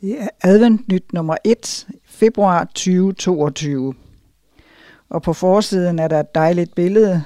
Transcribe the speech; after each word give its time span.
Det 0.00 0.22
er 0.22 0.28
advent 0.42 0.88
nyt 0.88 1.12
nummer 1.12 1.36
1, 1.44 1.86
februar 2.04 2.64
2022. 2.64 3.94
Og 5.08 5.22
på 5.22 5.32
forsiden 5.32 5.98
er 5.98 6.08
der 6.08 6.20
et 6.20 6.34
dejligt 6.34 6.74
billede, 6.74 7.24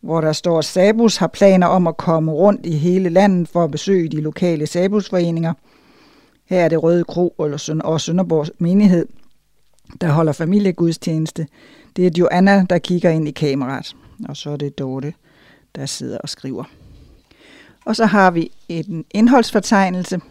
hvor 0.00 0.20
der 0.20 0.32
står, 0.32 0.58
at 0.58 0.64
Sabus 0.64 1.16
har 1.16 1.26
planer 1.26 1.66
om 1.66 1.86
at 1.86 1.96
komme 1.96 2.32
rundt 2.32 2.66
i 2.66 2.76
hele 2.76 3.08
landet 3.08 3.48
for 3.48 3.64
at 3.64 3.70
besøge 3.70 4.08
de 4.08 4.20
lokale 4.20 4.66
Sabusforeninger. 4.66 5.52
Her 6.44 6.64
er 6.64 6.68
det 6.68 6.82
Røde 6.82 7.04
Kro 7.04 7.28
og 7.38 7.60
Sønderborg 8.00 8.46
menighed, 8.58 9.06
der 10.00 10.08
holder 10.08 10.32
familiegudstjeneste. 10.32 11.46
Det 11.96 12.06
er 12.06 12.10
Joanna, 12.18 12.66
der 12.70 12.78
kigger 12.78 13.10
ind 13.10 13.28
i 13.28 13.32
kameraet, 13.32 13.96
og 14.28 14.36
så 14.36 14.50
er 14.50 14.56
det 14.56 14.78
Dorte, 14.78 15.14
der 15.74 15.86
sidder 15.86 16.18
og 16.18 16.28
skriver. 16.28 16.64
Og 17.84 17.96
så 17.96 18.06
har 18.06 18.30
vi 18.30 18.50
en 18.68 19.04
indholdsfortegnelse– 19.14 20.20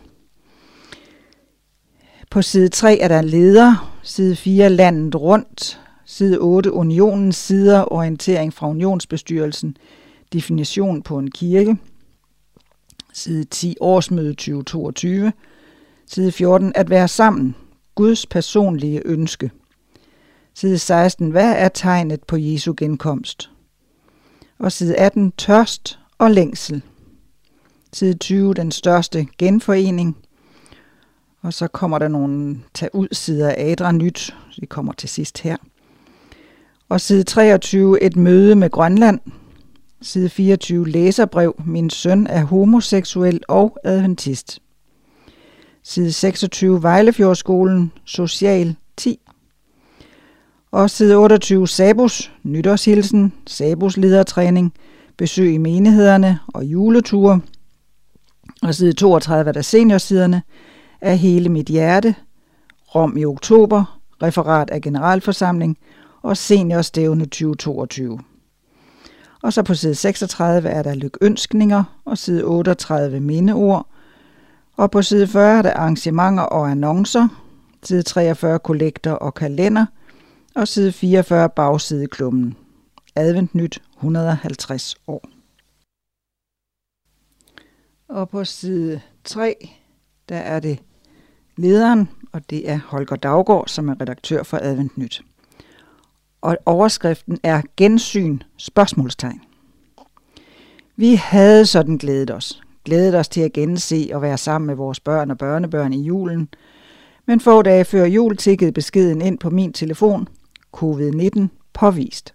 på 2.30 2.42
side 2.42 2.70
3 2.70 2.98
er 2.98 3.08
der 3.08 3.22
leder, 3.22 3.98
side 4.04 4.36
4 4.36 4.70
landet 4.70 5.16
rundt, 5.16 5.82
side 6.06 6.40
8 6.40 6.74
unionens 6.74 7.36
sider, 7.36 7.94
orientering 7.94 8.54
fra 8.54 8.70
unionsbestyrelsen, 8.70 9.78
definition 10.34 11.02
på 11.02 11.20
en 11.20 11.32
kirke, 11.32 11.78
side 13.14 13.44
10 13.44 13.76
årsmøde 13.80 14.34
2022, 14.34 15.34
side 16.06 16.32
14 16.32 16.72
at 16.76 16.90
være 16.90 17.08
sammen, 17.08 17.56
Guds 17.96 18.26
personlige 18.26 19.02
ønske. 19.06 19.52
Side 20.54 20.78
16 20.78 21.30
hvad 21.30 21.54
er 21.58 21.70
tegnet 21.70 22.24
på 22.24 22.38
Jesu 22.38 22.74
genkomst? 22.78 23.50
Og 24.60 24.72
side 24.72 24.96
18 24.96 25.32
tørst 25.32 26.00
og 26.18 26.32
længsel. 26.32 26.82
Side 27.94 28.14
20 28.14 28.54
den 28.54 28.72
største 28.72 29.28
genforening– 29.38 30.18
og 31.41 31.54
så 31.54 31.68
kommer 31.68 32.00
der 32.00 32.08
nogle 32.08 32.58
tag 32.73 32.95
ud 32.95 33.07
sider 33.11 33.49
af 33.49 33.71
Adra 33.71 33.91
Nyt. 33.91 34.35
Det 34.59 34.69
kommer 34.69 34.93
til 34.93 35.09
sidst 35.09 35.41
her. 35.41 35.57
Og 36.89 37.02
side 37.02 37.23
23, 37.23 38.03
et 38.03 38.16
møde 38.16 38.55
med 38.55 38.69
Grønland. 38.69 39.19
Side 40.02 40.29
24, 40.29 40.88
læserbrev. 40.89 41.61
Min 41.66 41.89
søn 41.89 42.27
er 42.27 42.44
homoseksuel 42.44 43.41
og 43.47 43.77
adventist. 43.83 44.61
Side 45.83 46.11
26, 46.11 46.83
Vejlefjordskolen, 46.83 47.91
social 48.05 48.75
10. 48.97 49.19
Og 50.72 50.89
side 50.89 51.16
28, 51.16 51.67
Sabus, 51.67 52.31
nytårshilsen, 52.44 53.33
Sabus 53.47 53.97
ledertræning, 53.97 54.73
besøg 55.17 55.53
i 55.53 55.57
menighederne 55.57 56.39
og 56.47 56.66
juleture. 56.66 57.41
Og 58.63 58.75
side 58.75 58.94
32 58.94 59.49
er 59.49 59.53
der 59.53 59.61
seniorsiderne, 59.61 60.41
af 61.02 61.17
hele 61.17 61.50
mit 61.50 61.67
hjerte, 61.67 62.16
Rom 62.95 63.17
i 63.17 63.26
oktober, 63.26 64.00
referat 64.23 64.70
af 64.70 64.81
generalforsamling 64.81 65.78
og 66.22 66.38
seniorstævne 66.38 67.26
2022. 67.26 68.20
Og 69.42 69.53
så 69.53 69.64
på 69.64 69.73
side 69.73 69.95
36 69.95 70.70
er 70.70 70.84
der 70.84 70.94
lykønskninger 70.94 71.84
og 72.06 72.18
side 72.18 72.44
38 72.44 73.20
mindeord. 73.20 73.88
Og 74.78 74.92
på 74.92 75.02
side 75.02 75.28
40 75.28 75.58
er 75.58 75.62
der 75.62 75.73
arrangementer 75.73 76.44
og 76.44 76.72
annoncer, 76.72 77.28
side 77.84 78.03
43 78.03 78.59
kollekter 78.59 79.12
og 79.12 79.34
kalender, 79.34 79.86
og 80.56 80.68
side 80.68 80.92
44 80.92 81.50
bagsideklummen. 81.50 82.58
Advent 83.16 83.56
nyt 83.56 83.81
150 83.95 84.95
år. 85.08 85.30
Og 88.09 88.30
på 88.30 88.44
side 88.44 89.02
3, 89.23 89.70
der 90.30 90.38
er 90.38 90.59
det 90.59 90.80
lederen, 91.56 92.09
og 92.31 92.50
det 92.50 92.70
er 92.70 92.80
Holger 92.88 93.16
Daggaard, 93.16 93.67
som 93.67 93.89
er 93.89 94.02
redaktør 94.02 94.44
for 94.44 94.59
Advent 94.61 94.97
Nyt. 94.97 95.23
Og 96.42 96.58
overskriften 96.66 97.38
er 97.44 97.62
Gensyn? 97.78 98.40
spørgsmålstegn. 98.57 99.41
Vi 100.96 101.16
havde 101.16 101.66
sådan 101.66 101.97
glædet 101.97 102.31
os. 102.31 102.62
Glædet 102.85 103.16
os 103.16 103.28
til 103.28 103.41
at 103.41 103.53
gense 103.53 104.09
og 104.13 104.22
være 104.22 104.38
sammen 104.38 104.68
med 104.68 104.75
vores 104.75 105.00
børn 105.00 105.31
og 105.31 105.38
børnebørn 105.38 105.94
i 105.94 106.01
julen. 106.01 106.50
Men 107.25 107.40
få 107.40 107.62
dage 107.62 107.85
før 107.85 108.06
jul 108.06 108.38
tikkede 108.38 108.72
beskeden 108.72 109.22
ind 109.22 109.38
på 109.38 109.50
min 109.50 109.74
telefon. 109.74 110.28
Covid-19 110.78 111.41
påvist. 111.74 112.34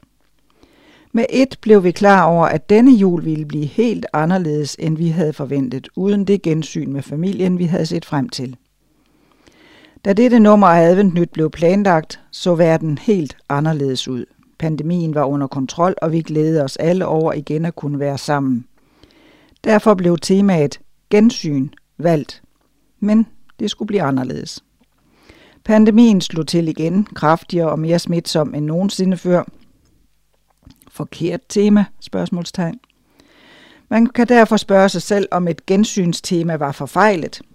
Med 1.15 1.25
et 1.31 1.59
blev 1.61 1.85
vi 1.85 1.91
klar 1.91 2.25
over, 2.25 2.47
at 2.47 2.71
denne 2.71 2.93
jul 2.93 3.25
ville 3.25 3.47
blive 3.47 3.67
helt 3.67 4.07
anderledes, 4.13 4.77
end 4.79 4.97
vi 4.97 5.09
havde 5.09 5.33
forventet, 5.33 5.89
uden 5.97 6.25
det 6.25 6.43
gensyn 6.43 6.93
med 6.93 7.03
familien, 7.03 7.59
vi 7.59 7.65
havde 7.65 7.87
set 7.87 8.05
frem 8.05 8.29
til. 8.29 8.57
Da 10.05 10.13
dette 10.13 10.39
nummer 10.41 10.67
af 10.67 10.83
Advent 10.83 11.33
blev 11.33 11.51
planlagt, 11.51 12.21
så 12.31 12.55
verden 12.55 12.99
helt 12.99 13.37
anderledes 13.49 14.09
ud. 14.09 14.25
Pandemien 14.59 15.15
var 15.15 15.25
under 15.25 15.47
kontrol, 15.47 15.95
og 16.03 16.13
vi 16.13 16.23
glædede 16.23 16.65
os 16.65 16.77
alle 16.77 17.07
over 17.07 17.33
igen 17.33 17.65
at 17.65 17.77
kunne 17.77 17.99
være 17.99 18.19
sammen. 18.19 18.67
Derfor 19.65 19.95
blev 19.95 20.19
temaet 20.19 20.81
gensyn 21.11 21.69
valgt, 21.99 22.43
men 23.01 23.27
det 23.59 23.71
skulle 23.71 23.87
blive 23.87 24.03
anderledes. 24.03 24.65
Pandemien 25.65 26.21
slog 26.21 26.47
til 26.47 26.69
igen, 26.69 27.05
kraftigere 27.15 27.71
og 27.71 27.79
mere 27.79 27.99
smitsom 27.99 28.55
end 28.55 28.65
nogensinde 28.65 29.17
før. 29.17 29.45
Forkert 30.93 31.41
tema? 31.49 31.85
Spørgsmålstegn. 32.01 32.81
Man 33.89 34.07
kan 34.07 34.29
derfor 34.29 34.57
spørge 34.57 34.89
sig 34.89 35.03
selv, 35.03 35.29
om 35.31 35.49
et 35.49 35.67
gensynstema 35.67 36.55
var 36.57 36.73
forfejlet– 36.73 37.41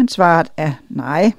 men 0.00 0.08
svaret 0.08 0.48
er 0.56 0.72
nej. 0.88 1.32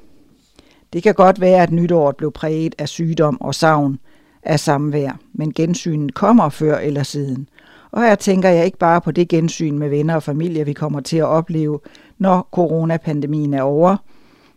Det 0.94 1.04
kan 1.04 1.14
godt 1.14 1.42
være, 1.42 1.64
at 1.64 1.72
nytåret 1.72 2.16
blev 2.16 2.32
præget 2.32 2.76
af 2.78 2.90
sygdom 2.90 3.42
og 3.42 3.56
savn 3.56 4.00
af 4.44 4.60
samvær, 4.60 5.20
men 5.34 5.54
gensynen 5.54 6.12
kommer 6.12 6.50
før 6.50 6.78
eller 6.78 7.04
siden. 7.04 7.50
Og 7.92 8.02
her 8.02 8.16
tænker 8.16 8.50
jeg 8.50 8.66
ikke 8.66 8.78
bare 8.78 9.02
på 9.02 9.12
det 9.12 9.28
gensyn 9.30 9.78
med 9.78 9.90
venner 9.90 10.16
og 10.16 10.24
familie, 10.24 10.66
vi 10.66 10.74
kommer 10.74 11.00
til 11.00 11.18
at 11.18 11.26
opleve, 11.26 11.80
når 12.18 12.48
coronapandemien 12.52 13.54
er 13.54 13.62
over, 13.62 13.98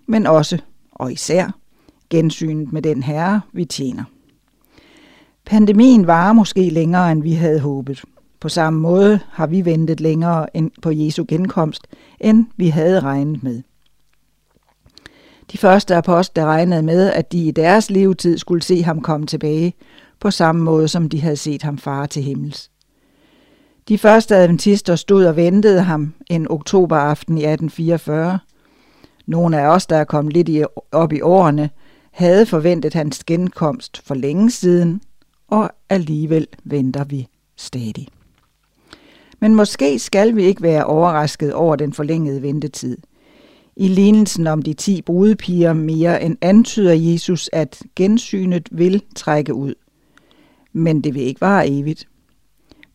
men 0.06 0.26
også, 0.26 0.58
og 0.92 1.12
især, 1.12 1.50
gensynet 2.10 2.72
med 2.72 2.82
den 2.82 3.02
herre, 3.02 3.40
vi 3.52 3.64
tjener. 3.64 4.04
Pandemien 5.46 6.06
varer 6.06 6.32
måske 6.32 6.70
længere, 6.70 7.12
end 7.12 7.22
vi 7.22 7.32
havde 7.32 7.60
håbet. 7.60 8.04
På 8.40 8.48
samme 8.48 8.80
måde 8.80 9.20
har 9.30 9.46
vi 9.46 9.64
ventet 9.64 10.00
længere 10.00 10.56
end 10.56 10.70
på 10.82 10.90
Jesu 10.90 11.24
genkomst, 11.28 11.86
end 12.20 12.46
vi 12.56 12.68
havde 12.68 13.00
regnet 13.00 13.42
med. 13.42 13.62
De 15.52 15.58
første 15.58 15.96
apostle 15.96 16.44
regnede 16.44 16.82
med, 16.82 17.10
at 17.10 17.32
de 17.32 17.38
i 17.46 17.50
deres 17.50 17.90
levetid 17.90 18.38
skulle 18.38 18.62
se 18.62 18.82
ham 18.82 19.00
komme 19.00 19.26
tilbage, 19.26 19.74
på 20.20 20.30
samme 20.30 20.62
måde 20.62 20.88
som 20.88 21.08
de 21.08 21.20
havde 21.20 21.36
set 21.36 21.62
ham 21.62 21.78
fare 21.78 22.06
til 22.06 22.22
himmels. 22.22 22.70
De 23.88 23.98
første 23.98 24.36
adventister 24.36 24.96
stod 24.96 25.24
og 25.24 25.36
ventede 25.36 25.82
ham 25.82 26.14
en 26.30 26.50
oktoberaften 26.50 27.38
i 27.38 27.44
1844. 27.44 28.38
Nogle 29.26 29.60
af 29.60 29.66
os, 29.66 29.86
der 29.86 29.96
er 29.96 30.04
kommet 30.04 30.32
lidt 30.32 30.66
op 30.92 31.12
i 31.12 31.20
årene, 31.20 31.70
havde 32.12 32.46
forventet 32.46 32.94
hans 32.94 33.24
genkomst 33.24 34.02
for 34.06 34.14
længe 34.14 34.50
siden, 34.50 35.00
og 35.48 35.70
alligevel 35.88 36.46
venter 36.64 37.04
vi 37.04 37.28
stadig. 37.56 38.08
Men 39.40 39.54
måske 39.54 39.98
skal 39.98 40.36
vi 40.36 40.42
ikke 40.42 40.62
være 40.62 40.84
overrasket 40.84 41.54
over 41.54 41.76
den 41.76 41.92
forlængede 41.92 42.42
ventetid– 42.42 42.98
i 43.76 43.88
lignelsen 43.88 44.46
om 44.46 44.62
de 44.62 44.72
ti 44.72 45.02
brudepiger 45.02 45.72
mere 45.72 46.22
end 46.22 46.36
antyder 46.40 46.92
Jesus, 46.92 47.50
at 47.52 47.82
gensynet 47.96 48.68
vil 48.72 49.02
trække 49.16 49.54
ud. 49.54 49.74
Men 50.72 51.00
det 51.00 51.14
vil 51.14 51.22
ikke 51.22 51.40
vare 51.40 51.68
evigt. 51.68 52.08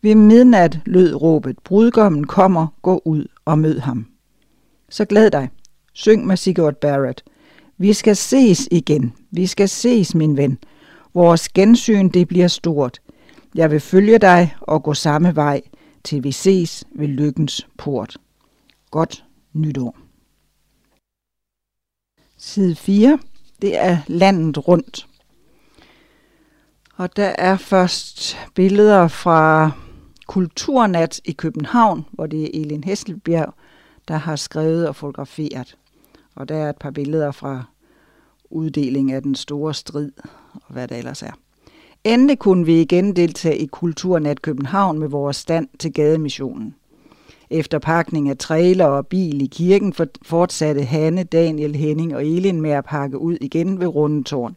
Ved 0.02 0.14
midnat 0.14 0.80
lød 0.86 1.14
råbet, 1.14 1.58
brudgommen 1.64 2.26
kommer, 2.26 2.66
gå 2.82 3.02
ud 3.04 3.24
og 3.44 3.58
mød 3.58 3.78
ham. 3.78 4.06
Så 4.88 5.04
glæd 5.04 5.30
dig. 5.30 5.48
Syng 5.92 6.26
med 6.26 6.36
Sigurd 6.36 6.74
Barrett. 6.74 7.24
Vi 7.78 7.92
skal 7.92 8.16
ses 8.16 8.68
igen. 8.70 9.12
Vi 9.30 9.46
skal 9.46 9.68
ses, 9.68 10.14
min 10.14 10.36
ven. 10.36 10.58
Vores 11.14 11.48
gensyn, 11.48 12.08
det 12.08 12.28
bliver 12.28 12.48
stort. 12.48 13.00
Jeg 13.54 13.70
vil 13.70 13.80
følge 13.80 14.18
dig 14.18 14.56
og 14.60 14.82
gå 14.82 14.94
samme 14.94 15.36
vej, 15.36 15.62
til 16.04 16.24
vi 16.24 16.32
ses 16.32 16.84
ved 16.94 17.08
lykkens 17.08 17.68
port. 17.78 18.16
Godt 18.90 19.24
nytår. 19.52 19.96
Side 22.36 22.76
4, 22.76 23.18
det 23.62 23.78
er 23.78 23.98
landet 24.06 24.68
rundt. 24.68 25.06
Og 26.96 27.16
der 27.16 27.34
er 27.38 27.56
først 27.56 28.36
billeder 28.54 29.08
fra 29.08 29.70
Kulturnat 30.26 31.20
i 31.24 31.32
København, 31.32 32.06
hvor 32.12 32.26
det 32.26 32.42
er 32.42 32.60
Elin 32.60 32.84
Hesselbjerg, 32.84 33.54
der 34.08 34.16
har 34.16 34.36
skrevet 34.36 34.88
og 34.88 34.96
fotograferet. 34.96 35.76
Og 36.34 36.48
der 36.48 36.56
er 36.56 36.70
et 36.70 36.76
par 36.76 36.90
billeder 36.90 37.30
fra 37.30 37.64
uddeling 38.50 39.12
af 39.12 39.22
den 39.22 39.34
store 39.34 39.74
strid, 39.74 40.10
og 40.52 40.72
hvad 40.72 40.88
der 40.88 40.96
ellers 40.96 41.22
er. 41.22 41.32
Endelig 42.04 42.38
kunne 42.38 42.66
vi 42.66 42.80
igen 42.80 43.16
deltage 43.16 43.58
i 43.58 43.66
Kulturnat 43.66 44.42
København 44.42 44.98
med 44.98 45.08
vores 45.08 45.36
stand 45.36 45.68
til 45.78 45.92
gademissionen. 45.92 46.74
Efter 47.50 47.78
pakning 47.78 48.28
af 48.28 48.36
trailer 48.36 48.84
og 48.84 49.06
bil 49.06 49.42
i 49.42 49.46
kirken 49.46 49.94
fortsatte 50.22 50.82
Hanne, 50.82 51.24
Daniel, 51.24 51.76
Henning 51.76 52.16
og 52.16 52.26
Elin 52.26 52.60
med 52.60 52.70
at 52.70 52.84
pakke 52.84 53.18
ud 53.18 53.36
igen 53.40 53.80
ved 53.80 53.86
Rundetårn. 53.86 54.56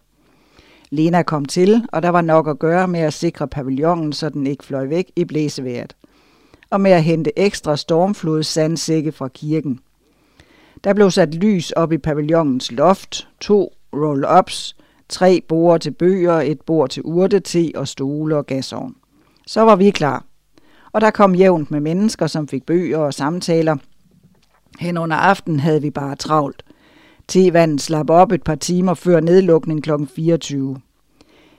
Lena 0.89 1.23
kom 1.23 1.45
til, 1.45 1.85
og 1.91 2.03
der 2.03 2.09
var 2.09 2.21
nok 2.21 2.47
at 2.47 2.59
gøre 2.59 2.87
med 2.87 2.99
at 2.99 3.13
sikre 3.13 3.47
pavillonen, 3.47 4.13
så 4.13 4.29
den 4.29 4.47
ikke 4.47 4.65
fløj 4.65 4.85
væk 4.87 5.11
i 5.15 5.25
blæseværet. 5.25 5.95
Og 6.69 6.81
med 6.81 6.91
at 6.91 7.03
hente 7.03 7.39
ekstra 7.39 7.77
stormflod 7.77 8.43
sandsække 8.43 9.11
fra 9.11 9.27
kirken. 9.27 9.79
Der 10.83 10.93
blev 10.93 11.11
sat 11.11 11.35
lys 11.35 11.71
op 11.71 11.91
i 11.91 11.97
pavillonens 11.97 12.71
loft, 12.71 13.27
to 13.39 13.73
roll-ups, 13.93 14.75
tre 15.09 15.41
borer 15.47 15.77
til 15.77 15.91
bøger, 15.91 16.33
et 16.33 16.61
bord 16.61 16.89
til 16.89 17.03
urte, 17.05 17.39
te 17.39 17.71
og 17.75 17.87
stole 17.87 18.37
og 18.37 18.45
gasovn. 18.45 18.95
Så 19.47 19.61
var 19.61 19.75
vi 19.75 19.91
klar. 19.91 20.25
Og 20.91 21.01
der 21.01 21.11
kom 21.11 21.35
jævnt 21.35 21.71
med 21.71 21.79
mennesker, 21.79 22.27
som 22.27 22.47
fik 22.47 22.65
bøger 22.65 22.97
og 22.97 23.13
samtaler. 23.13 23.75
Hen 24.79 24.97
under 24.97 25.17
aftenen 25.17 25.59
havde 25.59 25.81
vi 25.81 25.89
bare 25.89 26.15
travlt. 26.15 26.63
Tevandet 27.27 27.81
slap 27.81 28.09
op 28.09 28.31
et 28.31 28.43
par 28.43 28.55
timer 28.55 28.93
før 28.93 29.19
nedlukning 29.19 29.83
kl. 29.83 29.91
24. 30.15 30.77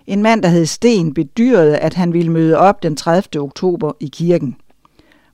En 0.06 0.22
mand, 0.22 0.42
der 0.42 0.48
hed 0.48 0.66
Sten, 0.66 1.14
bedyrede, 1.14 1.78
at 1.78 1.94
han 1.94 2.12
ville 2.12 2.32
møde 2.32 2.58
op 2.58 2.82
den 2.82 2.96
30. 2.96 3.42
oktober 3.42 3.92
i 4.00 4.10
kirken. 4.12 4.56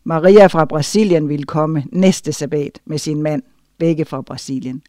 Maria 0.05 0.47
fra 0.47 0.65
Brasilien 0.65 1.29
ville 1.29 1.45
komme 1.45 1.85
næste 1.93 2.33
sabbat 2.33 2.81
med 2.85 2.99
sin 2.99 3.23
mand, 3.23 3.43
begge 3.79 4.05
fra 4.05 4.21
Brasilien. 4.21 4.83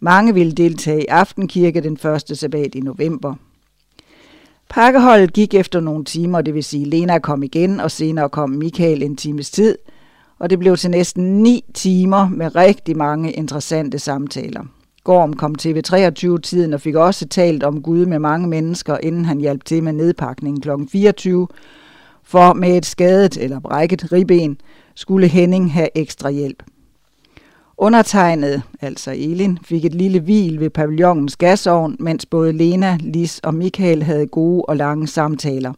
Mange 0.00 0.34
ville 0.34 0.52
deltage 0.52 1.02
i 1.02 1.06
aftenkirke 1.06 1.80
den 1.80 1.96
første 1.96 2.36
sabbat 2.36 2.74
i 2.74 2.80
november. 2.80 3.34
Pakkeholdet 4.68 5.32
gik 5.32 5.54
efter 5.54 5.80
nogle 5.80 6.04
timer, 6.04 6.40
det 6.40 6.54
vil 6.54 6.64
sige 6.64 6.84
Lena 6.84 7.18
kom 7.18 7.42
igen, 7.42 7.80
og 7.80 7.90
senere 7.90 8.28
kom 8.28 8.50
Michael 8.50 9.02
en 9.02 9.16
times 9.16 9.50
tid, 9.50 9.78
og 10.38 10.50
det 10.50 10.58
blev 10.58 10.76
til 10.76 10.90
næsten 10.90 11.42
ni 11.42 11.64
timer 11.74 12.28
med 12.28 12.56
rigtig 12.56 12.96
mange 12.96 13.32
interessante 13.32 13.98
samtaler. 13.98 14.64
Gorm 15.04 15.32
kom 15.32 15.54
til 15.54 15.74
ved 15.74 15.92
23-tiden 15.92 16.72
og 16.72 16.80
fik 16.80 16.94
også 16.94 17.28
talt 17.28 17.62
om 17.62 17.82
Gud 17.82 18.06
med 18.06 18.18
mange 18.18 18.48
mennesker, 18.48 18.96
inden 18.98 19.24
han 19.24 19.38
hjalp 19.38 19.64
til 19.64 19.82
med 19.82 19.92
nedpakningen 19.92 20.60
kl. 20.60 20.70
24, 20.92 21.48
for 22.24 22.52
med 22.52 22.76
et 22.76 22.86
skadet 22.86 23.36
eller 23.36 23.60
brækket 23.60 24.12
ribben 24.12 24.56
skulle 24.94 25.28
Henning 25.28 25.72
have 25.72 25.88
ekstra 25.94 26.30
hjælp. 26.30 26.62
Undertegnet, 27.82 28.62
altså 28.80 29.10
Elin, 29.10 29.58
fik 29.62 29.84
et 29.84 29.94
lille 29.94 30.20
hvil 30.20 30.60
ved 30.60 30.70
pavillonens 30.70 31.36
gasovn, 31.36 31.96
mens 32.00 32.26
både 32.26 32.52
Lena, 32.52 32.98
Lis 33.00 33.38
og 33.38 33.54
Michael 33.54 34.02
havde 34.02 34.26
gode 34.26 34.64
og 34.64 34.76
lange 34.76 35.06
samtaler. 35.06 35.72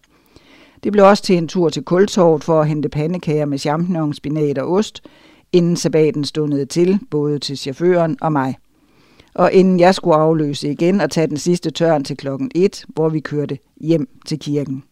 Det 0.84 0.92
blev 0.92 1.04
også 1.04 1.22
til 1.22 1.36
en 1.36 1.48
tur 1.48 1.68
til 1.68 1.82
Kultorvet 1.82 2.44
for 2.44 2.60
at 2.60 2.68
hente 2.68 2.88
pandekager 2.88 3.44
med 3.44 3.58
champignon, 3.58 4.14
spinat 4.14 4.58
og 4.58 4.72
ost, 4.72 5.02
inden 5.52 5.76
sabbaten 5.76 6.24
stundede 6.24 6.66
til, 6.66 6.98
både 7.10 7.38
til 7.38 7.58
chaufføren 7.58 8.16
og 8.20 8.32
mig. 8.32 8.56
Og 9.34 9.52
inden 9.52 9.80
jeg 9.80 9.94
skulle 9.94 10.16
afløse 10.16 10.70
igen 10.70 11.00
og 11.00 11.10
tage 11.10 11.26
den 11.26 11.36
sidste 11.36 11.70
tørn 11.70 12.04
til 12.04 12.16
klokken 12.16 12.50
1, 12.54 12.84
hvor 12.88 13.08
vi 13.08 13.20
kørte 13.20 13.58
hjem 13.80 14.08
til 14.26 14.38
kirken. 14.38 14.84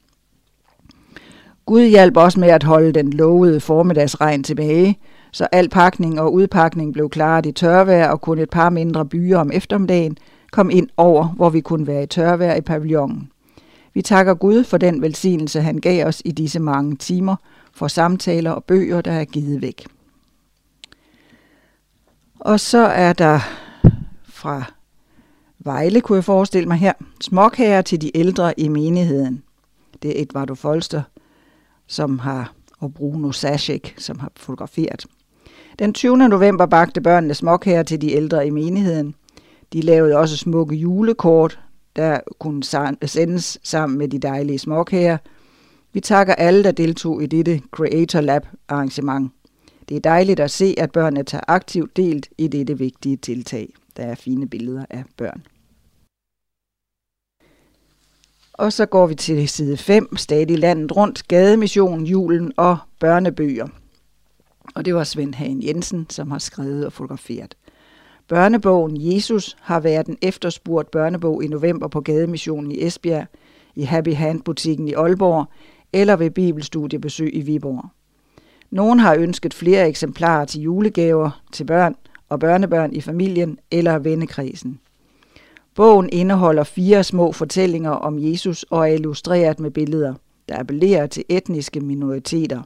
Gud 1.66 1.82
hjalp 1.82 2.16
også 2.16 2.40
med 2.40 2.48
at 2.48 2.62
holde 2.62 2.92
den 2.92 3.12
lovede 3.12 3.60
formiddagsregn 3.60 4.44
tilbage, 4.44 4.98
så 5.32 5.48
al 5.52 5.68
pakning 5.68 6.20
og 6.20 6.32
udpakning 6.32 6.92
blev 6.92 7.10
klaret 7.10 7.46
i 7.46 7.52
tørvejr, 7.52 8.08
og 8.08 8.20
kun 8.20 8.38
et 8.38 8.50
par 8.50 8.70
mindre 8.70 9.06
byer 9.06 9.38
om 9.38 9.50
eftermiddagen 9.52 10.18
kom 10.52 10.70
ind 10.70 10.88
over, 10.96 11.28
hvor 11.28 11.50
vi 11.50 11.60
kunne 11.60 11.86
være 11.86 12.02
i 12.02 12.06
tørvejr 12.06 12.54
i 12.54 12.60
pavillonen. 12.60 13.30
Vi 13.94 14.02
takker 14.02 14.34
Gud 14.34 14.64
for 14.64 14.78
den 14.78 15.02
velsignelse, 15.02 15.60
han 15.60 15.78
gav 15.78 16.06
os 16.06 16.22
i 16.24 16.30
disse 16.30 16.60
mange 16.60 16.96
timer, 16.96 17.36
for 17.72 17.88
samtaler 17.88 18.50
og 18.50 18.64
bøger, 18.64 19.00
der 19.00 19.12
er 19.12 19.24
givet 19.24 19.62
væk. 19.62 19.86
Og 22.40 22.60
så 22.60 22.78
er 22.78 23.12
der 23.12 23.40
fra 24.24 24.64
Vejle, 25.58 26.00
kunne 26.00 26.16
jeg 26.16 26.24
forestille 26.24 26.68
mig 26.68 26.76
her, 26.76 26.92
småkager 27.20 27.82
til 27.82 28.00
de 28.00 28.16
ældre 28.16 28.60
i 28.60 28.68
menigheden. 28.68 29.42
Det 30.02 30.18
er 30.18 30.22
Edvardo 30.22 30.54
Folster, 30.54 31.02
som 31.86 32.18
har, 32.18 32.52
og 32.78 32.94
Bruno 32.94 33.32
Sasek, 33.32 33.94
som 33.98 34.18
har 34.18 34.32
fotograferet. 34.36 35.06
Den 35.80 35.94
20. 35.94 36.16
november 36.16 36.66
bagte 36.66 37.00
børnene 37.00 37.34
småkager 37.34 37.82
til 37.82 38.00
de 38.00 38.12
ældre 38.12 38.46
i 38.46 38.50
menigheden. 38.50 39.14
De 39.72 39.80
lavede 39.80 40.16
også 40.16 40.36
smukke 40.36 40.76
julekort, 40.76 41.60
der 41.96 42.20
kunne 42.38 42.62
sendes 43.06 43.58
sammen 43.62 43.98
med 43.98 44.08
de 44.08 44.18
dejlige 44.18 44.58
småkager. 44.58 45.18
Vi 45.92 46.00
takker 46.00 46.34
alle, 46.34 46.64
der 46.64 46.72
deltog 46.72 47.22
i 47.22 47.26
dette 47.26 47.60
Creator 47.70 48.20
Lab 48.20 48.46
arrangement. 48.68 49.32
Det 49.88 49.96
er 49.96 50.00
dejligt 50.00 50.40
at 50.40 50.50
se, 50.50 50.74
at 50.78 50.92
børnene 50.92 51.22
tager 51.22 51.44
aktivt 51.48 51.96
delt 51.96 52.28
i 52.38 52.48
dette 52.48 52.78
vigtige 52.78 53.16
tiltag. 53.16 53.72
Der 53.96 54.02
er 54.02 54.14
fine 54.14 54.48
billeder 54.48 54.84
af 54.90 55.04
børn. 55.16 55.42
Og 58.52 58.72
så 58.72 58.86
går 58.86 59.06
vi 59.06 59.14
til 59.14 59.48
side 59.48 59.76
5, 59.76 60.16
stadig 60.16 60.58
landet 60.58 60.96
rundt, 60.96 61.28
gademission, 61.28 62.04
julen 62.04 62.52
og 62.56 62.78
børnebøger. 62.98 63.68
Og 64.74 64.84
det 64.84 64.94
var 64.94 65.04
Svend 65.04 65.34
Hagen 65.34 65.62
Jensen, 65.62 66.06
som 66.10 66.30
har 66.30 66.38
skrevet 66.38 66.86
og 66.86 66.92
fotograferet. 66.92 67.56
Børnebogen 68.28 68.96
Jesus 69.14 69.56
har 69.60 69.80
været 69.80 70.06
en 70.06 70.18
efterspurgt 70.22 70.90
børnebog 70.90 71.44
i 71.44 71.48
november 71.48 71.88
på 71.88 72.00
Gademissionen 72.00 72.72
i 72.72 72.86
Esbjerg, 72.86 73.26
i 73.74 73.82
Happy 73.82 74.14
Hand-butikken 74.14 74.88
i 74.88 74.92
Aalborg 74.92 75.46
eller 75.92 76.16
ved 76.16 76.30
Bibelstudiebesøg 76.30 77.30
i 77.34 77.40
Viborg. 77.40 77.84
Nogen 78.70 78.98
har 78.98 79.14
ønsket 79.14 79.54
flere 79.54 79.88
eksemplarer 79.88 80.44
til 80.44 80.60
julegaver 80.60 81.42
til 81.52 81.64
børn 81.64 81.94
og 82.28 82.40
børnebørn 82.40 82.92
i 82.92 83.00
familien 83.00 83.58
eller 83.70 83.98
vennekredsen. 83.98 84.80
Bogen 85.74 86.08
indeholder 86.12 86.64
fire 86.64 87.04
små 87.04 87.32
fortællinger 87.32 87.90
om 87.90 88.18
Jesus 88.18 88.62
og 88.62 88.80
er 88.90 88.94
illustreret 88.94 89.60
med 89.60 89.70
billeder, 89.70 90.14
der 90.48 90.58
appellerer 90.58 91.06
til 91.06 91.24
etniske 91.28 91.80
minoriteter. 91.80 92.62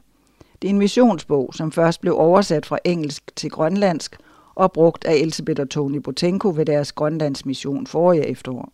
Det 0.61 0.67
er 0.67 0.69
en 0.69 0.79
missionsbog, 0.79 1.53
som 1.53 1.71
først 1.71 2.01
blev 2.01 2.17
oversat 2.17 2.65
fra 2.65 2.77
engelsk 2.83 3.31
til 3.35 3.49
grønlandsk 3.49 4.17
og 4.55 4.71
brugt 4.71 5.05
af 5.05 5.15
Elisabeth 5.15 5.61
og 5.61 5.69
Tony 5.69 5.97
Botenko 5.97 6.53
ved 6.55 6.65
deres 6.65 6.91
Grønlands 6.91 7.45
mission 7.45 7.87
forrige 7.87 8.27
efterår. 8.27 8.71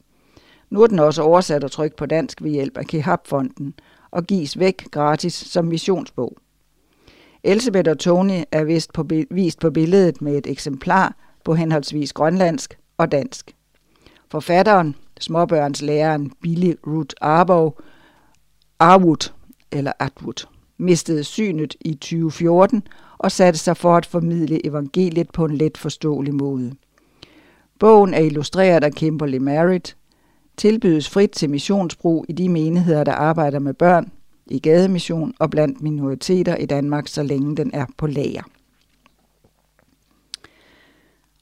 Nu 0.70 0.82
er 0.82 0.88
den 0.88 1.00
også 1.00 1.22
oversat 1.22 1.64
og 1.64 1.72
trykt 1.72 1.96
på 1.96 2.06
dansk 2.06 2.44
ved 2.44 2.52
hjælp 2.52 2.78
af 2.78 2.86
Kehab-fonden 2.86 3.74
og 4.12 4.24
gives 4.24 4.60
væk 4.60 4.92
gratis 4.92 5.34
som 5.34 5.66
missionsbog. 5.66 6.38
Elisabeth 7.44 7.90
og 7.90 8.00
Tony 8.00 8.44
er 8.52 8.64
vist 8.64 8.94
på, 8.94 9.06
vist 9.30 9.60
på 9.60 9.72
billedet 9.72 10.22
med 10.22 10.38
et 10.38 10.48
eksemplar 10.48 11.16
på 11.44 11.54
henholdsvis 11.54 12.14
grønlandsk 12.14 12.78
og 12.98 13.12
dansk. 13.12 13.56
Forfatteren, 14.32 14.96
småbørnslæreren 15.20 16.32
Billy 16.42 16.74
Ruth 16.88 17.16
Arbow, 17.22 17.72
Arwood, 18.80 19.32
eller 19.72 19.92
Atwood, 20.00 20.48
mistede 20.82 21.24
synet 21.24 21.76
i 21.82 21.94
2014 21.94 22.84
og 23.18 23.32
satte 23.32 23.60
sig 23.60 23.78
for 23.78 23.96
at 23.96 24.06
formidle 24.06 24.66
evangeliet 24.66 25.30
på 25.32 25.46
en 25.46 25.58
let 25.58 25.78
forståelig 25.78 26.36
måde. 26.36 26.74
Bogen 27.80 28.14
er 28.14 28.20
illustreret 28.20 28.84
af 28.84 28.94
Kimberly 28.94 29.38
Merritt, 29.38 29.98
tilbydes 30.58 31.10
frit 31.10 31.32
til 31.32 31.50
missionsbrug 31.50 32.26
i 32.30 32.34
de 32.34 32.50
menigheder, 32.50 33.04
der 33.04 33.12
arbejder 33.12 33.60
med 33.60 33.74
børn, 33.74 34.12
i 34.46 34.60
gademission 34.60 35.34
og 35.40 35.50
blandt 35.50 35.82
minoriteter 35.82 36.56
i 36.56 36.66
Danmark, 36.66 37.08
så 37.08 37.24
længe 37.24 37.56
den 37.56 37.72
er 37.74 37.86
på 37.98 38.08
lager. 38.08 38.44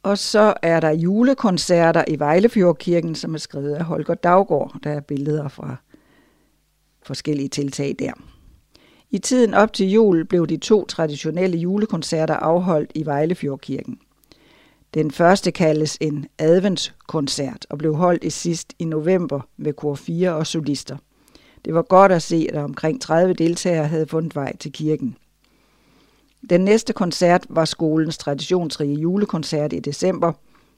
Og 0.03 0.17
så 0.17 0.53
er 0.61 0.79
der 0.79 0.91
julekoncerter 0.91 2.03
i 2.07 2.19
Vejlefjordkirken, 2.19 3.15
som 3.15 3.33
er 3.33 3.37
skrevet 3.37 3.73
af 3.73 3.83
Holger 3.83 4.13
Daggaard. 4.13 4.75
Der 4.83 4.91
er 4.91 4.99
billeder 4.99 5.47
fra 5.47 5.75
forskellige 7.03 7.49
tiltag 7.49 7.95
der. 7.99 8.11
I 9.11 9.17
tiden 9.17 9.53
op 9.53 9.73
til 9.73 9.91
jul 9.91 10.25
blev 10.25 10.47
de 10.47 10.57
to 10.57 10.85
traditionelle 10.85 11.57
julekoncerter 11.57 12.35
afholdt 12.35 12.91
i 12.95 13.05
Vejlefjordkirken. 13.05 13.99
Den 14.93 15.11
første 15.11 15.51
kaldes 15.51 15.97
en 16.01 16.25
adventskoncert 16.37 17.65
og 17.69 17.77
blev 17.77 17.95
holdt 17.95 18.23
i 18.23 18.29
sidst 18.29 18.73
i 18.79 18.85
november 18.85 19.41
med 19.57 19.73
kor 19.73 19.95
4 19.95 20.35
og 20.35 20.47
solister. 20.47 20.97
Det 21.65 21.73
var 21.73 21.81
godt 21.81 22.11
at 22.11 22.21
se, 22.21 22.47
at 22.53 22.63
omkring 22.63 23.01
30 23.01 23.33
deltagere 23.33 23.87
havde 23.87 24.07
fundet 24.07 24.35
vej 24.35 24.57
til 24.57 24.71
kirken. 24.71 25.17
Den 26.49 26.61
næste 26.61 26.93
koncert 26.93 27.45
var 27.49 27.65
skolens 27.65 28.17
traditionsrige 28.17 28.99
julekoncert 28.99 29.73
i 29.73 29.79
december, 29.79 30.33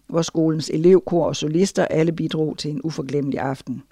hvor 0.07 0.21
skolens 0.21 0.69
elevkor 0.69 1.25
og 1.25 1.35
solister 1.35 1.85
alle 1.85 2.11
bidrog 2.11 2.57
til 2.57 2.71
en 2.71 2.81
uforglemmelig 2.83 3.39
aften. 3.39 3.83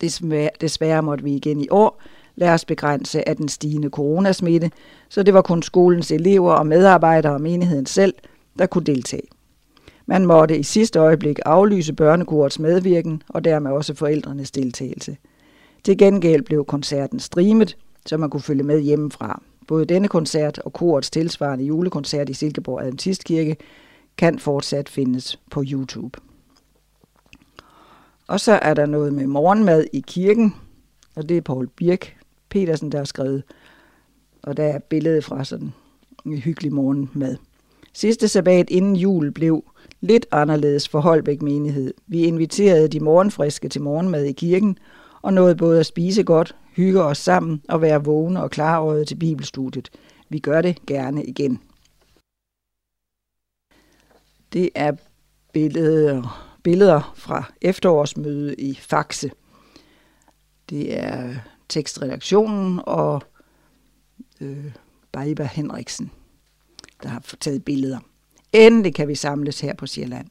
Desværre, 0.00 0.50
desværre 0.60 1.02
måtte 1.02 1.24
vi 1.24 1.34
igen 1.34 1.60
i 1.60 1.68
år 1.70 2.02
lad 2.36 2.48
os 2.48 2.64
begrænse 2.64 3.28
af 3.28 3.36
den 3.36 3.48
stigende 3.48 3.88
coronasmitte, 3.88 4.70
så 5.08 5.22
det 5.22 5.34
var 5.34 5.42
kun 5.42 5.62
skolens 5.62 6.10
elever 6.10 6.52
og 6.52 6.66
medarbejdere 6.66 7.32
og 7.32 7.40
menigheden 7.40 7.86
selv, 7.86 8.14
der 8.58 8.66
kunne 8.66 8.84
deltage. 8.84 9.28
Man 10.06 10.26
måtte 10.26 10.58
i 10.58 10.62
sidste 10.62 10.98
øjeblik 10.98 11.38
aflyse 11.44 11.92
børnekorets 11.92 12.58
medvirken 12.58 13.22
og 13.28 13.44
dermed 13.44 13.70
også 13.70 13.94
forældrenes 13.94 14.50
deltagelse. 14.50 15.16
Til 15.84 15.98
gengæld 15.98 16.42
blev 16.42 16.64
koncerten 16.64 17.20
streamet, 17.20 17.76
så 18.06 18.16
man 18.16 18.30
kunne 18.30 18.40
følge 18.40 18.62
med 18.62 18.80
hjemmefra. 18.80 19.42
Både 19.68 19.84
denne 19.84 20.08
koncert 20.08 20.58
og 20.58 20.72
korets 20.72 21.10
tilsvarende 21.10 21.64
julekoncert 21.64 22.28
i 22.28 22.34
Silkeborg 22.34 22.80
Adventistkirke 22.80 23.56
kan 24.16 24.38
fortsat 24.38 24.88
findes 24.88 25.40
på 25.50 25.64
YouTube. 25.66 26.20
Og 28.28 28.40
så 28.40 28.52
er 28.52 28.74
der 28.74 28.86
noget 28.86 29.12
med 29.12 29.26
morgenmad 29.26 29.84
i 29.92 30.04
kirken, 30.06 30.54
og 31.16 31.28
det 31.28 31.36
er 31.36 31.40
Paul 31.40 31.68
Birk 31.68 32.15
Petersen, 32.48 32.92
der 32.92 32.98
har 32.98 33.04
skrevet. 33.04 33.42
Og 34.42 34.56
der 34.56 34.64
er 34.64 34.78
billedet 34.78 35.24
fra 35.24 35.44
sådan 35.44 35.72
en 36.26 36.38
hyggelig 36.38 36.72
morgenmad. 36.72 37.36
Sidste 37.92 38.28
sabbat 38.28 38.70
inden 38.70 38.96
jul 38.96 39.32
blev 39.32 39.64
lidt 40.00 40.26
anderledes 40.30 40.88
for 40.88 41.00
Holbæk 41.00 41.42
menighed. 41.42 41.94
Vi 42.06 42.24
inviterede 42.24 42.88
de 42.88 43.00
morgenfriske 43.00 43.68
til 43.68 43.82
morgenmad 43.82 44.24
i 44.24 44.32
kirken, 44.32 44.78
og 45.22 45.32
nåede 45.32 45.56
både 45.56 45.80
at 45.80 45.86
spise 45.86 46.22
godt, 46.22 46.56
hygge 46.76 47.02
os 47.02 47.18
sammen 47.18 47.62
og 47.68 47.80
være 47.82 48.04
vågne 48.04 48.42
og 48.42 48.50
klarårede 48.50 49.04
til 49.04 49.16
bibelstudiet. 49.16 49.90
Vi 50.28 50.38
gør 50.38 50.62
det 50.62 50.86
gerne 50.86 51.24
igen. 51.24 51.60
Det 54.52 54.70
er 54.74 54.92
billeder, 55.52 56.46
billeder 56.62 57.12
fra 57.16 57.52
efterårsmødet 57.62 58.54
i 58.58 58.74
Faxe. 58.74 59.30
Det 60.70 60.98
er 60.98 61.34
tekstredaktionen 61.68 62.80
og 62.82 63.22
øh, 64.40 64.72
Baiba 65.12 65.48
Henriksen, 65.52 66.10
der 67.02 67.08
har 67.08 67.22
taget 67.40 67.64
billeder. 67.64 67.98
Endelig 68.52 68.94
kan 68.94 69.08
vi 69.08 69.14
samles 69.14 69.60
her 69.60 69.74
på 69.74 69.86
Sjælland. 69.86 70.26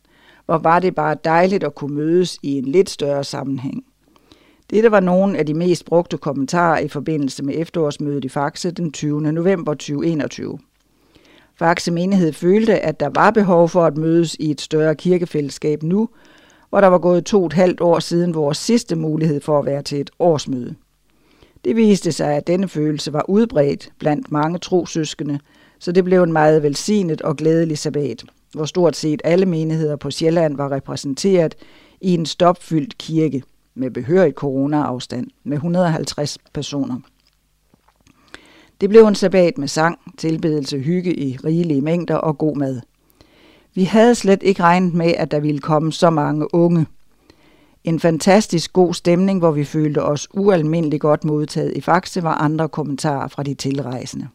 Hvor 0.46 0.58
var 0.58 0.80
det 0.80 0.96
bare 0.96 1.18
dejligt 1.24 1.64
at 1.64 1.76
kunne 1.76 1.96
mødes 1.96 2.40
i 2.44 2.52
en 2.52 2.66
lidt 2.66 2.90
større 2.90 3.24
sammenhæng. 3.24 3.86
Dette 4.70 4.92
var 4.92 5.00
nogle 5.00 5.38
af 5.38 5.46
de 5.46 5.54
mest 5.54 5.86
brugte 5.86 6.18
kommentarer 6.18 6.80
i 6.80 6.88
forbindelse 6.88 7.44
med 7.44 7.54
efterårsmødet 7.58 8.26
i 8.26 8.30
Faxe 8.30 8.72
den 8.72 8.92
20. 8.92 9.22
november 9.22 9.74
2021. 9.74 10.60
Faxe 11.60 11.92
menighed 11.92 12.34
følte, 12.34 12.80
at 12.80 13.00
der 13.00 13.10
var 13.16 13.32
behov 13.32 13.70
for 13.70 13.86
at 13.86 13.98
mødes 13.98 14.36
i 14.40 14.52
et 14.52 14.62
større 14.62 14.96
kirkefællesskab 14.96 15.84
nu, 15.84 16.10
hvor 16.70 16.82
der 16.82 16.88
var 16.88 16.98
gået 16.98 17.26
to 17.26 17.40
og 17.40 17.46
et 17.46 17.54
halvt 17.54 17.82
år 17.82 18.00
siden 18.00 18.34
vores 18.34 18.58
sidste 18.58 18.96
mulighed 18.96 19.42
for 19.42 19.60
at 19.60 19.66
være 19.66 19.82
til 19.82 20.02
et 20.02 20.12
årsmøde. 20.20 20.76
Det 21.66 21.76
viste 21.76 22.12
sig, 22.12 22.36
at 22.36 22.48
denne 22.48 22.68
følelse 22.68 23.14
var 23.14 23.30
udbredt 23.30 23.90
blandt 24.00 24.32
mange 24.32 24.60
trosøskende, 24.60 25.40
så 25.80 25.92
det 25.92 26.04
blev 26.04 26.24
en 26.24 26.34
meget 26.34 26.64
velsignet 26.64 27.22
og 27.22 27.36
glædelig 27.36 27.78
sabbat, 27.78 28.24
hvor 28.54 28.66
stort 28.66 28.96
set 28.96 29.22
alle 29.24 29.46
menigheder 29.46 29.96
på 29.96 30.12
Sjælland 30.12 30.58
var 30.58 30.72
repræsenteret 30.72 31.56
i 32.02 32.14
en 32.14 32.26
stopfyldt 32.26 32.98
kirke 32.98 33.44
med 33.76 33.92
behørig 33.92 34.34
corona-afstand 34.34 35.28
med 35.44 35.58
150 35.58 36.38
personer. 36.54 37.00
Det 38.82 38.90
blev 38.90 39.08
en 39.08 39.16
sabbat 39.16 39.58
med 39.58 39.68
sang, 39.68 40.00
tilbedelse, 40.18 40.80
hygge 40.80 41.20
i 41.20 41.38
rigelige 41.38 41.82
mængder 41.82 42.16
og 42.16 42.38
god 42.38 42.58
mad. 42.58 42.82
Vi 43.74 43.84
havde 43.84 44.16
slet 44.16 44.44
ikke 44.44 44.64
regnet 44.64 44.94
med, 44.94 45.14
at 45.18 45.32
der 45.32 45.40
ville 45.40 45.60
komme 45.60 45.94
så 45.94 46.10
mange 46.10 46.56
unge. 46.56 46.86
En 47.86 48.00
fantastisk 48.00 48.74
god 48.74 48.94
stemning, 48.94 49.40
hvor 49.40 49.52
vi 49.52 49.64
følte 49.64 50.04
os 50.04 50.28
ualmindeligt 50.34 51.02
godt 51.02 51.24
modtaget 51.24 51.74
i 51.78 51.82
Faxe, 51.82 52.24
var 52.24 52.34
andre 52.34 52.70
kommentarer 52.70 53.28
fra 53.28 53.44
de 53.44 53.54
tilrejsende. 53.54 54.28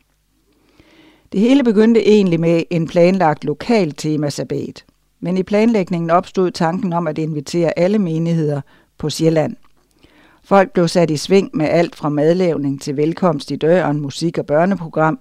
Det 1.33 1.41
hele 1.41 1.65
begyndte 1.65 2.09
egentlig 2.09 2.41
med 2.41 2.63
en 2.71 2.87
planlagt 2.87 3.45
lokal 3.45 3.93
temasabbat. 3.93 4.85
Men 5.21 5.37
i 5.37 5.43
planlægningen 5.43 6.11
opstod 6.11 6.51
tanken 6.51 6.93
om 6.93 7.07
at 7.07 7.19
invitere 7.19 7.79
alle 7.79 7.99
menigheder 7.99 8.61
på 8.99 9.11
Sjælland. 9.11 9.57
Folk 10.45 10.73
blev 10.73 10.89
sat 10.89 11.11
i 11.11 11.17
sving 11.17 11.51
med 11.55 11.67
alt 11.67 11.97
fra 11.97 12.09
madlavning 12.09 12.83
til 12.83 12.97
velkomst 12.97 13.51
i 13.51 13.57
døren, 13.57 14.01
musik 14.01 14.39
og 14.39 14.47
børneprogram. 14.47 15.19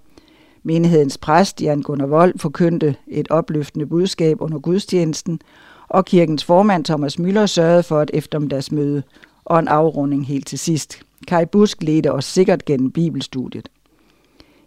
Menighedens 0.63 1.17
præst, 1.17 1.61
Jan 1.61 1.81
Gunnar 1.81 2.05
Vold, 2.05 2.39
forkyndte 2.39 2.95
et 3.07 3.31
opløftende 3.31 3.85
budskab 3.85 4.41
under 4.41 4.59
gudstjenesten, 4.59 5.41
og 5.89 6.05
kirkens 6.05 6.43
formand 6.43 6.85
Thomas 6.85 7.19
Møller 7.19 7.45
sørgede 7.45 7.83
for 7.83 8.01
et 8.01 8.11
eftermiddagsmøde 8.13 9.03
og 9.45 9.59
en 9.59 9.67
afrunding 9.67 10.27
helt 10.27 10.47
til 10.47 10.59
sidst. 10.59 10.99
Kai 11.27 11.45
Busk 11.45 11.83
ledte 11.83 12.11
os 12.11 12.25
sikkert 12.25 12.65
gennem 12.65 12.91
bibelstudiet. 12.91 13.69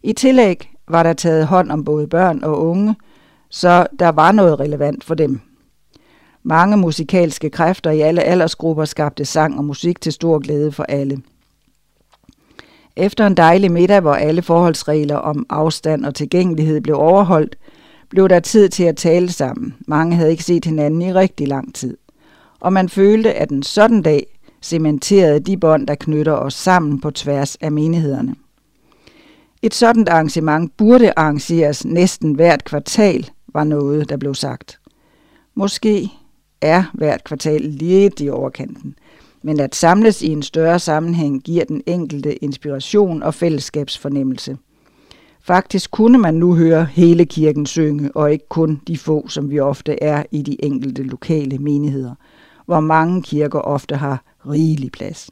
I 0.03 0.13
tillæg 0.13 0.71
var 0.89 1.03
der 1.03 1.13
taget 1.13 1.47
hånd 1.47 1.71
om 1.71 1.85
både 1.85 2.07
børn 2.07 2.45
og 2.45 2.63
unge, 2.67 2.97
så 3.51 3.87
der 3.99 4.09
var 4.09 4.33
noget 4.33 4.61
relevant 4.61 5.05
for 5.05 5.15
dem. 5.15 5.41
Mange 6.43 6.77
musikalske 6.77 7.51
kræfter 7.51 7.91
i 7.91 8.01
alle 8.01 8.23
aldersgrupper 8.23 8.85
skabte 8.85 9.25
sang 9.25 9.59
og 9.59 9.65
musik 9.65 10.01
til 10.01 10.13
stor 10.13 10.39
glæde 10.39 10.73
for 10.73 10.83
alle. 10.83 11.23
Efter 12.97 13.27
en 13.27 13.37
dejlig 13.37 13.73
middag, 13.73 14.01
hvor 14.01 14.15
alle 14.15 14.43
forholdsregler 14.43 15.17
om 15.17 15.47
afstand 15.51 16.05
og 16.05 16.15
tilgængelighed 16.15 16.81
blev 16.81 16.97
overholdt, 16.97 17.57
blev 18.13 18.29
der 18.29 18.41
tid 18.41 18.69
til 18.69 18.85
at 18.85 18.97
tale 18.97 19.33
sammen. 19.33 19.75
Mange 19.87 20.17
havde 20.17 20.31
ikke 20.31 20.45
set 20.45 20.65
hinanden 20.65 21.03
i 21.03 21.13
rigtig 21.13 21.49
lang 21.49 21.75
tid. 21.75 21.97
Og 22.61 22.73
man 22.73 22.89
følte, 22.89 23.33
at 23.33 23.51
en 23.51 23.63
sådan 23.63 24.03
dag 24.03 24.39
cementerede 24.63 25.41
de 25.41 25.57
bånd, 25.57 25.87
der 25.87 25.95
knytter 25.95 26.33
os 26.33 26.55
sammen 26.55 27.01
på 27.01 27.11
tværs 27.11 27.57
af 27.57 27.73
menighederne. 27.73 28.35
Et 29.63 29.75
sådan 29.75 30.09
arrangement 30.09 30.77
burde 30.77 31.13
arrangeres 31.17 31.85
næsten 31.85 32.35
hvert 32.35 32.65
kvartal, 32.65 33.31
var 33.53 33.65
noget, 33.65 34.09
der 34.09 34.17
blev 34.17 34.35
sagt. 34.35 34.81
Måske 35.55 36.11
er 36.61 36.85
hvert 36.95 37.25
kvartal 37.25 37.61
lidt 37.61 38.21
i 38.21 38.29
overkanten, 38.29 38.95
men 39.43 39.61
at 39.61 39.75
samles 39.75 40.23
i 40.23 40.29
en 40.29 40.43
større 40.43 40.79
sammenhæng 40.79 41.43
giver 41.43 41.65
den 41.65 41.83
enkelte 41.87 42.45
inspiration 42.45 43.23
og 43.23 43.35
fællesskabsfornemmelse. 43.35 44.57
Faktisk 45.45 45.91
kunne 45.91 46.19
man 46.19 46.35
nu 46.35 46.55
høre 46.55 46.85
hele 46.85 47.27
kirken 47.27 47.67
synge, 47.67 48.11
og 48.17 48.33
ikke 48.33 48.49
kun 48.49 48.81
de 48.87 48.99
få, 48.99 49.29
som 49.29 49.51
vi 49.51 49.61
ofte 49.61 50.03
er 50.03 50.23
i 50.31 50.43
de 50.43 50.65
enkelte 50.65 51.03
lokale 51.03 51.59
menigheder, 51.59 52.15
hvor 52.67 52.81
mange 52.81 53.23
kirker 53.23 53.59
ofte 53.59 53.97
har 53.97 54.25
rigelig 54.51 54.93
plads. 54.93 55.31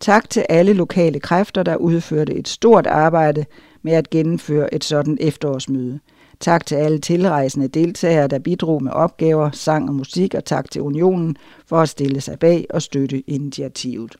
Tak 0.00 0.30
til 0.30 0.46
alle 0.48 0.72
lokale 0.72 1.20
kræfter, 1.20 1.62
der 1.62 1.76
udførte 1.76 2.34
et 2.34 2.48
stort 2.48 2.86
arbejde 2.86 3.44
med 3.82 3.92
at 3.92 4.10
gennemføre 4.10 4.74
et 4.74 4.84
sådan 4.84 5.18
efterårsmøde. 5.20 6.00
Tak 6.40 6.66
til 6.66 6.74
alle 6.74 6.98
tilrejsende 6.98 7.68
deltagere, 7.68 8.28
der 8.28 8.38
bidrog 8.38 8.82
med 8.82 8.92
opgaver, 8.92 9.50
sang 9.50 9.88
og 9.88 9.94
musik, 9.94 10.34
og 10.34 10.44
tak 10.44 10.70
til 10.70 10.82
Unionen 10.82 11.36
for 11.66 11.80
at 11.80 11.88
stille 11.88 12.20
sig 12.20 12.38
bag 12.38 12.66
og 12.70 12.82
støtte 12.82 13.30
initiativet. 13.30 14.16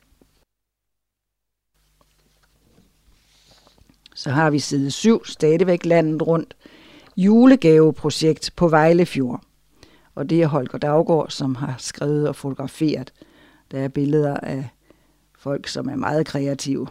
Så 4.19 4.31
har 4.31 4.51
vi 4.51 4.59
side 4.59 4.91
7, 4.91 5.25
stadigvæk 5.25 5.85
landet 5.85 6.27
rundt. 6.27 6.57
Julegaveprojekt 7.17 8.51
på 8.57 8.69
Vejlefjord. 8.69 9.41
Og 10.15 10.31
det 10.31 10.43
er 10.43 10.47
Holger 10.47 10.79
Daggaard, 10.79 11.27
som 11.29 11.55
har 11.55 11.75
skrevet 11.79 12.29
og 12.29 12.37
fotograferet. 12.37 13.13
Der 13.71 13.79
er 13.79 13.89
billeder 13.89 14.37
af 14.37 14.69
folk, 15.39 15.69
som 15.69 15.89
er 15.89 15.97
meget 15.97 16.27
kreative. 16.27 16.87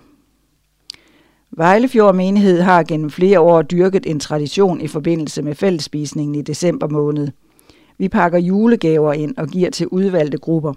Vejlefjord 1.51 2.15
Menighed 2.15 2.61
har 2.61 2.83
gennem 2.83 3.09
flere 3.09 3.39
år 3.39 3.61
dyrket 3.61 4.05
en 4.05 4.19
tradition 4.19 4.81
i 4.81 4.87
forbindelse 4.87 5.41
med 5.41 5.55
fællesspisningen 5.55 6.35
i 6.35 6.41
december 6.41 6.87
måned. 6.87 7.27
Vi 7.97 8.09
pakker 8.09 8.39
julegaver 8.39 9.13
ind 9.13 9.37
og 9.37 9.47
giver 9.47 9.69
til 9.69 9.87
udvalgte 9.87 10.37
grupper. 10.37 10.73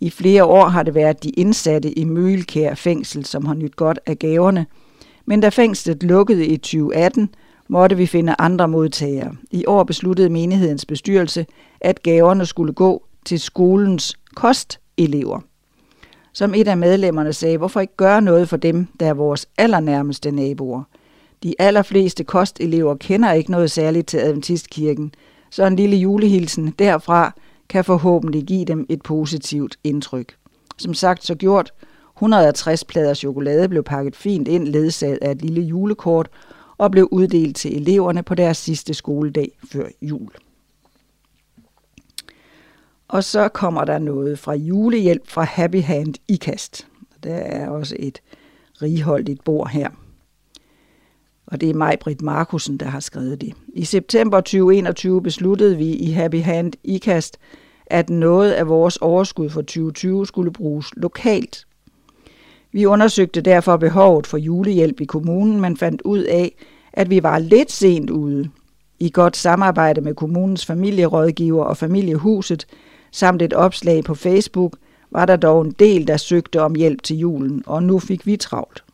I 0.00 0.10
flere 0.10 0.44
år 0.44 0.68
har 0.68 0.82
det 0.82 0.94
været 0.94 1.22
de 1.22 1.30
indsatte 1.30 1.98
i 1.98 2.04
Mølkær 2.04 2.74
fængsel, 2.74 3.24
som 3.24 3.44
har 3.46 3.54
nyt 3.54 3.76
godt 3.76 3.98
af 4.06 4.18
gaverne, 4.18 4.66
men 5.26 5.40
da 5.40 5.48
fængslet 5.48 6.02
lukkede 6.02 6.46
i 6.46 6.56
2018, 6.56 7.28
måtte 7.68 7.96
vi 7.96 8.06
finde 8.06 8.34
andre 8.38 8.68
modtagere. 8.68 9.36
I 9.50 9.64
år 9.66 9.84
besluttede 9.84 10.30
menighedens 10.30 10.86
bestyrelse, 10.86 11.46
at 11.80 12.02
gaverne 12.02 12.46
skulle 12.46 12.72
gå 12.72 13.02
til 13.24 13.40
skolens 13.40 14.14
kostelever 14.34 15.40
som 16.36 16.54
et 16.54 16.68
af 16.68 16.76
medlemmerne 16.76 17.32
sagde, 17.32 17.58
hvorfor 17.58 17.80
ikke 17.80 17.96
gøre 17.96 18.22
noget 18.22 18.48
for 18.48 18.56
dem, 18.56 18.86
der 19.00 19.06
er 19.06 19.14
vores 19.14 19.46
allernærmeste 19.58 20.30
naboer. 20.30 20.82
De 21.42 21.54
allerfleste 21.58 22.24
kostelever 22.24 22.94
kender 22.94 23.32
ikke 23.32 23.50
noget 23.50 23.70
særligt 23.70 24.08
til 24.08 24.18
Adventistkirken, 24.18 25.12
så 25.50 25.66
en 25.66 25.76
lille 25.76 25.96
julehilsen 25.96 26.74
derfra 26.78 27.32
kan 27.68 27.84
forhåbentlig 27.84 28.44
give 28.44 28.64
dem 28.64 28.86
et 28.88 29.02
positivt 29.02 29.76
indtryk. 29.84 30.34
Som 30.78 30.94
sagt 30.94 31.24
så 31.24 31.34
gjort, 31.34 31.72
160 32.16 32.84
plader 32.84 33.14
chokolade 33.14 33.68
blev 33.68 33.82
pakket 33.82 34.16
fint 34.16 34.48
ind, 34.48 34.68
ledsaget 34.68 35.18
af 35.22 35.30
et 35.30 35.42
lille 35.42 35.60
julekort, 35.62 36.28
og 36.78 36.90
blev 36.90 37.08
uddelt 37.10 37.56
til 37.56 37.76
eleverne 37.76 38.22
på 38.22 38.34
deres 38.34 38.56
sidste 38.56 38.94
skoledag 38.94 39.58
før 39.72 39.88
jul. 40.02 40.30
Og 43.08 43.24
så 43.24 43.48
kommer 43.48 43.84
der 43.84 43.98
noget 43.98 44.38
fra 44.38 44.54
julehjælp 44.54 45.28
fra 45.28 45.42
Happy 45.42 45.82
Hand 45.82 46.14
i 46.28 46.36
kast. 46.36 46.86
Der 47.22 47.34
er 47.34 47.68
også 47.68 47.96
et 47.98 48.20
righoldigt 48.82 49.44
bord 49.44 49.68
her. 49.68 49.88
Og 51.46 51.60
det 51.60 51.70
er 51.70 51.74
mig, 51.74 51.98
Britt 52.00 52.22
Markusen, 52.22 52.76
der 52.76 52.86
har 52.86 53.00
skrevet 53.00 53.40
det. 53.40 53.52
I 53.68 53.84
september 53.84 54.40
2021 54.40 55.22
besluttede 55.22 55.76
vi 55.76 55.92
i 55.92 56.10
Happy 56.10 56.42
Hand 56.42 56.72
IKAST, 56.84 57.38
at 57.86 58.10
noget 58.10 58.52
af 58.52 58.68
vores 58.68 58.96
overskud 58.96 59.50
for 59.50 59.60
2020 59.60 60.26
skulle 60.26 60.52
bruges 60.52 60.86
lokalt. 60.96 61.66
Vi 62.72 62.86
undersøgte 62.86 63.40
derfor 63.40 63.76
behovet 63.76 64.26
for 64.26 64.36
julehjælp 64.36 65.00
i 65.00 65.04
kommunen, 65.04 65.60
men 65.60 65.76
fandt 65.76 66.02
ud 66.02 66.18
af, 66.18 66.54
at 66.92 67.10
vi 67.10 67.22
var 67.22 67.38
lidt 67.38 67.72
sent 67.72 68.10
ude. 68.10 68.50
I 68.98 69.10
godt 69.10 69.36
samarbejde 69.36 70.00
med 70.00 70.14
kommunens 70.14 70.66
familierådgiver 70.66 71.64
og 71.64 71.76
familiehuset, 71.76 72.66
samt 73.12 73.42
et 73.42 73.52
opslag 73.52 74.04
på 74.04 74.14
Facebook, 74.14 74.76
var 75.10 75.26
der 75.26 75.36
dog 75.36 75.62
en 75.64 75.70
del, 75.78 76.08
der 76.08 76.16
søgte 76.16 76.62
om 76.62 76.74
hjælp 76.74 77.02
til 77.02 77.18
julen, 77.18 77.62
og 77.66 77.82
nu 77.82 77.98
fik 77.98 78.26
vi 78.26 78.36
travlt. 78.36 78.84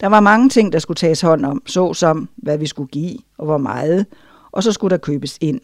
Der 0.00 0.06
var 0.06 0.20
mange 0.20 0.48
ting, 0.48 0.72
der 0.72 0.78
skulle 0.78 0.96
tages 0.96 1.20
hånd 1.20 1.44
om, 1.44 1.62
såsom 1.66 2.28
hvad 2.36 2.58
vi 2.58 2.66
skulle 2.66 2.88
give 2.88 3.18
og 3.38 3.44
hvor 3.44 3.58
meget, 3.58 4.06
og 4.52 4.62
så 4.62 4.72
skulle 4.72 4.90
der 4.90 4.96
købes 4.98 5.38
ind. 5.40 5.60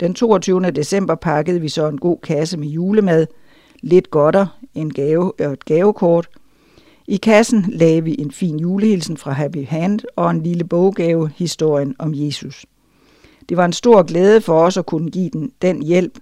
Den 0.00 0.14
22. 0.14 0.60
december 0.60 1.14
pakkede 1.14 1.60
vi 1.60 1.68
så 1.68 1.88
en 1.88 1.98
god 1.98 2.18
kasse 2.22 2.56
med 2.56 2.68
julemad, 2.68 3.26
lidt 3.82 4.10
godter, 4.10 4.46
en 4.74 4.92
gave 4.92 5.32
og 5.40 5.52
et 5.52 5.64
gavekort. 5.64 6.28
I 7.08 7.16
kassen 7.16 7.64
lagde 7.68 8.04
vi 8.04 8.16
en 8.18 8.30
fin 8.30 8.58
julehilsen 8.58 9.16
fra 9.16 9.32
Happy 9.32 9.66
Hand 9.66 10.00
og 10.16 10.30
en 10.30 10.42
lille 10.42 10.64
boggave, 10.64 11.30
historien 11.36 11.94
om 11.98 12.12
Jesus. 12.14 12.66
Det 13.48 13.56
var 13.56 13.64
en 13.64 13.72
stor 13.72 14.02
glæde 14.02 14.40
for 14.40 14.60
os 14.60 14.76
at 14.76 14.86
kunne 14.86 15.10
give 15.10 15.30
den, 15.30 15.52
den 15.62 15.82
hjælp, 15.82 16.18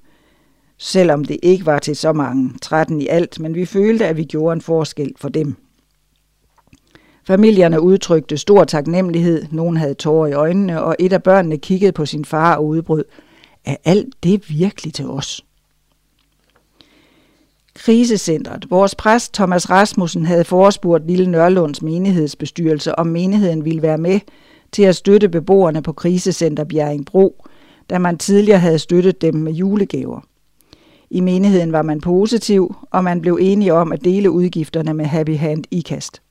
selvom 0.79 1.25
det 1.25 1.37
ikke 1.43 1.67
var 1.67 1.79
til 1.79 1.97
så 1.97 2.13
mange, 2.13 2.51
13 2.63 3.01
i 3.01 3.07
alt, 3.07 3.41
men 3.41 3.55
vi 3.55 3.65
følte, 3.65 4.07
at 4.07 4.17
vi 4.17 4.25
gjorde 4.25 4.53
en 4.53 4.61
forskel 4.61 5.13
for 5.17 5.29
dem. 5.29 5.57
Familierne 7.25 7.81
udtrykte 7.81 8.39
stor 8.39 8.65
taknemmelighed, 8.65 9.45
nogen 9.51 9.77
havde 9.77 9.95
tårer 9.95 10.27
i 10.27 10.33
øjnene, 10.33 10.83
og 10.83 10.97
et 10.99 11.13
af 11.13 11.23
børnene 11.23 11.59
kiggede 11.59 11.93
på 11.93 12.07
sin 12.07 12.25
far 12.25 12.57
og 12.57 12.67
udbrød, 12.67 13.05
er 13.65 13.77
alt 13.85 14.15
det 14.23 14.51
virkelig 14.51 14.95
til 14.95 15.07
os? 15.07 15.45
Krisecentret. 17.75 18.71
Vores 18.71 18.95
præst 18.95 19.35
Thomas 19.35 19.71
Rasmussen 19.71 20.27
havde 20.27 20.45
forespurgt 20.45 21.07
Lille 21.07 21.31
Nørlunds 21.31 21.83
menighedsbestyrelse, 21.83 22.99
om 22.99 23.07
menigheden 23.07 23.65
ville 23.65 23.83
være 23.83 23.99
med 23.99 24.21
til 24.73 24.83
at 24.83 24.97
støtte 24.97 25.29
beboerne 25.29 25.83
på 25.83 25.93
krisecenter 25.93 26.65
Bjerringbro, 26.65 27.45
da 27.91 27.99
man 27.99 28.19
tidligere 28.19 28.59
havde 28.59 28.79
støttet 28.79 29.23
dem 29.23 29.35
med 29.35 29.53
julegaver. 29.53 30.21
I 31.11 31.21
menigheden 31.21 31.73
var 31.73 31.83
man 31.83 32.01
positiv, 32.01 32.75
og 32.91 33.05
man 33.05 33.21
blev 33.21 33.39
enige 33.41 33.75
om 33.75 33.93
at 33.93 34.05
dele 34.05 34.31
udgifterne 34.31 34.95
med 34.95 35.05
Happy 35.05 35.37
Hand 35.37 35.65
IKAST. 35.71 36.23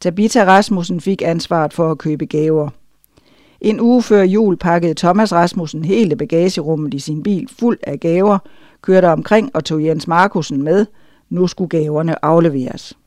Tabita 0.00 0.44
Rasmussen 0.44 1.00
fik 1.00 1.22
ansvaret 1.24 1.72
for 1.72 1.90
at 1.90 1.98
købe 1.98 2.26
gaver. 2.26 2.68
En 3.60 3.80
uge 3.80 4.02
før 4.02 4.22
jul 4.22 4.56
pakkede 4.56 4.94
Thomas 4.94 5.32
Rasmussen 5.32 5.84
hele 5.84 6.16
bagagerummet 6.16 6.94
i 6.94 6.98
sin 6.98 7.22
bil 7.22 7.48
fuld 7.58 7.78
af 7.82 8.00
gaver, 8.00 8.38
kørte 8.82 9.08
omkring 9.10 9.50
og 9.54 9.64
tog 9.64 9.84
Jens 9.84 10.08
Markusen 10.08 10.62
med. 10.62 10.86
Nu 11.30 11.46
skulle 11.46 11.68
gaverne 11.68 12.24
afleveres. 12.24 12.98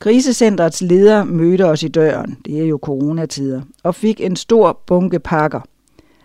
Krisecentrets 0.00 0.80
leder 0.80 1.24
mødte 1.24 1.66
os 1.66 1.82
i 1.82 1.88
døren, 1.88 2.38
det 2.44 2.60
er 2.60 2.64
jo 2.64 2.78
coronatider, 2.82 3.62
og 3.82 3.94
fik 3.94 4.20
en 4.20 4.36
stor 4.36 4.82
bunke 4.86 5.18
pakker. 5.18 5.60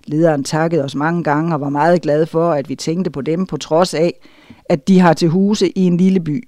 Lederen 0.06 0.44
takkede 0.44 0.84
os 0.84 0.96
mange 0.96 1.24
gange 1.24 1.56
og 1.56 1.62
var 1.62 1.70
meget 1.70 2.01
glad 2.01 2.25
for, 2.25 2.51
at 2.51 2.70
vi 2.70 2.75
tænkte 2.75 3.12
på 3.12 3.22
dem 3.22 3.46
på 3.46 3.58
trods 3.58 3.94
af, 3.94 4.13
at 4.70 4.88
de 4.88 5.00
har 5.00 5.13
til 5.13 5.30
huse 5.30 5.77
i 5.77 5.82
en 5.82 5.98
lille 5.98 6.20
by. 6.20 6.48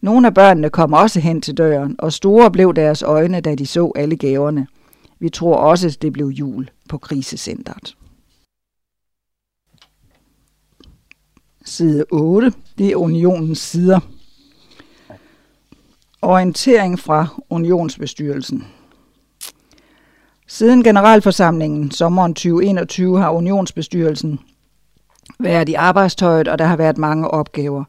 Nogle 0.00 0.26
af 0.26 0.34
børnene 0.34 0.70
kom 0.70 0.92
også 0.92 1.20
hen 1.20 1.40
til 1.40 1.56
døren, 1.56 1.96
og 1.98 2.12
store 2.12 2.50
blev 2.50 2.74
deres 2.74 3.02
øjne, 3.02 3.40
da 3.40 3.54
de 3.54 3.66
så 3.66 3.92
alle 3.96 4.16
gaverne. 4.16 4.66
Vi 5.18 5.28
tror 5.28 5.56
også, 5.56 5.98
det 6.02 6.12
blev 6.12 6.26
jul 6.26 6.68
på 6.88 6.98
krisecentret. 6.98 7.96
Side 11.68 12.04
8, 12.10 12.52
det 12.78 12.86
er 12.86 12.96
unionens 12.96 13.58
sider. 13.58 14.00
Orientering 16.22 16.98
fra 16.98 17.26
unionsbestyrelsen. 17.50 18.64
Siden 20.46 20.82
generalforsamlingen 20.82 21.90
sommeren 21.90 22.34
2021 22.34 23.18
har 23.18 23.30
unionsbestyrelsen 23.30 24.40
været 25.38 25.68
i 25.68 25.74
arbejdstøjet, 25.74 26.48
og 26.48 26.58
der 26.58 26.64
har 26.64 26.76
været 26.76 26.98
mange 26.98 27.28
opgaver. 27.28 27.84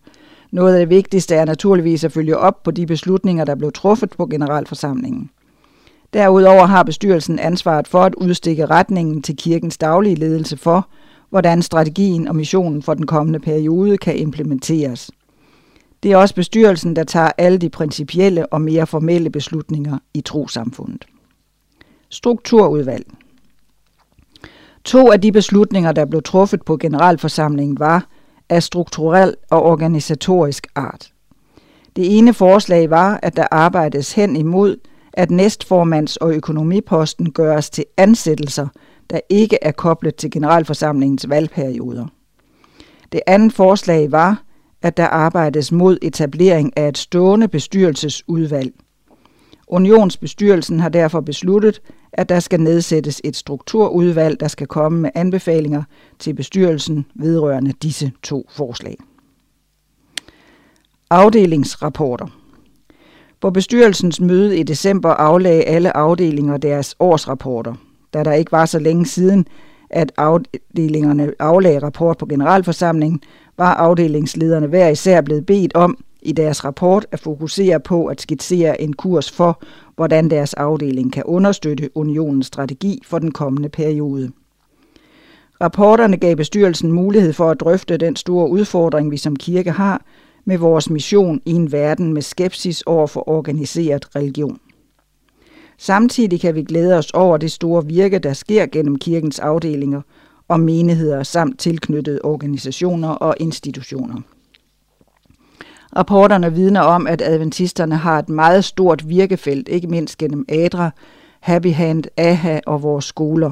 Noget 0.51 0.73
af 0.73 0.79
det 0.79 0.89
vigtigste 0.89 1.35
er 1.35 1.45
naturligvis 1.45 2.03
at 2.03 2.11
følge 2.11 2.37
op 2.37 2.63
på 2.63 2.71
de 2.71 2.85
beslutninger, 2.85 3.45
der 3.45 3.55
blev 3.55 3.71
truffet 3.71 4.09
på 4.09 4.25
generalforsamlingen. 4.25 5.29
Derudover 6.13 6.65
har 6.65 6.83
bestyrelsen 6.83 7.39
ansvaret 7.39 7.87
for 7.87 8.03
at 8.03 8.15
udstikke 8.15 8.65
retningen 8.65 9.21
til 9.21 9.37
kirkens 9.37 9.77
daglige 9.77 10.15
ledelse 10.15 10.57
for, 10.57 10.87
hvordan 11.29 11.61
strategien 11.61 12.27
og 12.27 12.35
missionen 12.35 12.81
for 12.81 12.93
den 12.93 13.05
kommende 13.05 13.39
periode 13.39 13.97
kan 13.97 14.17
implementeres. 14.17 15.11
Det 16.03 16.11
er 16.11 16.17
også 16.17 16.35
bestyrelsen, 16.35 16.95
der 16.95 17.03
tager 17.03 17.31
alle 17.37 17.57
de 17.57 17.69
principielle 17.69 18.45
og 18.53 18.61
mere 18.61 18.87
formelle 18.87 19.29
beslutninger 19.29 19.97
i 20.13 20.21
trosamfundet. 20.21 21.05
Strukturudvalg. 22.09 23.05
To 24.83 25.11
af 25.11 25.21
de 25.21 25.31
beslutninger, 25.31 25.91
der 25.91 26.05
blev 26.05 26.21
truffet 26.21 26.61
på 26.65 26.77
generalforsamlingen, 26.77 27.79
var 27.79 28.07
af 28.49 28.63
strukturel 28.63 29.35
og 29.49 29.63
organisatorisk 29.63 30.67
art. 30.75 31.11
Det 31.95 32.17
ene 32.17 32.33
forslag 32.33 32.89
var, 32.89 33.19
at 33.23 33.37
der 33.37 33.47
arbejdes 33.51 34.13
hen 34.13 34.35
imod, 34.35 34.77
at 35.13 35.31
næstformands- 35.31 36.17
og 36.21 36.33
økonomiposten 36.33 37.31
gøres 37.31 37.69
til 37.69 37.85
ansættelser, 37.97 38.67
der 39.09 39.19
ikke 39.29 39.57
er 39.61 39.71
koblet 39.71 40.15
til 40.15 40.31
generalforsamlingens 40.31 41.29
valgperioder. 41.29 42.07
Det 43.11 43.21
andet 43.27 43.53
forslag 43.53 44.11
var, 44.11 44.43
at 44.81 44.97
der 44.97 45.07
arbejdes 45.07 45.71
mod 45.71 45.97
etablering 46.01 46.77
af 46.77 46.87
et 46.87 46.97
stående 46.97 47.47
bestyrelsesudvalg. 47.47 48.73
Unionsbestyrelsen 49.67 50.79
har 50.79 50.89
derfor 50.89 51.21
besluttet, 51.21 51.81
at 52.13 52.29
der 52.29 52.39
skal 52.39 52.59
nedsættes 52.59 53.21
et 53.23 53.35
strukturudvalg, 53.35 54.39
der 54.39 54.47
skal 54.47 54.67
komme 54.67 54.99
med 55.01 55.09
anbefalinger 55.15 55.83
til 56.19 56.33
bestyrelsen 56.33 57.05
vedrørende 57.15 57.71
disse 57.71 58.11
to 58.23 58.47
forslag. 58.49 58.97
Afdelingsrapporter 61.09 62.27
På 63.41 63.49
bestyrelsens 63.49 64.21
møde 64.21 64.57
i 64.57 64.63
december 64.63 65.09
aflagde 65.09 65.63
alle 65.63 65.97
afdelinger 65.97 66.57
deres 66.57 66.95
årsrapporter. 66.99 67.75
Da 68.13 68.23
der 68.23 68.33
ikke 68.33 68.51
var 68.51 68.65
så 68.65 68.79
længe 68.79 69.05
siden, 69.05 69.47
at 69.89 70.11
afdelingerne 70.17 71.33
aflagde 71.39 71.79
rapport 71.79 72.17
på 72.17 72.25
generalforsamlingen, 72.25 73.21
var 73.57 73.73
afdelingslederne 73.73 74.67
hver 74.67 74.87
især 74.87 75.21
blevet 75.21 75.45
bedt 75.45 75.75
om 75.75 75.97
i 76.21 76.31
deres 76.31 76.65
rapport 76.65 77.05
at 77.11 77.19
fokusere 77.19 77.79
på 77.79 78.05
at 78.05 78.21
skitsere 78.21 78.81
en 78.81 78.93
kurs 78.93 79.31
for, 79.31 79.61
hvordan 79.95 80.29
deres 80.29 80.53
afdeling 80.53 81.13
kan 81.13 81.23
understøtte 81.23 81.89
unionens 81.97 82.47
strategi 82.47 83.01
for 83.05 83.19
den 83.19 83.31
kommende 83.31 83.69
periode. 83.69 84.31
Rapporterne 85.61 86.17
gav 86.17 86.35
bestyrelsen 86.35 86.91
mulighed 86.91 87.33
for 87.33 87.49
at 87.49 87.59
drøfte 87.59 87.97
den 87.97 88.15
store 88.15 88.49
udfordring, 88.49 89.11
vi 89.11 89.17
som 89.17 89.35
kirke 89.35 89.71
har 89.71 90.01
med 90.45 90.57
vores 90.57 90.89
mission 90.89 91.41
i 91.45 91.51
en 91.51 91.71
verden 91.71 92.13
med 92.13 92.21
skepsis 92.21 92.81
over 92.81 93.07
for 93.07 93.29
organiseret 93.29 94.15
religion. 94.15 94.59
Samtidig 95.77 96.41
kan 96.41 96.55
vi 96.55 96.63
glæde 96.63 96.97
os 96.97 97.11
over 97.11 97.37
det 97.37 97.51
store 97.51 97.85
virke, 97.85 98.19
der 98.19 98.33
sker 98.33 98.65
gennem 98.65 98.95
kirkens 98.95 99.39
afdelinger 99.39 100.01
og 100.47 100.59
menigheder 100.59 101.23
samt 101.23 101.59
tilknyttede 101.59 102.19
organisationer 102.23 103.09
og 103.09 103.35
institutioner. 103.39 104.21
Rapporterne 105.95 106.53
vidner 106.53 106.81
om, 106.81 107.07
at 107.07 107.21
adventisterne 107.21 107.95
har 107.95 108.19
et 108.19 108.29
meget 108.29 108.65
stort 108.65 109.09
virkefelt, 109.09 109.69
ikke 109.69 109.87
mindst 109.87 110.17
gennem 110.17 110.45
ADRA, 110.49 110.89
Happy 111.39 111.73
Hand, 111.73 112.03
AHA 112.17 112.59
og 112.65 112.83
vores 112.83 113.05
skoler. 113.05 113.51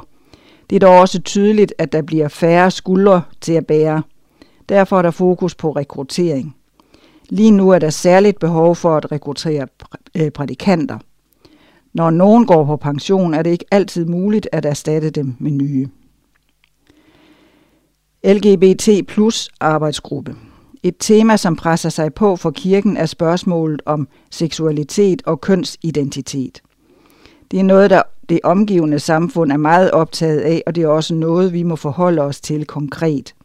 Det 0.69 0.75
er 0.75 0.79
dog 0.79 0.99
også 0.99 1.21
tydeligt, 1.21 1.73
at 1.77 1.91
der 1.91 2.01
bliver 2.01 2.27
færre 2.27 2.71
skuldre 2.71 3.21
til 3.41 3.53
at 3.53 3.67
bære. 3.67 4.03
Derfor 4.69 4.97
er 4.97 5.01
der 5.01 5.11
fokus 5.11 5.55
på 5.55 5.71
rekruttering. 5.71 6.55
Lige 7.29 7.51
nu 7.51 7.69
er 7.69 7.79
der 7.79 7.89
særligt 7.89 8.39
behov 8.39 8.75
for 8.75 8.97
at 8.97 9.11
rekruttere 9.11 9.67
øh, 10.15 10.31
prædikanter. 10.31 10.99
Når 11.95 12.10
nogen 12.10 12.45
går 12.45 12.65
på 12.65 12.75
pension, 12.75 13.34
er 13.34 13.41
det 13.41 13.49
ikke 13.49 13.65
altid 13.71 14.05
muligt 14.05 14.47
at 14.51 14.65
erstatte 14.65 15.10
dem 15.10 15.36
med 15.39 15.51
nye. 15.51 15.88
LGBT 18.23 19.08
plus 19.08 19.49
arbejdsgruppe. 19.60 20.36
Et 20.84 20.95
tema, 20.99 21.38
som 21.38 21.55
presser 21.55 21.89
sig 21.89 22.13
på 22.13 22.36
for 22.36 22.51
kirken, 22.51 22.97
er 22.97 23.05
spørgsmålet 23.05 23.81
om 23.86 24.08
seksualitet 24.31 25.21
og 25.25 25.41
kønsidentitet. 25.41 26.62
Det 27.51 27.60
er 27.60 27.63
noget, 27.63 27.89
der 27.89 28.01
det 28.29 28.39
omgivende 28.43 28.99
samfund 28.99 29.51
er 29.51 29.58
meget 29.58 29.91
optaget 29.91 30.39
af, 30.39 30.63
og 30.67 30.75
det 30.75 30.84
er 30.84 30.88
også 30.88 31.13
noget, 31.13 31.53
vi 31.53 31.63
må 31.63 31.75
forholde 31.75 32.21
os 32.21 32.41
til 32.41 32.65
konkret. 32.65 33.36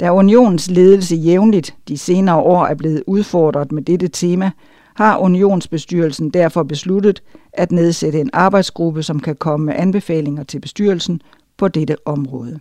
Da 0.00 0.12
unionens 0.12 0.70
ledelse 0.70 1.16
jævnligt 1.16 1.74
de 1.88 1.98
senere 1.98 2.36
år 2.36 2.66
er 2.66 2.74
blevet 2.74 3.02
udfordret 3.06 3.72
med 3.72 3.82
dette 3.82 4.08
tema, 4.08 4.50
har 4.94 5.18
unionsbestyrelsen 5.18 6.30
derfor 6.30 6.62
besluttet 6.62 7.22
at 7.52 7.72
nedsætte 7.72 8.20
en 8.20 8.30
arbejdsgruppe, 8.32 9.02
som 9.02 9.20
kan 9.20 9.36
komme 9.36 9.66
med 9.66 9.74
anbefalinger 9.76 10.44
til 10.44 10.60
bestyrelsen 10.60 11.22
på 11.56 11.68
dette 11.68 11.96
område. 12.04 12.60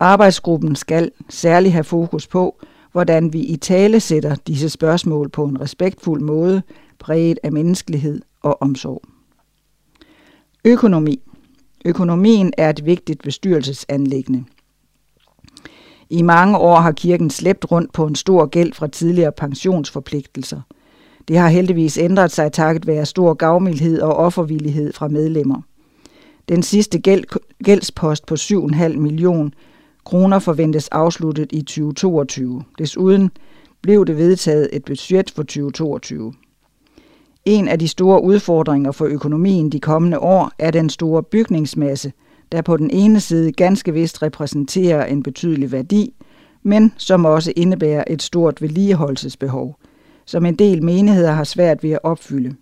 Arbejdsgruppen 0.00 0.76
skal 0.76 1.10
særlig 1.28 1.72
have 1.72 1.84
fokus 1.84 2.26
på, 2.26 2.60
hvordan 2.92 3.32
vi 3.32 3.40
i 3.40 3.56
tale 3.56 4.00
sætter 4.00 4.34
disse 4.34 4.68
spørgsmål 4.68 5.28
på 5.28 5.44
en 5.44 5.60
respektfuld 5.60 6.20
måde, 6.20 6.62
præget 6.98 7.38
af 7.42 7.52
menneskelighed 7.52 8.22
og 8.42 8.62
omsorg. 8.62 9.02
Økonomi. 10.64 11.20
Økonomien 11.84 12.52
er 12.58 12.70
et 12.70 12.84
vigtigt 12.84 13.22
bestyrelsesanlæggende. 13.22 14.44
I 16.10 16.22
mange 16.22 16.58
år 16.58 16.80
har 16.80 16.92
kirken 16.92 17.30
slæbt 17.30 17.70
rundt 17.70 17.92
på 17.92 18.06
en 18.06 18.14
stor 18.14 18.46
gæld 18.46 18.72
fra 18.72 18.86
tidligere 18.86 19.32
pensionsforpligtelser. 19.32 20.60
Det 21.28 21.38
har 21.38 21.48
heldigvis 21.48 21.98
ændret 21.98 22.30
sig 22.30 22.52
takket 22.52 22.86
være 22.86 23.06
stor 23.06 23.34
gavmildhed 23.34 24.00
og 24.00 24.16
offervillighed 24.16 24.92
fra 24.92 25.08
medlemmer. 25.08 25.62
Den 26.48 26.62
sidste 26.62 26.98
gæld, 26.98 27.24
gældspost 27.64 28.26
på 28.26 28.34
7,5 28.34 28.88
million 28.98 29.54
kroner 30.04 30.38
forventes 30.38 30.88
afsluttet 30.88 31.52
i 31.52 31.62
2022. 31.62 32.62
Desuden 32.78 33.30
blev 33.82 34.06
det 34.06 34.16
vedtaget 34.16 34.68
et 34.72 34.84
budget 34.84 35.30
for 35.30 35.42
2022. 35.42 36.32
En 37.44 37.68
af 37.68 37.78
de 37.78 37.88
store 37.88 38.22
udfordringer 38.22 38.92
for 38.92 39.04
økonomien 39.04 39.72
de 39.72 39.80
kommende 39.80 40.18
år 40.18 40.52
er 40.58 40.70
den 40.70 40.90
store 40.90 41.22
bygningsmasse, 41.22 42.12
der 42.52 42.62
på 42.62 42.76
den 42.76 42.90
ene 42.90 43.20
side 43.20 43.52
ganske 43.52 43.92
vist 43.92 44.22
repræsenterer 44.22 45.04
en 45.04 45.22
betydelig 45.22 45.72
værdi, 45.72 46.14
men 46.62 46.92
som 46.96 47.24
også 47.24 47.52
indebærer 47.56 48.04
et 48.06 48.22
stort 48.22 48.62
vedligeholdelsesbehov, 48.62 49.78
som 50.28 50.46
en 50.46 50.54
del 50.54 50.82
menigheder 50.82 51.32
har 51.32 51.44
svært 51.44 51.82
ved 51.82 51.90
at 51.90 51.98
opfylde. 52.02 52.54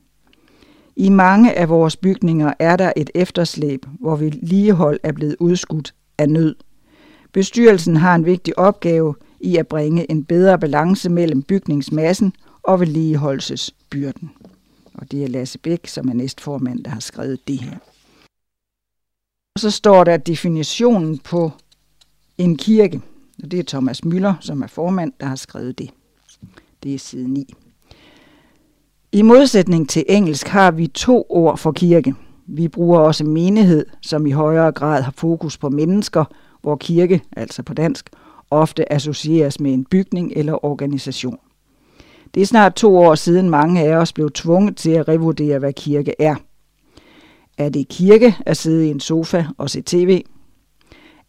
I 0.97 1.09
mange 1.09 1.55
af 1.55 1.69
vores 1.69 1.97
bygninger 1.97 2.53
er 2.59 2.77
der 2.77 2.93
et 2.97 3.11
efterslæb, 3.15 3.87
hvor 4.01 4.17
vedligehold 4.17 5.01
er 5.03 5.13
blevet 5.13 5.37
udskudt 5.41 5.95
af 6.19 6.29
nød. 6.29 6.57
Bestyrelsen 7.33 7.97
har 7.97 8.15
en 8.15 8.25
vigtig 8.25 8.59
opgave 8.59 9.15
i 9.41 9.57
at 9.57 9.69
bringe 9.69 10.11
en 10.11 10.25
bedre 10.25 10.59
balance 10.59 11.11
mellem 11.11 11.43
bygningsmassen 11.43 12.33
og 12.63 12.81
vedligeholdelsesbyrden. 12.81 14.31
Og 14.95 15.11
det 15.11 15.25
er 15.25 15.29
Lasse 15.29 15.59
Bæk, 15.59 15.87
som 15.87 16.09
er 16.09 16.15
næstformand, 16.15 16.85
der 16.85 16.91
har 16.91 17.01
skrevet 17.01 17.49
det 17.49 17.63
her. 17.63 17.77
Og 19.55 19.61
så 19.61 19.71
står 19.71 20.05
der 20.05 20.17
definitionen 20.17 21.19
på 21.19 21.51
en 22.39 22.57
kirke. 22.57 23.01
Og 23.43 23.51
det 23.51 23.59
er 23.59 23.65
Thomas 23.65 24.05
Møller, 24.05 24.35
som 24.41 24.63
er 24.63 24.67
formand, 24.67 25.13
der 25.21 25.27
har 25.27 25.37
skrevet 25.37 25.79
det. 25.79 25.91
Det 26.87 26.95
er 26.95 26.99
side 26.99 27.29
9. 27.29 27.55
I 29.13 29.23
modsætning 29.23 29.89
til 29.89 30.05
engelsk 30.09 30.49
har 30.49 30.71
vi 30.71 30.87
to 30.87 31.27
ord 31.29 31.59
for 31.59 31.73
kirke. 31.73 32.15
Vi 32.47 32.69
bruger 32.69 32.99
også 32.99 33.25
menighed, 33.25 33.87
som 34.03 34.27
i 34.27 34.31
højere 34.31 34.73
grad 34.73 35.03
har 35.03 35.13
fokus 35.17 35.59
på 35.59 35.71
mennesker, 35.71 36.25
hvor 36.63 36.77
kirke, 36.77 37.23
altså 37.37 37.63
på 37.63 37.75
dansk, 37.75 38.11
ofte 38.51 38.93
associeres 38.93 39.61
med 39.61 39.73
en 39.73 39.85
bygning 39.85 40.33
eller 40.37 40.65
organisation. 40.65 41.39
Det 42.35 42.43
er 42.43 42.47
snart 42.47 42.75
to 42.75 42.97
år 42.97 43.15
siden 43.15 43.51
mange 43.51 43.81
af 43.81 43.97
os 43.97 44.13
blev 44.13 44.31
tvunget 44.31 44.77
til 44.77 44.91
at 44.91 45.09
revurdere, 45.09 45.59
hvad 45.59 45.73
kirke 45.73 46.15
er. 46.19 46.35
Er 47.59 47.69
det 47.69 47.89
kirke 47.89 48.37
at 48.47 48.57
sidde 48.57 48.87
i 48.87 48.91
en 48.91 49.01
sofa 49.01 49.45
og 49.59 49.71
se 49.71 49.83
tv? 49.83 50.25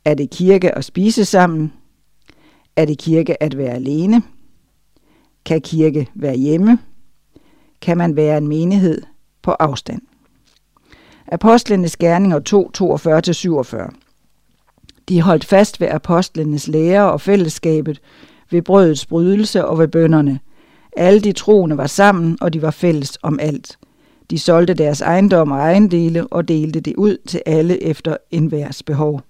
Er 0.06 0.14
det 0.14 0.30
kirke 0.30 0.78
at 0.78 0.86
spise 0.86 1.26
sammen? 1.26 1.74
Er 2.76 2.86
det 2.86 2.98
kirke 2.98 3.44
at 3.44 3.58
være 3.58 3.74
alene? 3.74 4.22
Kan 5.48 5.62
kirke 5.62 6.08
være 6.16 6.36
hjemme? 6.36 6.80
Kan 7.82 7.98
man 7.98 8.16
være 8.16 8.38
en 8.38 8.48
menighed 8.48 9.02
på 9.42 9.52
afstand? 9.52 10.02
Apostlenes 11.32 11.98
gerninger 11.98 12.40
2, 12.40 12.72
42-47. 12.78 13.90
De 15.10 15.22
holdt 15.22 15.46
fast 15.46 15.82
ved 15.82 15.88
apostlenes 15.88 16.68
lære 16.68 17.12
og 17.12 17.22
fællesskabet, 17.22 18.00
ved 18.52 18.62
brødets 18.62 19.06
brydelse 19.06 19.66
og 19.66 19.80
ved 19.80 19.88
bønderne. 19.88 20.40
Alle 20.98 21.20
de 21.20 21.32
troende 21.32 21.78
var 21.78 21.88
sammen, 21.88 22.38
og 22.42 22.54
de 22.54 22.62
var 22.62 22.72
fælles 22.72 23.18
om 23.22 23.40
alt. 23.40 23.78
De 24.30 24.40
solgte 24.40 24.74
deres 24.74 25.02
ejendom 25.02 25.52
og 25.52 25.58
ejendele 25.58 26.28
og 26.28 26.48
delte 26.48 26.80
det 26.80 26.96
ud 26.96 27.18
til 27.28 27.42
alle 27.46 27.84
efter 27.84 28.18
enhvers 28.32 28.84
behov. 28.84 29.22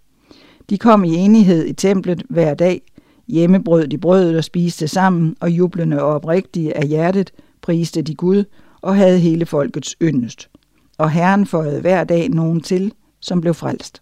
De 0.70 0.78
kom 0.78 1.04
i 1.04 1.16
enighed 1.16 1.66
i 1.66 1.74
templet 1.74 2.24
hver 2.30 2.54
dag. 2.54 2.82
Hjemmebrød 3.28 3.88
de 3.88 3.98
brødet 3.98 4.38
og 4.38 4.44
spiste 4.44 4.88
sammen, 4.88 5.36
og 5.40 5.52
jublende 5.52 6.02
og 6.02 6.08
oprigtige 6.08 6.78
af 6.78 6.88
hjertet 6.88 7.32
priste 7.62 8.02
de 8.02 8.16
Gud 8.16 8.44
og 8.82 8.96
havde 8.96 9.20
hele 9.20 9.46
folkets 9.46 9.96
yndest. 10.02 10.50
Og 10.98 11.12
Herren 11.12 11.46
føjede 11.46 11.82
hver 11.82 12.04
dag 12.04 12.30
nogen 12.30 12.62
til, 12.62 12.94
som 13.20 13.42
blev 13.42 13.54
frelst. 13.54 14.02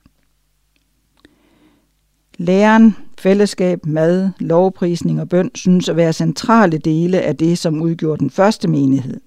Læren, 2.38 2.96
fællesskab, 3.18 3.86
mad, 3.86 4.30
lovprisning 4.40 5.22
og 5.22 5.30
bøn 5.30 5.52
synes 5.56 5.90
at 5.90 5.96
være 5.96 6.14
centrale 6.14 6.78
dele 6.78 7.22
af 7.22 7.36
det, 7.36 7.58
som 7.58 7.82
udgjorde 7.82 8.20
den 8.20 8.30
første 8.30 8.68
menighed. 8.68 9.20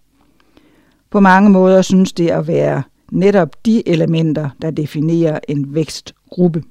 På 1.11 1.21
mange 1.21 1.51
måder 1.51 1.83
synes 1.83 2.13
det 2.13 2.31
at 2.31 2.47
være 2.47 2.83
netop 3.13 3.67
de 3.67 3.89
elementer, 3.89 4.51
der 4.63 4.71
definerer 4.71 5.39
en 5.49 5.75
vækstgruppe. 5.75 6.63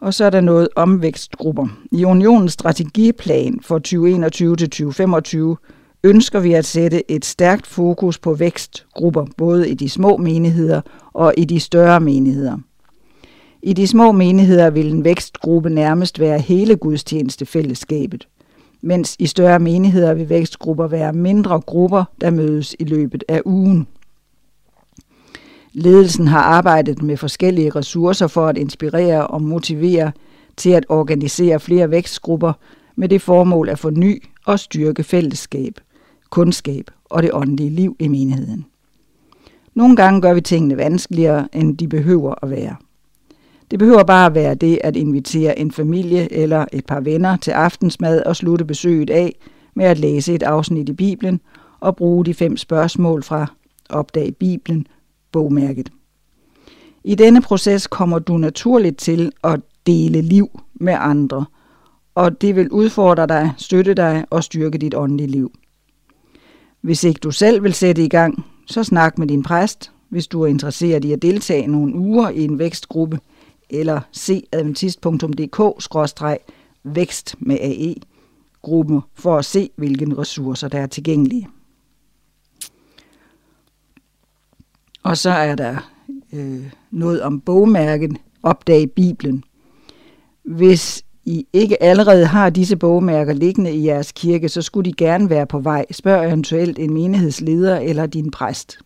Og 0.00 0.14
så 0.14 0.24
er 0.24 0.30
der 0.30 0.40
noget 0.40 0.68
om 0.76 1.02
vækstgrupper. 1.02 1.66
I 1.92 2.04
unionens 2.04 2.52
strategiplan 2.52 3.58
for 3.62 3.80
2021-2025 5.54 5.56
ønsker 6.04 6.40
vi 6.40 6.52
at 6.52 6.64
sætte 6.64 7.10
et 7.10 7.24
stærkt 7.24 7.66
fokus 7.66 8.18
på 8.18 8.34
vækstgrupper, 8.34 9.26
både 9.36 9.70
i 9.70 9.74
de 9.74 9.88
små 9.88 10.16
menigheder 10.16 10.80
og 11.12 11.34
i 11.36 11.44
de 11.44 11.60
større 11.60 12.00
menigheder. 12.00 12.58
I 13.62 13.72
de 13.72 13.86
små 13.86 14.12
menigheder 14.12 14.70
vil 14.70 14.92
en 14.92 15.04
vækstgruppe 15.04 15.70
nærmest 15.70 16.20
være 16.20 16.38
hele 16.38 16.76
gudstjenestefællesskabet, 16.76 18.28
mens 18.82 19.16
i 19.18 19.26
større 19.26 19.58
menigheder 19.58 20.14
vil 20.14 20.28
vækstgrupper 20.28 20.86
være 20.86 21.12
mindre 21.12 21.60
grupper, 21.60 22.04
der 22.20 22.30
mødes 22.30 22.76
i 22.78 22.84
løbet 22.84 23.24
af 23.28 23.42
ugen. 23.44 23.86
Ledelsen 25.72 26.28
har 26.28 26.40
arbejdet 26.40 27.02
med 27.02 27.16
forskellige 27.16 27.70
ressourcer 27.70 28.26
for 28.26 28.46
at 28.46 28.58
inspirere 28.58 29.26
og 29.26 29.42
motivere 29.42 30.12
til 30.56 30.70
at 30.70 30.86
organisere 30.88 31.60
flere 31.60 31.90
vækstgrupper 31.90 32.52
med 32.96 33.08
det 33.08 33.22
formål 33.22 33.68
at 33.68 33.78
forny 33.78 34.22
og 34.46 34.58
styrke 34.58 35.04
fællesskab, 35.04 35.80
kundskab 36.30 36.90
og 37.04 37.22
det 37.22 37.30
åndelige 37.32 37.70
liv 37.70 37.96
i 37.98 38.08
menigheden. 38.08 38.66
Nogle 39.74 39.96
gange 39.96 40.20
gør 40.20 40.34
vi 40.34 40.40
tingene 40.40 40.76
vanskeligere, 40.76 41.48
end 41.52 41.78
de 41.78 41.88
behøver 41.88 42.34
at 42.42 42.50
være. 42.50 42.76
Det 43.70 43.78
behøver 43.78 44.02
bare 44.02 44.26
at 44.26 44.34
være 44.34 44.54
det 44.54 44.78
at 44.84 44.96
invitere 44.96 45.58
en 45.58 45.72
familie 45.72 46.32
eller 46.32 46.64
et 46.72 46.86
par 46.86 47.00
venner 47.00 47.36
til 47.36 47.50
aftensmad 47.50 48.22
og 48.22 48.36
slutte 48.36 48.64
besøget 48.64 49.10
af 49.10 49.36
med 49.74 49.84
at 49.84 49.98
læse 49.98 50.34
et 50.34 50.42
afsnit 50.42 50.88
i 50.88 50.92
Bibelen 50.92 51.40
og 51.80 51.96
bruge 51.96 52.24
de 52.24 52.34
fem 52.34 52.56
spørgsmål 52.56 53.22
fra 53.22 53.46
Opdag 53.88 54.34
Bibelen, 54.38 54.86
bogmærket. 55.32 55.92
I 57.04 57.14
denne 57.14 57.42
proces 57.42 57.86
kommer 57.86 58.18
du 58.18 58.36
naturligt 58.36 58.98
til 58.98 59.32
at 59.44 59.60
dele 59.86 60.20
liv 60.20 60.60
med 60.74 60.96
andre, 60.98 61.44
og 62.14 62.40
det 62.40 62.56
vil 62.56 62.70
udfordre 62.70 63.26
dig, 63.26 63.52
støtte 63.56 63.94
dig 63.94 64.24
og 64.30 64.44
styrke 64.44 64.78
dit 64.78 64.94
åndelige 64.94 65.30
liv. 65.30 65.52
Hvis 66.80 67.04
ikke 67.04 67.18
du 67.18 67.30
selv 67.30 67.62
vil 67.62 67.74
sætte 67.74 68.04
i 68.04 68.08
gang, 68.08 68.44
så 68.66 68.84
snak 68.84 69.18
med 69.18 69.26
din 69.26 69.42
præst, 69.42 69.92
hvis 70.08 70.26
du 70.26 70.42
er 70.42 70.46
interesseret 70.46 71.04
i 71.04 71.12
at 71.12 71.22
deltage 71.22 71.66
nogle 71.66 71.94
uger 71.94 72.28
i 72.28 72.44
en 72.44 72.58
vækstgruppe– 72.58 73.18
eller 73.70 74.00
se 74.12 74.42
adventist.dk-vækst 74.52 77.34
med 77.38 77.58
AE 77.60 77.94
gruppe 78.62 79.00
for 79.14 79.36
at 79.36 79.44
se, 79.44 79.70
hvilke 79.76 80.18
ressourcer 80.18 80.68
der 80.68 80.78
er 80.78 80.86
tilgængelige. 80.86 81.48
Og 85.02 85.16
så 85.16 85.30
er 85.30 85.54
der 85.54 85.90
øh, 86.32 86.72
noget 86.90 87.22
om 87.22 87.40
bogmærken 87.40 88.16
Opdag 88.42 88.90
Bibelen. 88.90 89.44
Hvis 90.44 91.04
I 91.24 91.46
ikke 91.52 91.82
allerede 91.82 92.26
har 92.26 92.50
disse 92.50 92.76
bogmærker 92.76 93.32
liggende 93.32 93.72
i 93.72 93.86
jeres 93.86 94.12
kirke, 94.12 94.48
så 94.48 94.62
skulle 94.62 94.90
de 94.90 94.96
gerne 94.96 95.30
være 95.30 95.46
på 95.46 95.58
vej. 95.58 95.86
Spørg 95.90 96.28
eventuelt 96.28 96.78
en 96.78 96.94
menighedsleder 96.94 97.78
eller 97.78 98.06
din 98.06 98.30
præst. 98.30 98.78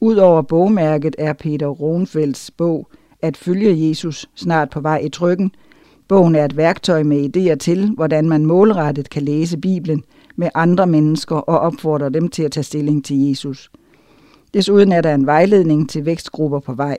Udover 0.00 0.42
bogmærket 0.42 1.16
er 1.18 1.32
Peter 1.32 1.66
Ronfelds 1.66 2.50
bog 2.50 2.88
at 3.22 3.36
følge 3.36 3.88
Jesus 3.88 4.26
snart 4.34 4.70
på 4.70 4.80
vej 4.80 4.98
i 4.98 5.08
trykken. 5.08 5.50
Bogen 6.08 6.34
er 6.34 6.44
et 6.44 6.56
værktøj 6.56 7.02
med 7.02 7.36
idéer 7.36 7.54
til, 7.54 7.90
hvordan 7.94 8.28
man 8.28 8.46
målrettet 8.46 9.10
kan 9.10 9.22
læse 9.22 9.58
Bibelen 9.58 10.04
med 10.36 10.48
andre 10.54 10.86
mennesker 10.86 11.36
og 11.36 11.58
opfordrer 11.58 12.08
dem 12.08 12.28
til 12.28 12.42
at 12.42 12.52
tage 12.52 12.64
stilling 12.64 13.04
til 13.04 13.28
Jesus. 13.28 13.70
Desuden 14.54 14.92
er 14.92 15.00
der 15.00 15.14
en 15.14 15.26
vejledning 15.26 15.90
til 15.90 16.06
vækstgrupper 16.06 16.60
på 16.60 16.74
vej. 16.74 16.98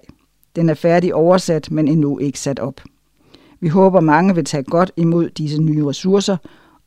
Den 0.56 0.70
er 0.70 0.74
færdig 0.74 1.16
oversat, 1.16 1.72
men 1.72 1.88
endnu 1.88 2.18
ikke 2.18 2.40
sat 2.40 2.60
op. 2.60 2.82
Vi 3.60 3.68
håber 3.68 4.00
mange 4.00 4.36
vil 4.36 4.46
tage 4.46 4.64
godt 4.64 4.92
imod 4.98 5.30
disse 5.30 5.62
nye 5.62 5.86
ressourcer 5.86 6.38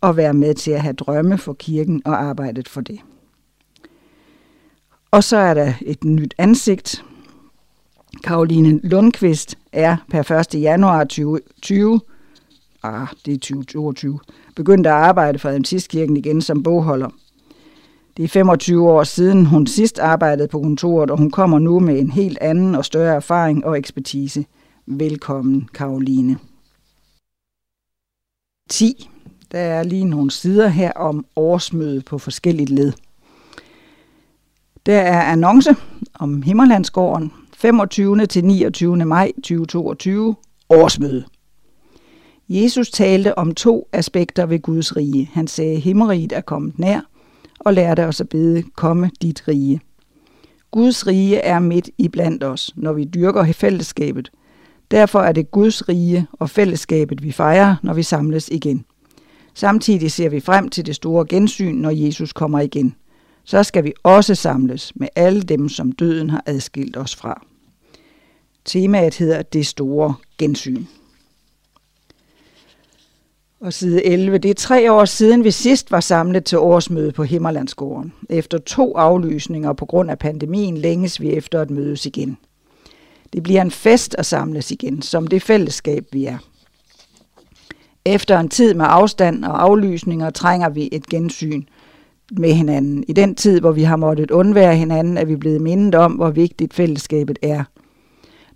og 0.01 0.17
være 0.17 0.35
med 0.35 0.55
til 0.55 0.71
at 0.71 0.81
have 0.81 0.93
drømme 0.95 1.39
for 1.39 1.53
kirken 1.53 2.03
og 2.05 2.23
arbejdet 2.23 2.69
for 2.69 2.81
det. 2.81 3.01
Og 5.11 5.25
så 5.25 5.37
er 5.37 5.55
der 5.55 5.73
et 5.81 6.05
nyt 6.05 6.35
ansigt, 6.39 7.05
Karoline 8.25 8.81
Lundqvist 8.83 9.59
er 9.73 9.97
per 10.11 10.31
1. 10.55 10.61
januar 10.61 11.05
2020 11.05 12.01
ah, 12.83 13.07
det 13.27 13.35
er 13.35 13.39
2022, 13.39 14.19
begyndte 14.57 14.91
at 14.91 14.97
arbejde 14.97 15.39
for 15.39 15.49
Adventistkirken 15.49 16.17
igen 16.17 16.43
som 16.43 16.63
bogholder. 16.63 17.09
Det 18.21 18.25
er 18.25 18.29
25 18.29 18.91
år 18.91 19.05
siden, 19.05 19.47
hun 19.47 19.67
sidst 19.67 19.99
arbejdede 19.99 20.49
på 20.49 20.61
kontoret, 20.61 21.11
og 21.11 21.19
hun 21.19 21.31
kommer 21.31 21.59
nu 21.59 21.81
med 21.81 21.99
en 21.99 22.11
helt 22.11 22.39
anden 22.41 22.75
og 22.75 22.85
større 22.85 23.15
erfaring 23.15 23.65
og 23.67 23.79
ekspertise. 23.79 24.45
Velkommen, 24.87 25.69
Karoline. 25.75 26.39
10. 28.71 29.11
Der 29.53 29.59
er 29.59 29.83
lige 29.83 30.05
nogle 30.05 30.31
sider 30.31 30.69
her 30.69 30.93
om 30.93 31.27
årsmøde 31.37 32.01
på 32.01 32.19
forskelligt 32.19 32.71
led. 32.71 32.93
Der 34.87 35.01
er 35.01 35.23
annonce 35.23 35.77
om 36.15 36.43
Himmerlandsgården 36.43 37.33
25. 37.57 38.27
til 38.27 38.45
29. 38.45 38.97
maj 38.97 39.33
2022 39.33 40.37
årsmøde. 40.71 41.25
Jesus 42.49 42.91
talte 42.91 43.39
om 43.39 43.55
to 43.55 43.89
aspekter 43.93 44.47
ved 44.47 44.59
Guds 44.63 44.97
rige. 44.97 45.31
Han 45.33 45.47
sagde, 45.47 45.73
at 45.73 45.81
himmeriget 45.81 46.33
er 46.33 46.41
kommet 46.41 46.79
nær, 46.79 47.01
og 47.61 47.75
lærte 47.75 48.07
os 48.07 48.21
at 48.21 48.29
bede, 48.29 48.63
komme 48.63 49.11
dit 49.23 49.49
rige. 49.49 49.81
Guds 50.71 51.07
rige 51.07 51.37
er 51.37 51.59
midt 51.59 51.91
i 51.99 52.09
blandt 52.09 52.45
os, 52.45 52.73
når 52.77 52.93
vi 52.93 53.05
dyrker 53.05 53.53
fællesskabet. 53.53 54.31
Derfor 54.91 55.21
er 55.21 55.33
det 55.33 55.51
Guds 55.51 55.89
rige 55.89 56.27
og 56.33 56.51
fællesskabet, 56.51 57.23
vi 57.23 57.33
fejrer, 57.33 57.77
når 57.83 57.95
vi 57.95 58.03
samles 58.03 58.49
igen. 58.49 58.85
Samtidig 59.55 60.13
ser 60.13 60.29
vi 60.29 60.41
frem 60.41 60.69
til 60.69 60.87
det 60.87 60.95
store 60.95 61.27
gensyn, 61.29 61.75
når 61.75 61.91
Jesus 61.91 62.33
kommer 62.33 62.61
igen. 62.61 62.95
Så 63.45 63.63
skal 63.63 63.85
vi 63.85 63.93
også 64.03 64.35
samles 64.35 64.93
med 64.97 65.09
alle 65.17 65.43
dem, 65.43 65.69
som 65.69 65.93
døden 65.93 66.31
har 66.31 66.43
adskilt 66.47 66.97
os 66.97 67.17
fra. 67.17 67.47
Temaet 68.65 69.15
hedder 69.15 69.43
Det 69.43 69.67
store 69.67 70.15
gensyn. 70.39 70.85
Og 73.61 73.73
side 73.73 74.07
11. 74.07 74.39
Det 74.39 74.51
er 74.51 74.55
tre 74.55 74.93
år 74.93 75.05
siden, 75.05 75.45
vi 75.45 75.51
sidst 75.51 75.91
var 75.91 76.01
samlet 76.01 76.45
til 76.45 76.59
årsmøde 76.59 77.13
på 77.13 77.23
Himmerlandsgården. 77.23 78.13
Efter 78.29 78.59
to 78.59 78.97
aflysninger 78.97 79.73
på 79.73 79.87
grund 79.87 80.11
af 80.11 80.19
pandemien 80.19 80.77
længes 80.77 81.21
vi 81.21 81.31
efter 81.31 81.61
at 81.61 81.71
mødes 81.71 82.07
igen. 82.07 82.39
Det 83.33 83.43
bliver 83.43 83.63
en 83.63 83.71
fest 83.71 84.15
at 84.19 84.27
samles 84.27 84.71
igen, 84.71 85.03
som 85.03 85.27
det 85.27 85.43
fællesskab 85.43 86.05
vi 86.13 86.25
er. 86.25 86.39
Efter 88.05 88.39
en 88.39 88.49
tid 88.49 88.75
med 88.75 88.87
afstand 88.89 89.45
og 89.45 89.63
aflysninger 89.63 90.31
trænger 90.31 90.69
vi 90.69 90.89
et 90.93 91.07
gensyn 91.07 91.63
med 92.33 92.53
hinanden. 92.53 93.05
I 93.09 93.13
den 93.13 93.35
tid, 93.35 93.61
hvor 93.61 93.73
vi 93.73 93.83
har 93.83 93.97
måttet 93.97 94.31
undvære 94.31 94.77
hinanden, 94.77 95.19
er 95.19 95.25
vi 95.25 95.37
blevet 95.37 95.61
mindet 95.61 95.95
om, 95.95 96.13
hvor 96.13 96.31
vigtigt 96.31 96.75
fællesskabet 96.75 97.39
er. 97.43 97.65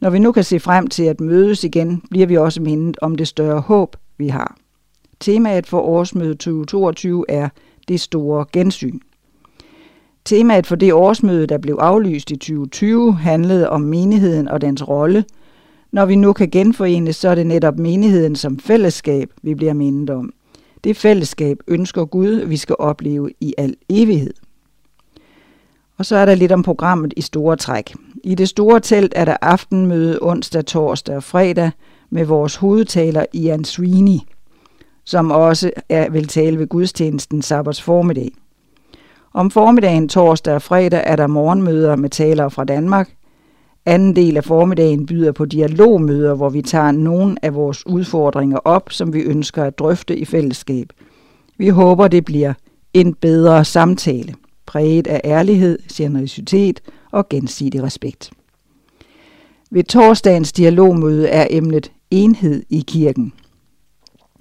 Når 0.01 0.11
vi 0.11 0.19
nu 0.19 0.33
kan 0.33 0.45
se 0.45 0.61
frem 0.61 0.87
til 0.87 1.05
at 1.05 1.21
mødes 1.21 1.65
igen, 1.65 2.03
bliver 2.11 2.27
vi 2.27 2.37
også 2.37 2.63
mindet 2.63 2.97
om 3.03 3.15
det 3.15 3.29
større 3.29 3.61
håb, 3.61 3.97
vi 4.19 4.29
har. 4.29 4.64
Temaet 5.25 5.67
for 5.67 5.81
årsmødet 5.81 6.39
2022 6.39 7.25
er 7.29 7.49
det 7.89 8.01
store 8.01 8.45
gensyn. 8.53 8.99
Temaet 10.25 10.67
for 10.67 10.77
det 10.77 10.93
årsmøde, 10.93 11.47
der 11.47 11.59
blev 11.59 11.79
aflyst 11.81 12.31
i 12.31 12.37
2020, 12.37 13.15
handlede 13.15 13.71
om 13.71 13.81
menigheden 13.81 14.49
og 14.49 14.61
dens 14.61 14.89
rolle. 14.89 15.25
Når 15.93 16.05
vi 16.05 16.17
nu 16.17 16.33
kan 16.33 16.51
genforenes, 16.51 17.17
så 17.17 17.29
er 17.29 17.35
det 17.35 17.47
netop 17.47 17.79
menigheden 17.79 18.37
som 18.37 18.59
fællesskab, 18.59 19.31
vi 19.43 19.55
bliver 19.55 19.73
mindet 19.73 20.11
om. 20.11 20.33
Det 20.85 20.97
fællesskab 20.97 21.59
ønsker 21.69 22.05
Gud, 22.05 22.47
vi 22.47 22.57
skal 22.57 22.77
opleve 22.79 23.31
i 23.41 23.55
al 23.59 23.75
evighed. 23.89 24.35
Og 25.99 26.07
så 26.07 26.17
er 26.17 26.27
der 26.27 26.35
lidt 26.35 26.53
om 26.53 26.63
programmet 26.63 27.15
i 27.17 27.21
store 27.21 27.57
træk. 27.57 27.95
I 28.25 28.35
det 28.35 28.49
store 28.49 28.81
telt 28.81 29.13
er 29.17 29.25
der 29.25 29.37
aftenmøde 29.43 30.19
onsdag, 30.23 30.67
torsdag 30.67 31.17
og 31.17 31.23
fredag 31.23 31.71
med 32.11 32.25
vores 32.25 32.57
hovedtaler 32.57 33.25
Ian 33.33 33.65
Sweeney– 33.65 34.19
som 35.05 35.31
også 35.31 35.71
er, 35.89 36.11
vil 36.11 36.29
tale 36.29 36.59
ved 36.59 36.67
gudstjenesten 36.67 37.43
sabbats 37.43 37.83
formiddag. 37.83 38.31
Om 39.35 39.51
formiddagen 39.51 40.09
torsdag 40.09 40.55
og 40.55 40.63
fredag 40.63 41.03
er 41.07 41.17
der 41.17 41.27
morgenmøder 41.27 41.97
med 41.97 42.11
talere 42.11 42.51
fra 42.51 42.65
Danmark. 42.65 43.15
Anden 43.87 44.17
del 44.17 44.37
af 44.37 44.45
formiddagen 44.45 45.07
byder 45.07 45.33
på 45.33 45.45
dialogmøder, 45.45 46.35
hvor 46.35 46.49
vi 46.49 46.63
tager 46.63 46.91
nogle 46.91 47.37
af 47.43 47.55
vores 47.55 47.87
udfordringer 47.87 48.59
op, 48.59 48.93
som 48.93 49.13
vi 49.13 49.21
ønsker 49.21 49.65
at 49.65 49.79
drøfte 49.79 50.17
i 50.17 50.25
fællesskab. 50.25 50.87
Vi 51.59 51.69
håber, 51.69 52.09
det 52.09 52.25
bliver 52.25 52.53
en 52.95 53.15
bedre 53.15 53.65
samtale, 53.65 54.35
præget 54.67 55.07
af 55.07 55.21
ærlighed, 55.25 55.79
generøsitet 55.93 56.81
og 57.11 57.29
gensidig 57.29 57.83
respekt. 57.83 58.31
Ved 59.71 59.85
torsdagens 59.85 60.53
dialogmøde 60.53 61.29
er 61.29 61.47
emnet 61.51 61.93
enhed 62.11 62.63
i 62.71 62.85
kirken– 62.87 63.33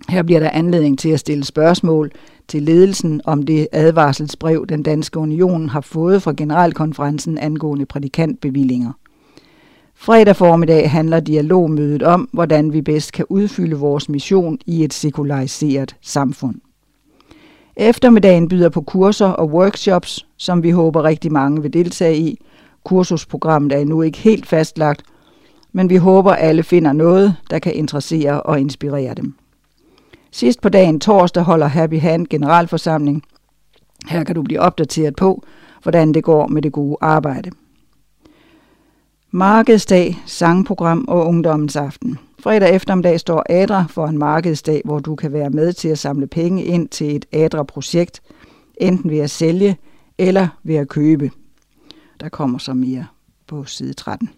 her 0.10 0.24
bliver 0.24 0.40
der 0.40 0.50
anledning 0.50 1.00
til 1.00 1.10
at 1.10 1.20
stille 1.20 1.44
spørgsmål 1.44 2.12
til 2.48 2.64
ledelsen 2.64 3.22
om 3.26 3.44
det 3.44 3.68
advarselsbrev, 3.72 4.66
den 4.70 4.84
danske 4.84 5.20
union 5.20 5.70
har 5.70 5.82
fået 5.82 6.24
fra 6.24 6.34
generalkonferencen 6.38 7.38
angående 7.38 7.86
prædikantbevillinger. 7.86 8.92
Fredag 9.96 10.36
formiddag 10.36 10.92
handler 10.92 11.20
dialogmødet 11.20 12.04
om, 12.04 12.30
hvordan 12.32 12.74
vi 12.74 12.82
bedst 12.82 13.14
kan 13.14 13.26
udfylde 13.30 13.76
vores 13.76 14.10
mission 14.10 14.58
i 14.66 14.84
et 14.84 14.94
sekulariseret 14.94 15.96
samfund. 16.02 16.56
Eftermiddagen 17.76 18.48
byder 18.48 18.70
på 18.70 18.82
kurser 18.82 19.28
og 19.28 19.50
workshops, 19.50 20.26
som 20.38 20.64
vi 20.64 20.72
håber 20.72 21.04
rigtig 21.04 21.32
mange 21.32 21.62
vil 21.62 21.74
deltage 21.74 22.18
i. 22.18 22.40
Kursusprogrammet 22.84 23.72
er 23.72 23.78
endnu 23.78 24.02
ikke 24.02 24.18
helt 24.18 24.46
fastlagt, 24.46 25.04
men 25.72 25.90
vi 25.90 25.96
håber 25.96 26.34
alle 26.34 26.64
finder 26.64 26.94
noget, 26.94 27.36
der 27.50 27.60
kan 27.60 27.74
interessere 27.74 28.42
og 28.42 28.60
inspirere 28.60 29.14
dem. 29.14 29.36
Sidst 30.36 30.62
på 30.62 30.70
dagen 30.70 31.00
torsdag 31.00 31.44
holder 31.44 31.68
Happy 31.68 32.00
Hand 32.00 32.28
generalforsamling. 32.28 33.24
Her 34.08 34.24
kan 34.24 34.36
du 34.36 34.44
blive 34.44 34.60
opdateret 34.60 35.16
på, 35.16 35.44
hvordan 35.84 36.14
det 36.14 36.24
går 36.24 36.48
med 36.48 36.62
det 36.62 36.72
gode 36.72 36.98
arbejde. 37.02 37.52
Markedsdag, 39.32 40.18
sangprogram 40.26 41.06
og 41.08 41.28
ungdommens 41.28 41.76
aften. 41.76 42.20
Fredag 42.40 42.76
eftermiddag 42.76 43.20
står 43.20 43.44
ADRA 43.50 43.86
for 43.90 44.08
en 44.08 44.18
markedsdag, 44.18 44.82
hvor 44.86 45.00
du 45.00 45.16
kan 45.16 45.34
være 45.34 45.50
med 45.50 45.74
til 45.74 45.90
at 45.90 46.00
samle 46.00 46.28
penge 46.28 46.64
ind 46.64 46.90
til 46.90 47.16
et 47.16 47.26
ADRA-projekt, 47.32 48.22
enten 48.78 49.10
ved 49.10 49.20
at 49.20 49.30
sælge 49.30 49.78
eller 50.18 50.48
ved 50.64 50.76
at 50.76 50.88
købe. 50.88 51.32
Der 52.20 52.30
kommer 52.30 52.58
så 52.58 52.74
mere 52.74 53.06
på 53.48 53.64
side 53.64 53.94
13. 53.94 54.30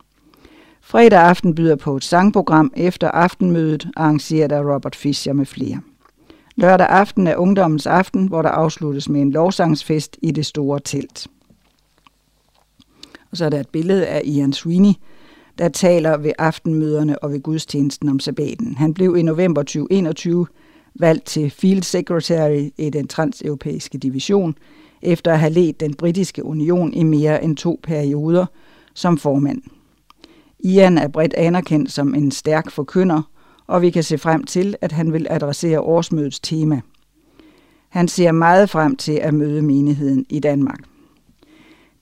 Fredag 0.87 1.19
aften 1.19 1.55
byder 1.55 1.75
på 1.75 1.95
et 1.95 2.03
sangprogram 2.03 2.71
efter 2.75 3.11
aftenmødet, 3.11 3.87
arrangeret 3.95 4.51
af 4.51 4.61
Robert 4.61 4.95
Fischer 4.95 5.33
med 5.33 5.45
flere. 5.45 5.81
Lørdag 6.55 6.87
aften 6.87 7.27
er 7.27 7.35
ungdommens 7.35 7.87
aften, 7.87 8.27
hvor 8.27 8.41
der 8.41 8.49
afsluttes 8.49 9.09
med 9.09 9.21
en 9.21 9.31
lovsangsfest 9.31 10.17
i 10.21 10.31
det 10.31 10.45
store 10.45 10.79
telt. 10.79 11.27
Og 13.31 13.37
så 13.37 13.45
er 13.45 13.49
der 13.49 13.59
et 13.59 13.69
billede 13.69 14.07
af 14.07 14.21
Ian 14.25 14.53
Sweeney, 14.53 14.93
der 15.57 15.69
taler 15.69 16.17
ved 16.17 16.31
aftenmøderne 16.37 17.23
og 17.23 17.31
ved 17.31 17.39
gudstjenesten 17.39 18.09
om 18.09 18.19
sabbaten. 18.19 18.75
Han 18.75 18.93
blev 18.93 19.17
i 19.17 19.21
november 19.21 19.61
2021 19.61 20.47
valgt 20.95 21.25
til 21.25 21.49
Field 21.49 21.83
Secretary 21.83 22.69
i 22.77 22.89
den 22.89 23.07
transeuropæiske 23.07 23.97
division, 23.97 24.55
efter 25.01 25.33
at 25.33 25.39
have 25.39 25.53
ledt 25.53 25.79
den 25.79 25.93
britiske 25.93 26.45
union 26.45 26.93
i 26.93 27.03
mere 27.03 27.43
end 27.43 27.57
to 27.57 27.79
perioder 27.83 28.45
som 28.93 29.17
formand. 29.17 29.61
Ian 30.65 30.97
er 30.97 31.07
bredt 31.07 31.33
anerkendt 31.33 31.91
som 31.91 32.15
en 32.15 32.31
stærk 32.31 32.71
forkynder, 32.71 33.21
og 33.67 33.81
vi 33.81 33.89
kan 33.89 34.03
se 34.03 34.17
frem 34.17 34.43
til, 34.43 34.75
at 34.81 34.91
han 34.91 35.13
vil 35.13 35.27
adressere 35.29 35.81
årsmødets 35.81 36.39
tema. 36.39 36.81
Han 37.89 38.07
ser 38.07 38.31
meget 38.31 38.69
frem 38.69 38.95
til 38.95 39.11
at 39.11 39.33
møde 39.33 39.61
menigheden 39.61 40.25
i 40.29 40.39
Danmark. 40.39 40.79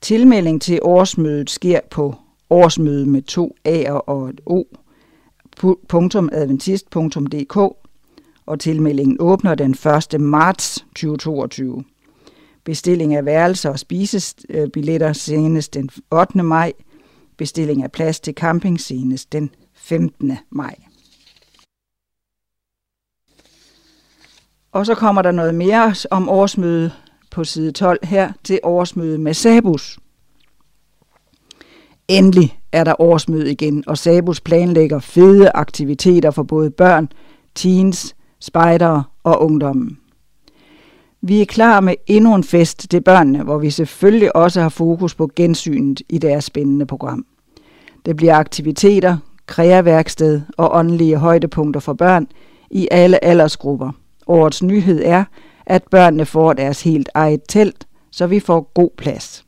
Tilmelding 0.02 0.62
til 0.62 0.80
årsmødet 0.82 1.50
sker 1.50 1.80
på 1.92 2.16
årsmøde 2.50 3.06
med 3.06 3.22
to 3.22 3.56
A'er 3.68 3.92
og 3.92 4.30
et 4.30 4.42
O, 4.46 4.64
.adventist.dk, 6.32 7.58
og 8.46 8.60
tilmeldingen 8.60 9.18
åbner 9.20 9.56
den 9.56 9.72
1. 10.14 10.22
marts 10.22 10.86
2022. 10.96 11.84
Bestilling 12.64 13.16
af 13.16 13.26
værelser 13.26 13.70
og 13.70 13.80
spisebilletter 13.80 15.14
senest 15.14 15.74
den 15.74 15.90
8. 16.12 16.44
maj– 16.44 16.74
Bestilling 17.44 17.84
af 17.84 17.92
plads 17.92 18.20
til 18.20 18.34
camping 18.34 18.80
senest 18.80 19.34
den 19.34 19.50
15. 19.74 20.38
maj. 20.50 20.76
Og 24.72 24.86
så 24.86 24.96
kommer 24.96 25.22
der 25.22 25.32
noget 25.32 25.56
mere 25.56 25.96
om 26.12 26.30
årsmøde 26.30 26.92
på 27.32 27.44
side 27.44 27.72
12 27.72 28.06
her 28.06 28.32
til 28.44 28.60
årsmøde 28.64 29.18
med 29.18 29.34
Sabus. 29.34 30.00
Endelig 32.08 32.60
er 32.72 32.84
der 32.84 33.02
årsmøde 33.02 33.52
igen, 33.52 33.84
og 33.88 33.98
Sabus 33.98 34.42
planlægger 34.42 35.00
fede 35.00 35.50
aktiviteter 35.50 36.32
for 36.32 36.44
både 36.44 36.72
børn, 36.72 37.10
teens, 37.56 38.16
spejdere 38.40 39.04
og 39.24 39.42
ungdommen. 39.42 40.00
Vi 41.22 41.42
er 41.42 41.46
klar 41.46 41.80
med 41.80 41.96
endnu 42.08 42.36
en 42.36 42.44
fest 42.44 42.90
til 42.90 43.02
børnene, 43.02 43.44
hvor 43.44 43.58
vi 43.58 43.70
selvfølgelig 43.70 44.36
også 44.36 44.62
har 44.62 44.70
fokus 44.70 45.16
på 45.16 45.30
gensynet 45.36 46.02
i 46.10 46.18
deres 46.18 46.44
spændende 46.44 46.86
program. 46.86 47.26
Det 48.06 48.16
bliver 48.16 48.36
aktiviteter, 48.36 49.18
kreaværksted 49.46 50.42
og 50.58 50.76
åndelige 50.76 51.18
højdepunkter 51.18 51.80
for 51.80 51.94
børn 51.94 52.28
i 52.70 52.88
alle 52.92 53.24
aldersgrupper. 53.24 53.92
Årets 54.28 54.64
nyhed 54.64 55.02
er, 55.06 55.24
at 55.66 55.84
børnene 55.92 56.26
får 56.26 56.54
deres 56.54 56.84
helt 56.84 57.10
eget 57.14 57.42
telt, 57.50 57.88
så 58.12 58.28
vi 58.28 58.40
får 58.40 58.72
god 58.74 58.90
plads. 58.98 59.46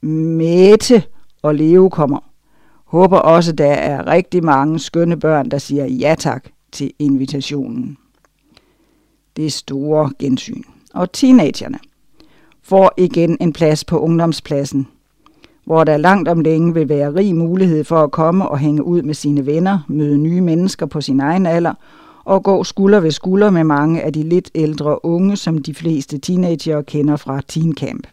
Mette 0.00 1.02
og 1.42 1.54
Leo 1.54 1.88
kommer. 1.88 2.18
Håber 2.84 3.18
også, 3.18 3.52
der 3.52 3.72
er 3.72 4.06
rigtig 4.06 4.44
mange 4.44 4.78
skønne 4.78 5.20
børn, 5.20 5.50
der 5.50 5.58
siger 5.58 5.86
ja 5.86 6.14
tak 6.18 6.48
til 6.72 6.92
invitationen. 6.98 7.96
Det 9.36 9.52
store 9.52 10.10
gensyn. 10.18 10.62
Og 10.94 11.12
teenagerne 11.12 11.78
får 12.62 12.92
igen 12.96 13.36
en 13.40 13.52
plads 13.52 13.84
på 13.84 13.98
ungdomspladsen, 13.98 14.88
hvor 15.66 15.84
der 15.84 15.96
langt 15.96 16.28
om 16.28 16.40
længe 16.40 16.74
vil 16.74 16.88
være 16.88 17.14
rig 17.14 17.36
mulighed 17.36 17.84
for 17.84 18.02
at 18.02 18.10
komme 18.10 18.48
og 18.48 18.58
hænge 18.58 18.84
ud 18.84 19.02
med 19.02 19.14
sine 19.14 19.46
venner, 19.46 19.78
møde 19.88 20.18
nye 20.18 20.40
mennesker 20.40 20.86
på 20.86 21.00
sin 21.00 21.20
egen 21.20 21.46
alder 21.46 21.74
og 22.24 22.42
gå 22.42 22.64
skulder 22.64 23.00
ved 23.00 23.10
skulder 23.10 23.50
med 23.50 23.64
mange 23.64 24.02
af 24.02 24.12
de 24.12 24.22
lidt 24.22 24.50
ældre 24.54 25.04
unge, 25.04 25.36
som 25.36 25.58
de 25.58 25.74
fleste 25.74 26.18
teenager 26.18 26.82
kender 26.82 27.16
fra 27.16 27.40
Teen 27.48 27.74
Camp. 27.74 28.06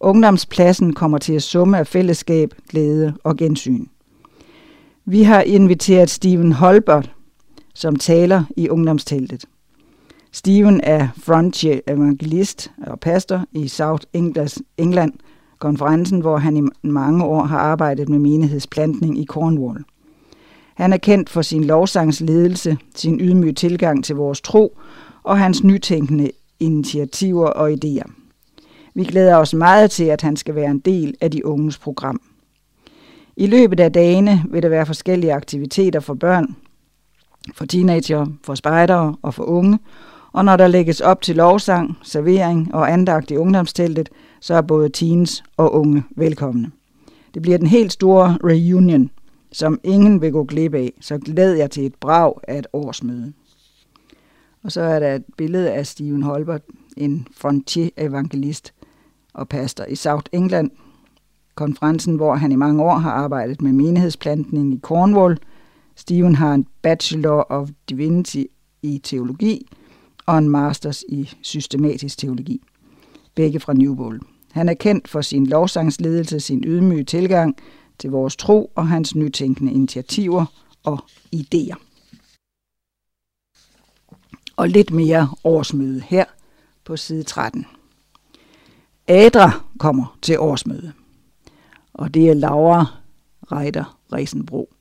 Ungdomspladsen 0.00 0.92
kommer 0.92 1.18
til 1.18 1.32
at 1.32 1.42
summe 1.42 1.78
af 1.78 1.86
fællesskab, 1.86 2.54
glæde 2.68 3.14
og 3.24 3.36
gensyn. 3.36 3.86
Vi 5.04 5.22
har 5.22 5.42
inviteret 5.42 6.10
Steven 6.10 6.52
Holbert, 6.52 7.12
som 7.74 7.96
taler 7.96 8.44
i 8.56 8.68
ungdomsteltet. 8.68 9.44
Steven 10.32 10.80
er 10.82 11.08
frontier 11.22 11.80
evangelist 11.86 12.70
og 12.86 13.00
pastor 13.00 13.44
i 13.52 13.68
South 13.68 14.04
England, 14.78 15.12
konferencen, 15.58 16.20
hvor 16.20 16.36
han 16.36 16.56
i 16.56 16.88
mange 16.88 17.24
år 17.24 17.42
har 17.42 17.58
arbejdet 17.58 18.08
med 18.08 18.18
menighedsplantning 18.18 19.18
i 19.18 19.26
Cornwall. 19.26 19.84
Han 20.74 20.92
er 20.92 20.96
kendt 20.96 21.30
for 21.30 21.42
sin 21.42 21.64
lovsangsledelse, 21.64 22.78
sin 22.94 23.20
ydmyge 23.20 23.52
tilgang 23.52 24.04
til 24.04 24.16
vores 24.16 24.40
tro 24.40 24.78
og 25.22 25.38
hans 25.38 25.64
nytænkende 25.64 26.30
initiativer 26.60 27.46
og 27.46 27.70
idéer. 27.70 28.12
Vi 28.94 29.04
glæder 29.04 29.36
os 29.36 29.54
meget 29.54 29.90
til, 29.90 30.04
at 30.04 30.22
han 30.22 30.36
skal 30.36 30.54
være 30.54 30.70
en 30.70 30.78
del 30.78 31.14
af 31.20 31.30
de 31.30 31.46
unges 31.46 31.78
program. 31.78 32.20
I 33.36 33.46
løbet 33.46 33.80
af 33.80 33.92
dagene 33.92 34.44
vil 34.48 34.62
der 34.62 34.68
være 34.68 34.86
forskellige 34.86 35.32
aktiviteter 35.32 36.00
for 36.00 36.14
børn, 36.14 36.56
for 37.54 37.66
teenager, 37.66 38.26
for 38.44 38.54
spejdere 38.54 39.16
og 39.22 39.34
for 39.34 39.44
unge, 39.44 39.78
og 40.32 40.44
når 40.44 40.56
der 40.56 40.66
lægges 40.66 41.00
op 41.00 41.22
til 41.22 41.36
lovsang, 41.36 41.98
servering 42.02 42.74
og 42.74 42.92
andagt 42.92 43.30
i 43.30 43.36
ungdomsteltet, 43.36 44.08
så 44.40 44.54
er 44.54 44.60
både 44.60 44.88
teens 44.88 45.44
og 45.56 45.74
unge 45.74 46.04
velkomne. 46.16 46.70
Det 47.34 47.42
bliver 47.42 47.58
den 47.58 47.66
helt 47.66 47.92
store 47.92 48.38
reunion, 48.44 49.10
som 49.52 49.80
ingen 49.84 50.20
vil 50.20 50.32
gå 50.32 50.44
glip 50.44 50.74
af, 50.74 50.92
så 51.00 51.18
glæd 51.18 51.52
jeg 51.52 51.70
til 51.70 51.86
et 51.86 51.94
brag 51.94 52.34
af 52.48 52.58
et 52.58 52.66
årsmøde. 52.72 53.32
Og 54.62 54.72
så 54.72 54.80
er 54.80 54.98
der 54.98 55.14
et 55.14 55.24
billede 55.36 55.70
af 55.72 55.86
Steven 55.86 56.22
Holbert, 56.22 56.62
en 56.96 57.26
frontier-evangelist 57.36 58.72
og 59.34 59.48
pastor 59.48 59.84
i 59.84 59.94
South 59.94 60.24
England, 60.32 60.70
konferencen, 61.54 62.16
hvor 62.16 62.34
han 62.34 62.52
i 62.52 62.56
mange 62.56 62.82
år 62.82 62.94
har 62.94 63.10
arbejdet 63.10 63.62
med 63.62 63.72
menighedsplantning 63.72 64.74
i 64.74 64.80
Cornwall. 64.82 65.38
Steven 65.94 66.34
har 66.34 66.54
en 66.54 66.66
Bachelor 66.82 67.46
of 67.48 67.68
Divinity 67.88 68.42
i 68.82 69.00
teologi 69.02 69.68
og 70.26 70.38
en 70.38 70.48
Masters 70.48 71.04
i 71.08 71.30
systematisk 71.42 72.18
teologi, 72.18 72.62
begge 73.38 73.60
fra 73.60 73.72
Newbold. 73.72 74.20
Han 74.52 74.68
er 74.68 74.74
kendt 74.74 75.08
for 75.08 75.20
sin 75.20 75.46
lovsangsledelse, 75.46 76.40
sin 76.40 76.64
ydmyge 76.66 77.04
tilgang 77.04 77.56
til 77.98 78.10
vores 78.10 78.36
tro 78.36 78.72
og 78.74 78.88
hans 78.88 79.14
nytænkende 79.14 79.72
initiativer 79.72 80.44
og 80.84 80.98
idéer. 81.36 81.76
Og 84.56 84.68
lidt 84.68 84.90
mere 84.90 85.28
årsmøde 85.44 86.02
her 86.06 86.24
på 86.84 86.96
side 86.96 87.22
13. 87.22 87.66
Adra 89.08 89.50
kommer 89.78 90.18
til 90.22 90.38
årsmøde, 90.38 90.92
og 91.94 92.14
det 92.14 92.28
er 92.28 92.34
Laura 92.34 92.86
Reiter 93.52 93.98
Resenbro. 94.12 94.72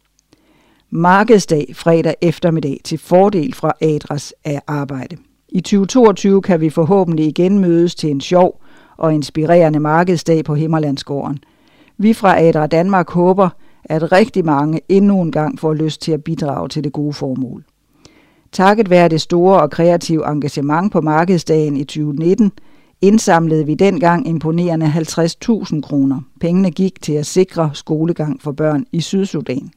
Markedsdag 0.89 1.76
fredag 1.76 2.15
eftermiddag 2.22 2.82
til 2.84 2.98
fordel 2.98 3.54
fra 3.54 3.74
Adras 3.82 4.34
af 4.43 4.62
arbejde. 4.67 5.17
I 5.58 5.62
2022 5.62 6.41
kan 6.41 6.62
vi 6.62 6.70
forhåbentlig 6.70 7.28
igen 7.28 7.60
mødes 7.60 7.96
til 7.96 8.12
en 8.12 8.22
sjov 8.22 8.62
og 8.98 9.13
inspirerende 9.13 9.80
markedsdag 9.80 10.46
på 10.46 10.56
Himmerlandsgården. 10.56 11.39
Vi 11.98 12.13
fra 12.13 12.41
Adra 12.41 12.67
Danmark 12.67 13.10
håber, 13.10 13.50
at 13.84 14.12
rigtig 14.12 14.46
mange 14.46 14.82
endnu 14.89 15.22
en 15.22 15.32
gang 15.32 15.60
får 15.60 15.74
lyst 15.74 16.02
til 16.02 16.12
at 16.12 16.24
bidrage 16.24 16.70
til 16.70 16.84
det 16.84 16.93
gode 16.93 17.13
formål. 17.13 17.63
Takket 18.52 18.89
være 18.89 19.10
det 19.10 19.22
store 19.22 19.62
og 19.62 19.70
kreative 19.70 20.32
engagement 20.32 20.91
på 20.91 21.02
markedsdagen 21.02 21.78
i 21.78 21.84
2019, 21.84 22.52
indsamlede 23.02 23.65
vi 23.65 23.76
dengang 23.76 24.28
imponerende 24.28 24.86
50.000 24.86 25.82
kroner. 25.82 26.22
Pengene 26.41 26.72
gik 26.72 27.02
til 27.02 27.13
at 27.13 27.26
sikre 27.26 27.72
skolegang 27.74 28.41
for 28.41 28.52
børn 28.52 28.86
i 28.91 29.02
Sydsudan. 29.02 29.72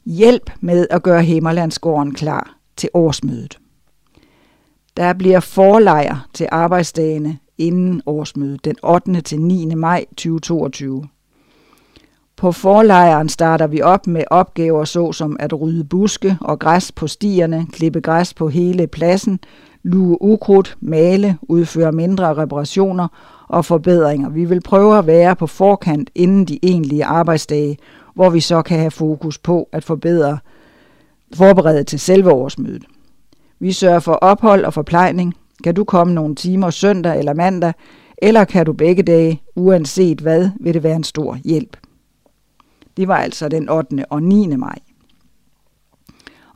Hjælp 0.04 0.50
med 0.60 0.86
at 0.90 1.02
gøre 1.02 1.22
Himmerlandsgården 1.22 2.14
klar 2.14 2.56
til 2.76 2.88
årsmødet. 2.94 3.58
Der 4.96 5.12
bliver 5.12 5.40
forlejr 5.40 6.28
til 6.34 6.48
arbejdsdagene 6.52 7.38
inden 7.58 8.02
årsmødet 8.06 8.64
den 8.64 8.76
8. 8.82 9.20
til 9.20 9.40
9. 9.40 9.74
maj 9.74 10.04
2022. 10.16 11.08
På 12.36 12.52
forlejren 12.52 13.28
starter 13.28 13.66
vi 13.66 13.82
op 13.82 14.06
med 14.06 14.24
opgaver 14.30 14.84
såsom 14.84 15.36
at 15.40 15.60
rydde 15.60 15.84
buske 15.84 16.38
og 16.40 16.58
græs 16.58 16.92
på 16.92 17.06
stierne, 17.06 17.66
klippe 17.72 18.00
græs 18.00 18.34
på 18.34 18.48
hele 18.48 18.86
pladsen, 18.86 19.40
luge 19.82 20.22
ukrudt, 20.22 20.76
male, 20.80 21.38
udføre 21.42 21.92
mindre 21.92 22.34
reparationer 22.34 23.08
og 23.48 23.64
forbedringer. 23.64 24.28
Vi 24.28 24.44
vil 24.44 24.60
prøve 24.60 24.98
at 24.98 25.06
være 25.06 25.36
på 25.36 25.46
forkant 25.46 26.10
inden 26.14 26.44
de 26.44 26.58
egentlige 26.62 27.04
arbejdsdage, 27.04 27.78
hvor 28.14 28.30
vi 28.30 28.40
så 28.40 28.62
kan 28.62 28.78
have 28.78 28.90
fokus 28.90 29.38
på 29.38 29.68
at 29.72 29.84
forbedre 29.84 30.38
forberede 31.34 31.84
til 31.84 32.00
selve 32.00 32.30
årsmødet. 32.30 32.84
Vi 33.60 33.72
sørger 33.72 34.00
for 34.00 34.12
ophold 34.12 34.64
og 34.64 34.74
forplejning. 34.74 35.34
Kan 35.64 35.74
du 35.74 35.84
komme 35.84 36.14
nogle 36.14 36.34
timer 36.34 36.70
søndag 36.70 37.18
eller 37.18 37.34
mandag, 37.34 37.72
eller 38.18 38.44
kan 38.44 38.66
du 38.66 38.72
begge 38.72 39.02
dage, 39.02 39.42
uanset 39.54 40.18
hvad, 40.18 40.50
vil 40.60 40.74
det 40.74 40.82
være 40.82 40.96
en 40.96 41.04
stor 41.04 41.38
hjælp. 41.44 41.76
Det 42.96 43.08
var 43.08 43.16
altså 43.16 43.48
den 43.48 43.68
8. 43.68 44.04
og 44.10 44.22
9. 44.22 44.46
maj. 44.56 44.78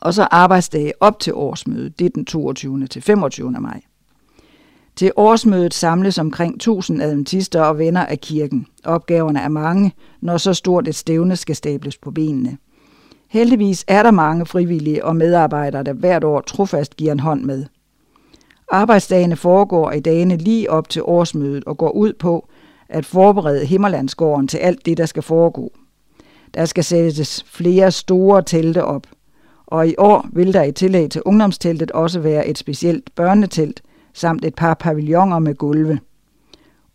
Og 0.00 0.14
så 0.14 0.28
arbejdsdage 0.30 0.92
op 1.00 1.18
til 1.18 1.34
årsmødet, 1.34 1.98
det 1.98 2.04
er 2.04 2.10
den 2.10 2.24
22. 2.24 2.86
til 2.86 3.02
25. 3.02 3.50
maj. 3.50 3.80
Til 4.96 5.12
årsmødet 5.16 5.74
samles 5.74 6.18
omkring 6.18 6.54
1000 6.54 7.02
adventister 7.02 7.62
og 7.62 7.78
venner 7.78 8.06
af 8.06 8.20
kirken. 8.20 8.66
Opgaverne 8.84 9.40
er 9.40 9.48
mange, 9.48 9.92
når 10.20 10.36
så 10.36 10.54
stort 10.54 10.88
et 10.88 10.94
stævne 10.94 11.36
skal 11.36 11.56
stables 11.56 11.98
på 11.98 12.10
benene. 12.10 12.58
Heldigvis 13.28 13.84
er 13.88 14.02
der 14.02 14.10
mange 14.10 14.46
frivillige 14.46 15.04
og 15.04 15.16
medarbejdere, 15.16 15.82
der 15.82 15.92
hvert 15.92 16.24
år 16.24 16.40
trofast 16.40 16.96
giver 16.96 17.12
en 17.12 17.20
hånd 17.20 17.44
med. 17.44 17.64
Arbejdsdagene 18.70 19.36
foregår 19.36 19.92
i 19.92 20.00
dagene 20.00 20.36
lige 20.36 20.70
op 20.70 20.88
til 20.88 21.02
årsmødet 21.02 21.64
og 21.64 21.78
går 21.78 21.90
ud 21.90 22.12
på 22.12 22.48
at 22.88 23.06
forberede 23.06 23.66
Himmerlandsgården 23.66 24.48
til 24.48 24.58
alt 24.58 24.86
det, 24.86 24.96
der 24.96 25.06
skal 25.06 25.22
foregå. 25.22 25.72
Der 26.54 26.64
skal 26.64 26.84
sættes 26.84 27.44
flere 27.46 27.90
store 27.90 28.42
telte 28.42 28.84
op, 28.84 29.06
og 29.66 29.88
i 29.88 29.94
år 29.98 30.26
vil 30.32 30.52
der 30.52 30.62
i 30.62 30.72
tillæg 30.72 31.10
til 31.10 31.22
ungdomsteltet 31.24 31.90
også 31.90 32.20
være 32.20 32.48
et 32.48 32.58
specielt 32.58 33.14
børnetelt 33.14 33.82
samt 34.14 34.44
et 34.44 34.54
par 34.54 34.74
pavilloner 34.74 35.38
med 35.38 35.54
gulve. 35.54 35.98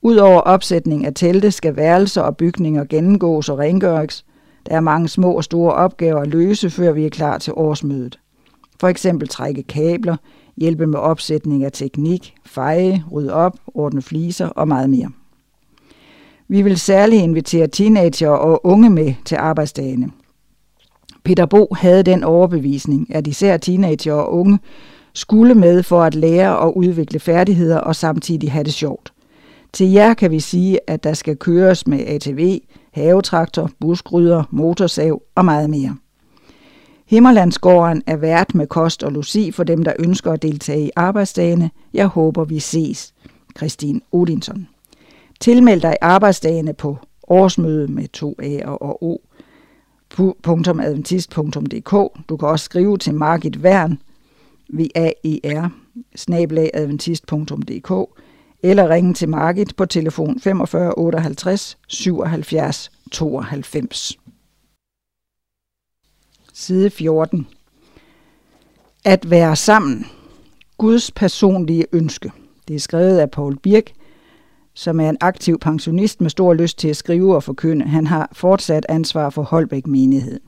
Udover 0.02 0.42
opsætning 0.42 1.06
af 1.06 1.14
telte 1.16 1.52
skal 1.52 1.76
værelser 1.76 2.22
og 2.22 2.38
bygninger 2.38 2.86
gennemgås 2.86 3.50
og 3.50 3.60
rengøres. 3.60 4.26
Der 4.66 4.76
er 4.76 4.80
mange 4.80 5.08
små 5.08 5.32
og 5.32 5.44
store 5.44 5.74
opgaver 5.74 6.22
at 6.22 6.28
løse, 6.28 6.70
før 6.70 6.92
vi 6.92 7.06
er 7.06 7.10
klar 7.10 7.38
til 7.38 7.54
årsmødet. 7.56 8.20
For 8.80 8.88
eksempel 8.88 9.28
trække 9.28 9.64
kabler, 9.64 10.16
hjælpe 10.58 10.88
med 10.88 11.00
opsætning 11.00 11.64
af 11.64 11.72
teknik, 11.72 12.36
feje, 12.46 13.04
rydde 13.12 13.34
op, 13.34 13.58
ordne 13.74 14.02
fliser 14.02 14.48
og 14.48 14.68
meget 14.68 14.90
mere. 14.90 15.12
Vi 16.48 16.62
vil 16.62 16.80
særligt 16.80 17.24
invitere 17.24 17.68
teenager 17.68 18.30
og 18.30 18.66
unge 18.66 18.90
med 18.90 19.14
til 19.26 19.36
arbejdsdagene. 19.36 20.12
Peter 21.24 21.46
Bo 21.46 21.68
havde 21.74 22.04
den 22.04 22.24
overbevisning, 22.24 23.16
at 23.16 23.28
især 23.28 23.58
teenager 23.58 24.14
og 24.14 24.34
unge 24.34 24.60
skulle 25.14 25.56
med 25.56 25.84
for 25.84 26.04
at 26.04 26.16
lære 26.16 26.58
og 26.58 26.78
udvikle 26.78 27.20
færdigheder 27.20 27.78
og 27.78 27.96
samtidig 27.96 28.52
have 28.52 28.64
det 28.64 28.74
sjovt. 28.74 29.14
Til 29.74 29.92
jer 29.92 30.14
kan 30.14 30.32
vi 30.32 30.40
sige, 30.40 30.80
at 30.88 31.04
der 31.04 31.14
skal 31.14 31.38
køres 31.38 31.88
med 31.88 32.00
ATV, 32.08 32.60
havetraktor, 32.94 33.70
busgryder, 33.80 34.44
motorsav 34.52 35.22
og 35.36 35.46
meget 35.46 35.70
mere. 35.70 35.96
Himmerlandsgården 37.06 38.04
er 38.08 38.16
vært 38.16 38.56
med 38.56 38.68
kost 38.68 39.04
og 39.04 39.12
logi 39.12 39.52
for 39.52 39.64
dem, 39.64 39.84
der 39.84 39.94
ønsker 40.00 40.32
at 40.32 40.42
deltage 40.42 40.86
i 40.86 40.92
arbejdsdagene. 40.96 41.72
Jeg 41.94 42.08
håber, 42.08 42.44
vi 42.44 42.60
ses. 42.60 43.14
Christine 43.58 44.02
Odinson. 44.12 44.68
Tilmeld 45.40 45.82
dig 45.82 45.98
arbejdsdagene 46.02 46.74
på 46.74 46.98
årsmøde 47.28 47.88
med 47.88 48.08
2A 48.18 48.66
og 48.66 49.04
O. 49.04 49.18
.adventist.dk. 50.82 51.92
Du 52.30 52.38
kan 52.38 52.48
også 52.48 52.66
skrive 52.66 52.98
til 52.98 53.14
Margit 53.14 53.64
Værn, 53.64 54.00
V-A-E-R, 54.70 55.70
adventist.dk 56.74 58.22
eller 58.64 58.90
ringe 58.90 59.14
til 59.14 59.30
Margit 59.30 59.76
på 59.76 59.86
telefon 59.86 60.40
45 60.40 60.98
58 60.98 61.78
77 61.88 62.92
92. 63.12 64.20
Side 66.54 66.90
14. 66.90 67.48
At 69.04 69.30
være 69.30 69.56
sammen. 69.56 70.06
Guds 70.78 71.12
personlige 71.12 71.86
ønske. 71.92 72.32
Det 72.68 72.76
er 72.76 72.80
skrevet 72.80 73.18
af 73.18 73.32
Paul 73.32 73.58
Birk, 73.60 73.92
som 74.76 75.00
er 75.00 75.10
en 75.10 75.18
aktiv 75.22 75.60
pensionist 75.60 76.22
med 76.22 76.30
stor 76.30 76.54
lyst 76.54 76.80
til 76.80 76.88
at 76.88 76.98
skrive 76.98 77.36
og 77.36 77.44
forkynde. 77.44 77.86
Han 77.86 78.08
har 78.08 78.30
fortsat 78.32 78.86
ansvar 78.90 79.30
for 79.30 79.44
Holbæk 79.44 79.88
menighed. 79.88 80.40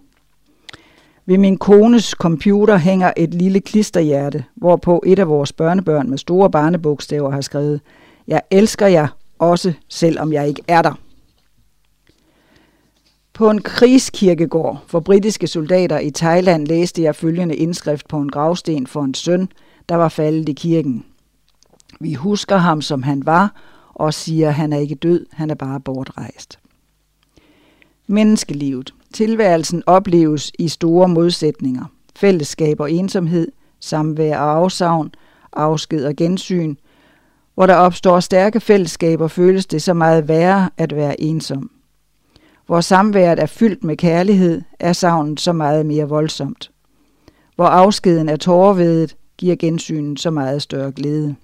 Ved 1.26 1.38
min 1.38 1.58
kones 1.58 2.06
computer 2.06 2.78
hænger 2.78 3.12
et 3.18 3.34
lille 3.34 3.62
klisterhjerte, 3.62 4.44
hvorpå 4.56 5.04
et 5.06 5.20
af 5.20 5.28
vores 5.28 5.54
børnebørn 5.54 6.10
med 6.10 6.18
store 6.18 6.52
barnebogstaver 6.52 7.32
har 7.32 7.42
skrevet, 7.42 7.82
Jeg 8.28 8.42
elsker 8.52 8.88
jer, 8.88 9.08
også 9.40 9.74
selvom 9.90 10.34
jeg 10.34 10.48
ikke 10.48 10.62
er 10.68 10.82
der. 10.82 10.94
På 13.34 13.50
en 13.50 13.62
krigskirkegård 13.62 14.84
for 14.88 15.00
britiske 15.00 15.48
soldater 15.48 16.00
i 16.00 16.12
Thailand 16.12 16.68
læste 16.68 17.02
jeg 17.02 17.16
følgende 17.16 17.56
indskrift 17.56 18.08
på 18.08 18.18
en 18.18 18.30
gravsten 18.30 18.88
for 18.88 19.02
en 19.02 19.14
søn, 19.14 19.50
der 19.90 19.96
var 19.96 20.10
faldet 20.10 20.50
i 20.50 20.54
kirken. 20.54 21.06
Vi 22.00 22.14
husker 22.14 22.58
ham, 22.58 22.82
som 22.82 23.04
han 23.04 23.26
var, 23.26 23.56
og 23.98 24.14
siger, 24.14 24.50
han 24.50 24.74
er 24.74 24.78
ikke 24.78 24.96
død, 24.96 25.26
han 25.32 25.50
er 25.50 25.56
bare 25.56 25.80
bortrejst. 25.80 26.60
Menneskelivet. 28.08 28.94
Tilværelsen 29.14 29.84
opleves 29.86 30.52
i 30.60 30.68
store 30.68 31.08
modsætninger. 31.08 31.86
Fællesskab 32.16 32.80
og 32.80 32.92
ensomhed, 32.92 33.48
samvær 33.80 34.40
og 34.40 34.52
afsavn, 34.52 35.12
afsked 35.54 36.06
og 36.06 36.16
gensyn. 36.16 36.76
Hvor 37.56 37.66
der 37.66 37.76
opstår 37.76 38.20
stærke 38.20 38.60
fællesskaber, 38.60 39.28
føles 39.28 39.66
det 39.66 39.82
så 39.82 39.94
meget 39.94 40.28
værre 40.28 40.70
at 40.78 40.96
være 40.96 41.22
ensom. 41.22 41.72
Hvor 42.66 42.82
samværet 42.82 43.40
er 43.40 43.46
fyldt 43.46 43.84
med 43.84 43.98
kærlighed, 43.98 44.62
er 44.80 44.94
savnet 44.94 45.40
så 45.40 45.54
meget 45.54 45.86
mere 45.86 46.10
voldsomt. 46.10 46.72
Hvor 47.56 47.66
afskeden 47.66 48.30
er 48.30 48.36
tårvedet, 48.36 49.18
giver 49.38 49.56
gensynen 49.56 50.18
så 50.18 50.32
meget 50.32 50.62
større 50.62 50.92
glæde. 50.92 51.36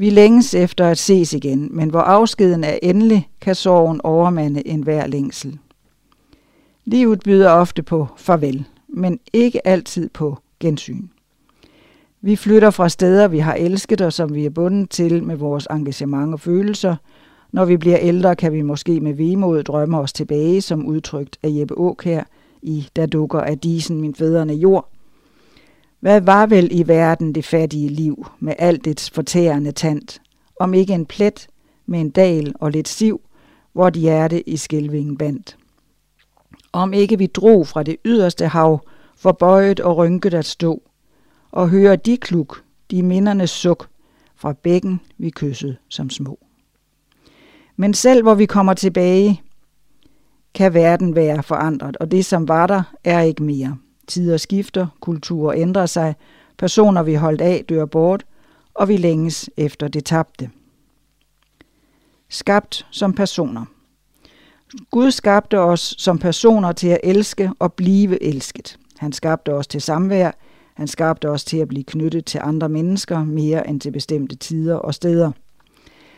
Vi 0.00 0.10
længes 0.10 0.54
efter 0.54 0.86
at 0.86 0.98
ses 0.98 1.32
igen, 1.32 1.68
men 1.70 1.90
hvor 1.90 2.00
afskeden 2.00 2.64
er 2.64 2.78
endelig, 2.82 3.28
kan 3.40 3.54
sorgen 3.54 4.00
overmande 4.04 4.68
enhver 4.68 5.06
længsel. 5.06 5.58
Livet 6.84 7.20
byder 7.24 7.50
ofte 7.50 7.82
på 7.82 8.06
farvel, 8.16 8.64
men 8.88 9.20
ikke 9.32 9.66
altid 9.66 10.08
på 10.08 10.38
gensyn. 10.60 11.02
Vi 12.20 12.36
flytter 12.36 12.70
fra 12.70 12.88
steder, 12.88 13.28
vi 13.28 13.38
har 13.38 13.54
elsket 13.54 14.00
og 14.00 14.12
som 14.12 14.34
vi 14.34 14.44
er 14.44 14.50
bundet 14.50 14.90
til 14.90 15.24
med 15.24 15.36
vores 15.36 15.66
engagement 15.70 16.32
og 16.32 16.40
følelser. 16.40 16.96
Når 17.52 17.64
vi 17.64 17.76
bliver 17.76 17.98
ældre, 17.98 18.36
kan 18.36 18.52
vi 18.52 18.62
måske 18.62 19.00
med 19.00 19.14
vemod 19.14 19.62
drømme 19.62 19.98
os 19.98 20.12
tilbage, 20.12 20.62
som 20.62 20.86
udtrykt 20.86 21.38
af 21.42 21.48
Jeppe 21.52 21.78
Åkær 21.78 22.22
i 22.62 22.88
Der 22.96 23.06
dukker 23.06 23.40
af 23.40 23.58
disen 23.58 24.00
min 24.00 24.14
fædrene 24.14 24.54
jord. 24.54 24.92
Hvad 26.00 26.20
var 26.20 26.46
vel 26.46 26.68
i 26.72 26.88
verden 26.88 27.34
det 27.34 27.44
fattige 27.44 27.88
liv 27.88 28.26
med 28.40 28.54
alt 28.58 28.84
dets 28.84 29.10
fortærende 29.10 29.72
tand, 29.72 30.20
om 30.60 30.74
ikke 30.74 30.92
en 30.92 31.06
plet 31.06 31.46
med 31.86 32.00
en 32.00 32.10
dal 32.10 32.54
og 32.60 32.70
lidt 32.70 32.88
siv, 32.88 33.20
hvor 33.72 33.90
de 33.90 34.00
hjerte 34.00 34.48
i 34.48 34.56
skilvingen 34.56 35.16
bandt 35.18 35.56
om 36.72 36.92
ikke 36.92 37.18
vi 37.18 37.26
drog 37.26 37.66
fra 37.66 37.82
det 37.82 37.96
yderste 38.04 38.48
hav, 38.48 38.80
forbøjet 39.16 39.80
og 39.80 39.96
rynket 39.96 40.34
at 40.34 40.44
stå, 40.44 40.82
og 41.50 41.68
høre 41.68 41.96
de 41.96 42.16
kluk, 42.16 42.62
de 42.90 43.02
mindernes 43.02 43.50
suk, 43.50 43.88
fra 44.36 44.52
bækken 44.52 45.00
vi 45.18 45.30
kyssede 45.30 45.76
som 45.88 46.10
små. 46.10 46.38
Men 47.76 47.94
selv 47.94 48.22
hvor 48.22 48.34
vi 48.34 48.46
kommer 48.46 48.74
tilbage, 48.74 49.42
kan 50.54 50.74
verden 50.74 51.14
være 51.14 51.42
forandret, 51.42 51.96
og 51.96 52.10
det 52.10 52.24
som 52.24 52.48
var 52.48 52.66
der, 52.66 52.82
er 53.04 53.20
ikke 53.20 53.42
mere. 53.42 53.76
Tider 54.08 54.36
skifter, 54.36 54.86
kulturer 55.00 55.56
ændrer 55.56 55.86
sig, 55.86 56.14
personer 56.58 57.02
vi 57.02 57.14
holdt 57.14 57.40
af 57.40 57.64
dør 57.68 57.84
bort, 57.84 58.26
og 58.74 58.88
vi 58.88 58.96
længes 58.96 59.50
efter 59.56 59.88
det 59.88 60.04
tabte. 60.04 60.50
Skabt 62.28 62.86
som 62.90 63.12
personer. 63.12 63.64
Gud 64.90 65.10
skabte 65.10 65.58
os 65.58 65.94
som 65.98 66.18
personer 66.18 66.72
til 66.72 66.88
at 66.88 67.00
elske 67.04 67.50
og 67.58 67.72
blive 67.72 68.22
elsket. 68.22 68.78
Han 68.98 69.12
skabte 69.12 69.54
os 69.54 69.66
til 69.66 69.80
samvær. 69.80 70.30
Han 70.74 70.88
skabte 70.88 71.30
os 71.30 71.44
til 71.44 71.56
at 71.56 71.68
blive 71.68 71.84
knyttet 71.84 72.24
til 72.24 72.40
andre 72.42 72.68
mennesker 72.68 73.24
mere 73.24 73.68
end 73.68 73.80
til 73.80 73.90
bestemte 73.90 74.36
tider 74.36 74.74
og 74.74 74.94
steder. 74.94 75.32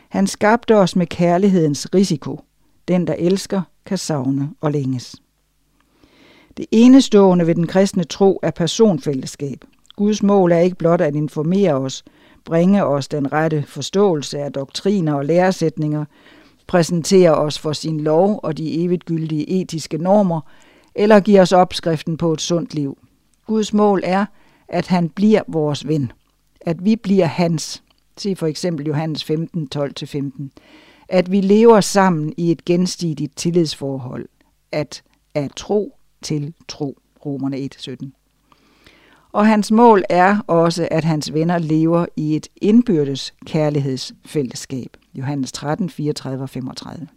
Han 0.09 0.27
skabte 0.27 0.75
os 0.75 0.95
med 0.95 1.07
kærlighedens 1.07 1.87
risiko. 1.95 2.39
Den, 2.87 3.07
der 3.07 3.13
elsker, 3.13 3.61
kan 3.85 3.97
savne 3.97 4.49
og 4.61 4.71
længes. 4.71 5.15
Det 6.57 6.65
enestående 6.71 7.47
ved 7.47 7.55
den 7.55 7.67
kristne 7.67 8.03
tro 8.03 8.39
er 8.43 8.51
personfællesskab. 8.51 9.65
Guds 9.95 10.23
mål 10.23 10.51
er 10.51 10.59
ikke 10.59 10.75
blot 10.75 11.01
at 11.01 11.15
informere 11.15 11.73
os, 11.73 12.03
bringe 12.45 12.85
os 12.85 13.07
den 13.07 13.33
rette 13.33 13.63
forståelse 13.67 14.39
af 14.39 14.53
doktriner 14.53 15.13
og 15.13 15.25
læresætninger, 15.25 16.05
præsentere 16.67 17.35
os 17.35 17.59
for 17.59 17.73
sin 17.73 18.01
lov 18.01 18.39
og 18.43 18.57
de 18.57 18.83
evigt 18.83 19.05
gyldige 19.05 19.61
etiske 19.61 19.97
normer, 19.97 20.41
eller 20.95 21.19
give 21.19 21.41
os 21.41 21.51
opskriften 21.51 22.17
på 22.17 22.33
et 22.33 22.41
sundt 22.41 22.73
liv. 22.73 22.97
Guds 23.47 23.73
mål 23.73 24.01
er, 24.03 24.25
at 24.67 24.87
han 24.87 25.09
bliver 25.09 25.41
vores 25.47 25.87
ven. 25.87 26.11
At 26.61 26.85
vi 26.85 26.95
bliver 26.95 27.25
hans. 27.25 27.83
Se 28.17 28.35
for 28.35 28.47
eksempel 28.47 28.85
Johannes 28.85 29.23
15, 29.23 29.69
12-15. 29.75 30.47
At 31.09 31.31
vi 31.31 31.41
lever 31.41 31.81
sammen 31.81 32.33
i 32.37 32.51
et 32.51 32.65
gensidigt 32.65 33.37
tillidsforhold. 33.37 34.25
At 34.71 35.03
af 35.35 35.49
tro 35.55 35.95
til 36.21 36.53
tro. 36.67 36.97
Romerne 37.25 37.57
1.17. 37.57 38.11
Og 39.31 39.47
hans 39.47 39.71
mål 39.71 40.03
er 40.09 40.37
også, 40.47 40.87
at 40.91 41.03
hans 41.03 41.33
venner 41.33 41.57
lever 41.57 42.05
i 42.15 42.35
et 42.35 42.47
indbyrdes 42.61 43.33
kærlighedsfællesskab. 43.45 44.97
Johannes 45.13 45.51
13, 45.51 45.89
34 45.89 46.43
og 46.43 46.49
35. 46.49 47.07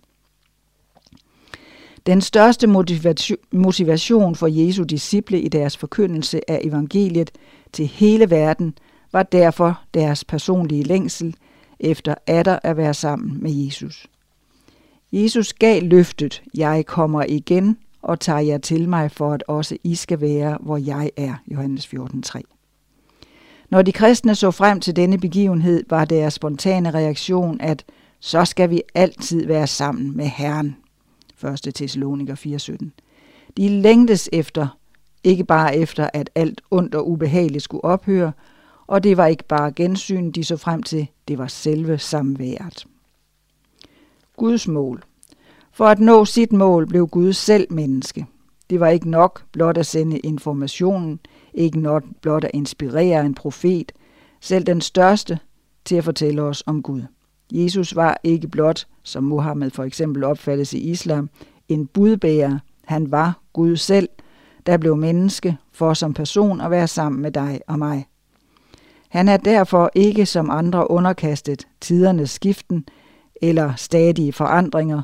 Den 2.06 2.20
største 2.20 2.66
motivation 3.52 4.34
for 4.34 4.46
Jesu 4.46 4.82
disciple 4.82 5.40
i 5.40 5.48
deres 5.48 5.76
forkyndelse 5.76 6.50
af 6.50 6.60
evangeliet 6.64 7.30
til 7.72 7.86
hele 7.86 8.30
verden 8.30 8.74
var 9.12 9.22
derfor 9.22 9.80
deres 9.94 10.24
personlige 10.24 10.82
længsel 10.82 11.36
efter 11.80 12.14
atter 12.26 12.58
at 12.62 12.76
være 12.76 12.94
sammen 12.94 13.42
med 13.42 13.52
Jesus. 13.52 14.06
Jesus 15.12 15.52
gav 15.52 15.82
løftet, 15.82 16.42
jeg 16.54 16.86
kommer 16.86 17.24
igen 17.28 17.78
og 18.04 18.20
tager 18.20 18.38
jer 18.38 18.58
til 18.58 18.88
mig, 18.88 19.10
for 19.10 19.32
at 19.32 19.44
også 19.48 19.76
I 19.84 19.94
skal 19.94 20.20
være, 20.20 20.58
hvor 20.60 20.76
jeg 20.76 21.10
er. 21.16 21.34
Johannes 21.46 21.86
14.3 21.86 22.40
Når 23.70 23.82
de 23.82 23.92
kristne 23.92 24.34
så 24.34 24.50
frem 24.50 24.80
til 24.80 24.96
denne 24.96 25.18
begivenhed, 25.18 25.84
var 25.90 26.04
deres 26.04 26.34
spontane 26.34 26.90
reaktion, 26.90 27.60
at 27.60 27.84
så 28.20 28.44
skal 28.44 28.70
vi 28.70 28.82
altid 28.94 29.46
være 29.46 29.66
sammen 29.66 30.16
med 30.16 30.26
Herren. 30.26 30.76
1. 31.66 31.74
Thessaloniker 31.74 32.34
4.17 32.84 32.88
De 33.56 33.68
længtes 33.68 34.28
efter, 34.32 34.78
ikke 35.24 35.44
bare 35.44 35.76
efter, 35.76 36.08
at 36.12 36.30
alt 36.34 36.60
ondt 36.70 36.94
og 36.94 37.10
ubehageligt 37.10 37.64
skulle 37.64 37.84
ophøre, 37.84 38.32
og 38.86 39.04
det 39.04 39.16
var 39.16 39.26
ikke 39.26 39.44
bare 39.44 39.72
gensyn, 39.72 40.30
de 40.30 40.44
så 40.44 40.56
frem 40.56 40.82
til, 40.82 41.08
det 41.28 41.38
var 41.38 41.46
selve 41.46 41.98
samværet. 41.98 42.86
Guds 44.36 44.68
mål. 44.68 45.02
For 45.74 45.86
at 45.86 46.00
nå 46.00 46.24
sit 46.24 46.52
mål 46.52 46.86
blev 46.86 47.06
Gud 47.06 47.32
selv 47.32 47.72
menneske. 47.72 48.26
Det 48.70 48.80
var 48.80 48.88
ikke 48.88 49.10
nok 49.10 49.42
blot 49.52 49.78
at 49.78 49.86
sende 49.86 50.18
informationen, 50.18 51.20
ikke 51.54 51.80
nok 51.80 52.04
blot 52.22 52.44
at 52.44 52.50
inspirere 52.54 53.26
en 53.26 53.34
profet, 53.34 53.92
selv 54.40 54.64
den 54.64 54.80
største, 54.80 55.38
til 55.84 55.96
at 55.96 56.04
fortælle 56.04 56.42
os 56.42 56.62
om 56.66 56.82
Gud. 56.82 57.02
Jesus 57.52 57.96
var 57.96 58.20
ikke 58.24 58.48
blot, 58.48 58.86
som 59.02 59.24
Muhammed 59.24 59.70
for 59.70 59.84
eksempel 59.84 60.24
opfattes 60.24 60.72
i 60.72 60.78
islam, 60.78 61.30
en 61.68 61.86
budbærer. 61.86 62.58
Han 62.84 63.10
var 63.10 63.38
Gud 63.52 63.76
selv, 63.76 64.08
der 64.66 64.76
blev 64.76 64.96
menneske 64.96 65.56
for 65.72 65.94
som 65.94 66.14
person 66.14 66.60
at 66.60 66.70
være 66.70 66.88
sammen 66.88 67.22
med 67.22 67.30
dig 67.30 67.60
og 67.66 67.78
mig. 67.78 68.06
Han 69.08 69.28
er 69.28 69.36
derfor 69.36 69.90
ikke 69.94 70.26
som 70.26 70.50
andre 70.50 70.90
underkastet 70.90 71.66
tidernes 71.80 72.30
skiften 72.30 72.86
eller 73.42 73.74
stadige 73.76 74.32
forandringer. 74.32 75.02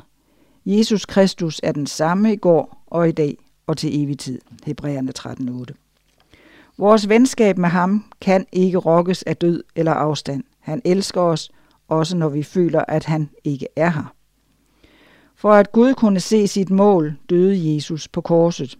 Jesus 0.65 1.05
Kristus 1.05 1.59
er 1.63 1.71
den 1.71 1.87
samme 1.87 2.33
i 2.33 2.35
går 2.35 2.83
og 2.87 3.09
i 3.09 3.11
dag 3.11 3.37
og 3.67 3.77
til 3.77 4.03
evig 4.03 4.19
tid. 4.19 4.39
Hebræerne 4.65 5.11
13.8 5.19 5.73
Vores 6.77 7.09
venskab 7.09 7.57
med 7.57 7.69
ham 7.69 8.05
kan 8.21 8.45
ikke 8.51 8.77
rokkes 8.77 9.23
af 9.23 9.37
død 9.37 9.63
eller 9.75 9.91
afstand. 9.91 10.43
Han 10.59 10.81
elsker 10.85 11.21
os, 11.21 11.51
også 11.87 12.17
når 12.17 12.29
vi 12.29 12.43
føler, 12.43 12.83
at 12.87 13.05
han 13.05 13.29
ikke 13.43 13.67
er 13.75 13.89
her. 13.89 14.13
For 15.35 15.53
at 15.53 15.71
Gud 15.71 15.93
kunne 15.93 16.19
se 16.19 16.47
sit 16.47 16.69
mål, 16.69 17.17
døde 17.29 17.75
Jesus 17.75 18.07
på 18.07 18.21
korset. 18.21 18.77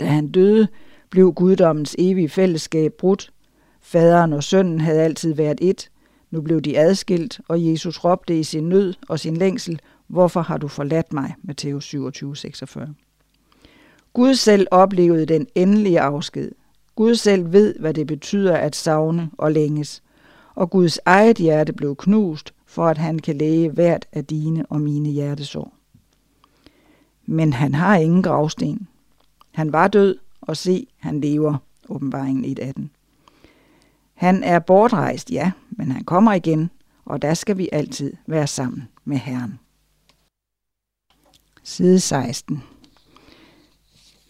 Da 0.00 0.04
han 0.04 0.28
døde, 0.28 0.68
blev 1.10 1.32
guddommens 1.32 1.96
evige 1.98 2.28
fællesskab 2.28 2.92
brudt. 2.92 3.32
Faderen 3.80 4.32
og 4.32 4.44
sønnen 4.44 4.80
havde 4.80 5.02
altid 5.02 5.34
været 5.34 5.58
et. 5.62 5.90
Nu 6.30 6.40
blev 6.40 6.60
de 6.60 6.78
adskilt, 6.78 7.40
og 7.48 7.66
Jesus 7.66 7.98
råbte 7.98 8.38
i 8.38 8.42
sin 8.42 8.68
nød 8.68 8.94
og 9.08 9.20
sin 9.20 9.36
længsel, 9.36 9.80
Hvorfor 10.10 10.40
har 10.40 10.58
du 10.58 10.68
forladt 10.68 11.12
mig? 11.12 11.34
Matthæus 11.42 11.84
27, 11.84 12.36
46. 12.36 12.94
Gud 14.12 14.34
selv 14.34 14.66
oplevede 14.70 15.26
den 15.26 15.46
endelige 15.54 16.00
afsked. 16.00 16.52
Gud 16.94 17.14
selv 17.14 17.52
ved, 17.52 17.74
hvad 17.78 17.94
det 17.94 18.06
betyder 18.06 18.56
at 18.56 18.76
savne 18.76 19.30
og 19.38 19.52
længes. 19.52 20.02
Og 20.54 20.70
Guds 20.70 20.98
eget 21.04 21.36
hjerte 21.36 21.72
blev 21.72 21.96
knust, 21.96 22.54
for 22.66 22.86
at 22.86 22.98
han 22.98 23.18
kan 23.18 23.36
læge 23.36 23.70
hvert 23.70 24.06
af 24.12 24.24
dine 24.24 24.66
og 24.66 24.80
mine 24.80 25.08
hjertesår. 25.08 25.74
Men 27.26 27.52
han 27.52 27.74
har 27.74 27.96
ingen 27.96 28.22
gravsten. 28.22 28.88
Han 29.50 29.72
var 29.72 29.88
død, 29.88 30.18
og 30.40 30.56
se, 30.56 30.86
han 30.98 31.20
lever. 31.20 31.56
Åbenbaringen 31.88 32.58
1.18. 32.58 32.99
Han 34.20 34.42
er 34.42 34.58
bortrejst, 34.58 35.30
ja, 35.30 35.52
men 35.70 35.92
han 35.92 36.04
kommer 36.04 36.32
igen, 36.32 36.70
og 37.04 37.22
der 37.22 37.34
skal 37.34 37.58
vi 37.58 37.68
altid 37.72 38.12
være 38.26 38.46
sammen 38.46 38.88
med 39.04 39.16
Herren. 39.16 39.58
Side 41.62 42.00
16. 42.00 42.62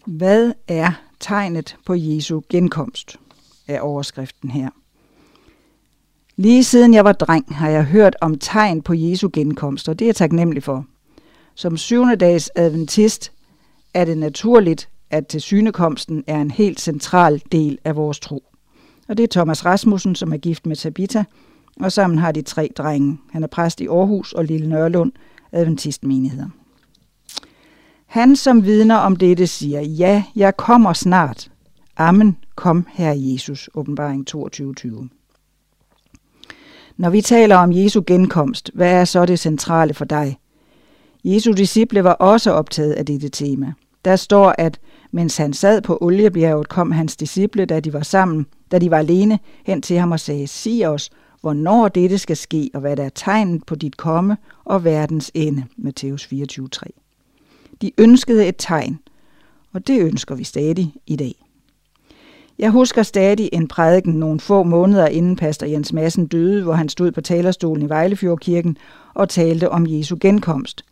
Hvad 0.05 0.53
er 0.67 0.91
tegnet 1.19 1.77
på 1.85 1.93
Jesu 1.93 2.41
genkomst? 2.49 3.19
er 3.67 3.81
overskriften 3.81 4.51
her. 4.51 4.69
Lige 6.35 6.63
siden 6.63 6.93
jeg 6.93 7.05
var 7.05 7.13
dreng, 7.13 7.55
har 7.55 7.69
jeg 7.69 7.85
hørt 7.85 8.15
om 8.21 8.39
tegn 8.39 8.81
på 8.81 8.93
Jesu 8.93 9.29
genkomst, 9.33 9.89
og 9.89 9.99
det 9.99 10.05
er 10.05 10.09
jeg 10.09 10.15
taknemmelig 10.15 10.63
for. 10.63 10.85
Som 11.55 11.77
syvende 11.77 12.15
dags 12.15 12.51
adventist 12.55 13.31
er 13.93 14.05
det 14.05 14.17
naturligt, 14.17 14.89
at 15.09 15.27
tilsynekomsten 15.27 16.23
er 16.27 16.41
en 16.41 16.51
helt 16.51 16.81
central 16.81 17.41
del 17.51 17.77
af 17.83 17.95
vores 17.95 18.19
tro. 18.19 18.50
Og 19.11 19.17
det 19.17 19.23
er 19.23 19.27
Thomas 19.31 19.65
Rasmussen, 19.65 20.15
som 20.15 20.33
er 20.33 20.37
gift 20.37 20.65
med 20.65 20.75
Tabita, 20.75 21.23
og 21.79 21.91
sammen 21.91 22.19
har 22.19 22.31
de 22.31 22.41
tre 22.41 22.69
drenge. 22.77 23.17
Han 23.31 23.43
er 23.43 23.47
præst 23.47 23.81
i 23.81 23.87
Aarhus 23.87 24.33
og 24.33 24.45
Lille 24.45 24.69
Nørlund, 24.69 25.11
adventistmenigheder. 25.51 26.49
Han, 28.05 28.35
som 28.35 28.65
vidner 28.65 28.95
om 28.95 29.15
dette, 29.15 29.47
siger, 29.47 29.81
ja, 29.81 30.23
jeg 30.35 30.57
kommer 30.57 30.93
snart. 30.93 31.51
Amen, 31.97 32.37
kom, 32.55 32.87
Herre 32.89 33.15
Jesus. 33.17 33.69
Åbenbaring 33.73 34.27
22.20. 34.35 35.07
Når 36.97 37.09
vi 37.09 37.21
taler 37.21 37.55
om 37.55 37.71
Jesu 37.73 38.03
genkomst, 38.07 38.71
hvad 38.73 38.91
er 38.91 39.05
så 39.05 39.25
det 39.25 39.39
centrale 39.39 39.93
for 39.93 40.05
dig? 40.05 40.39
Jesu 41.23 41.51
disciple 41.51 42.03
var 42.03 42.13
også 42.13 42.51
optaget 42.51 42.93
af 42.93 43.05
dette 43.05 43.29
tema. 43.29 43.73
Der 44.05 44.15
står, 44.15 44.55
at 44.57 44.79
mens 45.11 45.37
han 45.37 45.53
sad 45.53 45.81
på 45.81 45.97
oliebjerget, 46.01 46.69
kom 46.69 46.91
hans 46.91 47.15
disciple, 47.15 47.65
da 47.65 47.79
de 47.79 47.93
var 47.93 48.03
sammen, 48.03 48.45
da 48.71 48.79
de 48.79 48.91
var 48.91 48.97
alene, 48.97 49.39
hen 49.65 49.81
til 49.81 49.97
ham 49.97 50.11
og 50.11 50.19
sagde, 50.19 50.47
sig 50.47 50.87
os, 50.87 51.09
hvornår 51.41 51.87
dette 51.87 52.17
skal 52.17 52.37
ske, 52.37 52.69
og 52.73 52.81
hvad 52.81 52.95
der 52.95 53.03
er 53.03 53.09
tegnet 53.15 53.65
på 53.65 53.75
dit 53.75 53.97
komme 53.97 54.37
og 54.65 54.83
verdens 54.83 55.31
ende. 55.33 55.63
Matthæus 55.77 56.27
24.3. 56.33 56.83
De 57.81 57.91
ønskede 57.97 58.47
et 58.47 58.55
tegn, 58.57 58.99
og 59.73 59.87
det 59.87 60.01
ønsker 60.01 60.35
vi 60.35 60.43
stadig 60.43 60.93
i 61.07 61.15
dag. 61.15 61.35
Jeg 62.59 62.71
husker 62.71 63.03
stadig 63.03 63.49
en 63.53 63.67
prædiken 63.67 64.13
nogle 64.13 64.39
få 64.39 64.63
måneder 64.63 65.07
inden 65.07 65.35
pastor 65.35 65.67
Jens 65.67 65.93
Madsen 65.93 66.27
døde, 66.27 66.63
hvor 66.63 66.73
han 66.73 66.89
stod 66.89 67.11
på 67.11 67.21
talerstolen 67.21 67.85
i 67.85 67.89
Vejlefjordkirken 67.89 68.77
og 69.13 69.29
talte 69.29 69.69
om 69.69 69.87
Jesu 69.87 70.17
genkomst. 70.21 70.85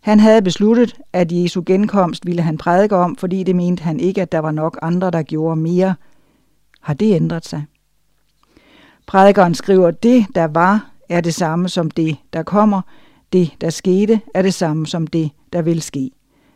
Han 0.00 0.20
havde 0.20 0.42
besluttet, 0.42 0.96
at 1.12 1.32
Jesu 1.32 1.62
genkomst 1.66 2.26
ville 2.26 2.42
han 2.42 2.58
prædike 2.58 2.96
om, 2.96 3.16
fordi 3.16 3.42
det 3.42 3.56
mente 3.56 3.82
han 3.82 4.00
ikke, 4.00 4.22
at 4.22 4.32
der 4.32 4.38
var 4.38 4.50
nok 4.50 4.78
andre, 4.82 5.10
der 5.10 5.22
gjorde 5.22 5.60
mere. 5.60 5.94
Har 6.80 6.94
det 6.94 7.14
ændret 7.14 7.46
sig? 7.46 7.64
Prædikeren 9.06 9.54
skriver, 9.54 9.90
det, 9.90 10.26
der 10.34 10.44
var, 10.44 10.90
er 11.08 11.20
det 11.20 11.34
samme 11.34 11.68
som 11.68 11.90
det, 11.90 12.16
der 12.32 12.42
kommer. 12.42 12.82
Det, 13.32 13.50
der 13.60 13.70
skete, 13.70 14.20
er 14.34 14.42
det 14.42 14.54
samme 14.54 14.86
som 14.86 15.06
det, 15.06 15.30
der 15.52 15.62
vil 15.62 15.82
ske. 15.82 16.10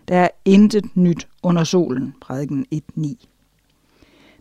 Der 0.08 0.16
er 0.16 0.28
intet 0.44 0.96
nyt 0.96 1.28
under 1.42 1.64
solen, 1.64 2.14
prædiken 2.20 2.66
1.9. 2.74 3.26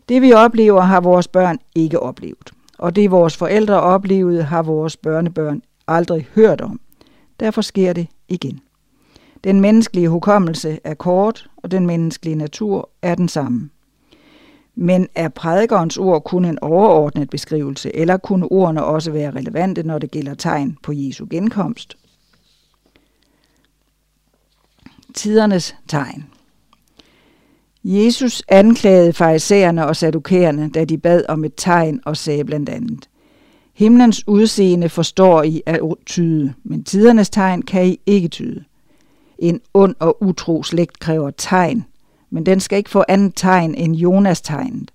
Det 0.08 0.22
vi 0.22 0.32
oplever, 0.32 0.80
har 0.80 1.00
vores 1.00 1.28
børn 1.28 1.58
ikke 1.74 2.00
oplevet. 2.00 2.50
Og 2.78 2.96
det 2.96 3.10
vores 3.10 3.36
forældre 3.36 3.80
oplevede, 3.80 4.42
har 4.42 4.62
vores 4.62 4.96
børnebørn 4.96 5.62
aldrig 5.86 6.26
hørt 6.34 6.60
om. 6.60 6.80
Derfor 7.40 7.62
sker 7.62 7.92
det 7.92 8.08
igen. 8.28 8.60
Den 9.44 9.60
menneskelige 9.60 10.08
hukommelse 10.08 10.78
er 10.84 10.94
kort, 10.94 11.50
og 11.56 11.70
den 11.70 11.86
menneskelige 11.86 12.36
natur 12.36 12.90
er 13.02 13.14
den 13.14 13.28
samme. 13.28 13.70
Men 14.74 15.08
er 15.14 15.28
prædikerens 15.28 15.98
ord 15.98 16.24
kun 16.24 16.44
en 16.44 16.58
overordnet 16.58 17.30
beskrivelse, 17.30 17.96
eller 17.96 18.16
kunne 18.16 18.52
ordene 18.52 18.84
også 18.84 19.10
være 19.10 19.30
relevante, 19.30 19.82
når 19.82 19.98
det 19.98 20.10
gælder 20.10 20.34
tegn 20.34 20.76
på 20.82 20.92
Jesu 20.92 21.26
genkomst? 21.30 21.96
Tidernes 25.14 25.76
tegn. 25.88 26.24
Jesus 27.84 28.42
anklagede 28.48 29.12
farisæerne 29.12 29.86
og 29.86 29.96
sadukæerne, 29.96 30.70
da 30.70 30.84
de 30.84 30.98
bad 30.98 31.24
om 31.28 31.44
et 31.44 31.52
tegn 31.56 32.00
og 32.04 32.16
sagde 32.16 32.44
blandt 32.44 32.68
andet, 32.68 33.08
Himlens 33.74 34.28
udseende 34.28 34.88
forstår 34.88 35.42
I 35.42 35.62
at 35.66 35.80
tyde, 36.06 36.54
men 36.64 36.84
tidernes 36.84 37.30
tegn 37.30 37.62
kan 37.62 37.86
I 37.86 38.00
ikke 38.06 38.28
tyde. 38.28 38.64
En 39.38 39.60
ond 39.74 39.94
og 39.98 40.22
utro 40.22 40.62
slægt 40.62 40.98
kræver 40.98 41.30
tegn, 41.30 41.84
men 42.30 42.46
den 42.46 42.60
skal 42.60 42.78
ikke 42.78 42.90
få 42.90 43.04
andet 43.08 43.32
tegn 43.36 43.74
end 43.74 43.96
Jonas 43.96 44.40
tegnet. 44.40 44.90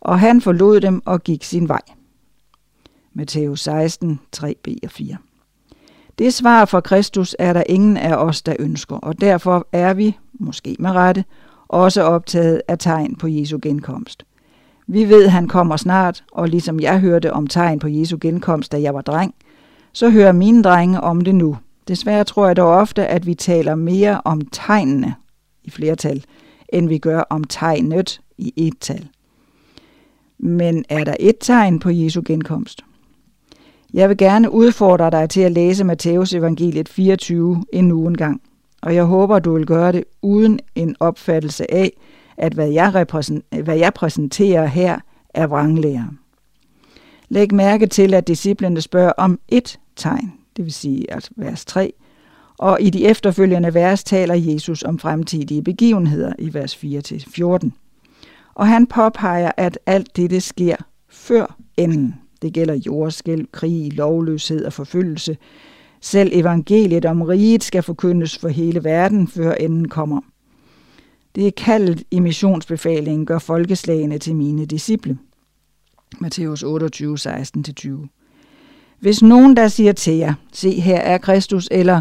Og 0.00 0.20
han 0.20 0.40
forlod 0.40 0.80
dem 0.80 1.02
og 1.04 1.22
gik 1.22 1.44
sin 1.44 1.68
vej. 1.68 1.82
Matthæus 3.14 3.60
16, 3.60 4.20
3b 4.36 4.74
og 4.84 4.90
4. 4.90 5.16
Det 6.18 6.34
svar 6.34 6.64
fra 6.64 6.80
Kristus 6.80 7.36
er 7.38 7.52
der 7.52 7.62
ingen 7.66 7.96
af 7.96 8.14
os, 8.14 8.42
der 8.42 8.56
ønsker, 8.58 8.96
og 8.96 9.20
derfor 9.20 9.68
er 9.72 9.94
vi, 9.94 10.16
måske 10.32 10.76
med 10.78 10.90
rette, 10.90 11.24
også 11.68 12.02
optaget 12.02 12.62
af 12.68 12.78
tegn 12.78 13.16
på 13.16 13.26
Jesu 13.28 13.58
genkomst. 13.62 14.24
Vi 14.86 15.08
ved, 15.08 15.28
han 15.28 15.48
kommer 15.48 15.76
snart, 15.76 16.24
og 16.32 16.48
ligesom 16.48 16.80
jeg 16.80 17.00
hørte 17.00 17.32
om 17.32 17.46
tegn 17.46 17.78
på 17.78 17.88
Jesu 17.88 18.18
genkomst, 18.20 18.72
da 18.72 18.80
jeg 18.80 18.94
var 18.94 19.00
dreng, 19.00 19.34
så 19.92 20.10
hører 20.10 20.32
mine 20.32 20.62
drenge 20.62 21.00
om 21.00 21.20
det 21.20 21.34
nu. 21.34 21.56
Desværre 21.88 22.24
tror 22.24 22.46
jeg 22.46 22.56
dog 22.56 22.68
ofte, 22.68 23.06
at 23.06 23.26
vi 23.26 23.34
taler 23.34 23.74
mere 23.74 24.20
om 24.24 24.40
tegnene 24.52 25.14
i 25.64 25.70
flertal, 25.70 26.24
end 26.68 26.88
vi 26.88 26.98
gør 26.98 27.20
om 27.20 27.44
tegnet 27.44 28.20
i 28.38 28.52
et 28.56 28.78
tal. 28.80 29.08
Men 30.38 30.84
er 30.88 31.04
der 31.04 31.14
et 31.20 31.36
tegn 31.40 31.78
på 31.78 31.90
Jesu 31.90 32.22
genkomst? 32.26 32.84
Jeg 33.94 34.08
vil 34.08 34.16
gerne 34.16 34.50
udfordre 34.50 35.10
dig 35.10 35.30
til 35.30 35.40
at 35.40 35.52
læse 35.52 35.84
Matteus 35.84 36.34
evangeliet 36.34 36.88
24 36.88 37.64
endnu 37.72 38.06
en 38.06 38.16
gang. 38.16 38.42
og 38.82 38.94
jeg 38.94 39.04
håber, 39.04 39.38
du 39.38 39.54
vil 39.54 39.66
gøre 39.66 39.92
det 39.92 40.04
uden 40.22 40.60
en 40.74 40.96
opfattelse 41.00 41.74
af, 41.74 41.92
at 42.36 42.54
hvad 42.54 42.68
jeg, 42.68 42.94
repræsenterer, 42.94 43.62
hvad 43.62 43.76
jeg 43.76 43.94
præsenterer 43.94 44.66
her 44.66 44.98
er 45.34 45.46
vranglærer. 45.46 46.04
Læg 47.28 47.54
mærke 47.54 47.86
til, 47.86 48.14
at 48.14 48.28
disciplene 48.28 48.80
spørger 48.80 49.12
om 49.18 49.38
et 49.48 49.78
tegn, 49.96 50.32
det 50.56 50.64
vil 50.64 50.72
sige 50.72 51.12
altså 51.12 51.30
vers 51.36 51.64
3, 51.64 51.92
og 52.58 52.78
i 52.80 52.90
de 52.90 53.06
efterfølgende 53.06 53.74
vers 53.74 54.04
taler 54.04 54.34
Jesus 54.34 54.82
om 54.82 54.98
fremtidige 54.98 55.62
begivenheder 55.62 56.32
i 56.38 56.54
vers 56.54 56.76
4-14. 57.64 57.70
Og 58.54 58.68
han 58.68 58.86
påpeger, 58.86 59.50
at 59.56 59.78
alt 59.86 60.16
dette 60.16 60.40
sker 60.40 60.76
før 61.08 61.56
enden. 61.76 62.14
Det 62.42 62.52
gælder 62.52 62.74
jordskæld, 62.74 63.46
krig, 63.52 63.92
lovløshed 63.92 64.64
og 64.64 64.72
forfølgelse. 64.72 65.36
Selv 66.00 66.30
evangeliet 66.32 67.04
om 67.04 67.22
riget 67.22 67.64
skal 67.64 67.82
forkyndes 67.82 68.38
for 68.38 68.48
hele 68.48 68.84
verden, 68.84 69.28
før 69.28 69.54
enden 69.54 69.88
kommer. 69.88 70.20
Det 71.34 71.46
er 71.46 71.50
kaldet 71.56 72.02
i 72.10 72.20
missionsbefalingen, 72.20 73.26
gør 73.26 73.38
folkeslagene 73.38 74.18
til 74.18 74.36
mine 74.36 74.66
disciple. 74.66 75.18
Matthæus 76.20 76.62
28, 76.62 77.14
16-20. 77.14 78.15
Hvis 79.00 79.22
nogen 79.22 79.56
der 79.56 79.68
siger 79.68 79.92
til 79.92 80.14
jer, 80.14 80.34
se 80.52 80.80
her 80.80 80.98
er 80.98 81.18
Kristus, 81.18 81.68
eller 81.70 82.00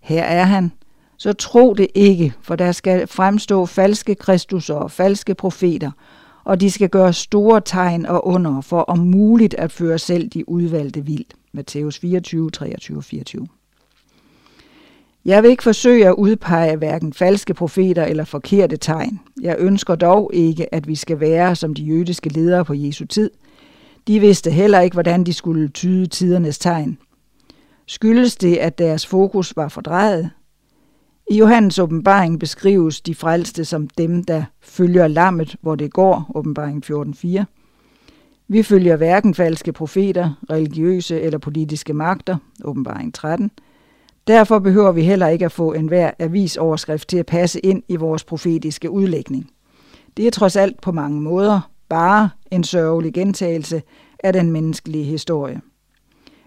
her 0.00 0.22
er 0.22 0.44
han, 0.44 0.72
så 1.16 1.32
tro 1.32 1.74
det 1.74 1.86
ikke, 1.94 2.34
for 2.42 2.56
der 2.56 2.72
skal 2.72 3.06
fremstå 3.06 3.66
falske 3.66 4.14
Kristus 4.14 4.70
og 4.70 4.90
falske 4.90 5.34
profeter, 5.34 5.90
og 6.44 6.60
de 6.60 6.70
skal 6.70 6.88
gøre 6.88 7.12
store 7.12 7.60
tegn 7.64 8.06
og 8.06 8.26
under, 8.26 8.60
for 8.60 8.80
om 8.80 8.98
muligt 8.98 9.54
at 9.54 9.72
føre 9.72 9.98
selv 9.98 10.28
de 10.28 10.48
udvalgte 10.48 11.06
vild. 11.06 11.24
Matthæus 11.52 11.98
24, 11.98 12.50
23 12.50 13.02
24. 13.02 13.48
Jeg 15.24 15.42
vil 15.42 15.50
ikke 15.50 15.62
forsøge 15.62 16.06
at 16.06 16.14
udpege 16.14 16.76
hverken 16.76 17.12
falske 17.12 17.54
profeter 17.54 18.04
eller 18.04 18.24
forkerte 18.24 18.76
tegn. 18.76 19.20
Jeg 19.40 19.56
ønsker 19.58 19.94
dog 19.94 20.30
ikke, 20.34 20.74
at 20.74 20.88
vi 20.88 20.94
skal 20.94 21.20
være 21.20 21.56
som 21.56 21.74
de 21.74 21.82
jødiske 21.82 22.28
ledere 22.28 22.64
på 22.64 22.74
Jesu 22.74 23.06
tid. 23.06 23.30
De 24.06 24.20
vidste 24.20 24.50
heller 24.50 24.80
ikke, 24.80 24.94
hvordan 24.94 25.24
de 25.24 25.32
skulle 25.32 25.68
tyde 25.68 26.06
tidernes 26.06 26.58
tegn. 26.58 26.98
Skyldes 27.86 28.36
det, 28.36 28.56
at 28.56 28.78
deres 28.78 29.06
fokus 29.06 29.56
var 29.56 29.68
fordrejet? 29.68 30.30
I 31.30 31.36
Johannes 31.36 31.78
åbenbaring 31.78 32.40
beskrives 32.40 33.00
de 33.00 33.14
frelste 33.14 33.64
som 33.64 33.88
dem, 33.88 34.24
der 34.24 34.44
følger 34.60 35.08
lammet, 35.08 35.56
hvor 35.60 35.74
det 35.74 35.92
går, 35.92 36.30
åbenbaring 36.34 36.84
14.4. 36.90 37.44
Vi 38.48 38.62
følger 38.62 38.96
hverken 38.96 39.34
falske 39.34 39.72
profeter, 39.72 40.30
religiøse 40.50 41.20
eller 41.20 41.38
politiske 41.38 41.92
magter, 41.92 42.36
åbenbaring 42.64 43.14
13. 43.14 43.50
Derfor 44.26 44.58
behøver 44.58 44.92
vi 44.92 45.02
heller 45.02 45.28
ikke 45.28 45.44
at 45.44 45.52
få 45.52 45.72
enhver 45.72 46.10
avisoverskrift 46.18 47.08
til 47.08 47.18
at 47.18 47.26
passe 47.26 47.60
ind 47.60 47.82
i 47.88 47.96
vores 47.96 48.24
profetiske 48.24 48.90
udlægning. 48.90 49.50
Det 50.16 50.26
er 50.26 50.30
trods 50.30 50.56
alt 50.56 50.80
på 50.80 50.92
mange 50.92 51.20
måder 51.20 51.60
bare 51.88 52.30
en 52.50 52.64
sørgelig 52.64 53.14
gentagelse 53.14 53.82
af 54.24 54.32
den 54.32 54.52
menneskelige 54.52 55.04
historie. 55.04 55.60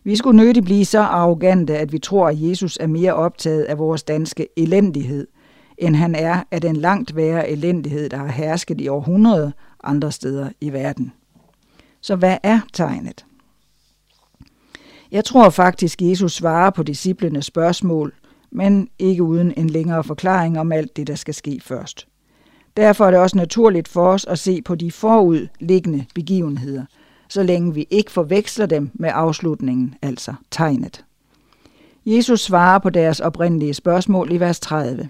Vi 0.03 0.15
skulle 0.15 0.37
nødig 0.37 0.63
blive 0.63 0.85
så 0.85 0.99
arrogante, 0.99 1.77
at 1.77 1.91
vi 1.91 1.99
tror, 1.99 2.27
at 2.27 2.41
Jesus 2.41 2.77
er 2.81 2.87
mere 2.87 3.13
optaget 3.13 3.63
af 3.63 3.77
vores 3.77 4.03
danske 4.03 4.47
elendighed, 4.57 5.27
end 5.77 5.95
han 5.95 6.15
er 6.15 6.43
af 6.51 6.61
den 6.61 6.75
langt 6.75 7.15
værre 7.15 7.49
elendighed, 7.49 8.09
der 8.09 8.17
har 8.17 8.27
hersket 8.27 8.81
i 8.81 8.87
århundrede 8.87 9.53
andre 9.83 10.11
steder 10.11 10.49
i 10.61 10.73
verden. 10.73 11.13
Så 12.01 12.15
hvad 12.15 12.37
er 12.43 12.59
tegnet? 12.73 13.25
Jeg 15.11 15.25
tror 15.25 15.49
faktisk, 15.49 16.01
Jesus 16.01 16.33
svarer 16.33 16.69
på 16.69 16.83
disciplenes 16.83 17.45
spørgsmål, 17.45 18.13
men 18.51 18.89
ikke 18.99 19.23
uden 19.23 19.53
en 19.57 19.69
længere 19.69 20.03
forklaring 20.03 20.59
om 20.59 20.71
alt 20.71 20.95
det, 20.95 21.07
der 21.07 21.15
skal 21.15 21.33
ske 21.33 21.61
først. 21.63 22.07
Derfor 22.81 23.05
er 23.05 23.11
det 23.11 23.19
også 23.19 23.37
naturligt 23.37 23.87
for 23.87 24.07
os 24.07 24.25
at 24.25 24.39
se 24.39 24.61
på 24.61 24.75
de 24.75 24.91
forudliggende 24.91 26.05
begivenheder– 26.15 26.85
så 27.31 27.43
længe 27.43 27.73
vi 27.73 27.87
ikke 27.89 28.11
forveksler 28.11 28.65
dem 28.65 28.89
med 28.93 29.09
afslutningen, 29.13 29.95
altså 30.01 30.33
tegnet. 30.51 31.05
Jesus 32.05 32.41
svarer 32.41 32.79
på 32.79 32.89
deres 32.89 33.19
oprindelige 33.19 33.73
spørgsmål 33.73 34.31
i 34.31 34.39
vers 34.39 34.59
30. 34.59 35.09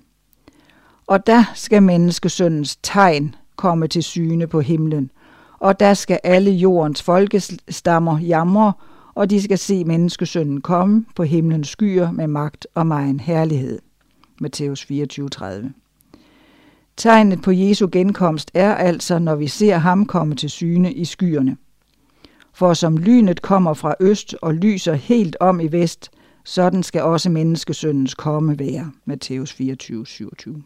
Og 1.08 1.28
der 1.28 1.44
skal 1.56 1.84
menneskesøndens 1.84 2.76
tegn 2.76 3.36
komme 3.56 3.88
til 3.88 4.04
syne 4.04 4.48
på 4.48 4.62
himlen, 4.62 5.12
og 5.60 5.80
der 5.80 5.94
skal 5.94 6.20
alle 6.24 6.52
jordens 6.52 7.04
folkestammer 7.04 8.20
jamre, 8.20 8.74
og 9.14 9.30
de 9.30 9.42
skal 9.42 9.58
se 9.58 9.84
menneskesønnen 9.84 10.62
komme 10.62 11.06
på 11.16 11.24
himlens 11.24 11.68
skyer 11.68 12.12
med 12.12 12.28
magt 12.28 12.68
og 12.76 12.88
megen 12.88 13.20
herlighed. 13.20 13.80
Matthæus 14.42 14.86
24:30. 14.92 15.81
Tegnet 17.02 17.42
på 17.42 17.52
Jesu 17.52 17.88
genkomst 17.92 18.52
er 18.54 18.76
altså, 18.76 19.20
når 19.20 19.36
vi 19.36 19.48
ser 19.48 19.78
ham 19.78 20.06
komme 20.06 20.36
til 20.36 20.50
syne 20.50 20.94
i 20.94 21.06
skyerne. 21.06 21.58
For 22.54 22.74
som 22.74 22.98
lynet 22.98 23.42
kommer 23.42 23.74
fra 23.74 23.96
øst 24.00 24.36
og 24.42 24.54
lyser 24.54 24.94
helt 24.94 25.38
om 25.40 25.60
i 25.60 25.68
vest, 25.68 26.10
sådan 26.46 26.84
skal 26.84 27.02
også 27.02 27.30
menneskesøndens 27.30 28.14
komme 28.14 28.60
være. 28.60 28.92
Matthæus 29.06 29.54
24, 29.54 30.06
27. 30.06 30.64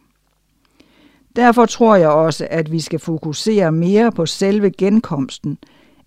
Derfor 1.36 1.66
tror 1.66 1.96
jeg 1.96 2.08
også, 2.08 2.48
at 2.50 2.72
vi 2.72 2.80
skal 2.80 2.98
fokusere 2.98 3.72
mere 3.72 4.12
på 4.12 4.26
selve 4.26 4.70
genkomsten, 4.70 5.58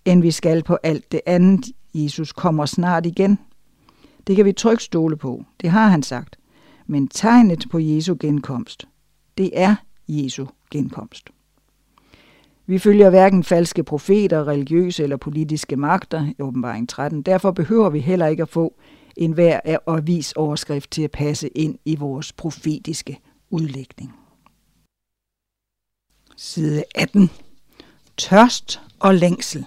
end 0.04 0.22
vi 0.22 0.30
skal 0.30 0.62
på 0.62 0.78
alt 0.82 1.12
det 1.12 1.20
andet. 1.26 1.66
Jesus 1.94 2.32
kommer 2.32 2.66
snart 2.66 3.06
igen. 3.06 3.38
Det 4.26 4.36
kan 4.36 4.44
vi 4.44 4.52
trygt 4.52 4.82
stole 4.82 5.16
på. 5.16 5.44
Det 5.60 5.70
har 5.70 5.88
han 5.88 6.02
sagt. 6.02 6.36
Men 6.86 7.08
tegnet 7.08 7.64
på 7.70 7.78
Jesu 7.78 8.16
genkomst, 8.20 8.88
det 9.38 9.50
er 9.54 9.74
Jesu 10.10 10.46
genkomst. 10.70 11.30
Vi 12.66 12.78
følger 12.78 13.10
hverken 13.10 13.44
falske 13.44 13.82
profeter, 13.82 14.48
religiøse 14.48 15.02
eller 15.02 15.16
politiske 15.16 15.76
magter 15.76 16.26
i 16.38 16.42
åbenbaring 16.42 16.88
13. 16.88 17.22
Derfor 17.22 17.50
behøver 17.50 17.90
vi 17.90 18.00
heller 18.00 18.26
ikke 18.26 18.42
at 18.42 18.48
få 18.48 18.74
en 19.16 19.32
hver 19.32 19.60
avisoverskrift 19.86 20.90
til 20.90 21.02
at 21.02 21.10
passe 21.10 21.48
ind 21.48 21.78
i 21.84 21.96
vores 21.96 22.32
profetiske 22.32 23.20
udlægning. 23.50 24.14
Side 26.36 26.84
18. 26.94 27.30
Tørst 28.16 28.80
og 28.98 29.14
længsel. 29.14 29.66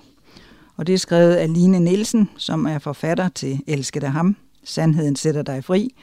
Og 0.75 0.87
det 0.87 0.93
er 0.93 0.97
skrevet 0.97 1.35
af 1.35 1.53
Line 1.53 1.79
Nielsen, 1.79 2.29
som 2.37 2.65
er 2.65 2.79
forfatter 2.79 3.29
til 3.29 3.59
Elske 3.67 3.99
dig 3.99 4.11
ham, 4.11 4.35
Sandheden 4.63 5.15
sætter 5.15 5.41
dig 5.41 5.63
fri, 5.63 5.95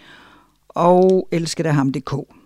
og 0.68 1.28
Elske 1.32 1.62
dig 1.62 1.74
ham.dk. 1.74 2.39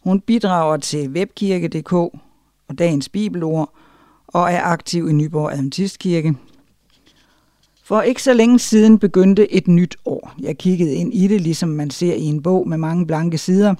Hun 0.00 0.20
bidrager 0.20 0.76
til 0.76 1.08
webkirke.dk, 1.08 1.92
og 1.92 2.78
dagens 2.78 3.08
bibelord, 3.08 3.74
og 4.26 4.52
er 4.52 4.62
aktiv 4.62 5.08
i 5.08 5.12
Nyborg 5.12 5.52
Adventistkirke. 5.52 6.34
For 7.84 8.02
ikke 8.02 8.22
så 8.22 8.32
længe 8.32 8.58
siden 8.58 8.98
begyndte 8.98 9.52
et 9.52 9.68
nyt 9.68 9.96
år. 10.04 10.32
Jeg 10.40 10.58
kiggede 10.58 10.94
ind 10.94 11.14
i 11.14 11.28
det, 11.28 11.40
ligesom 11.40 11.68
man 11.68 11.90
ser 11.90 12.14
i 12.14 12.24
en 12.24 12.42
bog 12.42 12.68
med 12.68 12.78
mange 12.78 13.06
blanke 13.06 13.38
sider. 13.38 13.74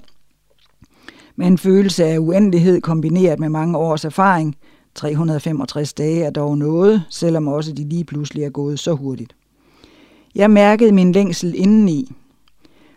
Med 1.35 1.47
en 1.47 1.57
følelse 1.57 2.05
af 2.05 2.17
uendelighed 2.19 2.81
kombineret 2.81 3.39
med 3.39 3.49
mange 3.49 3.77
års 3.77 4.05
erfaring. 4.05 4.55
365 4.95 5.93
dage 5.93 6.23
er 6.23 6.29
dog 6.29 6.57
noget, 6.57 7.03
selvom 7.09 7.47
også 7.47 7.73
de 7.73 7.89
lige 7.89 8.03
pludselig 8.03 8.43
er 8.43 8.49
gået 8.49 8.79
så 8.79 8.93
hurtigt. 8.93 9.35
Jeg 10.35 10.51
mærkede 10.51 10.91
min 10.91 11.11
længsel 11.11 11.53
indeni, 11.55 12.11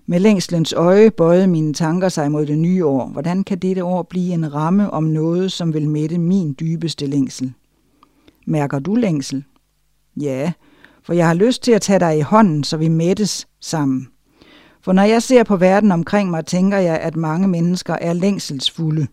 med 0.07 0.21
længslens 0.21 0.73
øje 0.73 1.11
bøjede 1.11 1.47
mine 1.47 1.75
tanker 1.75 2.09
sig 2.09 2.33
mod 2.33 2.47
det 2.47 2.59
nye 2.59 2.85
år. 2.85 3.09
Hvordan 3.09 3.45
kan 3.45 3.59
dette 3.59 3.85
år 3.85 4.03
blive 4.03 4.35
en 4.35 4.55
ramme 4.55 4.91
om 4.91 5.05
noget, 5.05 5.53
som 5.53 5.75
vil 5.75 5.89
mætte 5.89 6.19
min 6.19 6.57
dybeste 6.61 7.07
længsel? 7.07 7.53
Mærker 8.47 8.79
du 8.79 8.95
længsel? 8.95 9.45
Ja, 10.17 10.53
for 11.03 11.13
jeg 11.13 11.27
har 11.27 11.35
lyst 11.35 11.63
til 11.63 11.73
at 11.73 11.83
tage 11.83 12.01
dig 12.01 12.19
i 12.19 12.21
hånden, 12.21 12.65
så 12.65 12.77
vi 12.77 12.89
mættes 12.89 13.47
sammen. 13.61 14.09
For 14.83 14.93
når 14.93 15.03
jeg 15.03 15.23
ser 15.23 15.43
på 15.43 15.57
verden 15.57 15.93
omkring 15.93 16.31
mig, 16.31 16.47
tænker 16.47 16.79
jeg, 16.79 16.99
at 16.99 17.17
mange 17.17 17.49
mennesker 17.49 17.95
er 17.95 18.13
længselsfulde. 18.13 19.07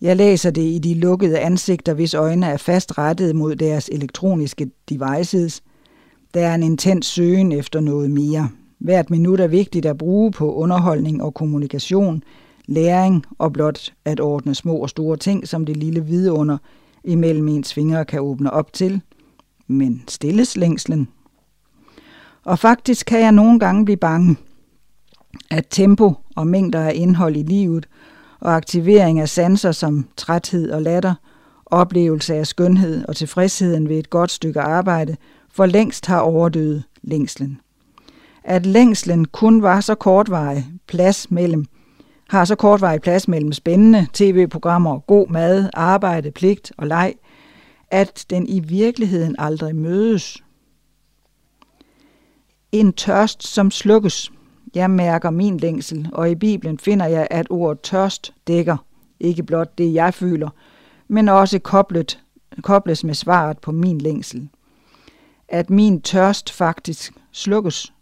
Jeg 0.00 0.16
læser 0.16 0.50
det 0.50 0.62
i 0.62 0.78
de 0.78 0.94
lukkede 0.94 1.38
ansigter, 1.38 1.94
hvis 1.94 2.14
øjne 2.14 2.46
er 2.46 2.56
fast 2.56 2.98
rettet 2.98 3.36
mod 3.36 3.56
deres 3.56 3.88
elektroniske 3.92 4.70
devices. 4.88 5.62
Der 6.34 6.46
er 6.46 6.54
en 6.54 6.62
intens 6.62 7.06
søgen 7.06 7.52
efter 7.52 7.80
noget 7.80 8.10
mere. 8.10 8.48
Hvert 8.84 9.10
minut 9.10 9.40
er 9.40 9.46
vigtigt 9.46 9.86
at 9.86 9.98
bruge 9.98 10.30
på 10.30 10.54
underholdning 10.54 11.22
og 11.22 11.34
kommunikation, 11.34 12.22
læring 12.66 13.24
og 13.38 13.52
blot 13.52 13.92
at 14.04 14.20
ordne 14.20 14.54
små 14.54 14.76
og 14.76 14.90
store 14.90 15.16
ting, 15.16 15.48
som 15.48 15.66
det 15.66 15.76
lille 15.76 16.04
vidunder 16.04 16.58
imellem 17.04 17.48
ens 17.48 17.74
fingre 17.74 18.04
kan 18.04 18.20
åbne 18.20 18.50
op 18.50 18.72
til. 18.72 19.00
Men 19.66 20.02
stilles 20.08 20.56
længslen. 20.56 21.08
Og 22.44 22.58
faktisk 22.58 23.06
kan 23.06 23.20
jeg 23.20 23.32
nogle 23.32 23.60
gange 23.60 23.84
blive 23.84 23.96
bange, 23.96 24.36
at 25.50 25.66
tempo 25.70 26.14
og 26.36 26.46
mængder 26.46 26.80
af 26.80 26.92
indhold 26.94 27.36
i 27.36 27.42
livet 27.42 27.88
og 28.40 28.56
aktivering 28.56 29.20
af 29.20 29.28
sanser 29.28 29.72
som 29.72 30.08
træthed 30.16 30.70
og 30.70 30.82
latter, 30.82 31.14
oplevelse 31.66 32.34
af 32.34 32.46
skønhed 32.46 33.04
og 33.08 33.16
tilfredsheden 33.16 33.88
ved 33.88 33.98
et 33.98 34.10
godt 34.10 34.30
stykke 34.30 34.60
arbejde, 34.60 35.16
for 35.50 35.66
længst 35.66 36.06
har 36.06 36.20
overdødet 36.20 36.82
længslen 37.02 37.60
at 38.44 38.66
længslen 38.66 39.24
kun 39.24 39.62
var 39.62 39.80
så 39.80 39.94
kortvarig 39.94 40.66
plads 40.86 41.30
mellem 41.30 41.66
har 42.28 42.44
så 42.44 42.54
kortvarig 42.54 43.00
plads 43.00 43.28
mellem 43.28 43.52
spændende 43.52 44.06
tv-programmer, 44.12 44.98
god 44.98 45.28
mad, 45.28 45.70
arbejde, 45.74 46.30
pligt 46.30 46.72
og 46.76 46.86
leg, 46.86 47.14
at 47.90 48.26
den 48.30 48.46
i 48.46 48.60
virkeligheden 48.60 49.36
aldrig 49.38 49.76
mødes. 49.76 50.42
En 52.72 52.92
tørst, 52.92 53.46
som 53.46 53.70
slukkes. 53.70 54.32
Jeg 54.74 54.90
mærker 54.90 55.30
min 55.30 55.56
længsel, 55.56 56.08
og 56.12 56.30
i 56.30 56.34
Bibelen 56.34 56.78
finder 56.78 57.06
jeg, 57.06 57.28
at 57.30 57.46
ordet 57.50 57.80
tørst 57.80 58.34
dækker 58.46 58.76
ikke 59.20 59.42
blot 59.42 59.78
det, 59.78 59.94
jeg 59.94 60.14
føler, 60.14 60.48
men 61.08 61.28
også 61.28 61.58
koblet, 61.58 62.20
kobles 62.62 63.04
med 63.04 63.14
svaret 63.14 63.58
på 63.58 63.72
min 63.72 63.98
længsel. 63.98 64.48
At 65.48 65.70
min 65.70 66.00
tørst 66.00 66.52
faktisk 66.52 67.12
slukkes. 67.32 67.93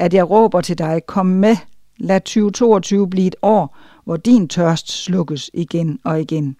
At 0.00 0.14
jeg 0.14 0.30
råber 0.30 0.60
til 0.60 0.78
dig, 0.78 1.02
kom 1.06 1.26
med, 1.26 1.56
lad 1.98 2.20
2022 2.20 3.08
blive 3.08 3.26
et 3.26 3.36
år, 3.42 3.76
hvor 4.04 4.16
din 4.16 4.48
tørst 4.48 4.92
slukkes 5.04 5.50
igen 5.54 6.00
og 6.04 6.20
igen. 6.20 6.56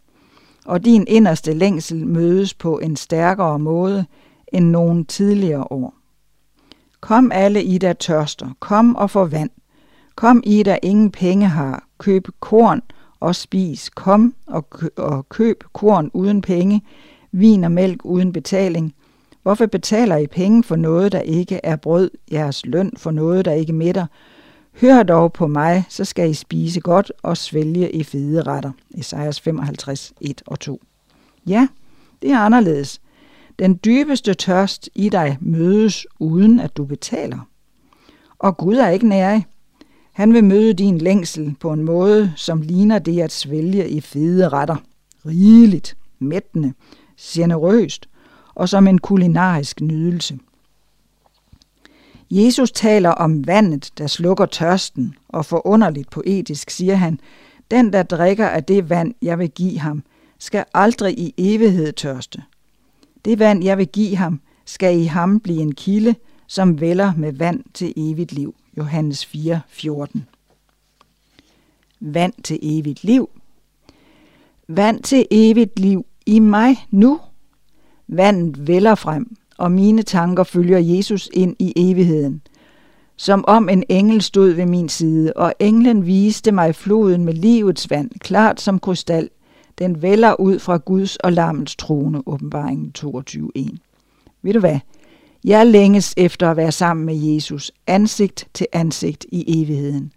Og 0.66 0.84
din 0.84 1.04
inderste 1.08 1.52
længsel 1.52 2.06
mødes 2.06 2.54
på 2.54 2.78
en 2.78 2.96
stærkere 2.96 3.58
måde 3.58 4.04
end 4.52 4.64
nogen 4.64 5.04
tidligere 5.04 5.64
år. 5.70 5.94
Kom 7.00 7.32
alle 7.34 7.64
I, 7.64 7.78
der 7.78 7.92
tørster, 7.92 8.48
kom 8.60 8.96
og 8.96 9.10
få 9.10 9.24
vand. 9.24 9.50
Kom 10.14 10.42
I, 10.46 10.62
der 10.62 10.78
ingen 10.82 11.10
penge 11.10 11.46
har, 11.46 11.84
køb 11.98 12.28
korn 12.40 12.82
og 13.20 13.34
spis. 13.34 13.90
Kom 13.90 14.34
og, 14.46 14.70
kø- 14.70 14.88
og 14.96 15.28
køb 15.28 15.64
korn 15.72 16.10
uden 16.14 16.42
penge, 16.42 16.82
vin 17.32 17.64
og 17.64 17.72
mælk 17.72 18.04
uden 18.04 18.32
betaling. 18.32 18.94
Hvorfor 19.50 19.66
betaler 19.66 20.16
I 20.16 20.26
penge 20.26 20.64
for 20.64 20.76
noget, 20.76 21.12
der 21.12 21.20
ikke 21.20 21.60
er 21.62 21.76
brød, 21.76 22.10
jeres 22.32 22.66
løn 22.66 22.92
for 22.96 23.10
noget, 23.10 23.44
der 23.44 23.52
ikke 23.52 23.72
mætter? 23.72 24.06
Hør 24.80 25.02
dog 25.02 25.32
på 25.32 25.46
mig, 25.46 25.84
så 25.88 26.04
skal 26.04 26.30
I 26.30 26.34
spise 26.34 26.80
godt 26.80 27.12
og 27.22 27.36
svælge 27.36 27.90
i 27.90 28.02
fede 28.02 28.42
retter. 28.42 28.72
Esajas 28.98 29.40
55, 29.40 30.12
1 30.20 30.42
og 30.46 30.60
2. 30.60 30.82
Ja, 31.46 31.68
det 32.22 32.30
er 32.30 32.38
anderledes. 32.38 33.00
Den 33.58 33.80
dybeste 33.84 34.34
tørst 34.34 34.88
i 34.94 35.08
dig 35.08 35.38
mødes 35.40 36.06
uden 36.18 36.60
at 36.60 36.76
du 36.76 36.84
betaler. 36.84 37.48
Og 38.38 38.56
Gud 38.56 38.76
er 38.76 38.88
ikke 38.88 39.08
nærig. 39.08 39.46
Han 40.12 40.34
vil 40.34 40.44
møde 40.44 40.74
din 40.74 40.98
længsel 40.98 41.56
på 41.60 41.72
en 41.72 41.84
måde, 41.84 42.32
som 42.36 42.62
ligner 42.62 42.98
det 42.98 43.20
at 43.20 43.32
svælge 43.32 43.88
i 43.88 44.00
fede 44.00 44.48
retter. 44.48 44.76
Rigeligt, 45.26 45.96
mættende, 46.18 46.72
generøst 47.20 48.09
og 48.60 48.68
som 48.68 48.86
en 48.86 48.98
kulinarisk 48.98 49.80
nydelse. 49.80 50.38
Jesus 52.30 52.72
taler 52.72 53.10
om 53.10 53.46
vandet, 53.46 53.90
der 53.98 54.06
slukker 54.06 54.46
tørsten, 54.46 55.14
og 55.28 55.46
forunderligt 55.46 56.10
poetisk 56.10 56.70
siger 56.70 56.94
han, 56.94 57.20
den, 57.70 57.92
der 57.92 58.02
drikker 58.02 58.48
af 58.48 58.64
det 58.64 58.90
vand, 58.90 59.14
jeg 59.22 59.38
vil 59.38 59.50
give 59.50 59.78
ham, 59.78 60.02
skal 60.38 60.64
aldrig 60.74 61.18
i 61.18 61.34
evighed 61.38 61.92
tørste. 61.92 62.42
Det 63.24 63.38
vand, 63.38 63.64
jeg 63.64 63.78
vil 63.78 63.88
give 63.88 64.16
ham, 64.16 64.40
skal 64.64 64.98
i 65.00 65.04
ham 65.04 65.40
blive 65.40 65.60
en 65.60 65.74
kilde, 65.74 66.14
som 66.46 66.80
vælger 66.80 67.12
med 67.16 67.32
vand 67.32 67.64
til 67.74 67.92
evigt 67.96 68.32
liv. 68.32 68.54
Johannes 68.76 69.26
4, 69.26 69.60
14. 69.68 70.26
Vand 72.00 72.32
til 72.44 72.58
evigt 72.62 73.04
liv. 73.04 73.30
Vand 74.68 75.02
til 75.02 75.26
evigt 75.30 75.78
liv 75.78 76.06
i 76.26 76.38
mig 76.38 76.86
nu. 76.90 77.20
Vandet 78.12 78.66
vælger 78.66 78.94
frem, 78.94 79.36
og 79.58 79.72
mine 79.72 80.02
tanker 80.02 80.44
følger 80.44 80.78
Jesus 80.78 81.30
ind 81.32 81.56
i 81.58 81.72
evigheden. 81.76 82.42
Som 83.16 83.44
om 83.48 83.68
en 83.68 83.84
engel 83.88 84.22
stod 84.22 84.50
ved 84.50 84.66
min 84.66 84.88
side, 84.88 85.32
og 85.36 85.54
englen 85.58 86.06
viste 86.06 86.52
mig 86.52 86.74
floden 86.74 87.24
med 87.24 87.34
livets 87.34 87.90
vand, 87.90 88.10
klart 88.20 88.60
som 88.60 88.78
krystal. 88.78 89.28
Den 89.78 90.02
vælger 90.02 90.40
ud 90.40 90.58
fra 90.58 90.76
Guds 90.76 91.16
og 91.16 91.32
lammets 91.32 91.76
trone, 91.76 92.22
åbenbaringen 92.26 92.92
22.1. 92.98 93.76
Ved 94.42 94.52
du 94.52 94.60
hvad? 94.60 94.78
Jeg 95.44 95.66
længes 95.66 96.14
efter 96.16 96.50
at 96.50 96.56
være 96.56 96.72
sammen 96.72 97.06
med 97.06 97.14
Jesus, 97.14 97.72
ansigt 97.86 98.48
til 98.54 98.66
ansigt 98.72 99.26
i 99.32 99.62
evigheden. 99.62 100.12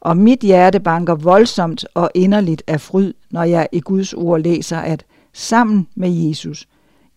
Og 0.00 0.16
mit 0.16 0.40
hjerte 0.40 0.80
banker 0.80 1.14
voldsomt 1.14 1.84
og 1.94 2.10
inderligt 2.14 2.62
af 2.66 2.80
fryd, 2.80 3.12
når 3.30 3.42
jeg 3.42 3.68
i 3.72 3.80
Guds 3.80 4.14
ord 4.14 4.40
læser, 4.40 4.78
at 4.78 5.04
sammen 5.32 5.88
med 5.94 6.10
Jesus 6.10 6.66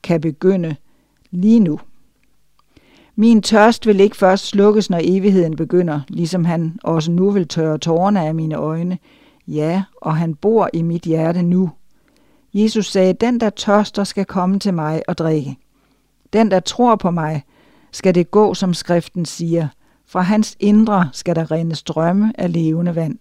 kan 0.06 0.22
begynde 0.22 0.76
lige 1.32 1.60
nu. 1.60 1.80
Min 3.16 3.42
tørst 3.42 3.88
vil 3.88 4.00
ikke 4.00 4.18
først 4.18 4.46
slukkes, 4.46 4.90
når 4.90 5.00
evigheden 5.04 5.56
begynder, 5.56 6.02
ligesom 6.08 6.46
han 6.46 6.80
også 6.84 7.12
nu 7.12 7.32
vil 7.32 7.48
tørre 7.48 7.78
tårerne 7.78 8.28
af 8.28 8.36
mine 8.36 8.56
øjne. 8.56 8.98
Ja, 9.48 9.84
og 10.02 10.18
han 10.18 10.36
bor 10.36 10.70
i 10.74 10.82
mit 10.82 11.02
hjerte 11.02 11.42
nu. 11.44 11.72
Jesus 12.54 12.92
sagde, 12.92 13.14
den 13.14 13.40
der 13.40 13.50
tørster 13.50 14.04
skal 14.04 14.26
komme 14.26 14.60
til 14.60 14.74
mig 14.74 15.02
og 15.08 15.18
drikke. 15.18 15.58
Den 16.34 16.52
der 16.52 16.60
tror 16.60 16.96
på 16.96 17.12
mig, 17.12 17.44
skal 17.92 18.16
det 18.16 18.32
gå, 18.32 18.54
som 18.54 18.74
skriften 18.74 19.26
siger. 19.26 19.68
Fra 20.08 20.22
hans 20.22 20.58
indre 20.60 21.10
skal 21.14 21.36
der 21.36 21.52
rinde 21.52 21.76
strømme 21.76 22.34
af 22.38 22.54
levende 22.54 22.96
vand. 22.96 23.18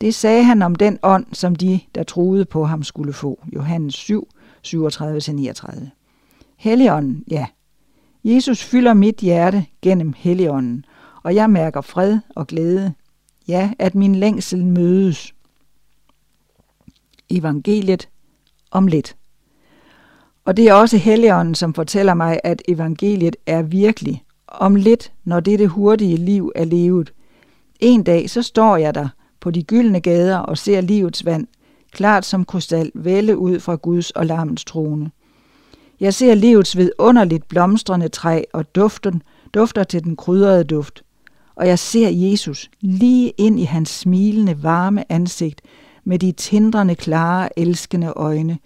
Det 0.00 0.14
sagde 0.14 0.44
han 0.44 0.62
om 0.62 0.74
den 0.74 0.98
ånd, 1.02 1.26
som 1.32 1.56
de, 1.56 1.80
der 1.94 2.02
troede 2.02 2.44
på 2.44 2.64
ham, 2.64 2.82
skulle 2.82 3.12
få. 3.12 3.44
Johannes 3.54 3.94
7, 3.94 4.28
37-39. 4.66 5.88
Helligånden, 6.56 7.24
ja. 7.30 7.46
Jesus 8.24 8.64
fylder 8.64 8.94
mit 8.94 9.16
hjerte 9.16 9.66
gennem 9.82 10.14
Helligånden, 10.16 10.84
og 11.22 11.34
jeg 11.34 11.50
mærker 11.50 11.80
fred 11.80 12.18
og 12.36 12.46
glæde. 12.46 12.92
Ja, 13.48 13.72
at 13.78 13.94
min 13.94 14.14
længsel 14.14 14.66
mødes. 14.66 15.34
Evangeliet 17.30 18.08
om 18.70 18.86
lidt. 18.86 19.16
Og 20.44 20.56
det 20.56 20.68
er 20.68 20.74
også 20.74 20.96
Helligånden, 20.96 21.54
som 21.54 21.74
fortæller 21.74 22.14
mig, 22.14 22.40
at 22.44 22.62
evangeliet 22.68 23.36
er 23.46 23.62
virkelig. 23.62 24.24
Om 24.48 24.74
lidt, 24.74 25.12
når 25.24 25.40
dette 25.40 25.66
hurtige 25.66 26.16
liv 26.16 26.52
er 26.54 26.64
levet. 26.64 27.12
En 27.80 28.02
dag, 28.02 28.30
så 28.30 28.42
står 28.42 28.76
jeg 28.76 28.94
der 28.94 29.08
på 29.40 29.50
de 29.50 29.62
gyldne 29.62 30.00
gader 30.00 30.38
og 30.38 30.58
ser 30.58 30.80
livets 30.80 31.24
vand, 31.24 31.46
klart 31.92 32.24
som 32.24 32.44
krystal, 32.44 32.90
vælge 32.94 33.36
ud 33.36 33.60
fra 33.60 33.74
Guds 33.74 34.10
og 34.10 34.26
lammens 34.26 34.64
trone. 34.64 35.10
Jeg 36.00 36.14
ser 36.14 36.34
livets 36.34 36.76
vidunderligt 36.76 37.48
blomstrende 37.48 38.08
træ 38.08 38.42
og 38.52 38.74
duften, 38.74 39.22
dufter 39.54 39.84
til 39.84 40.04
den 40.04 40.16
krydrede 40.16 40.64
duft. 40.64 41.02
Og 41.54 41.66
jeg 41.66 41.78
ser 41.78 42.08
Jesus 42.08 42.70
lige 42.80 43.32
ind 43.38 43.60
i 43.60 43.64
hans 43.64 43.88
smilende, 43.88 44.62
varme 44.62 45.12
ansigt 45.12 45.60
med 46.04 46.18
de 46.18 46.32
tindrende, 46.32 46.94
klare, 46.94 47.58
elskende 47.58 48.12
øjne. 48.16 48.58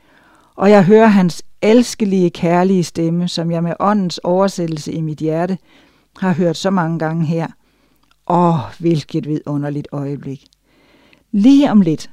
Og 0.57 0.70
jeg 0.70 0.85
hører 0.85 1.07
hans 1.07 1.43
elskelige, 1.62 2.31
kærlige 2.31 2.85
stemme, 2.85 3.29
som 3.29 3.51
jeg 3.51 3.62
med 3.62 3.72
åndens 3.81 4.18
oversættelse 4.18 4.93
i 4.93 5.01
mit 5.01 5.18
hjerte 5.18 5.59
har 6.18 6.33
hørt 6.33 6.57
så 6.57 6.70
mange 6.70 6.99
gange 6.99 7.27
her. 7.27 7.47
Åh, 8.29 8.59
hvilket 8.79 9.29
vidunderligt 9.29 9.89
øjeblik. 9.93 10.45
Lige 11.33 11.70
om 11.70 11.81
lidt, 11.81 12.11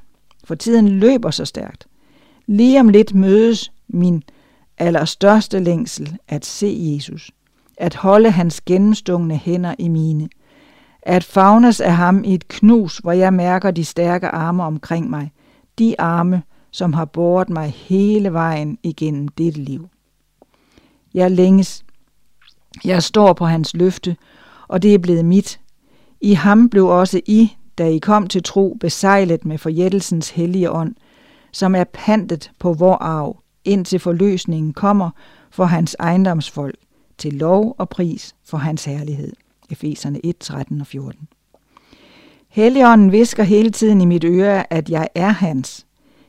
for 0.52 0.56
tiden 0.56 0.88
løber 0.88 1.30
så 1.30 1.44
stærkt, 1.44 1.86
lige 2.46 2.80
om 2.80 2.88
lidt 2.88 3.14
mødes 3.14 3.72
min 3.88 4.22
allerstørste 4.78 5.60
længsel 5.60 6.16
at 6.28 6.44
se 6.44 6.78
Jesus, 6.80 7.30
at 7.78 7.94
holde 7.94 8.30
hans 8.30 8.60
gennemstungne 8.60 9.36
hænder 9.36 9.74
i 9.78 9.88
mine, 9.88 10.28
at 11.02 11.24
fagnes 11.24 11.80
af 11.80 11.96
ham 11.96 12.24
i 12.24 12.34
et 12.34 12.48
knus, 12.48 12.98
hvor 12.98 13.12
jeg 13.12 13.32
mærker 13.32 13.70
de 13.70 13.84
stærke 13.84 14.28
arme 14.28 14.62
omkring 14.62 15.10
mig, 15.10 15.32
de 15.78 16.00
arme, 16.00 16.42
som 16.70 16.92
har 16.92 17.04
båret 17.04 17.50
mig 17.50 17.70
hele 17.76 18.32
vejen 18.32 18.78
igennem 18.82 19.28
dette 19.28 19.60
liv. 19.60 19.88
Jeg 21.14 21.30
længes. 21.30 21.84
Jeg 22.84 23.02
står 23.02 23.32
på 23.32 23.46
hans 23.46 23.74
løfte, 23.74 24.16
og 24.68 24.82
det 24.82 24.94
er 24.94 24.98
blevet 24.98 25.24
mit. 25.24 25.60
I 26.20 26.32
ham 26.32 26.68
blev 26.68 26.86
også 26.86 27.20
I, 27.26 27.56
da 27.82 27.88
I 27.88 27.98
kom 27.98 28.26
til 28.26 28.42
tro, 28.42 28.76
besejlet 28.80 29.44
med 29.44 29.58
forjættelsens 29.58 30.30
hellige 30.30 30.70
ånd, 30.70 30.94
som 31.52 31.74
er 31.74 31.84
pantet 31.84 32.50
på 32.58 32.72
vor 32.72 32.94
arv, 32.94 33.36
indtil 33.64 33.98
forløsningen 33.98 34.72
kommer 34.72 35.10
for 35.50 35.64
hans 35.64 35.96
ejendomsfolk, 36.00 36.78
til 37.18 37.32
lov 37.32 37.74
og 37.78 37.88
pris 37.88 38.34
for 38.44 38.58
hans 38.58 38.84
herlighed. 38.84 39.32
Efeserne 39.70 40.26
1, 40.26 40.38
13 40.38 40.80
og 40.80 40.86
14. 40.86 41.28
Helligånden 42.48 43.12
visker 43.12 43.42
hele 43.42 43.70
tiden 43.70 44.00
i 44.00 44.04
mit 44.04 44.24
øre, 44.24 44.72
at 44.72 44.90
jeg 44.90 45.08
er 45.14 45.30
hans. 45.30 45.86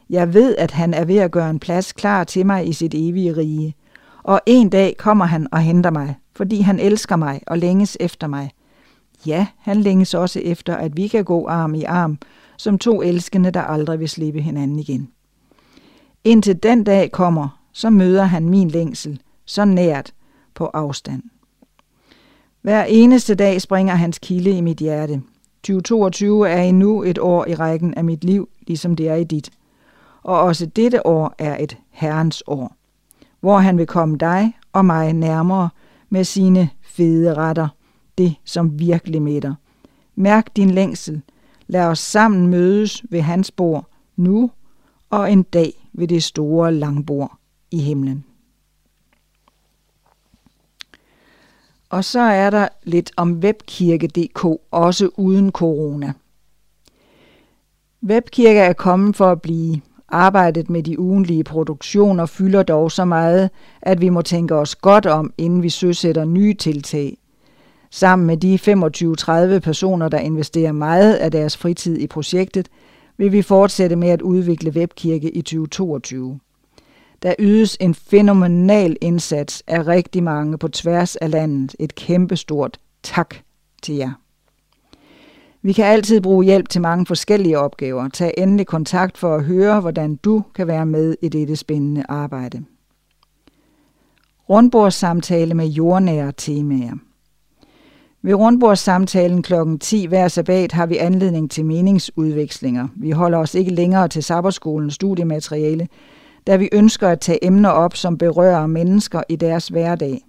Jeg 0.09 0.33
ved, 0.33 0.55
at 0.55 0.71
han 0.71 0.93
er 0.93 1.05
ved 1.05 1.17
at 1.17 1.31
gøre 1.31 1.49
en 1.49 1.59
plads 1.59 1.93
klar 1.93 2.23
til 2.23 2.45
mig 2.45 2.67
i 2.67 2.73
sit 2.73 2.93
evige 2.93 3.37
rige. 3.37 3.75
Og 4.23 4.41
en 4.45 4.69
dag 4.69 4.97
kommer 4.97 5.25
han 5.25 5.47
og 5.51 5.59
henter 5.59 5.91
mig, 5.91 6.15
fordi 6.35 6.61
han 6.61 6.79
elsker 6.79 7.15
mig 7.15 7.41
og 7.47 7.57
længes 7.57 7.97
efter 7.99 8.27
mig. 8.27 8.51
Ja, 9.25 9.47
han 9.57 9.81
længes 9.81 10.13
også 10.13 10.39
efter, 10.39 10.75
at 10.75 10.97
vi 10.97 11.07
kan 11.07 11.23
gå 11.23 11.47
arm 11.47 11.75
i 11.75 11.83
arm, 11.83 12.17
som 12.57 12.77
to 12.77 13.01
elskende, 13.01 13.51
der 13.51 13.61
aldrig 13.61 13.99
vil 13.99 14.09
slippe 14.09 14.41
hinanden 14.41 14.79
igen. 14.79 15.09
Indtil 16.23 16.63
den 16.63 16.83
dag 16.83 17.11
kommer, 17.11 17.59
så 17.71 17.89
møder 17.89 18.23
han 18.23 18.49
min 18.49 18.67
længsel, 18.67 19.21
så 19.45 19.65
nært 19.65 20.13
på 20.53 20.65
afstand. 20.65 21.23
Hver 22.61 22.83
eneste 22.83 23.35
dag 23.35 23.61
springer 23.61 23.95
hans 23.95 24.19
kilde 24.19 24.49
i 24.49 24.61
mit 24.61 24.77
hjerte. 24.77 25.21
2022 25.63 26.49
er 26.49 26.61
endnu 26.61 27.03
et 27.03 27.19
år 27.19 27.45
i 27.45 27.55
rækken 27.55 27.93
af 27.93 28.03
mit 28.03 28.23
liv, 28.23 28.49
ligesom 28.67 28.95
det 28.95 29.09
er 29.09 29.15
i 29.15 29.23
dit. 29.23 29.51
Og 30.23 30.39
også 30.39 30.65
dette 30.65 31.05
år 31.05 31.35
er 31.37 31.63
et 31.63 31.77
Herrens 31.89 32.43
år, 32.47 32.75
hvor 33.39 33.57
han 33.57 33.77
vil 33.77 33.87
komme 33.87 34.17
dig 34.17 34.53
og 34.73 34.85
mig 34.85 35.13
nærmere 35.13 35.69
med 36.09 36.23
sine 36.23 36.69
fede 36.81 37.33
retter, 37.33 37.67
det 38.17 38.35
som 38.45 38.79
virkelig 38.79 39.21
mætter. 39.21 39.55
Mærk 40.15 40.55
din 40.55 40.69
længsel. 40.69 41.21
Lad 41.67 41.85
os 41.85 41.99
sammen 41.99 42.47
mødes 42.47 43.03
ved 43.09 43.21
hans 43.21 43.51
bord 43.51 43.89
nu 44.15 44.51
og 45.09 45.31
en 45.31 45.43
dag 45.43 45.89
ved 45.93 46.07
det 46.07 46.23
store 46.23 46.73
langbord 46.73 47.37
i 47.71 47.79
himlen. 47.79 48.25
Og 51.89 52.03
så 52.03 52.19
er 52.19 52.49
der 52.49 52.67
lidt 52.83 53.11
om 53.17 53.33
webkirke.dk, 53.33 54.45
også 54.71 55.09
uden 55.17 55.51
corona. 55.51 56.13
Webkirke 58.03 58.59
er 58.59 58.73
kommet 58.73 59.15
for 59.15 59.31
at 59.31 59.41
blive. 59.41 59.81
Arbejdet 60.07 60.69
med 60.69 60.83
de 60.83 60.99
ugenlige 60.99 61.43
produktioner 61.43 62.25
fylder 62.25 62.63
dog 62.63 62.91
så 62.91 63.05
meget, 63.05 63.49
at 63.81 64.01
vi 64.01 64.09
må 64.09 64.21
tænke 64.21 64.55
os 64.55 64.75
godt 64.75 65.05
om, 65.05 65.33
inden 65.37 65.63
vi 65.63 65.69
søsætter 65.69 66.25
nye 66.25 66.53
tiltag. 66.53 67.17
Sammen 67.95 68.27
med 68.27 68.37
de 68.37 68.55
25-30 69.55 69.59
personer, 69.59 70.09
der 70.09 70.19
investerer 70.19 70.71
meget 70.71 71.13
af 71.13 71.31
deres 71.31 71.57
fritid 71.57 71.97
i 71.97 72.07
projektet, 72.07 72.69
vil 73.17 73.31
vi 73.31 73.41
fortsætte 73.41 73.95
med 73.95 74.09
at 74.09 74.21
udvikle 74.21 74.71
webkirke 74.71 75.31
i 75.31 75.41
2022. 75.41 76.39
Der 77.23 77.35
ydes 77.39 77.77
en 77.79 77.93
fænomenal 77.93 78.97
indsats 79.01 79.63
af 79.67 79.87
rigtig 79.87 80.23
mange 80.23 80.57
på 80.57 80.67
tværs 80.67 81.15
af 81.15 81.31
landet. 81.31 81.75
Et 81.79 81.95
kæmpestort 81.95 82.77
tak 83.03 83.35
til 83.83 83.95
jer. 83.95 84.11
Vi 85.61 85.73
kan 85.73 85.85
altid 85.85 86.21
bruge 86.21 86.45
hjælp 86.45 86.69
til 86.69 86.81
mange 86.81 87.05
forskellige 87.05 87.59
opgaver. 87.59 88.07
Tag 88.09 88.33
endelig 88.37 88.67
kontakt 88.67 89.17
for 89.17 89.35
at 89.35 89.43
høre, 89.43 89.79
hvordan 89.81 90.15
du 90.15 90.43
kan 90.55 90.67
være 90.67 90.85
med 90.85 91.15
i 91.21 91.29
dette 91.29 91.55
spændende 91.55 92.03
arbejde. 92.09 92.63
Rundbordssamtale 94.49 95.53
med 95.53 95.67
jordnære 95.67 96.31
temaer. 96.37 96.97
Ved 98.25 98.33
rundbordssamtalen 98.33 99.41
kl. 99.41 99.53
10 99.79 100.05
hver 100.05 100.27
sabbat 100.27 100.71
har 100.71 100.85
vi 100.85 100.97
anledning 100.97 101.51
til 101.51 101.65
meningsudvekslinger. 101.65 102.87
Vi 102.95 103.11
holder 103.11 103.37
os 103.37 103.55
ikke 103.55 103.73
længere 103.73 104.07
til 104.07 104.23
sabberskolens 104.23 104.93
studiemateriale, 104.93 105.87
da 106.47 106.55
vi 106.55 106.69
ønsker 106.71 107.09
at 107.09 107.19
tage 107.19 107.45
emner 107.45 107.69
op, 107.69 107.95
som 107.95 108.17
berører 108.17 108.67
mennesker 108.67 109.21
i 109.29 109.35
deres 109.35 109.67
hverdag. 109.67 110.21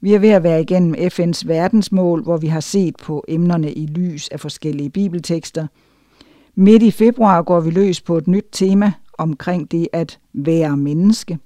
Vi 0.00 0.14
er 0.14 0.18
ved 0.18 0.28
at 0.28 0.42
være 0.42 0.60
igennem 0.60 0.94
FN's 0.94 1.46
verdensmål, 1.46 2.22
hvor 2.22 2.36
vi 2.36 2.46
har 2.46 2.60
set 2.60 2.96
på 2.96 3.24
emnerne 3.28 3.72
i 3.72 3.86
lys 3.86 4.28
af 4.28 4.40
forskellige 4.40 4.90
bibeltekster. 4.90 5.66
Midt 6.54 6.82
i 6.82 6.90
februar 6.90 7.42
går 7.42 7.60
vi 7.60 7.70
løs 7.70 8.00
på 8.00 8.16
et 8.16 8.28
nyt 8.28 8.46
tema 8.52 8.92
omkring 9.18 9.70
det 9.70 9.88
at 9.92 10.18
være 10.32 10.76
menneske. 10.76 11.38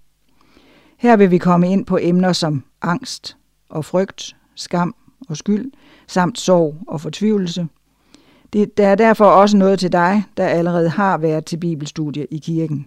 Her 0.98 1.16
vil 1.16 1.30
vi 1.30 1.38
komme 1.38 1.72
ind 1.72 1.86
på 1.86 1.98
emner 2.02 2.32
som 2.32 2.64
angst 2.82 3.36
og 3.70 3.84
frygt, 3.84 4.36
skam 4.54 4.94
og 5.28 5.36
skyld, 5.36 5.72
samt 6.06 6.38
sorg 6.38 6.76
og 6.86 7.00
fortvivlelse. 7.00 7.68
Det, 8.52 8.78
der 8.78 8.86
er 8.86 8.94
derfor 8.94 9.24
også 9.24 9.56
noget 9.56 9.78
til 9.78 9.92
dig, 9.92 10.24
der 10.36 10.46
allerede 10.46 10.88
har 10.88 11.18
været 11.18 11.44
til 11.44 11.56
bibelstudie 11.56 12.26
i 12.30 12.38
kirken. 12.38 12.86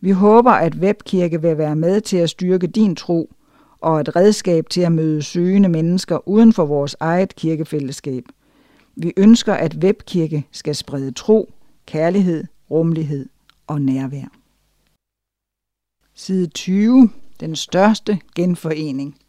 Vi 0.00 0.10
håber, 0.10 0.50
at 0.50 0.74
webkirke 0.74 1.42
vil 1.42 1.58
være 1.58 1.76
med 1.76 2.00
til 2.00 2.16
at 2.16 2.30
styrke 2.30 2.66
din 2.66 2.96
tro 2.96 3.30
og 3.80 4.00
et 4.00 4.16
redskab 4.16 4.68
til 4.68 4.80
at 4.80 4.92
møde 4.92 5.22
søgende 5.22 5.68
mennesker 5.68 6.28
uden 6.28 6.52
for 6.52 6.64
vores 6.64 6.96
eget 7.00 7.36
kirkefællesskab. 7.36 8.24
Vi 8.96 9.12
ønsker, 9.16 9.54
at 9.54 9.76
webkirke 9.82 10.46
skal 10.50 10.74
sprede 10.74 11.12
tro, 11.12 11.52
kærlighed, 11.86 12.44
rummelighed 12.70 13.28
og 13.66 13.82
nærvær. 13.82 14.24
Side 16.14 16.46
20. 16.46 17.10
Den 17.40 17.56
største 17.56 18.20
genforening. 18.34 19.21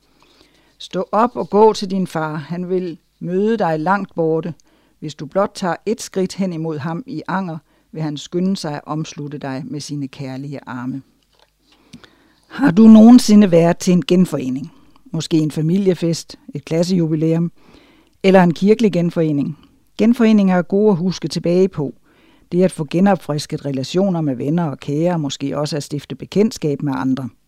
Stå 0.84 1.06
op 1.12 1.36
og 1.36 1.50
gå 1.50 1.74
til 1.74 1.92
din 1.92 2.08
far. 2.08 2.36
Han 2.36 2.70
vil 2.70 2.98
møde 3.20 3.58
dig 3.58 3.80
langt 3.80 4.16
borte. 4.16 4.54
Hvis 5.00 5.16
du 5.16 5.26
blot 5.26 5.52
tager 5.56 5.76
et 5.86 6.02
skridt 6.02 6.36
hen 6.36 6.54
imod 6.54 6.78
ham 6.78 7.04
i 7.08 7.22
anger, 7.28 7.58
vil 7.92 8.02
han 8.02 8.18
skynde 8.18 8.58
sig 8.58 8.74
at 8.74 8.82
omslutte 8.86 9.38
dig 9.38 9.64
med 9.66 9.80
sine 9.80 10.08
kærlige 10.08 10.60
arme. 10.66 11.02
Har 12.48 12.72
du 12.72 12.88
nogensinde 12.88 13.52
været 13.52 13.78
til 13.78 13.94
en 13.94 14.06
genforening? 14.06 14.72
Måske 15.12 15.38
en 15.38 15.52
familiefest, 15.52 16.40
et 16.56 16.66
klassejubilæum 16.66 17.52
eller 18.24 18.44
en 18.44 18.54
kirkelig 18.54 18.94
genforening? 18.94 19.58
Genforeninger 19.98 20.56
er 20.56 20.62
gode 20.62 20.92
at 20.92 20.98
huske 20.98 21.28
tilbage 21.28 21.70
på. 21.70 21.94
Det 22.52 22.60
er 22.60 22.66
at 22.66 22.72
få 22.72 22.88
genopfrisket 22.90 23.66
relationer 23.66 24.22
med 24.22 24.36
venner 24.36 24.66
og 24.66 24.80
kære, 24.80 25.20
måske 25.20 25.58
også 25.58 25.78
at 25.78 25.84
stifte 25.84 26.16
bekendtskab 26.16 26.82
med 26.82 26.94
andre– 26.96 27.30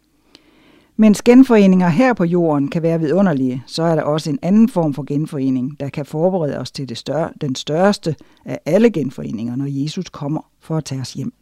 mens 0.98 1.22
genforeninger 1.22 1.90
her 1.90 2.14
på 2.14 2.24
jorden 2.24 2.68
kan 2.68 2.82
være 2.82 3.00
vidunderlige, 3.00 3.64
så 3.66 3.84
er 3.84 3.96
der 3.96 4.04
også 4.04 4.30
en 4.30 4.40
anden 4.42 4.70
form 4.70 4.94
for 4.94 5.04
genforening, 5.04 5.80
der 5.80 5.90
kan 5.90 6.06
forberede 6.06 6.58
os 6.58 6.72
til 6.72 6.90
det 6.90 6.98
større, 6.98 7.30
den 7.42 7.56
største 7.56 8.16
af 8.46 8.60
alle 8.66 8.90
genforeninger, 8.90 9.56
når 9.56 9.66
Jesus 9.70 10.10
kommer 10.10 10.42
for 10.60 10.78
at 10.78 10.86
tage 10.86 11.02
os 11.02 11.14
hjem. 11.14 11.34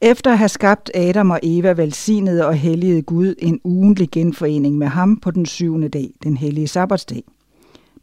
Efter 0.00 0.32
at 0.32 0.38
have 0.38 0.48
skabt 0.48 0.90
Adam 0.94 1.30
og 1.30 1.40
Eva 1.42 1.72
velsignede 1.72 2.46
og 2.46 2.54
helligede 2.54 3.02
Gud 3.02 3.34
en 3.38 3.60
ugentlig 3.64 4.08
genforening 4.10 4.78
med 4.78 4.86
ham 4.86 5.16
på 5.16 5.30
den 5.30 5.46
syvende 5.46 5.88
dag, 5.88 6.10
den 6.22 6.36
hellige 6.36 6.68
sabbatsdag. 6.68 7.22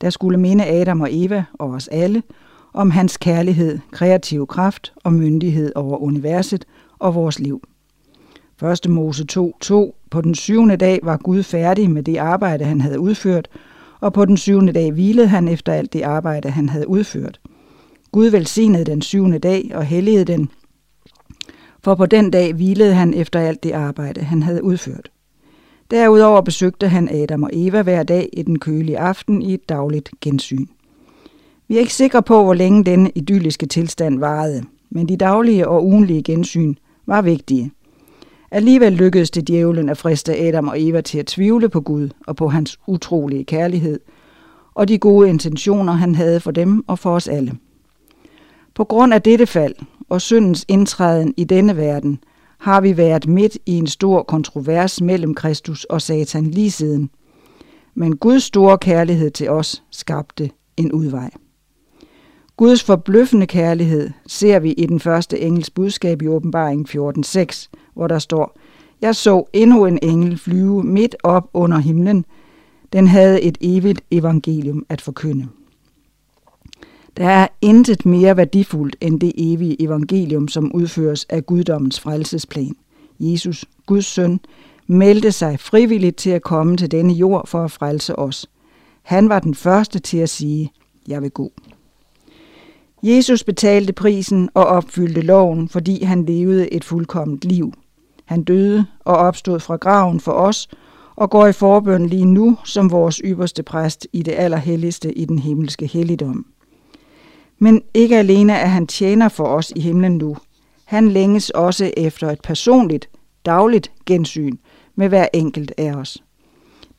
Der 0.01 0.09
skulle 0.09 0.37
minde 0.37 0.65
Adam 0.65 1.01
og 1.01 1.09
Eva 1.11 1.43
og 1.53 1.69
os 1.69 1.87
alle 1.87 2.23
om 2.73 2.91
hans 2.91 3.17
kærlighed, 3.17 3.79
kreativ 3.91 4.47
kraft 4.47 4.93
og 5.03 5.13
myndighed 5.13 5.71
over 5.75 5.97
universet 5.97 6.65
og 6.99 7.15
vores 7.15 7.39
liv– 7.39 7.61
1. 8.63 8.89
Mose 8.89 9.25
2.2. 9.31 10.07
På 10.11 10.21
den 10.21 10.35
syvende 10.35 10.77
dag 10.77 10.99
var 11.03 11.17
Gud 11.17 11.43
færdig 11.43 11.91
med 11.91 12.03
det 12.03 12.17
arbejde, 12.17 12.65
han 12.65 12.81
havde 12.81 12.99
udført, 12.99 13.47
og 13.99 14.13
på 14.13 14.25
den 14.25 14.37
syvende 14.37 14.73
dag 14.73 14.91
hvilede 14.91 15.27
han 15.27 15.47
efter 15.47 15.73
alt 15.73 15.93
det 15.93 16.01
arbejde, 16.01 16.49
han 16.49 16.69
havde 16.69 16.87
udført. 16.87 17.39
Gud 18.11 18.25
velsignede 18.25 18.85
den 18.85 19.01
syvende 19.01 19.39
dag 19.39 19.71
og 19.73 19.83
helligede 19.83 20.25
den, 20.25 20.49
for 21.83 21.95
på 21.95 22.05
den 22.05 22.31
dag 22.31 22.53
hvilede 22.53 22.93
han 22.93 23.13
efter 23.13 23.39
alt 23.39 23.63
det 23.63 23.71
arbejde, 23.71 24.21
han 24.21 24.43
havde 24.43 24.63
udført. 24.63 25.11
Derudover 25.91 26.41
besøgte 26.41 26.87
han 26.87 27.09
Adam 27.09 27.43
og 27.43 27.49
Eva 27.53 27.81
hver 27.81 28.03
dag 28.03 28.29
i 28.33 28.41
den 28.41 28.59
kølige 28.59 28.99
aften 28.99 29.41
i 29.41 29.53
et 29.53 29.69
dagligt 29.69 30.09
gensyn. 30.21 30.65
Vi 31.67 31.75
er 31.75 31.79
ikke 31.79 31.93
sikre 31.93 32.23
på, 32.23 32.43
hvor 32.43 32.53
længe 32.53 32.83
denne 32.83 33.11
idylliske 33.15 33.65
tilstand 33.65 34.19
varede, 34.19 34.63
men 34.89 35.09
de 35.09 35.17
daglige 35.17 35.67
og 35.67 35.85
ugenlige 35.85 36.23
gensyn 36.23 36.75
var 37.05 37.21
vigtige. 37.21 37.71
Alligevel 38.55 38.93
lykkedes 38.93 39.31
det 39.31 39.47
djævlen 39.47 39.89
at 39.89 39.97
friste 39.97 40.37
Adam 40.37 40.67
og 40.67 40.81
Eva 40.81 41.01
til 41.01 41.17
at 41.19 41.25
tvivle 41.25 41.69
på 41.69 41.81
Gud 41.81 42.09
og 42.27 42.35
på 42.35 42.47
hans 42.47 42.79
utrolige 42.87 43.43
kærlighed, 43.43 43.99
og 44.73 44.87
de 44.87 44.97
gode 44.97 45.29
intentioner, 45.29 45.93
han 45.93 46.15
havde 46.15 46.39
for 46.39 46.51
dem 46.51 46.83
og 46.87 46.99
for 46.99 47.15
os 47.15 47.27
alle. 47.27 47.53
På 48.75 48.83
grund 48.83 49.13
af 49.13 49.21
dette 49.21 49.45
fald 49.45 49.75
og 50.09 50.21
syndens 50.21 50.65
indtræden 50.67 51.33
i 51.37 51.43
denne 51.43 51.77
verden, 51.77 52.19
har 52.57 52.81
vi 52.81 52.97
været 52.97 53.27
midt 53.27 53.57
i 53.65 53.71
en 53.71 53.87
stor 53.87 54.23
kontrovers 54.23 55.01
mellem 55.01 55.33
Kristus 55.33 55.83
og 55.83 56.01
Satan 56.01 56.45
lige 56.45 56.71
siden. 56.71 57.09
Men 57.95 58.17
Guds 58.17 58.43
store 58.43 58.77
kærlighed 58.77 59.31
til 59.31 59.49
os 59.49 59.83
skabte 59.91 60.49
en 60.77 60.91
udvej. 60.91 61.29
Guds 62.57 62.83
forbløffende 62.83 63.47
kærlighed 63.47 64.09
ser 64.27 64.59
vi 64.59 64.71
i 64.71 64.85
den 64.85 64.99
første 64.99 65.39
engels 65.39 65.69
budskab 65.69 66.21
i 66.21 66.27
åbenbaringen 66.27 66.87
14.6, 66.89 67.67
hvor 67.93 68.07
der 68.07 68.19
står, 68.19 68.57
Jeg 69.01 69.15
så 69.15 69.43
endnu 69.53 69.85
en 69.85 69.99
engel 70.01 70.37
flyve 70.37 70.83
midt 70.83 71.15
op 71.23 71.49
under 71.53 71.77
himlen. 71.77 72.25
Den 72.93 73.07
havde 73.07 73.41
et 73.41 73.57
evigt 73.61 74.01
evangelium 74.11 74.85
at 74.89 75.01
forkynde. 75.01 75.47
Der 77.17 77.27
er 77.27 77.47
intet 77.61 78.05
mere 78.05 78.37
værdifuldt 78.37 78.95
end 79.01 79.19
det 79.19 79.33
evige 79.37 79.81
evangelium, 79.81 80.47
som 80.47 80.71
udføres 80.75 81.25
af 81.29 81.45
guddommens 81.45 81.99
frelsesplan. 81.99 82.75
Jesus, 83.19 83.65
Guds 83.85 84.05
søn, 84.05 84.39
meldte 84.87 85.31
sig 85.31 85.59
frivilligt 85.59 86.17
til 86.17 86.29
at 86.29 86.41
komme 86.41 86.77
til 86.77 86.91
denne 86.91 87.13
jord 87.13 87.47
for 87.47 87.63
at 87.63 87.71
frelse 87.71 88.19
os. 88.19 88.49
Han 89.01 89.29
var 89.29 89.39
den 89.39 89.55
første 89.55 89.99
til 89.99 90.17
at 90.17 90.29
sige, 90.29 90.71
jeg 91.07 91.21
vil 91.21 91.31
gå. 91.31 91.51
Jesus 93.07 93.43
betalte 93.43 93.93
prisen 93.93 94.49
og 94.53 94.65
opfyldte 94.65 95.21
loven, 95.21 95.69
fordi 95.69 96.03
han 96.03 96.25
levede 96.25 96.73
et 96.73 96.83
fuldkomment 96.83 97.45
liv. 97.45 97.73
Han 98.25 98.43
døde 98.43 98.85
og 98.99 99.15
opstod 99.15 99.59
fra 99.59 99.75
graven 99.75 100.19
for 100.19 100.31
os 100.31 100.67
og 101.15 101.29
går 101.29 101.47
i 101.47 101.53
forbøn 101.53 102.05
lige 102.05 102.25
nu 102.25 102.57
som 102.63 102.91
vores 102.91 103.21
ypperste 103.25 103.63
præst 103.63 104.07
i 104.13 104.21
det 104.21 104.31
allerhelligste 104.31 105.17
i 105.17 105.25
den 105.25 105.39
himmelske 105.39 105.87
helligdom. 105.87 106.45
Men 107.59 107.81
ikke 107.93 108.17
alene 108.17 108.53
er 108.53 108.67
han 108.67 108.87
tjener 108.87 109.29
for 109.29 109.45
os 109.45 109.73
i 109.75 109.79
himlen 109.79 110.17
nu. 110.17 110.37
Han 110.85 111.09
længes 111.09 111.49
også 111.49 111.91
efter 111.97 112.29
et 112.29 112.41
personligt, 112.41 113.09
dagligt 113.45 113.91
gensyn 114.05 114.57
med 114.95 115.09
hver 115.09 115.27
enkelt 115.33 115.71
af 115.77 115.93
os. 115.93 116.23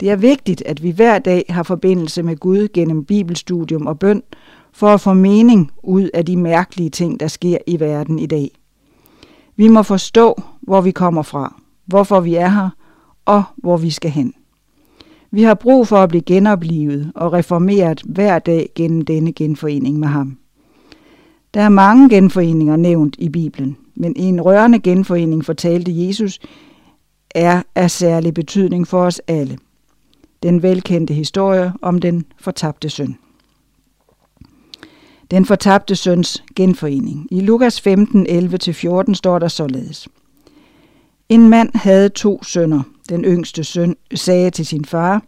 Det 0.00 0.10
er 0.10 0.16
vigtigt, 0.16 0.62
at 0.66 0.82
vi 0.82 0.90
hver 0.90 1.18
dag 1.18 1.44
har 1.48 1.62
forbindelse 1.62 2.22
med 2.22 2.36
Gud 2.36 2.68
gennem 2.68 3.04
bibelstudium 3.04 3.86
og 3.86 3.98
bøn, 3.98 4.22
for 4.76 4.88
at 4.88 5.00
få 5.00 5.14
mening 5.14 5.70
ud 5.82 6.10
af 6.14 6.26
de 6.26 6.36
mærkelige 6.36 6.90
ting, 6.90 7.20
der 7.20 7.28
sker 7.28 7.58
i 7.66 7.80
verden 7.80 8.18
i 8.18 8.26
dag. 8.26 8.50
Vi 9.56 9.68
må 9.68 9.82
forstå, 9.82 10.42
hvor 10.60 10.80
vi 10.80 10.90
kommer 10.90 11.22
fra, 11.22 11.60
hvorfor 11.86 12.20
vi 12.20 12.34
er 12.34 12.48
her, 12.48 12.68
og 13.24 13.42
hvor 13.56 13.76
vi 13.76 13.90
skal 13.90 14.10
hen. 14.10 14.34
Vi 15.30 15.42
har 15.42 15.54
brug 15.54 15.88
for 15.88 15.96
at 15.96 16.08
blive 16.08 16.22
genoplivet 16.22 17.12
og 17.14 17.32
reformeret 17.32 18.02
hver 18.04 18.38
dag 18.38 18.68
gennem 18.74 19.02
denne 19.02 19.32
genforening 19.32 19.98
med 19.98 20.08
ham. 20.08 20.38
Der 21.54 21.60
er 21.60 21.68
mange 21.68 22.08
genforeninger 22.08 22.76
nævnt 22.76 23.16
i 23.18 23.28
Bibelen, 23.28 23.76
men 23.94 24.12
en 24.16 24.40
rørende 24.40 24.78
genforening 24.78 25.44
fortalte 25.44 26.06
Jesus 26.06 26.40
er 27.30 27.62
af 27.74 27.90
særlig 27.90 28.34
betydning 28.34 28.88
for 28.88 29.00
os 29.02 29.20
alle. 29.26 29.58
Den 30.42 30.62
velkendte 30.62 31.14
historie 31.14 31.72
om 31.82 31.98
den 31.98 32.24
fortabte 32.38 32.88
søn. 32.88 33.16
Den 35.30 35.44
fortabte 35.44 35.96
søns 35.96 36.44
genforening. 36.56 37.26
I 37.30 37.40
Lukas 37.40 37.80
15, 37.80 38.26
11-14 38.26 39.14
står 39.14 39.38
der 39.38 39.48
således. 39.48 40.08
En 41.28 41.48
mand 41.48 41.70
havde 41.74 42.08
to 42.08 42.42
sønner. 42.42 42.82
Den 43.08 43.24
yngste 43.24 43.64
søn 43.64 43.96
sagde 44.14 44.50
til 44.50 44.66
sin 44.66 44.84
far, 44.84 45.22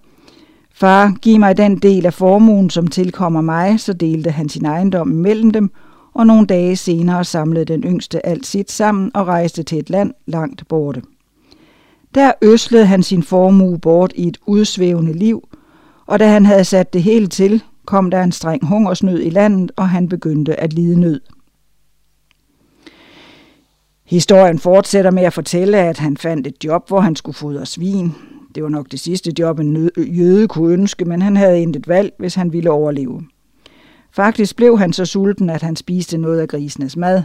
Far, 0.74 1.14
giv 1.22 1.38
mig 1.38 1.56
den 1.56 1.78
del 1.78 2.06
af 2.06 2.14
formuen, 2.14 2.70
som 2.70 2.86
tilkommer 2.86 3.40
mig, 3.40 3.80
så 3.80 3.92
delte 3.92 4.30
han 4.30 4.48
sin 4.48 4.64
ejendom 4.64 5.08
mellem 5.08 5.50
dem, 5.50 5.70
og 6.14 6.26
nogle 6.26 6.46
dage 6.46 6.76
senere 6.76 7.24
samlede 7.24 7.64
den 7.64 7.82
yngste 7.82 8.26
alt 8.26 8.46
sit 8.46 8.70
sammen 8.70 9.10
og 9.14 9.26
rejste 9.26 9.62
til 9.62 9.78
et 9.78 9.90
land 9.90 10.14
langt 10.26 10.68
borte. 10.68 11.02
Der 12.14 12.32
øslede 12.42 12.86
han 12.86 13.02
sin 13.02 13.22
formue 13.22 13.78
bort 13.78 14.12
i 14.16 14.28
et 14.28 14.38
udsvævende 14.46 15.12
liv, 15.12 15.48
og 16.06 16.18
da 16.18 16.28
han 16.28 16.46
havde 16.46 16.64
sat 16.64 16.92
det 16.92 17.02
hele 17.02 17.26
til, 17.26 17.62
kom 17.88 18.10
der 18.10 18.22
en 18.22 18.32
streng 18.32 18.66
hungersnød 18.66 19.22
i 19.22 19.30
landet, 19.30 19.72
og 19.76 19.88
han 19.88 20.08
begyndte 20.08 20.60
at 20.60 20.72
lide 20.72 21.00
nød. 21.00 21.20
Historien 24.04 24.58
fortsætter 24.58 25.10
med 25.10 25.22
at 25.22 25.32
fortælle, 25.32 25.78
at 25.78 25.98
han 25.98 26.16
fandt 26.16 26.46
et 26.46 26.64
job, 26.64 26.88
hvor 26.88 27.00
han 27.00 27.16
skulle 27.16 27.36
fodre 27.36 27.66
svin. 27.66 28.14
Det 28.54 28.62
var 28.62 28.68
nok 28.68 28.90
det 28.90 29.00
sidste 29.00 29.32
job, 29.38 29.60
en 29.60 29.90
jøde 29.96 30.48
kunne 30.48 30.72
ønske, 30.72 31.04
men 31.04 31.22
han 31.22 31.36
havde 31.36 31.62
intet 31.62 31.88
valg, 31.88 32.12
hvis 32.18 32.34
han 32.34 32.52
ville 32.52 32.70
overleve. 32.70 33.22
Faktisk 34.10 34.56
blev 34.56 34.78
han 34.78 34.92
så 34.92 35.04
sulten, 35.04 35.50
at 35.50 35.62
han 35.62 35.76
spiste 35.76 36.18
noget 36.18 36.40
af 36.40 36.48
grisenes 36.48 36.96
mad. 36.96 37.22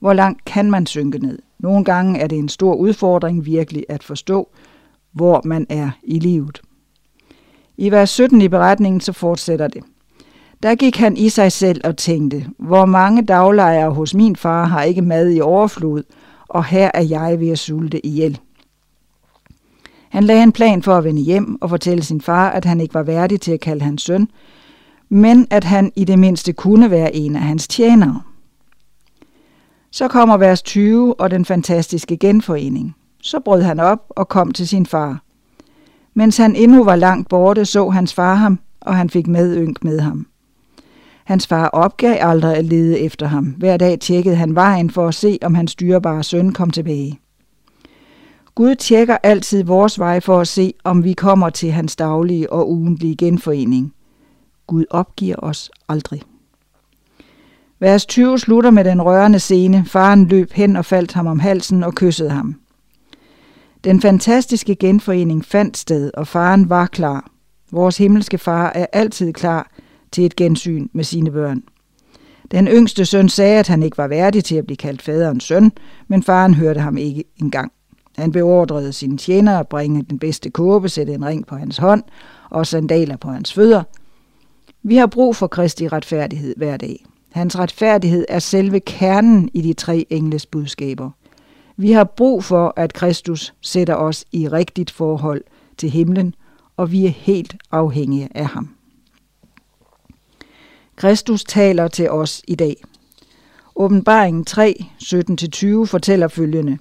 Hvor 0.00 0.12
langt 0.12 0.44
kan 0.44 0.70
man 0.70 0.86
synke 0.86 1.18
ned? 1.18 1.38
Nogle 1.58 1.84
gange 1.84 2.20
er 2.20 2.26
det 2.26 2.38
en 2.38 2.48
stor 2.48 2.74
udfordring 2.74 3.46
virkelig 3.46 3.84
at 3.88 4.02
forstå, 4.02 4.48
hvor 5.12 5.42
man 5.44 5.66
er 5.68 5.90
i 6.02 6.18
livet. 6.18 6.62
I 7.82 7.90
vers 7.90 8.10
17 8.10 8.42
i 8.42 8.48
beretningen 8.48 9.00
så 9.00 9.12
fortsætter 9.12 9.68
det. 9.68 9.82
Der 10.62 10.74
gik 10.74 10.96
han 10.96 11.16
i 11.16 11.28
sig 11.28 11.52
selv 11.52 11.80
og 11.84 11.96
tænkte, 11.96 12.46
hvor 12.58 12.84
mange 12.84 13.22
daglejere 13.22 13.90
hos 13.90 14.14
min 14.14 14.36
far 14.36 14.64
har 14.64 14.82
ikke 14.82 15.02
mad 15.02 15.30
i 15.30 15.40
overflod, 15.40 16.02
og 16.48 16.64
her 16.64 16.90
er 16.94 17.02
jeg 17.02 17.40
ved 17.40 17.48
at 17.48 17.58
sulte 17.58 18.06
ihjel. 18.06 18.40
Han 20.08 20.24
lagde 20.24 20.42
en 20.42 20.52
plan 20.52 20.82
for 20.82 20.94
at 20.94 21.04
vende 21.04 21.22
hjem 21.22 21.62
og 21.62 21.70
fortælle 21.70 22.02
sin 22.02 22.20
far, 22.20 22.50
at 22.50 22.64
han 22.64 22.80
ikke 22.80 22.94
var 22.94 23.02
værdig 23.02 23.40
til 23.40 23.52
at 23.52 23.60
kalde 23.60 23.84
hans 23.84 24.02
søn, 24.02 24.28
men 25.08 25.46
at 25.50 25.64
han 25.64 25.92
i 25.96 26.04
det 26.04 26.18
mindste 26.18 26.52
kunne 26.52 26.90
være 26.90 27.14
en 27.14 27.36
af 27.36 27.42
hans 27.42 27.68
tjenere. 27.68 28.22
Så 29.90 30.08
kommer 30.08 30.36
vers 30.36 30.62
20 30.62 31.20
og 31.20 31.30
den 31.30 31.44
fantastiske 31.44 32.16
genforening. 32.16 32.96
Så 33.22 33.40
brød 33.40 33.62
han 33.62 33.80
op 33.80 34.06
og 34.10 34.28
kom 34.28 34.52
til 34.52 34.68
sin 34.68 34.86
far. 34.86 35.22
Mens 36.14 36.36
han 36.36 36.56
endnu 36.56 36.84
var 36.84 36.96
langt 36.96 37.28
borte, 37.28 37.64
så 37.64 37.90
hans 37.90 38.14
far 38.14 38.34
ham, 38.34 38.58
og 38.80 38.96
han 38.96 39.10
fik 39.10 39.26
medynk 39.26 39.84
med 39.84 40.00
ham. 40.00 40.26
Hans 41.24 41.46
far 41.46 41.68
opgav 41.68 42.16
aldrig 42.20 42.56
at 42.56 42.64
lede 42.64 43.00
efter 43.00 43.26
ham. 43.26 43.44
Hver 43.44 43.76
dag 43.76 44.00
tjekkede 44.00 44.36
han 44.36 44.54
vejen 44.54 44.90
for 44.90 45.08
at 45.08 45.14
se, 45.14 45.38
om 45.42 45.54
hans 45.54 45.74
dyrebare 45.74 46.22
søn 46.22 46.52
kom 46.52 46.70
tilbage. 46.70 47.20
Gud 48.54 48.74
tjekker 48.74 49.16
altid 49.22 49.64
vores 49.64 49.98
vej 49.98 50.20
for 50.20 50.40
at 50.40 50.48
se, 50.48 50.74
om 50.84 51.04
vi 51.04 51.12
kommer 51.12 51.50
til 51.50 51.70
hans 51.70 51.96
daglige 51.96 52.52
og 52.52 52.70
ugentlige 52.70 53.16
genforening. 53.16 53.94
Gud 54.66 54.84
opgiver 54.90 55.36
os 55.38 55.70
aldrig. 55.88 56.22
Vers 57.80 58.06
20 58.06 58.38
slutter 58.38 58.70
med 58.70 58.84
den 58.84 59.02
rørende 59.02 59.38
scene. 59.38 59.84
Faren 59.86 60.26
løb 60.26 60.52
hen 60.52 60.76
og 60.76 60.84
faldt 60.84 61.12
ham 61.12 61.26
om 61.26 61.38
halsen 61.38 61.82
og 61.84 61.94
kyssede 61.94 62.30
ham. 62.30 62.54
Den 63.84 64.00
fantastiske 64.00 64.74
genforening 64.74 65.44
fandt 65.44 65.76
sted, 65.76 66.10
og 66.14 66.26
faren 66.26 66.70
var 66.70 66.86
klar. 66.86 67.30
Vores 67.70 67.98
himmelske 67.98 68.38
far 68.38 68.72
er 68.74 68.86
altid 68.92 69.32
klar 69.32 69.70
til 70.12 70.24
et 70.24 70.36
gensyn 70.36 70.88
med 70.92 71.04
sine 71.04 71.30
børn. 71.30 71.62
Den 72.50 72.66
yngste 72.66 73.06
søn 73.06 73.28
sagde, 73.28 73.58
at 73.58 73.68
han 73.68 73.82
ikke 73.82 73.98
var 73.98 74.08
værdig 74.08 74.44
til 74.44 74.56
at 74.56 74.66
blive 74.66 74.76
kaldt 74.76 75.02
faderens 75.02 75.44
søn, 75.44 75.72
men 76.08 76.22
faren 76.22 76.54
hørte 76.54 76.80
ham 76.80 76.96
ikke 76.96 77.24
engang. 77.42 77.72
Han 78.18 78.32
beordrede 78.32 78.92
sine 78.92 79.18
tjenere 79.18 79.60
at 79.60 79.68
bringe 79.68 80.02
den 80.10 80.18
bedste 80.18 80.50
kåbe, 80.50 80.88
sætte 80.88 81.14
en 81.14 81.24
ring 81.24 81.46
på 81.46 81.56
hans 81.56 81.76
hånd 81.76 82.02
og 82.50 82.66
sandaler 82.66 83.16
på 83.16 83.28
hans 83.28 83.52
fødder. 83.52 83.82
Vi 84.82 84.96
har 84.96 85.06
brug 85.06 85.36
for 85.36 85.46
Kristi 85.46 85.88
retfærdighed 85.88 86.54
hver 86.56 86.76
dag. 86.76 87.04
Hans 87.32 87.58
retfærdighed 87.58 88.24
er 88.28 88.38
selve 88.38 88.80
kernen 88.80 89.50
i 89.54 89.60
de 89.60 89.72
tre 89.72 90.06
engles 90.10 90.46
budskaber. 90.46 91.10
Vi 91.82 91.92
har 91.92 92.04
brug 92.04 92.44
for, 92.44 92.72
at 92.76 92.92
Kristus 92.92 93.54
sætter 93.60 93.94
os 93.94 94.24
i 94.32 94.48
rigtigt 94.48 94.90
forhold 94.90 95.44
til 95.76 95.90
himlen, 95.90 96.34
og 96.76 96.92
vi 96.92 97.06
er 97.06 97.10
helt 97.10 97.56
afhængige 97.70 98.28
af 98.34 98.46
ham. 98.46 98.74
Kristus 100.96 101.44
taler 101.44 101.88
til 101.88 102.10
os 102.10 102.42
i 102.48 102.54
dag. 102.54 102.76
Åbenbaringen 103.76 104.44
3, 104.44 104.84
17-20 105.02 105.84
fortæller 105.84 106.28
følgende. 106.28 106.78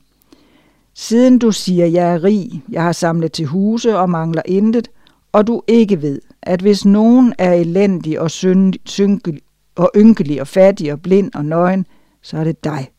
Siden 0.93 1.39
du 1.39 1.51
siger, 1.51 1.85
jeg 1.85 2.13
er 2.13 2.23
rig, 2.23 2.63
jeg 2.69 2.83
har 2.83 2.91
samlet 2.91 3.31
til 3.31 3.45
huse 3.45 3.97
og 3.97 4.09
mangler 4.09 4.41
intet, 4.45 4.87
og 5.31 5.47
du 5.47 5.61
ikke 5.67 6.01
ved, 6.01 6.21
at 6.41 6.61
hvis 6.61 6.85
nogen 6.85 7.33
er 7.37 7.53
elendig 7.53 8.19
og, 8.19 8.31
synd, 8.31 8.73
synkelig, 8.85 9.41
og 9.75 9.91
ynkelig 9.95 10.41
og 10.41 10.47
fattig 10.47 10.93
og 10.93 11.01
blind 11.01 11.31
og 11.33 11.45
nøgen, 11.45 11.85
så 12.21 12.37
er 12.37 12.43
det 12.43 12.63
dig. 12.63 12.90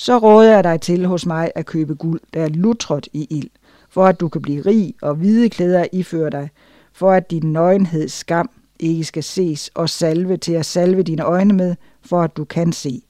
Så 0.00 0.18
råder 0.18 0.54
jeg 0.54 0.64
dig 0.64 0.80
til 0.80 1.06
hos 1.06 1.26
mig 1.26 1.50
at 1.54 1.66
købe 1.66 1.94
guld, 1.94 2.20
der 2.34 2.42
er 2.42 2.48
lutret 2.48 3.08
i 3.12 3.26
ild, 3.30 3.50
for 3.90 4.06
at 4.06 4.20
du 4.20 4.28
kan 4.28 4.42
blive 4.42 4.62
rig 4.66 4.94
og 5.02 5.14
hvide 5.14 5.48
klæder 5.48 5.86
ifører 5.92 6.30
dig, 6.30 6.50
for 6.92 7.12
at 7.12 7.30
din 7.30 7.52
nøgenhed 7.52 8.08
skam 8.08 8.50
ikke 8.80 9.04
skal 9.04 9.22
ses, 9.22 9.70
og 9.74 9.88
salve 9.88 10.36
til 10.36 10.52
at 10.52 10.66
salve 10.66 11.02
dine 11.02 11.22
øjne 11.22 11.54
med, 11.54 11.74
for 12.02 12.22
at 12.22 12.36
du 12.36 12.44
kan 12.44 12.72
se. 12.72 13.02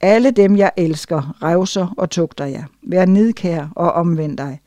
Alle 0.00 0.30
dem, 0.30 0.56
jeg 0.56 0.72
elsker, 0.76 1.42
revser 1.42 1.94
og 1.96 2.10
tugter 2.10 2.44
jer. 2.44 2.64
Vær 2.82 3.04
nidkær 3.04 3.68
og 3.76 3.92
omvend 3.92 4.38
dig. 4.38 4.60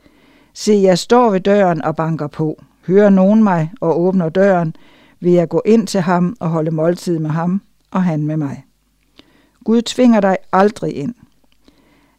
Se, 0.54 0.72
jeg 0.72 0.98
står 0.98 1.30
ved 1.30 1.40
døren 1.40 1.82
og 1.84 1.96
banker 1.96 2.26
på. 2.26 2.62
Hører 2.86 3.10
nogen 3.10 3.44
mig 3.44 3.72
og 3.80 4.00
åbner 4.00 4.28
døren, 4.28 4.76
vil 5.20 5.32
jeg 5.32 5.48
gå 5.48 5.62
ind 5.64 5.86
til 5.86 6.00
ham 6.00 6.36
og 6.40 6.48
holde 6.48 6.70
måltid 6.70 7.18
med 7.18 7.30
ham, 7.30 7.62
og 7.90 8.04
han 8.04 8.22
med 8.22 8.36
mig. 8.36 8.64
Gud 9.64 9.82
tvinger 9.82 10.20
dig 10.20 10.36
aldrig 10.52 10.96
ind. 10.96 11.14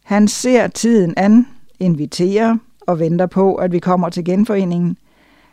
Han 0.04 0.28
ser 0.28 0.66
tiden 0.66 1.14
an, 1.16 1.46
inviterer 1.80 2.56
og 2.80 2.98
venter 2.98 3.26
på, 3.26 3.54
at 3.54 3.72
vi 3.72 3.78
kommer 3.78 4.08
til 4.08 4.24
genforeningen. 4.24 4.96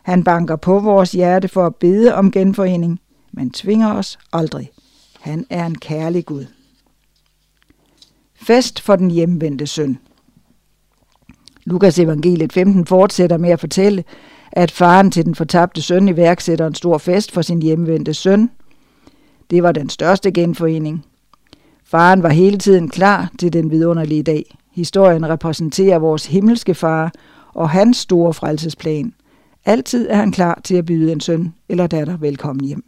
Han 0.03 0.23
banker 0.23 0.55
på 0.55 0.79
vores 0.79 1.11
hjerte 1.11 1.47
for 1.47 1.65
at 1.65 1.75
bede 1.75 2.15
om 2.15 2.31
genforening, 2.31 2.99
men 3.31 3.51
tvinger 3.51 3.93
os 3.93 4.19
aldrig. 4.33 4.71
Han 5.21 5.45
er 5.49 5.65
en 5.65 5.77
kærlig 5.77 6.25
Gud. 6.25 6.45
Fest 8.35 8.81
for 8.81 8.95
den 8.95 9.11
hjemvendte 9.11 9.67
søn. 9.67 9.97
Lukas 11.65 11.99
evangeliet 11.99 12.53
15 12.53 12.85
fortsætter 12.85 13.37
med 13.37 13.49
at 13.49 13.59
fortælle, 13.59 14.03
at 14.51 14.71
faren 14.71 15.11
til 15.11 15.25
den 15.25 15.35
fortabte 15.35 15.81
søn 15.81 16.07
iværksætter 16.07 16.67
en 16.67 16.75
stor 16.75 16.97
fest 16.97 17.31
for 17.31 17.41
sin 17.41 17.61
hjemvendte 17.61 18.13
søn. 18.13 18.49
Det 19.49 19.63
var 19.63 19.71
den 19.71 19.89
største 19.89 20.31
genforening. 20.31 21.05
Faren 21.85 22.23
var 22.23 22.29
hele 22.29 22.57
tiden 22.57 22.89
klar 22.89 23.31
til 23.39 23.53
den 23.53 23.71
vidunderlige 23.71 24.23
dag. 24.23 24.57
Historien 24.71 25.29
repræsenterer 25.29 25.99
vores 25.99 26.25
himmelske 26.25 26.75
far 26.75 27.11
og 27.53 27.69
hans 27.69 27.97
store 27.97 28.33
frelsesplan. 28.33 29.13
Altid 29.65 30.07
er 30.09 30.15
han 30.15 30.31
klar 30.31 30.61
til 30.63 30.75
at 30.75 30.85
byde 30.85 31.11
en 31.11 31.19
søn 31.19 31.53
eller 31.69 31.87
datter 31.87 32.17
velkommen 32.17 32.65
hjem. 32.65 32.83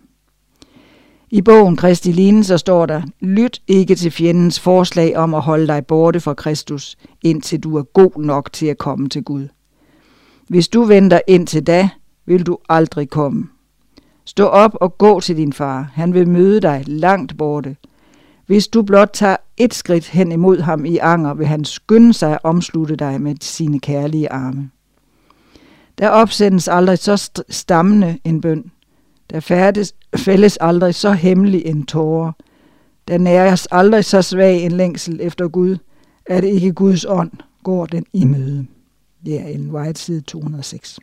I 1.30 1.42
bogen 1.42 1.76
Kristi 1.76 2.12
Line 2.12 2.44
så 2.44 2.58
står 2.58 2.86
der, 2.86 3.02
lyt 3.20 3.62
ikke 3.68 3.96
til 3.96 4.12
fjendens 4.12 4.60
forslag 4.60 5.18
om 5.18 5.34
at 5.34 5.42
holde 5.42 5.68
dig 5.68 5.86
borte 5.86 6.20
fra 6.20 6.34
Kristus, 6.34 6.98
indtil 7.24 7.60
du 7.60 7.78
er 7.78 7.84
god 7.84 8.22
nok 8.22 8.54
til 8.54 8.66
at 8.66 8.78
komme 8.78 9.10
til 9.10 9.24
Gud. 9.24 9.48
Hvis 10.48 10.68
du 10.68 10.84
venter 10.84 11.20
indtil 11.28 11.68
da, 11.68 11.90
vil 12.26 12.46
du 12.46 12.58
aldrig 12.70 13.10
komme. 13.10 13.48
Stå 14.26 14.46
op 14.46 14.76
og 14.82 14.98
gå 14.98 15.20
til 15.20 15.38
din 15.38 15.54
far. 15.54 15.90
Han 15.94 16.14
vil 16.14 16.28
møde 16.28 16.62
dig 16.62 16.84
langt 16.88 17.38
borte. 17.38 17.76
Hvis 18.46 18.68
du 18.68 18.82
blot 18.82 19.10
tager 19.14 19.38
et 19.58 19.74
skridt 19.74 20.08
hen 20.08 20.32
imod 20.32 20.60
ham 20.60 20.86
i 20.86 20.98
anger, 20.98 21.34
vil 21.34 21.48
han 21.48 21.66
skynde 21.66 22.14
sig 22.14 22.32
at 22.32 22.40
omslutte 22.44 22.96
dig 22.96 23.22
med 23.22 23.36
sine 23.42 23.80
kærlige 23.80 24.32
arme. 24.32 24.70
Der 25.98 26.10
opsendes 26.10 26.68
aldrig 26.68 26.98
så 27.00 27.32
stammende 27.50 28.20
en 28.24 28.42
bøn. 28.42 28.72
Der 29.30 29.40
færdes, 29.40 29.96
fælles 30.16 30.58
aldrig 30.62 30.96
så 30.96 31.12
hemmelig 31.12 31.66
en 31.66 31.86
tårer. 31.86 32.32
Der 33.08 33.18
næres 33.18 33.68
aldrig 33.72 34.06
så 34.06 34.22
svag 34.22 34.64
en 34.64 34.72
længsel 34.72 35.20
efter 35.22 35.48
Gud, 35.48 35.78
at 36.26 36.44
ikke 36.44 36.74
Guds 36.74 37.06
ånd 37.06 37.32
går 37.64 37.86
den 37.86 38.06
i 38.14 38.26
møde. 38.26 38.66
Det 39.26 39.42
er 39.42 39.46
en 39.48 39.72
White, 39.72 40.02
side 40.02 40.22
206. 40.22 41.00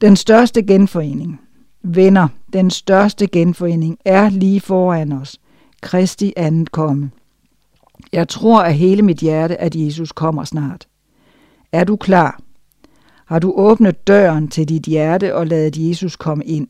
Den 0.00 0.16
største 0.16 0.62
genforening, 0.62 1.40
venner, 1.82 2.28
den 2.52 2.70
største 2.70 3.26
genforening 3.26 3.98
er 4.04 4.28
lige 4.28 4.60
foran 4.60 5.12
os. 5.12 5.40
Kristi 5.80 6.32
anden 6.36 6.66
komme. 6.66 7.10
Jeg 8.12 8.28
tror 8.28 8.62
af 8.62 8.74
hele 8.74 9.02
mit 9.02 9.18
hjerte, 9.18 9.60
at 9.60 9.74
Jesus 9.74 10.12
kommer 10.12 10.44
snart. 10.44 10.88
Er 11.72 11.84
du 11.84 11.96
klar? 11.96 12.40
Har 13.26 13.38
du 13.38 13.52
åbnet 13.52 14.06
døren 14.06 14.48
til 14.48 14.68
dit 14.68 14.82
hjerte 14.82 15.34
og 15.34 15.46
ladet 15.46 15.88
Jesus 15.88 16.16
komme 16.16 16.44
ind? 16.44 16.68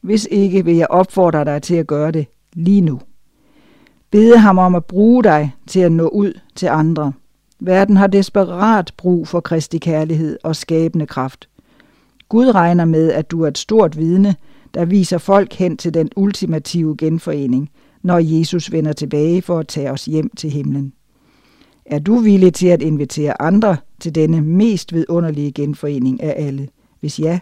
Hvis 0.00 0.28
ikke, 0.30 0.64
vil 0.64 0.76
jeg 0.76 0.86
opfordre 0.90 1.44
dig 1.44 1.62
til 1.62 1.74
at 1.74 1.86
gøre 1.86 2.10
det 2.10 2.26
lige 2.52 2.80
nu. 2.80 3.00
Bede 4.10 4.38
ham 4.38 4.58
om 4.58 4.74
at 4.74 4.84
bruge 4.84 5.24
dig 5.24 5.54
til 5.66 5.80
at 5.80 5.92
nå 5.92 6.08
ud 6.08 6.40
til 6.54 6.66
andre. 6.66 7.12
Verden 7.60 7.96
har 7.96 8.06
desperat 8.06 8.92
brug 8.96 9.28
for 9.28 9.40
Kristi 9.40 9.78
kærlighed 9.78 10.38
og 10.44 10.56
skabende 10.56 11.06
kraft. 11.06 11.48
Gud 12.28 12.54
regner 12.54 12.84
med, 12.84 13.12
at 13.12 13.30
du 13.30 13.42
er 13.42 13.48
et 13.48 13.58
stort 13.58 13.98
vidne, 13.98 14.34
der 14.74 14.84
viser 14.84 15.18
folk 15.18 15.52
hen 15.52 15.76
til 15.76 15.94
den 15.94 16.10
ultimative 16.16 16.96
genforening, 16.96 17.70
når 18.02 18.18
Jesus 18.18 18.72
vender 18.72 18.92
tilbage 18.92 19.42
for 19.42 19.58
at 19.58 19.68
tage 19.68 19.90
os 19.90 20.04
hjem 20.04 20.30
til 20.36 20.50
himlen. 20.50 20.92
Er 21.84 21.98
du 21.98 22.18
villig 22.18 22.54
til 22.54 22.66
at 22.66 22.82
invitere 22.82 23.42
andre 23.42 23.76
til 24.00 24.14
denne 24.14 24.40
mest 24.40 24.94
vidunderlige 24.94 25.52
genforening 25.52 26.22
af 26.22 26.46
alle? 26.46 26.68
Hvis 27.00 27.20
ja, 27.20 27.40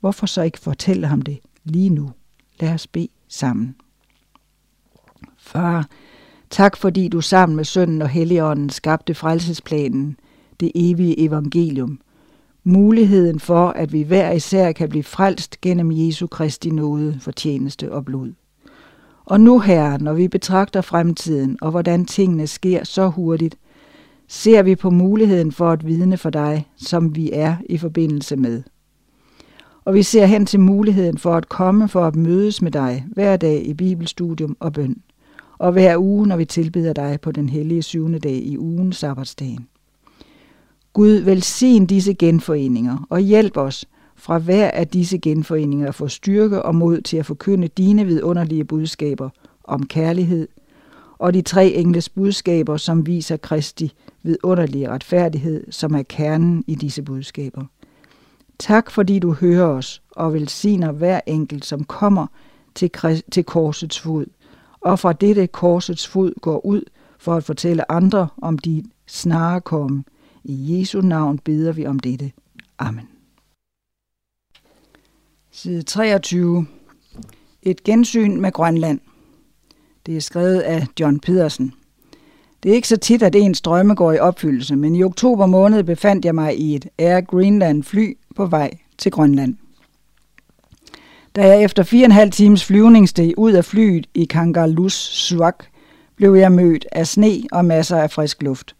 hvorfor 0.00 0.26
så 0.26 0.42
ikke 0.42 0.58
fortælle 0.58 1.06
ham 1.06 1.22
det 1.22 1.38
lige 1.64 1.90
nu? 1.90 2.10
Lad 2.60 2.74
os 2.74 2.86
bede 2.86 3.08
sammen. 3.28 3.76
Far, 5.38 5.88
tak 6.50 6.76
fordi 6.76 7.08
du 7.08 7.20
sammen 7.20 7.56
med 7.56 7.64
sønnen 7.64 8.02
og 8.02 8.08
helligånden 8.08 8.70
skabte 8.70 9.14
frelsesplanen, 9.14 10.16
det 10.60 10.72
evige 10.74 11.20
evangelium. 11.20 12.00
Muligheden 12.64 13.40
for, 13.40 13.68
at 13.68 13.92
vi 13.92 14.02
hver 14.02 14.32
især 14.32 14.72
kan 14.72 14.88
blive 14.88 15.02
frelst 15.02 15.60
gennem 15.60 15.92
Jesu 15.92 16.26
Kristi 16.26 16.70
nåde, 16.70 17.18
fortjeneste 17.20 17.92
og 17.92 18.04
blod. 18.04 18.32
Og 19.32 19.40
nu, 19.40 19.60
Herre, 19.60 19.98
når 19.98 20.12
vi 20.12 20.28
betragter 20.28 20.80
fremtiden 20.80 21.58
og 21.60 21.70
hvordan 21.70 22.04
tingene 22.04 22.46
sker 22.46 22.84
så 22.84 23.08
hurtigt, 23.08 23.56
ser 24.28 24.62
vi 24.62 24.76
på 24.76 24.90
muligheden 24.90 25.52
for 25.52 25.70
at 25.70 25.86
vidne 25.86 26.16
for 26.16 26.30
dig, 26.30 26.68
som 26.76 27.16
vi 27.16 27.30
er 27.32 27.56
i 27.68 27.78
forbindelse 27.78 28.36
med. 28.36 28.62
Og 29.84 29.94
vi 29.94 30.02
ser 30.02 30.26
hen 30.26 30.46
til 30.46 30.60
muligheden 30.60 31.18
for 31.18 31.34
at 31.34 31.48
komme 31.48 31.88
for 31.88 32.04
at 32.04 32.16
mødes 32.16 32.62
med 32.62 32.70
dig 32.70 33.06
hver 33.12 33.36
dag 33.36 33.66
i 33.66 33.74
bibelstudium 33.74 34.56
og 34.60 34.72
bøn, 34.72 34.96
og 35.58 35.72
hver 35.72 35.96
uge, 35.98 36.26
når 36.26 36.36
vi 36.36 36.44
tilbeder 36.44 36.92
dig 36.92 37.18
på 37.22 37.32
den 37.32 37.48
hellige 37.48 37.82
syvende 37.82 38.18
dag 38.18 38.36
i 38.36 38.58
ugen, 38.58 38.92
sabbatsdagen. 38.92 39.68
Gud 40.92 41.12
velsign 41.12 41.86
disse 41.86 42.14
genforeninger 42.14 43.06
og 43.10 43.20
hjælp 43.20 43.56
os 43.56 43.86
fra 44.22 44.38
hver 44.38 44.70
af 44.70 44.88
disse 44.88 45.18
genforeninger 45.18 45.90
få 45.90 46.08
styrke 46.08 46.62
og 46.62 46.74
mod 46.74 47.00
til 47.00 47.16
at 47.16 47.26
forkynde 47.26 47.68
dine 47.68 48.04
vidunderlige 48.04 48.64
budskaber 48.64 49.30
om 49.64 49.86
kærlighed, 49.86 50.48
og 51.18 51.34
de 51.34 51.42
tre 51.42 51.68
engles 51.68 52.08
budskaber, 52.08 52.76
som 52.76 53.06
viser 53.06 53.36
Kristi 53.36 53.92
vidunderlige 54.22 54.88
retfærdighed, 54.90 55.72
som 55.72 55.94
er 55.94 56.02
kernen 56.02 56.64
i 56.66 56.74
disse 56.74 57.02
budskaber. 57.02 57.64
Tak 58.58 58.90
fordi 58.90 59.18
du 59.18 59.32
hører 59.32 59.66
os 59.66 60.02
og 60.10 60.32
velsigner 60.32 60.92
hver 60.92 61.20
enkelt, 61.26 61.64
som 61.64 61.84
kommer 61.84 62.26
til, 62.74 62.90
til 63.32 63.44
korsets 63.44 64.00
fod, 64.00 64.26
og 64.80 64.98
fra 64.98 65.12
dette 65.12 65.46
korsets 65.46 66.08
fod 66.08 66.32
går 66.40 66.66
ud 66.66 66.82
for 67.18 67.34
at 67.34 67.44
fortælle 67.44 67.92
andre 67.92 68.28
om 68.42 68.58
dit 68.58 68.84
snare 69.06 69.60
komme. 69.60 70.04
I 70.44 70.78
Jesu 70.78 71.00
navn 71.00 71.38
beder 71.38 71.72
vi 71.72 71.86
om 71.86 71.98
dette. 71.98 72.32
Amen. 72.78 73.11
Side 75.54 75.82
23. 75.82 76.66
Et 77.62 77.84
gensyn 77.84 78.40
med 78.40 78.52
Grønland. 78.52 79.00
Det 80.06 80.16
er 80.16 80.20
skrevet 80.20 80.60
af 80.60 80.86
John 81.00 81.20
Pedersen. 81.20 81.72
Det 82.62 82.70
er 82.70 82.74
ikke 82.74 82.88
så 82.88 82.96
tit, 82.96 83.22
at 83.22 83.34
ens 83.34 83.60
drømme 83.60 83.94
går 83.94 84.12
i 84.12 84.18
opfyldelse, 84.18 84.76
men 84.76 84.96
i 84.96 85.02
oktober 85.02 85.46
måned 85.46 85.84
befandt 85.84 86.24
jeg 86.24 86.34
mig 86.34 86.58
i 86.58 86.74
et 86.74 86.88
Air 86.98 87.20
Greenland 87.20 87.82
fly 87.82 88.16
på 88.36 88.46
vej 88.46 88.70
til 88.98 89.12
Grønland. 89.12 89.56
Da 91.36 91.46
jeg 91.46 91.62
efter 91.62 91.82
fire 91.82 92.04
og 92.04 92.06
en 92.06 92.12
halv 92.12 92.30
times 92.30 92.64
flyvning 92.64 93.08
steg 93.08 93.38
ud 93.38 93.52
af 93.52 93.64
flyet 93.64 94.06
i 94.14 94.24
Kangalus 94.24 94.94
Suak, 94.94 95.64
blev 96.16 96.34
jeg 96.34 96.52
mødt 96.52 96.86
af 96.92 97.06
sne 97.06 97.42
og 97.52 97.64
masser 97.64 97.96
af 97.96 98.10
frisk 98.10 98.42
luft. 98.42 98.76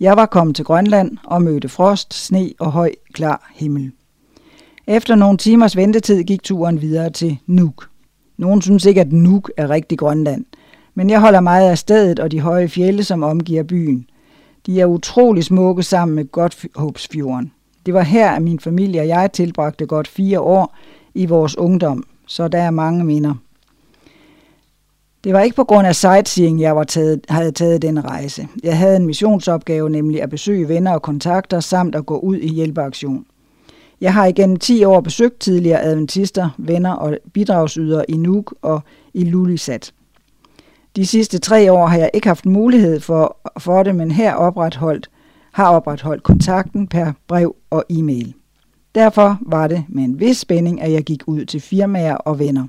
Jeg 0.00 0.16
var 0.16 0.26
kommet 0.26 0.56
til 0.56 0.64
Grønland 0.64 1.18
og 1.24 1.42
mødte 1.42 1.68
frost, 1.68 2.14
sne 2.14 2.52
og 2.58 2.72
høj, 2.72 2.92
klar 3.12 3.50
himmel. 3.54 3.92
Efter 4.90 5.14
nogle 5.14 5.38
timers 5.38 5.76
ventetid 5.76 6.22
gik 6.22 6.42
turen 6.42 6.80
videre 6.80 7.10
til 7.10 7.38
Nuuk. 7.46 7.88
Nogen 8.36 8.62
synes 8.62 8.84
ikke, 8.84 9.00
at 9.00 9.12
Nuuk 9.12 9.50
er 9.56 9.70
rigtig 9.70 9.98
Grønland, 9.98 10.44
men 10.94 11.10
jeg 11.10 11.20
holder 11.20 11.40
meget 11.40 11.70
af 11.70 11.78
stedet 11.78 12.20
og 12.20 12.30
de 12.30 12.40
høje 12.40 12.68
fjelle, 12.68 13.04
som 13.04 13.22
omgiver 13.22 13.62
byen. 13.62 14.06
De 14.66 14.80
er 14.80 14.86
utrolig 14.86 15.44
smukke 15.44 15.82
sammen 15.82 16.14
med 16.14 16.24
Godthåbsfjorden. 16.24 17.52
Det 17.86 17.94
var 17.94 18.02
her, 18.02 18.30
at 18.30 18.42
min 18.42 18.60
familie 18.60 19.00
og 19.00 19.08
jeg 19.08 19.32
tilbragte 19.32 19.86
godt 19.86 20.08
fire 20.08 20.40
år 20.40 20.76
i 21.14 21.26
vores 21.26 21.58
ungdom, 21.58 22.04
så 22.26 22.48
der 22.48 22.58
er 22.58 22.70
mange 22.70 23.04
minder. 23.04 23.34
Det 25.24 25.32
var 25.32 25.40
ikke 25.40 25.56
på 25.56 25.64
grund 25.64 25.86
af 25.86 25.96
sightseeing, 25.96 26.60
jeg 26.60 26.76
var 26.76 26.84
taget, 26.84 27.20
havde 27.28 27.52
taget 27.52 27.82
den 27.82 28.04
rejse. 28.04 28.48
Jeg 28.62 28.78
havde 28.78 28.96
en 28.96 29.06
missionsopgave, 29.06 29.90
nemlig 29.90 30.22
at 30.22 30.30
besøge 30.30 30.68
venner 30.68 30.92
og 30.92 31.02
kontakter, 31.02 31.60
samt 31.60 31.94
at 31.94 32.06
gå 32.06 32.18
ud 32.18 32.36
i 32.36 32.48
hjælpeaktion. 32.48 33.26
Jeg 34.00 34.14
har 34.14 34.26
igennem 34.26 34.56
10 34.56 34.84
år 34.84 35.00
besøgt 35.00 35.40
tidligere 35.40 35.82
adventister, 35.82 36.50
venner 36.58 36.92
og 36.92 37.18
bidragsydere 37.32 38.10
i 38.10 38.16
Nuuk 38.16 38.54
og 38.62 38.80
i 39.14 39.24
Lulisat. 39.24 39.92
De 40.96 41.06
sidste 41.06 41.38
tre 41.38 41.72
år 41.72 41.86
har 41.86 41.98
jeg 41.98 42.10
ikke 42.14 42.26
haft 42.26 42.46
mulighed 42.46 43.00
for, 43.00 43.36
for 43.58 43.82
det, 43.82 43.94
men 43.94 44.10
her 44.10 44.34
opretholdt, 44.34 45.10
har 45.52 45.68
opretholdt 45.68 46.22
kontakten 46.22 46.86
per 46.86 47.12
brev 47.28 47.56
og 47.70 47.84
e-mail. 47.90 48.34
Derfor 48.94 49.38
var 49.40 49.66
det 49.66 49.84
med 49.88 50.04
en 50.04 50.20
vis 50.20 50.36
spænding, 50.36 50.80
at 50.82 50.92
jeg 50.92 51.02
gik 51.02 51.22
ud 51.26 51.44
til 51.44 51.60
firmaer 51.60 52.14
og 52.14 52.38
venner. 52.38 52.66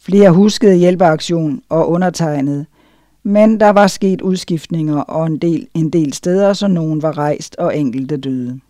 Flere 0.00 0.30
huskede 0.30 0.76
hjælpeaktion 0.76 1.62
og 1.68 1.90
undertegnede, 1.90 2.66
men 3.22 3.60
der 3.60 3.70
var 3.70 3.86
sket 3.86 4.20
udskiftninger 4.20 5.00
og 5.00 5.26
en 5.26 5.38
del, 5.38 5.66
en 5.74 5.90
del 5.90 6.12
steder, 6.12 6.52
så 6.52 6.68
nogen 6.68 7.02
var 7.02 7.18
rejst 7.18 7.56
og 7.56 7.78
enkelte 7.78 8.16
døde. 8.16 8.60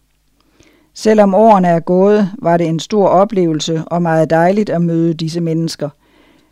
Selvom 0.94 1.34
årene 1.34 1.68
er 1.68 1.80
gået, 1.80 2.30
var 2.38 2.56
det 2.56 2.66
en 2.66 2.80
stor 2.80 3.08
oplevelse 3.08 3.82
og 3.86 4.02
meget 4.02 4.30
dejligt 4.30 4.70
at 4.70 4.82
møde 4.82 5.14
disse 5.14 5.40
mennesker. 5.40 5.88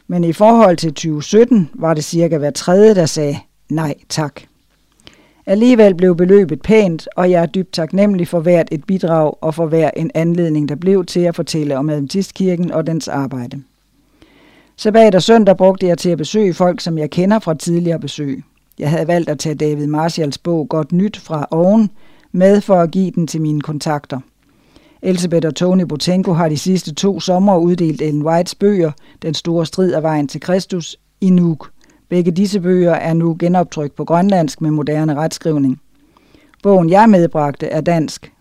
Men 0.09 0.25
i 0.25 0.33
forhold 0.33 0.77
til 0.77 0.95
2017 0.95 1.71
var 1.75 1.95
det 1.95 2.05
cirka 2.05 2.39
hver 2.39 2.51
tredje, 2.51 2.95
der 2.95 3.07
sagde 3.07 3.39
nej 3.69 3.95
tak. 4.09 4.41
Alligevel 5.47 5.95
blev 5.95 6.17
beløbet 6.17 6.63
pænt, 6.63 7.09
og 7.17 7.31
jeg 7.31 7.43
er 7.43 7.47
dybt 7.47 7.73
taknemmelig 7.73 8.29
for 8.29 8.41
hvert 8.41 8.69
et 8.73 8.85
bidrag 8.85 9.35
og 9.41 9.55
for 9.55 9.67
hver 9.67 9.91
en 9.97 10.11
anledning, 10.15 10.69
der 10.69 10.75
blev 10.75 11.05
til 11.05 11.21
at 11.21 11.37
fortælle 11.37 11.79
om 11.79 11.91
Adventistkirken 11.91 12.73
og 12.73 12.87
dens 12.87 13.09
arbejde. 13.09 13.63
Sabbat 14.77 15.15
og 15.15 15.23
søndag 15.23 15.57
brugte 15.57 15.87
jeg 15.87 15.99
til 15.99 16.11
at 16.11 16.19
besøge 16.19 16.55
folk, 16.55 16.81
som 16.81 16.99
jeg 16.99 17.11
kender 17.11 17.39
fra 17.39 17.55
tidligere 17.55 17.99
besøg. 17.99 18.43
Jeg 18.79 18.91
havde 18.91 19.09
valgt 19.09 19.31
at 19.31 19.39
tage 19.39 19.55
David 19.55 19.87
Marshalls 19.87 20.39
bog 20.39 20.69
Godt 20.69 20.93
Nyt 20.93 21.17
fra 21.17 21.47
oven 21.51 21.91
med 22.33 22.61
for 22.61 22.75
at 22.75 22.91
give 22.91 23.11
den 23.11 23.27
til 23.27 23.41
mine 23.41 23.61
kontakter. 23.61 24.21
Elisabeth 25.03 25.47
og 25.47 25.55
Tony 25.55 25.83
Botenko 25.83 26.33
har 26.33 26.49
de 26.49 26.59
sidste 26.59 26.95
to 26.95 27.21
sommer 27.21 27.57
uddelt 27.57 28.03
Ellen 28.03 28.27
Whites 28.27 28.55
bøger, 28.55 28.93
Den 29.23 29.35
store 29.35 29.67
strid 29.67 29.93
af 29.93 30.03
vejen 30.03 30.29
til 30.29 30.41
Kristus, 30.41 30.97
i 31.21 31.31
Nuuk. 31.31 31.71
Begge 32.09 32.31
disse 32.31 32.61
bøger 32.61 32.93
er 32.93 33.15
nu 33.15 33.37
genoptrykt 33.39 33.95
på 33.95 34.05
grønlandsk 34.05 34.61
med 34.61 34.71
moderne 34.71 35.15
retskrivning. 35.15 35.81
Bogen 36.63 36.91
jeg 36.91 37.11
medbragte 37.11 37.67
er 37.67 37.81
dansk. 37.81 38.33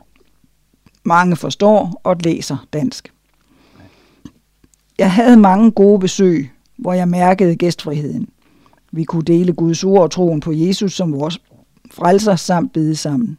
Mange 1.04 1.36
forstår 1.36 2.02
og 2.04 2.16
læser 2.24 2.68
dansk. 2.74 3.14
Jeg 4.98 5.12
havde 5.12 5.38
mange 5.38 5.72
gode 5.72 6.00
besøg, 6.00 6.52
hvor 6.78 6.94
jeg 6.94 7.08
mærkede 7.08 7.56
gæstfriheden. 7.56 8.30
Vi 8.92 9.04
kunne 9.04 9.24
dele 9.24 9.54
Guds 9.54 9.84
ord 9.84 10.02
og 10.02 10.12
troen 10.12 10.40
på 10.40 10.52
Jesus 10.52 10.94
som 10.94 11.14
vores 11.14 11.42
frelser 11.92 12.36
samt 12.36 12.74
bede 12.74 12.96
sammen. 12.96 13.38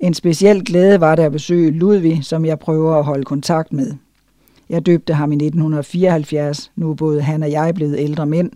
En 0.00 0.14
speciel 0.14 0.64
glæde 0.64 1.00
var 1.00 1.14
det 1.14 1.22
at 1.22 1.32
besøge 1.32 1.70
Ludvig, 1.70 2.24
som 2.24 2.44
jeg 2.44 2.58
prøver 2.58 2.96
at 2.96 3.04
holde 3.04 3.24
kontakt 3.24 3.72
med. 3.72 3.94
Jeg 4.70 4.86
døbte 4.86 5.14
ham 5.14 5.32
i 5.32 5.34
1974. 5.34 6.72
Nu 6.76 6.90
er 6.90 6.94
både 6.94 7.22
han 7.22 7.42
og 7.42 7.50
jeg 7.50 7.74
blevet 7.74 7.96
ældre 7.98 8.26
mænd, 8.26 8.50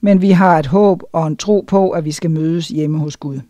men 0.00 0.22
vi 0.22 0.30
har 0.30 0.58
et 0.58 0.66
håb 0.66 1.02
og 1.12 1.26
en 1.26 1.36
tro 1.36 1.64
på, 1.66 1.90
at 1.90 2.04
vi 2.04 2.12
skal 2.12 2.30
mødes 2.30 2.68
hjemme 2.68 2.98
hos 2.98 3.16
Gud. 3.16 3.40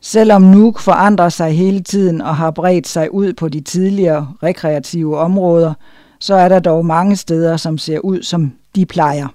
Selvom 0.00 0.42
Nuuk 0.42 0.78
forandrer 0.78 1.28
sig 1.28 1.52
hele 1.52 1.80
tiden 1.80 2.20
og 2.20 2.36
har 2.36 2.50
bredt 2.50 2.88
sig 2.88 3.14
ud 3.14 3.32
på 3.32 3.48
de 3.48 3.60
tidligere 3.60 4.32
rekreative 4.42 5.18
områder, 5.18 5.74
så 6.18 6.34
er 6.34 6.48
der 6.48 6.58
dog 6.58 6.86
mange 6.86 7.16
steder, 7.16 7.56
som 7.56 7.78
ser 7.78 7.98
ud 7.98 8.22
som 8.22 8.52
de 8.76 8.86
plejer. 8.86 9.28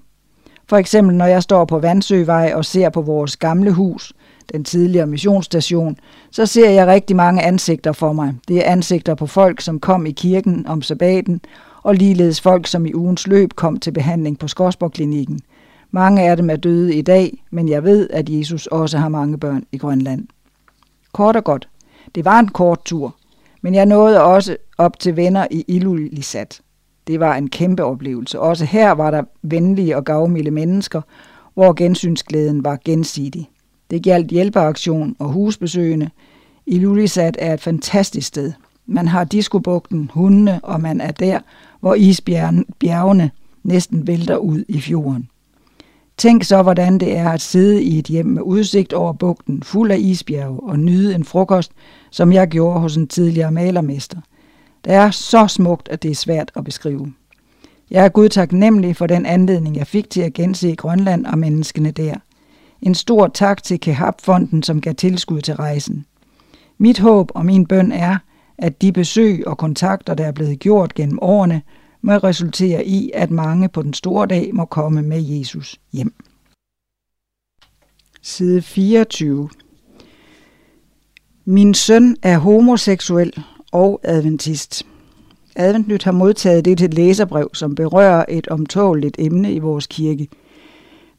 For 0.69 0.77
eksempel 0.77 1.15
når 1.15 1.25
jeg 1.25 1.43
står 1.43 1.65
på 1.65 1.79
Vandsøvej 1.79 2.51
og 2.55 2.65
ser 2.65 2.89
på 2.89 3.01
vores 3.01 3.37
gamle 3.37 3.71
hus, 3.71 4.13
den 4.53 4.63
tidligere 4.63 5.07
missionsstation, 5.07 5.97
så 6.31 6.45
ser 6.45 6.69
jeg 6.69 6.87
rigtig 6.87 7.15
mange 7.15 7.41
ansigter 7.43 7.91
for 7.91 8.13
mig. 8.13 8.33
Det 8.47 8.57
er 8.57 8.71
ansigter 8.71 9.15
på 9.15 9.27
folk, 9.27 9.61
som 9.61 9.79
kom 9.79 10.05
i 10.05 10.11
kirken 10.11 10.67
om 10.67 10.81
sabbaten, 10.81 11.41
og 11.83 11.95
ligeledes 11.95 12.41
folk, 12.41 12.67
som 12.67 12.85
i 12.85 12.93
ugens 12.93 13.27
løb 13.27 13.53
kom 13.55 13.79
til 13.79 13.91
behandling 13.91 14.39
på 14.39 14.47
Skorsborg-klinikken. 14.47 15.39
Mange 15.91 16.29
af 16.29 16.37
dem 16.37 16.49
er 16.49 16.55
døde 16.55 16.95
i 16.95 17.01
dag, 17.01 17.43
men 17.51 17.69
jeg 17.69 17.83
ved, 17.83 18.09
at 18.09 18.29
Jesus 18.29 18.67
også 18.67 18.97
har 18.97 19.09
mange 19.09 19.37
børn 19.37 19.63
i 19.71 19.77
Grønland. 19.77 20.27
Kort 21.13 21.35
og 21.35 21.43
godt. 21.43 21.69
Det 22.15 22.25
var 22.25 22.39
en 22.39 22.47
kort 22.47 22.85
tur, 22.85 23.15
men 23.61 23.75
jeg 23.75 23.85
nåede 23.85 24.23
også 24.23 24.57
op 24.77 24.99
til 24.99 25.15
venner 25.15 25.47
i 25.51 25.65
Ilulissat. 25.67 26.61
Det 27.07 27.19
var 27.19 27.35
en 27.35 27.49
kæmpe 27.49 27.83
oplevelse. 27.83 28.39
Også 28.39 28.65
her 28.65 28.91
var 28.91 29.11
der 29.11 29.23
venlige 29.41 29.97
og 29.97 30.05
gavmilde 30.05 30.51
mennesker, 30.51 31.01
hvor 31.53 31.73
gensynsglæden 31.73 32.63
var 32.63 32.79
gensidig. 32.85 33.49
Det 33.89 34.01
gjaldt 34.01 34.27
hjælpeaktion 34.27 35.15
og 35.19 35.29
husbesøgende. 35.29 36.09
Ilulissat 36.65 37.37
er 37.39 37.53
et 37.53 37.61
fantastisk 37.61 38.27
sted. 38.27 38.53
Man 38.85 39.07
har 39.07 39.23
diskobugten, 39.23 40.11
hundene, 40.13 40.59
og 40.63 40.81
man 40.81 41.01
er 41.01 41.11
der, 41.11 41.39
hvor 41.79 41.95
isbjergene 41.95 43.31
næsten 43.63 44.07
vælter 44.07 44.37
ud 44.37 44.63
i 44.67 44.81
fjorden. 44.81 45.29
Tænk 46.17 46.43
så, 46.43 46.63
hvordan 46.63 46.97
det 46.97 47.17
er 47.17 47.29
at 47.29 47.41
sidde 47.41 47.83
i 47.83 47.99
et 47.99 48.05
hjem 48.05 48.25
med 48.25 48.41
udsigt 48.41 48.93
over 48.93 49.13
bugten, 49.13 49.63
fuld 49.63 49.91
af 49.91 49.97
isbjerge 49.99 50.59
og 50.59 50.79
nyde 50.79 51.15
en 51.15 51.23
frokost, 51.23 51.71
som 52.11 52.33
jeg 52.33 52.47
gjorde 52.47 52.79
hos 52.79 52.95
en 52.95 53.07
tidligere 53.07 53.51
malermester. 53.51 54.17
Det 54.85 54.93
er 54.93 55.11
så 55.11 55.47
smukt, 55.47 55.89
at 55.89 56.03
det 56.03 56.11
er 56.11 56.15
svært 56.15 56.51
at 56.55 56.63
beskrive. 56.63 57.13
Jeg 57.91 58.05
er 58.05 58.09
Gud 58.09 58.29
taknemmelig 58.29 58.95
for 58.95 59.07
den 59.07 59.25
anledning, 59.25 59.75
jeg 59.75 59.87
fik 59.87 60.09
til 60.09 60.21
at 60.21 60.33
gense 60.33 60.75
Grønland 60.75 61.25
og 61.25 61.37
menneskene 61.37 61.91
der. 61.91 62.15
En 62.81 62.95
stor 62.95 63.27
tak 63.27 63.63
til 63.63 63.79
Kehab-fonden, 63.79 64.63
som 64.63 64.81
gav 64.81 64.93
tilskud 64.93 65.41
til 65.41 65.55
rejsen. 65.55 66.05
Mit 66.77 66.99
håb 66.99 67.31
og 67.35 67.45
min 67.45 67.65
bøn 67.65 67.91
er, 67.91 68.17
at 68.57 68.81
de 68.81 68.91
besøg 68.91 69.47
og 69.47 69.57
kontakter, 69.57 70.13
der 70.13 70.25
er 70.25 70.31
blevet 70.31 70.59
gjort 70.59 70.93
gennem 70.93 71.19
årene, 71.21 71.61
må 72.01 72.13
resultere 72.13 72.85
i, 72.85 73.11
at 73.13 73.31
mange 73.31 73.69
på 73.69 73.81
den 73.81 73.93
store 73.93 74.27
dag 74.27 74.49
må 74.53 74.65
komme 74.65 75.01
med 75.01 75.21
Jesus 75.21 75.79
hjem. 75.93 76.13
Side 78.21 78.61
24 78.61 79.49
Min 81.45 81.73
søn 81.73 82.15
er 82.23 82.37
homoseksuel 82.37 83.43
og 83.71 83.99
adventist. 84.03 84.85
Adventnyt 85.55 86.03
har 86.03 86.11
modtaget 86.11 86.65
det 86.65 86.77
til 86.77 86.85
et 86.85 86.93
læserbrev, 86.93 87.49
som 87.53 87.75
berører 87.75 88.25
et 88.29 88.47
omtåligt 88.47 89.15
emne 89.19 89.53
i 89.53 89.59
vores 89.59 89.87
kirke. 89.87 90.27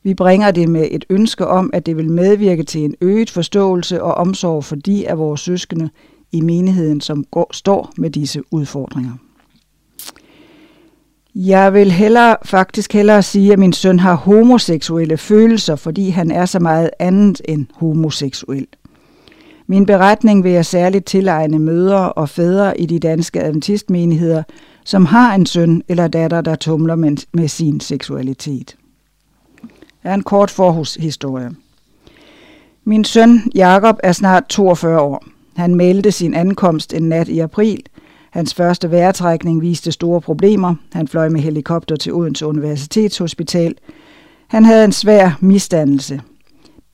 Vi 0.09 0.15
bringer 0.15 0.51
det 0.51 0.69
med 0.69 0.89
et 0.91 1.05
ønske 1.11 1.47
om, 1.47 1.71
at 1.73 1.87
det 1.87 1.97
vil 1.97 2.11
medvirke 2.11 2.63
til 2.63 2.85
en 2.85 2.95
øget 3.01 3.31
forståelse 3.31 4.03
og 4.03 4.15
omsorg 4.15 4.65
for 4.65 4.77
de 4.77 5.09
af 5.09 5.19
vores 5.19 5.41
søskende 5.41 5.91
i 6.33 6.41
menigheden, 6.41 7.01
som 7.01 7.25
går, 7.25 7.51
står 7.53 7.93
med 7.97 8.11
disse 8.11 8.43
udfordringer. 8.51 9.13
Jeg 11.35 11.75
vil 11.75 11.93
hellere, 11.93 12.37
faktisk 12.45 12.93
hellere 12.93 13.23
sige, 13.23 13.53
at 13.53 13.59
min 13.59 13.73
søn 13.73 13.99
har 13.99 14.15
homoseksuelle 14.15 15.17
følelser, 15.17 15.77
fordi 15.77 16.09
han 16.09 16.31
er 16.31 16.47
så 16.47 16.59
meget 16.59 16.91
andet 16.99 17.43
end 17.45 17.67
homoseksuel. 17.75 18.67
Min 19.67 19.87
beretning 19.87 20.45
vil 20.45 20.53
jeg 20.53 20.67
særligt 20.67 21.07
tilegne 21.07 21.59
mødre 21.59 22.13
og 22.13 22.29
fædre 22.29 22.81
i 22.81 22.87
de 22.87 22.99
danske 22.99 23.41
adventistmenigheder, 23.41 24.43
som 24.85 25.07
har 25.07 25.35
en 25.35 25.47
søn 25.47 25.83
eller 25.89 26.09
datter, 26.09 26.41
der 26.41 26.55
tumler 26.55 26.97
med, 26.97 27.17
med 27.33 27.49
sin 27.49 27.81
seksualitet. 27.81 28.78
Er 30.03 30.15
en 30.15 30.23
kort 30.23 30.51
forhushistorie. 30.51 31.51
Min 32.85 33.05
søn 33.05 33.41
Jakob 33.55 33.97
er 34.03 34.13
snart 34.13 34.45
42 34.49 35.01
år. 35.01 35.25
Han 35.57 35.75
meldte 35.75 36.13
sin 36.13 36.35
ankomst 36.35 36.95
en 36.95 37.03
nat 37.03 37.29
i 37.29 37.39
april– 37.39 37.83
Hans 38.31 38.55
første 38.55 38.91
vejrtrækning 38.91 39.63
viste 39.63 39.93
store 39.93 40.21
problemer. 40.21 40.75
Han 40.93 41.09
fløj 41.09 41.29
med 41.29 41.41
helikopter 41.41 41.97
til 41.97 42.13
Odense 42.13 42.47
Universitetshospital. 42.47 43.75
Han 44.49 44.65
havde 44.65 44.85
en 44.85 44.93
svær 44.93 45.39
misdannelse. 45.41 46.21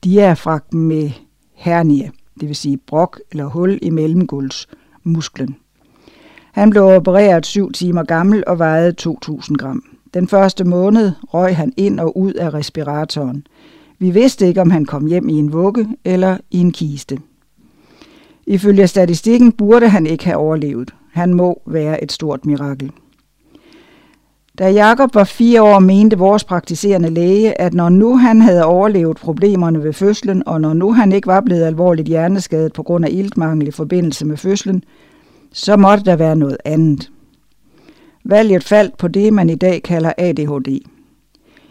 Diafragt 0.03 0.73
med 0.73 1.11
hernie, 1.53 2.11
det 2.39 2.47
vil 2.47 2.55
sige 2.55 2.77
brok 2.77 3.19
eller 3.31 3.45
hul 3.45 3.79
i 3.81 3.89
mellemgulvsmusklen. 3.89 5.55
Han 6.51 6.69
blev 6.69 6.83
opereret 6.83 7.45
syv 7.45 7.71
timer 7.71 8.03
gammel 8.03 8.43
og 8.47 8.59
vejede 8.59 8.95
2.000 9.01 9.53
gram. 9.53 9.83
Den 10.15 10.27
første 10.27 10.63
måned 10.63 11.11
røg 11.33 11.55
han 11.55 11.73
ind 11.77 11.99
og 11.99 12.17
ud 12.17 12.33
af 12.33 12.53
respiratoren. 12.53 13.47
Vi 13.99 14.09
vidste 14.09 14.47
ikke, 14.47 14.61
om 14.61 14.69
han 14.69 14.85
kom 14.85 15.05
hjem 15.05 15.29
i 15.29 15.33
en 15.33 15.53
vugge 15.53 15.87
eller 16.05 16.37
i 16.51 16.59
en 16.59 16.71
kiste. 16.71 17.17
Ifølge 18.47 18.87
statistikken 18.87 19.51
burde 19.51 19.89
han 19.89 20.05
ikke 20.05 20.25
have 20.25 20.37
overlevet. 20.37 20.93
Han 21.11 21.33
må 21.33 21.61
være 21.67 22.03
et 22.03 22.11
stort 22.11 22.45
mirakel. 22.45 22.91
Da 24.59 24.71
Jakob 24.71 25.15
var 25.15 25.23
fire 25.23 25.63
år, 25.63 25.79
mente 25.79 26.17
vores 26.17 26.43
praktiserende 26.43 27.09
læge, 27.09 27.61
at 27.61 27.73
når 27.73 27.89
nu 27.89 28.17
han 28.17 28.41
havde 28.41 28.65
overlevet 28.65 29.17
problemerne 29.17 29.83
ved 29.83 29.93
fødslen, 29.93 30.47
og 30.47 30.61
når 30.61 30.73
nu 30.73 30.93
han 30.93 31.11
ikke 31.11 31.27
var 31.27 31.41
blevet 31.41 31.63
alvorligt 31.63 32.07
hjerneskadet 32.07 32.73
på 32.73 32.83
grund 32.83 33.05
af 33.05 33.09
iltmangel 33.11 33.67
i 33.67 33.71
forbindelse 33.71 34.25
med 34.25 34.37
fødslen, 34.37 34.83
så 35.53 35.77
måtte 35.77 36.03
der 36.03 36.15
være 36.15 36.35
noget 36.35 36.57
andet. 36.65 37.11
Valget 38.27 38.63
faldt 38.63 38.97
på 38.97 39.07
det, 39.07 39.33
man 39.33 39.49
i 39.49 39.55
dag 39.55 39.83
kalder 39.83 40.13
ADHD. 40.17 40.79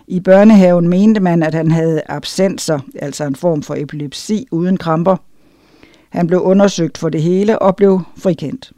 I 0.07 0.21
børnehaven 0.21 0.89
mente 0.89 1.21
man, 1.21 1.43
at 1.43 1.55
han 1.55 1.71
havde 1.71 2.03
absenser, 2.07 2.79
altså 2.95 3.25
en 3.25 3.37
form 3.37 3.63
for 3.63 3.75
epilepsi 3.75 4.47
uden 4.51 4.77
kramper. 4.77 5.17
Han 6.11 6.27
blev 6.27 6.41
undersøgt 6.41 6.99
for 6.99 7.09
det 7.09 7.23
hele 7.23 7.59
og 7.59 7.77
blev 7.77 8.01
frikendt. 8.17 8.73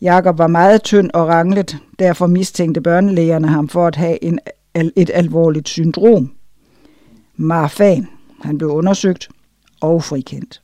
Jakob 0.00 0.38
var 0.38 0.46
meget 0.46 0.82
tynd 0.82 1.10
og 1.14 1.28
ranglet, 1.28 1.76
derfor 1.98 2.26
mistænkte 2.26 2.80
børnelægerne 2.80 3.48
ham 3.48 3.68
for 3.68 3.86
at 3.86 3.96
have 3.96 4.24
en, 4.24 4.38
et 4.74 5.10
alvorligt 5.14 5.68
syndrom. 5.68 6.32
Marfan. 7.36 8.08
Han 8.40 8.58
blev 8.58 8.70
undersøgt 8.70 9.28
og 9.80 10.04
frikendt. 10.04 10.62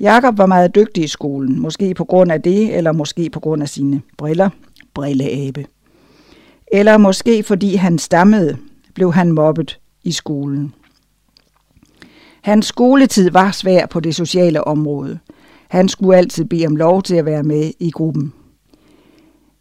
Jakob 0.00 0.38
var 0.38 0.46
meget 0.46 0.74
dygtig 0.74 1.04
i 1.04 1.08
skolen, 1.08 1.60
måske 1.60 1.94
på 1.94 2.04
grund 2.04 2.32
af 2.32 2.42
det, 2.42 2.76
eller 2.76 2.92
måske 2.92 3.30
på 3.30 3.40
grund 3.40 3.62
af 3.62 3.68
sine 3.68 4.02
briller, 4.18 4.50
brilleabe. 4.94 5.66
Eller 6.72 6.96
måske 6.96 7.42
fordi 7.42 7.74
han 7.74 7.98
stammede, 7.98 8.56
blev 8.94 9.12
han 9.12 9.32
mobbet 9.32 9.80
i 10.04 10.12
skolen. 10.12 10.74
Hans 12.42 12.66
skoletid 12.66 13.30
var 13.30 13.50
svær 13.50 13.86
på 13.86 14.00
det 14.00 14.14
sociale 14.14 14.64
område. 14.64 15.18
Han 15.68 15.88
skulle 15.88 16.16
altid 16.16 16.44
bede 16.44 16.66
om 16.66 16.76
lov 16.76 17.02
til 17.02 17.14
at 17.14 17.24
være 17.24 17.42
med 17.42 17.70
i 17.80 17.90
gruppen. 17.90 18.32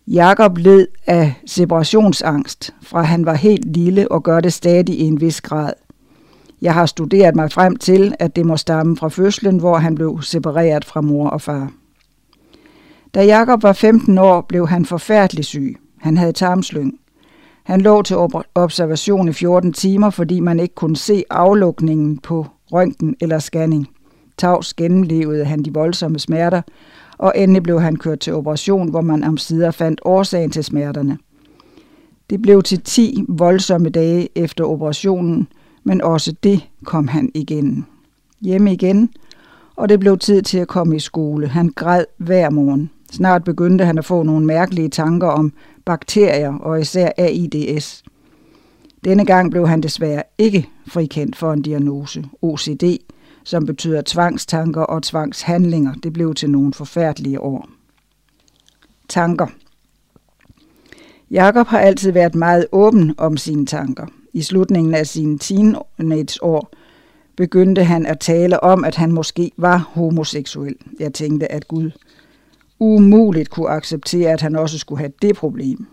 Jakob 0.07 0.57
led 0.57 0.87
af 1.07 1.33
separationsangst, 1.45 2.73
fra 2.81 3.01
han 3.01 3.25
var 3.25 3.33
helt 3.33 3.65
lille 3.65 4.11
og 4.11 4.23
gør 4.23 4.39
det 4.39 4.53
stadig 4.53 4.99
i 4.99 5.03
en 5.03 5.21
vis 5.21 5.41
grad. 5.41 5.73
Jeg 6.61 6.73
har 6.73 6.85
studeret 6.85 7.35
mig 7.35 7.51
frem 7.51 7.75
til, 7.75 8.15
at 8.19 8.35
det 8.35 8.45
må 8.45 8.57
stamme 8.57 8.97
fra 8.97 9.09
fødslen, 9.09 9.57
hvor 9.57 9.77
han 9.77 9.95
blev 9.95 10.21
separeret 10.21 10.85
fra 10.85 11.01
mor 11.01 11.29
og 11.29 11.41
far. 11.41 11.71
Da 13.13 13.25
Jakob 13.25 13.63
var 13.63 13.73
15 13.73 14.17
år, 14.17 14.41
blev 14.41 14.67
han 14.67 14.85
forfærdelig 14.85 15.45
syg. 15.45 15.77
Han 15.99 16.17
havde 16.17 16.31
tarmslyng. 16.31 16.93
Han 17.63 17.81
lå 17.81 18.01
til 18.01 18.17
observation 18.55 19.29
i 19.29 19.33
14 19.33 19.73
timer, 19.73 20.09
fordi 20.09 20.39
man 20.39 20.59
ikke 20.59 20.75
kunne 20.75 20.97
se 20.97 21.23
aflukningen 21.29 22.17
på 22.17 22.45
røntgen 22.71 23.15
eller 23.21 23.39
scanning. 23.39 23.87
Tavs 24.37 24.73
gennemlevede 24.73 25.45
han 25.45 25.63
de 25.63 25.73
voldsomme 25.73 26.19
smerter, 26.19 26.61
og 27.17 27.33
endelig 27.35 27.63
blev 27.63 27.81
han 27.81 27.95
kørt 27.95 28.19
til 28.19 28.33
operation, 28.33 28.89
hvor 28.89 29.01
man 29.01 29.23
om 29.23 29.37
sider 29.37 29.71
fandt 29.71 30.01
årsagen 30.05 30.51
til 30.51 30.63
smerterne. 30.63 31.17
Det 32.29 32.41
blev 32.41 32.63
til 32.63 32.81
10 32.81 33.23
voldsomme 33.29 33.89
dage 33.89 34.29
efter 34.35 34.63
operationen, 34.63 35.47
men 35.83 36.01
også 36.01 36.35
det 36.43 36.69
kom 36.85 37.07
han 37.07 37.31
igen. 37.33 37.85
Hjemme 38.41 38.73
igen, 38.73 39.09
og 39.75 39.89
det 39.89 39.99
blev 39.99 40.17
tid 40.17 40.41
til 40.41 40.57
at 40.57 40.67
komme 40.67 40.95
i 40.95 40.99
skole. 40.99 41.47
Han 41.47 41.69
græd 41.75 42.05
hver 42.17 42.49
morgen. 42.49 42.89
Snart 43.11 43.43
begyndte 43.43 43.85
han 43.85 43.97
at 43.97 44.05
få 44.05 44.23
nogle 44.23 44.45
mærkelige 44.45 44.89
tanker 44.89 45.27
om 45.27 45.53
bakterier 45.85 46.53
og 46.53 46.81
især 46.81 47.09
AIDS. 47.17 48.03
Denne 49.03 49.25
gang 49.25 49.51
blev 49.51 49.67
han 49.67 49.81
desværre 49.81 50.23
ikke 50.37 50.69
frikendt 50.87 51.35
for 51.35 51.53
en 51.53 51.61
diagnose, 51.61 52.25
OCD, 52.41 52.83
som 53.43 53.65
betyder 53.65 54.01
tvangstanker 54.05 54.81
og 54.81 55.03
tvangshandlinger. 55.03 55.93
Det 56.03 56.13
blev 56.13 56.33
til 56.33 56.49
nogle 56.49 56.73
forfærdelige 56.73 57.41
år. 57.41 57.69
Tanker. 59.09 59.47
Jakob 61.31 61.67
har 61.67 61.79
altid 61.79 62.11
været 62.11 62.35
meget 62.35 62.65
åben 62.71 63.13
om 63.17 63.37
sine 63.37 63.65
tanker. 63.65 64.05
I 64.33 64.41
slutningen 64.41 64.93
af 64.95 65.07
sine 65.07 65.37
teenageår 65.37 66.71
begyndte 67.35 67.83
han 67.83 68.05
at 68.05 68.19
tale 68.19 68.63
om, 68.63 68.83
at 68.83 68.95
han 68.95 69.11
måske 69.11 69.51
var 69.57 69.77
homoseksuel. 69.77 70.75
Jeg 70.99 71.13
tænkte, 71.13 71.51
at 71.51 71.67
Gud 71.67 71.91
umuligt 72.81 73.49
kunne 73.49 73.69
acceptere, 73.69 74.31
at 74.31 74.41
han 74.41 74.55
også 74.55 74.77
skulle 74.77 74.99
have 74.99 75.11
det 75.21 75.35
problem. 75.35 75.87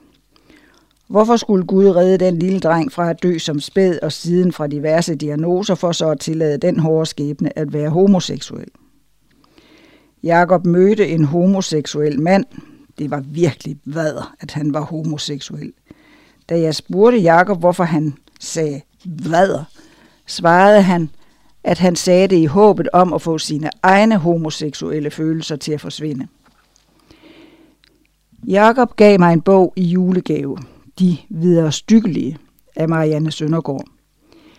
Hvorfor 1.09 1.37
skulle 1.37 1.67
Gud 1.67 1.87
redde 1.87 2.25
den 2.25 2.39
lille 2.39 2.61
dreng 2.61 2.93
fra 2.93 3.11
at 3.11 3.23
dø 3.23 3.39
som 3.39 3.61
spæd 3.61 3.99
og 4.03 4.13
siden 4.13 4.53
fra 4.53 4.67
diverse 4.67 5.15
diagnoser 5.15 5.75
for 5.75 5.93
så 5.93 6.11
at 6.11 6.21
tillade 6.21 6.59
den 6.59 6.79
hårde 6.79 7.07
skæbne 7.07 7.59
at 7.59 7.73
være 7.73 7.91
homoseksuel? 7.91 8.69
Jakob 10.23 10.67
mødte 10.67 11.09
en 11.09 11.25
homoseksuel 11.25 12.21
mand. 12.21 12.45
Det 12.99 13.11
var 13.11 13.21
virkelig 13.21 13.77
vader, 13.85 14.35
at 14.41 14.51
han 14.51 14.75
var 14.75 14.81
homoseksuel. 14.81 15.73
Da 16.49 16.61
jeg 16.61 16.75
spurgte 16.75 17.19
Jakob, 17.19 17.59
hvorfor 17.59 17.85
han 17.85 18.15
sagde 18.41 18.81
vader, 19.05 19.65
svarede 20.27 20.83
han, 20.83 21.11
at 21.65 21.79
han 21.79 21.97
sagde 21.97 22.29
det 22.29 22.37
i 22.37 22.45
håbet 22.45 22.89
om 22.93 23.13
at 23.13 23.23
få 23.23 23.39
sine 23.39 23.71
egne 23.83 24.17
homoseksuelle 24.17 25.11
følelser 25.11 25.57
til 25.57 25.73
at 25.73 25.81
forsvinde. 25.81 26.29
Jakob 28.47 28.97
gav 28.97 29.19
mig 29.19 29.33
en 29.33 29.41
bog 29.41 29.73
i 29.77 29.85
julegave, 29.85 30.59
De 30.99 31.17
videre 31.31 31.73
stykkelige 31.73 32.39
af 32.77 32.89
Marianne 32.89 33.31
Søndergaard. 33.31 33.85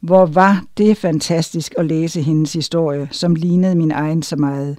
Hvor 0.00 0.26
var 0.26 0.64
det 0.78 0.96
fantastisk 0.96 1.74
at 1.78 1.86
læse 1.86 2.22
hendes 2.22 2.52
historie, 2.52 3.08
som 3.10 3.34
lignede 3.34 3.74
min 3.74 3.90
egen 3.90 4.22
så 4.22 4.36
meget. 4.36 4.78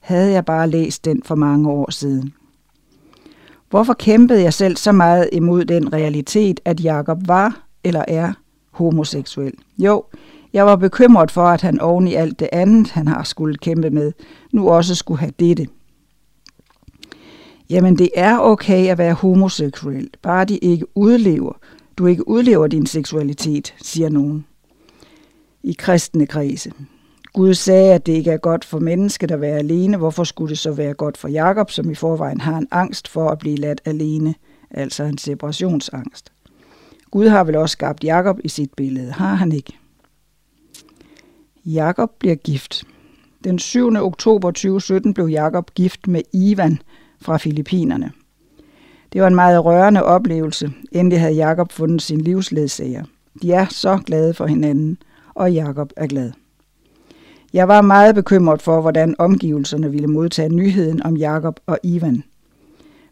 Havde 0.00 0.32
jeg 0.32 0.44
bare 0.44 0.70
læst 0.70 1.04
den 1.04 1.22
for 1.22 1.34
mange 1.34 1.70
år 1.70 1.90
siden. 1.90 2.32
Hvorfor 3.70 3.94
kæmpede 3.94 4.42
jeg 4.42 4.54
selv 4.54 4.76
så 4.76 4.92
meget 4.92 5.28
imod 5.32 5.64
den 5.64 5.92
realitet, 5.92 6.60
at 6.64 6.84
Jakob 6.84 7.28
var 7.28 7.66
eller 7.84 8.04
er 8.08 8.32
homoseksuel? 8.70 9.52
Jo, 9.78 10.04
jeg 10.52 10.66
var 10.66 10.76
bekymret 10.76 11.30
for, 11.30 11.44
at 11.44 11.60
han 11.60 11.80
oven 11.80 12.08
i 12.08 12.14
alt 12.14 12.40
det 12.40 12.48
andet, 12.52 12.90
han 12.90 13.08
har 13.08 13.22
skulle 13.22 13.56
kæmpe 13.56 13.90
med, 13.90 14.12
nu 14.52 14.68
også 14.70 14.94
skulle 14.94 15.20
have 15.20 15.32
dette. 15.40 15.66
Jamen, 17.70 17.98
det 17.98 18.10
er 18.14 18.38
okay 18.38 18.88
at 18.88 18.98
være 18.98 19.14
homoseksuel, 19.14 20.10
bare 20.22 20.44
de 20.44 20.58
ikke 20.58 20.86
udlever. 20.94 21.52
Du 21.98 22.06
ikke 22.06 22.28
udlever 22.28 22.66
din 22.66 22.86
seksualitet, 22.86 23.74
siger 23.82 24.08
nogen. 24.08 24.46
I 25.62 25.72
kristne 25.78 26.26
kredse. 26.26 26.72
Gud 27.38 27.54
sagde, 27.54 27.94
at 27.94 28.06
det 28.06 28.12
ikke 28.12 28.30
er 28.30 28.36
godt 28.36 28.64
for 28.64 28.78
mennesket 28.78 29.30
at 29.30 29.40
være 29.40 29.58
alene. 29.58 29.96
Hvorfor 29.96 30.24
skulle 30.24 30.50
det 30.50 30.58
så 30.58 30.72
være 30.72 30.94
godt 30.94 31.16
for 31.16 31.28
Jakob, 31.28 31.70
som 31.70 31.90
i 31.90 31.94
forvejen 31.94 32.40
har 32.40 32.58
en 32.58 32.68
angst 32.70 33.08
for 33.08 33.28
at 33.28 33.38
blive 33.38 33.56
ladt 33.56 33.80
alene, 33.84 34.34
altså 34.70 35.04
en 35.04 35.18
separationsangst? 35.18 36.32
Gud 37.10 37.28
har 37.28 37.44
vel 37.44 37.56
også 37.56 37.72
skabt 37.72 38.04
Jakob 38.04 38.38
i 38.44 38.48
sit 38.48 38.70
billede, 38.76 39.12
har 39.12 39.34
han 39.34 39.52
ikke? 39.52 39.72
Jakob 41.64 42.10
bliver 42.18 42.34
gift. 42.34 42.84
Den 43.44 43.58
7. 43.58 43.96
oktober 43.96 44.50
2017 44.50 45.14
blev 45.14 45.26
Jakob 45.26 45.74
gift 45.74 46.08
med 46.08 46.22
Ivan 46.32 46.78
fra 47.20 47.36
Filippinerne. 47.36 48.12
Det 49.12 49.20
var 49.20 49.28
en 49.28 49.34
meget 49.34 49.64
rørende 49.64 50.04
oplevelse. 50.04 50.72
Endelig 50.92 51.20
havde 51.20 51.34
Jakob 51.34 51.72
fundet 51.72 52.02
sin 52.02 52.20
livsledsager. 52.20 53.04
De 53.42 53.52
er 53.52 53.66
så 53.70 53.98
glade 54.06 54.34
for 54.34 54.46
hinanden, 54.46 54.98
og 55.34 55.52
Jakob 55.52 55.92
er 55.96 56.06
glad. 56.06 56.32
Jeg 57.52 57.68
var 57.68 57.80
meget 57.80 58.14
bekymret 58.14 58.62
for, 58.62 58.80
hvordan 58.80 59.14
omgivelserne 59.18 59.90
ville 59.90 60.06
modtage 60.06 60.48
nyheden 60.48 61.02
om 61.02 61.16
Jakob 61.16 61.60
og 61.66 61.78
Ivan. 61.82 62.22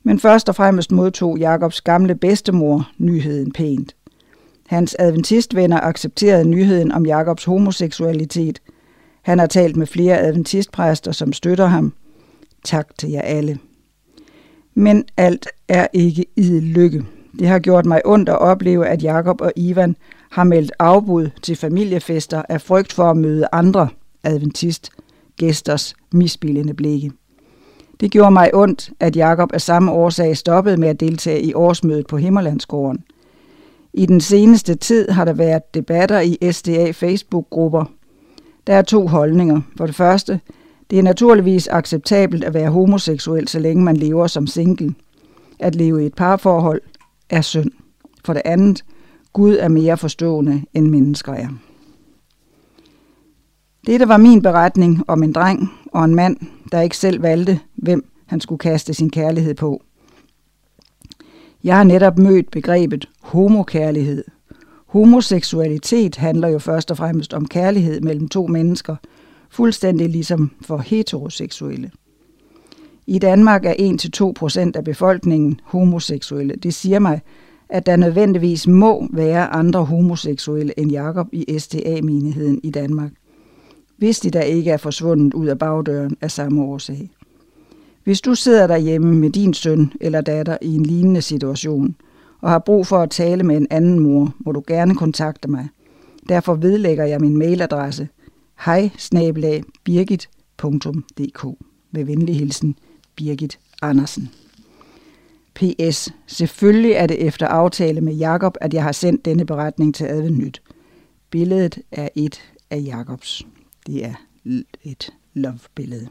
Men 0.02 0.18
først 0.18 0.48
og 0.48 0.54
fremmest 0.54 0.92
modtog 0.92 1.38
Jakobs 1.38 1.80
gamle 1.80 2.14
bedstemor 2.14 2.90
nyheden 2.98 3.52
pænt. 3.52 3.96
Hans 4.66 4.96
adventistvenner 4.98 5.80
accepterede 5.80 6.48
nyheden 6.48 6.92
om 6.92 7.06
Jakobs 7.06 7.44
homoseksualitet. 7.44 8.62
Han 9.22 9.38
har 9.38 9.46
talt 9.46 9.76
med 9.76 9.86
flere 9.86 10.18
adventistpræster, 10.18 11.12
som 11.12 11.32
støtter 11.32 11.66
ham. 11.66 11.92
Tak 12.64 12.98
til 12.98 13.10
jer 13.10 13.22
alle. 13.22 13.58
Men 14.74 15.04
alt 15.16 15.48
er 15.68 15.86
ikke 15.92 16.26
i 16.36 16.60
lykke. 16.60 17.04
Det 17.38 17.48
har 17.48 17.58
gjort 17.58 17.86
mig 17.86 18.02
ondt 18.04 18.28
at 18.28 18.38
opleve, 18.38 18.86
at 18.86 19.02
Jakob 19.02 19.40
og 19.40 19.52
Ivan 19.56 19.96
har 20.30 20.44
meldt 20.44 20.72
afbud 20.78 21.30
til 21.42 21.56
familiefester 21.56 22.42
af 22.48 22.60
frygt 22.60 22.92
for 22.92 23.10
at 23.10 23.16
møde 23.16 23.46
andre 23.52 23.88
adventist 24.26 24.90
gæsters 25.36 25.94
misbillende 26.12 26.74
blikke. 26.74 27.10
Det 28.00 28.10
gjorde 28.10 28.30
mig 28.30 28.54
ondt, 28.54 28.90
at 29.00 29.16
Jakob 29.16 29.52
af 29.52 29.60
samme 29.60 29.92
årsag 29.92 30.36
stoppede 30.36 30.76
med 30.76 30.88
at 30.88 31.00
deltage 31.00 31.42
i 31.42 31.54
årsmødet 31.54 32.06
på 32.06 32.16
Himmerlandsgården. 32.16 33.04
I 33.92 34.06
den 34.06 34.20
seneste 34.20 34.74
tid 34.74 35.08
har 35.08 35.24
der 35.24 35.32
været 35.32 35.74
debatter 35.74 36.20
i 36.20 36.52
SDA 36.52 36.90
Facebook-grupper. 36.90 37.84
Der 38.66 38.74
er 38.74 38.82
to 38.82 39.06
holdninger. 39.06 39.60
For 39.76 39.86
det 39.86 39.94
første, 39.94 40.40
det 40.90 40.98
er 40.98 41.02
naturligvis 41.02 41.68
acceptabelt 41.68 42.44
at 42.44 42.54
være 42.54 42.70
homoseksuel, 42.70 43.48
så 43.48 43.58
længe 43.58 43.84
man 43.84 43.96
lever 43.96 44.26
som 44.26 44.46
single. 44.46 44.94
At 45.58 45.74
leve 45.74 46.02
i 46.02 46.06
et 46.06 46.14
parforhold 46.14 46.80
er 47.30 47.40
synd. 47.40 47.70
For 48.24 48.32
det 48.32 48.42
andet, 48.44 48.84
Gud 49.32 49.56
er 49.60 49.68
mere 49.68 49.96
forstående 49.96 50.62
end 50.74 50.86
mennesker 50.86 51.32
er. 51.32 51.48
Dette 53.86 54.08
var 54.08 54.16
min 54.16 54.42
beretning 54.42 55.02
om 55.08 55.22
en 55.22 55.32
dreng 55.32 55.72
og 55.92 56.04
en 56.04 56.14
mand, 56.14 56.36
der 56.72 56.80
ikke 56.80 56.96
selv 56.96 57.22
valgte, 57.22 57.60
hvem 57.74 58.10
han 58.26 58.40
skulle 58.40 58.58
kaste 58.58 58.94
sin 58.94 59.10
kærlighed 59.10 59.54
på. 59.54 59.82
Jeg 61.64 61.76
har 61.76 61.84
netop 61.84 62.18
mødt 62.18 62.50
begrebet 62.50 63.08
homokærlighed. 63.20 64.24
Homoseksualitet 64.86 66.16
handler 66.16 66.48
jo 66.48 66.58
først 66.58 66.90
og 66.90 66.96
fremmest 66.96 67.34
om 67.34 67.46
kærlighed 67.46 68.00
mellem 68.00 68.28
to 68.28 68.46
mennesker, 68.46 68.96
fuldstændig 69.50 70.08
ligesom 70.08 70.50
for 70.60 70.78
heteroseksuelle. 70.78 71.90
I 73.06 73.18
Danmark 73.18 73.64
er 73.64 73.98
1-2 74.28 74.32
procent 74.32 74.76
af 74.76 74.84
befolkningen 74.84 75.60
homoseksuelle. 75.64 76.54
Det 76.54 76.74
siger 76.74 76.98
mig, 76.98 77.20
at 77.68 77.86
der 77.86 77.96
nødvendigvis 77.96 78.66
må 78.66 79.08
være 79.12 79.46
andre 79.46 79.84
homoseksuelle 79.84 80.80
end 80.80 80.90
Jakob 80.90 81.26
i 81.32 81.58
STA-menigheden 81.58 82.60
i 82.62 82.70
Danmark 82.70 83.10
hvis 83.96 84.20
de 84.20 84.30
da 84.30 84.40
ikke 84.40 84.70
er 84.70 84.76
forsvundet 84.76 85.34
ud 85.34 85.46
af 85.46 85.58
bagdøren 85.58 86.16
af 86.20 86.30
samme 86.30 86.62
årsag. 86.62 87.10
Hvis 88.04 88.20
du 88.20 88.34
sidder 88.34 88.66
derhjemme 88.66 89.14
med 89.14 89.30
din 89.30 89.54
søn 89.54 89.92
eller 90.00 90.20
datter 90.20 90.58
i 90.62 90.74
en 90.74 90.86
lignende 90.86 91.22
situation, 91.22 91.96
og 92.40 92.50
har 92.50 92.58
brug 92.58 92.86
for 92.86 92.98
at 92.98 93.10
tale 93.10 93.42
med 93.42 93.56
en 93.56 93.66
anden 93.70 94.00
mor, 94.00 94.34
må 94.38 94.52
du 94.52 94.62
gerne 94.66 94.94
kontakte 94.94 95.50
mig. 95.50 95.68
Derfor 96.28 96.54
vedlægger 96.54 97.04
jeg 97.04 97.20
min 97.20 97.36
mailadresse 97.36 98.08
hej 98.64 98.90
birgit.dk 99.84 101.46
med 101.90 102.04
venlig 102.04 102.36
hilsen 102.36 102.76
Birgit 103.16 103.58
Andersen. 103.82 104.30
P.S. 105.54 106.14
Selvfølgelig 106.26 106.92
er 106.92 107.06
det 107.06 107.26
efter 107.26 107.46
aftale 107.46 108.00
med 108.00 108.14
Jakob, 108.14 108.56
at 108.60 108.74
jeg 108.74 108.82
har 108.82 108.92
sendt 108.92 109.24
denne 109.24 109.46
beretning 109.46 109.94
til 109.94 110.04
Advent 110.04 110.38
Nyt. 110.38 110.62
Billedet 111.30 111.78
er 111.92 112.08
et 112.14 112.42
af 112.70 112.82
Jakobs. 112.86 113.46
Det 113.86 114.04
er 114.04 114.14
et 114.82 115.12
love-billede. 115.34 116.08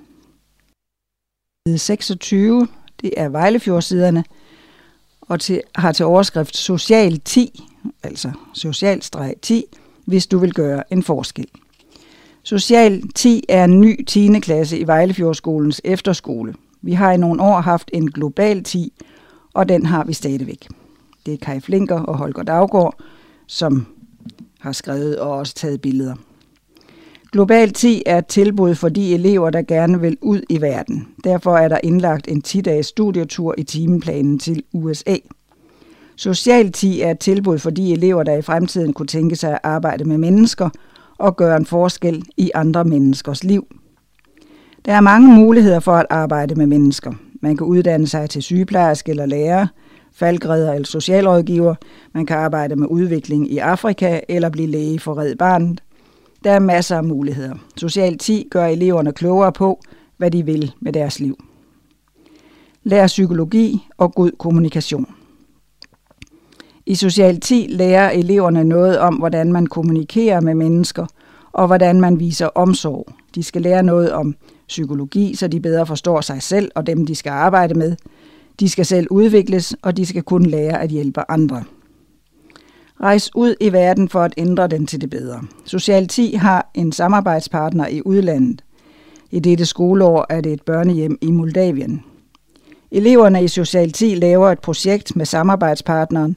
26. 1.77 2.67
Det 3.01 3.13
er 3.17 3.29
Vejlefjordsiderne, 3.29 4.23
og 5.21 5.39
til, 5.39 5.61
har 5.75 5.91
til 5.91 6.05
overskrift 6.05 6.57
Social 6.57 7.19
10, 7.19 7.63
altså 8.03 8.31
social 8.53 9.01
10, 9.41 9.65
hvis 10.05 10.27
du 10.27 10.37
vil 10.37 10.53
gøre 10.53 10.93
en 10.93 11.03
forskel. 11.03 11.47
Social 12.43 13.11
10 13.15 13.43
er 13.49 13.63
en 13.63 13.81
ny 13.81 14.03
10. 14.03 14.39
klasse 14.39 14.79
i 14.79 14.87
Vejlefjordskolens 14.87 15.81
efterskole. 15.83 16.55
Vi 16.81 16.93
har 16.93 17.11
i 17.11 17.17
nogle 17.17 17.43
år 17.43 17.61
haft 17.61 17.89
en 17.93 18.11
global 18.11 18.63
10, 18.63 18.93
og 19.53 19.69
den 19.69 19.85
har 19.85 20.03
vi 20.03 20.13
stadigvæk. 20.13 20.67
Det 21.25 21.33
er 21.33 21.37
Kai 21.37 21.59
Flinker 21.59 21.99
og 21.99 22.17
Holger 22.17 22.43
Daggaard, 22.43 22.99
som 23.47 23.85
har 24.59 24.71
skrevet 24.71 25.19
og 25.19 25.31
også 25.31 25.53
taget 25.53 25.81
billeder. 25.81 26.15
Global 27.35 27.71
10 27.71 28.03
er 28.05 28.17
et 28.17 28.27
tilbud 28.27 28.75
for 28.75 28.89
de 28.89 29.13
elever, 29.13 29.49
der 29.49 29.61
gerne 29.61 30.01
vil 30.01 30.17
ud 30.21 30.41
i 30.49 30.61
verden. 30.61 31.07
Derfor 31.23 31.57
er 31.57 31.67
der 31.67 31.77
indlagt 31.83 32.27
en 32.27 32.43
10-dages 32.47 32.85
studietur 32.85 33.55
i 33.57 33.63
timeplanen 33.63 34.39
til 34.39 34.63
USA. 34.73 35.15
Social 36.15 36.71
10 36.71 37.01
er 37.01 37.11
et 37.11 37.19
tilbud 37.19 37.59
for 37.59 37.69
de 37.69 37.93
elever, 37.93 38.23
der 38.23 38.37
i 38.37 38.41
fremtiden 38.41 38.93
kunne 38.93 39.07
tænke 39.07 39.35
sig 39.35 39.51
at 39.51 39.59
arbejde 39.63 40.03
med 40.05 40.17
mennesker 40.17 40.69
og 41.17 41.35
gøre 41.35 41.57
en 41.57 41.65
forskel 41.65 42.23
i 42.37 42.51
andre 42.53 42.85
menneskers 42.85 43.43
liv. 43.43 43.67
Der 44.85 44.93
er 44.93 45.01
mange 45.01 45.35
muligheder 45.35 45.79
for 45.79 45.93
at 45.93 46.05
arbejde 46.09 46.55
med 46.55 46.67
mennesker. 46.67 47.13
Man 47.41 47.57
kan 47.57 47.67
uddanne 47.67 48.07
sig 48.07 48.29
til 48.29 48.43
sygeplejerske 48.43 49.09
eller 49.09 49.25
lærer, 49.25 49.67
faldgræder 50.13 50.73
eller 50.73 50.87
socialrådgiver. 50.87 51.75
Man 52.13 52.25
kan 52.25 52.37
arbejde 52.37 52.75
med 52.75 52.87
udvikling 52.87 53.51
i 53.51 53.57
Afrika 53.57 54.19
eller 54.29 54.49
blive 54.49 54.67
læge 54.67 54.99
for 54.99 55.17
Red 55.17 55.35
Barnet. 55.35 55.81
Der 56.45 56.51
er 56.51 56.59
masser 56.59 56.97
af 56.97 57.03
muligheder. 57.03 57.55
Social 57.77 58.17
10 58.17 58.47
gør 58.51 58.65
eleverne 58.65 59.11
klogere 59.11 59.51
på, 59.51 59.81
hvad 60.17 60.31
de 60.31 60.45
vil 60.45 60.71
med 60.79 60.93
deres 60.93 61.19
liv. 61.19 61.43
Lær 62.83 63.07
psykologi 63.07 63.87
og 63.97 64.13
god 64.13 64.31
kommunikation. 64.39 65.15
I 66.85 66.95
Social 66.95 67.39
10 67.39 67.67
lærer 67.69 68.11
eleverne 68.11 68.63
noget 68.63 68.99
om, 68.99 69.15
hvordan 69.15 69.51
man 69.51 69.67
kommunikerer 69.67 70.41
med 70.41 70.55
mennesker, 70.55 71.05
og 71.51 71.67
hvordan 71.67 72.01
man 72.01 72.19
viser 72.19 72.47
omsorg. 72.47 73.07
De 73.35 73.43
skal 73.43 73.61
lære 73.61 73.83
noget 73.83 74.11
om 74.11 74.35
psykologi, 74.67 75.35
så 75.35 75.47
de 75.47 75.59
bedre 75.59 75.85
forstår 75.85 76.21
sig 76.21 76.41
selv 76.41 76.71
og 76.75 76.87
dem, 76.87 77.05
de 77.05 77.15
skal 77.15 77.29
arbejde 77.29 77.73
med. 77.73 77.95
De 78.59 78.69
skal 78.69 78.85
selv 78.85 79.07
udvikles, 79.11 79.75
og 79.81 79.97
de 79.97 80.05
skal 80.05 80.23
kunne 80.23 80.49
lære 80.49 80.81
at 80.81 80.89
hjælpe 80.89 81.21
andre. 81.31 81.63
Rejs 83.01 83.35
ud 83.35 83.55
i 83.59 83.73
verden 83.73 84.09
for 84.09 84.21
at 84.21 84.33
ændre 84.37 84.67
den 84.67 84.87
til 84.87 85.01
det 85.01 85.09
bedre. 85.09 85.41
Social 85.65 86.07
10 86.07 86.33
har 86.33 86.71
en 86.73 86.91
samarbejdspartner 86.91 87.87
i 87.87 88.01
udlandet. 88.05 88.63
I 89.31 89.39
dette 89.39 89.65
skoleår 89.65 90.25
er 90.29 90.41
det 90.41 90.53
et 90.53 90.61
børnehjem 90.61 91.17
i 91.21 91.31
Moldavien. 91.31 92.03
Eleverne 92.91 93.43
i 93.43 93.47
Social 93.47 93.91
10 93.91 94.15
laver 94.15 94.51
et 94.51 94.59
projekt 94.59 95.15
med 95.15 95.25
samarbejdspartneren. 95.25 96.35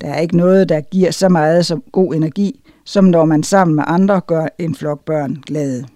Der 0.00 0.08
er 0.08 0.20
ikke 0.20 0.36
noget, 0.36 0.68
der 0.68 0.80
giver 0.80 1.10
så 1.10 1.28
meget 1.28 1.66
som 1.66 1.82
god 1.92 2.14
energi, 2.14 2.60
som 2.84 3.04
når 3.04 3.24
man 3.24 3.42
sammen 3.42 3.76
med 3.76 3.84
andre 3.86 4.20
gør 4.20 4.46
en 4.58 4.74
flok 4.74 5.04
børn 5.04 5.42
glade. 5.46 5.86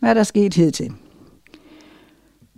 Hvad 0.00 0.10
er 0.10 0.14
der 0.14 0.22
sket 0.22 0.54
hidtil? 0.54 0.92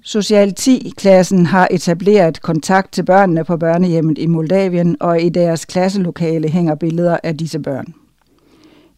Social 0.07 0.55
10-klassen 0.61 1.47
har 1.47 1.69
etableret 1.71 2.43
kontakt 2.43 2.93
til 2.93 3.03
børnene 3.03 3.45
på 3.45 3.57
børnehjemmet 3.57 4.19
i 4.19 4.27
Moldavien, 4.27 4.97
og 5.01 5.23
i 5.23 5.29
deres 5.29 5.65
klasselokale 5.65 6.49
hænger 6.49 6.75
billeder 6.75 7.17
af 7.23 7.37
disse 7.37 7.59
børn. 7.59 7.95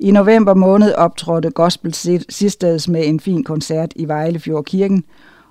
I 0.00 0.10
november 0.10 0.54
måned 0.54 0.92
optrådte 0.92 1.50
Gospel 1.50 1.94
Sisters 2.28 2.88
med 2.88 3.06
en 3.06 3.20
fin 3.20 3.44
koncert 3.44 3.92
i 3.96 4.04
Vejlefjord 4.04 4.64
Kirken, 4.64 5.04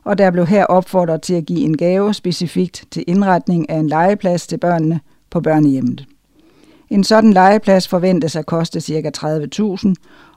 og 0.03 0.17
der 0.17 0.31
blev 0.31 0.45
her 0.45 0.65
opfordret 0.65 1.21
til 1.21 1.33
at 1.33 1.45
give 1.45 1.59
en 1.59 1.77
gave 1.77 2.13
specifikt 2.13 2.85
til 2.91 3.03
indretning 3.07 3.69
af 3.69 3.77
en 3.77 3.87
legeplads 3.87 4.47
til 4.47 4.57
børnene 4.57 4.99
på 5.29 5.41
børnehjemmet. 5.41 6.05
En 6.89 7.03
sådan 7.03 7.33
legeplads 7.33 7.87
forventes 7.87 8.35
at 8.35 8.45
koste 8.45 8.81
ca. 8.81 9.11
30.000, 9.17 9.93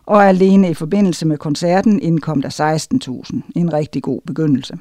og 0.06 0.28
alene 0.28 0.70
i 0.70 0.74
forbindelse 0.74 1.26
med 1.26 1.38
koncerten 1.38 2.00
indkom 2.02 2.42
der 2.42 2.78
16.000. 3.32 3.40
En 3.56 3.72
rigtig 3.72 4.02
god 4.02 4.20
begyndelse. 4.26 4.78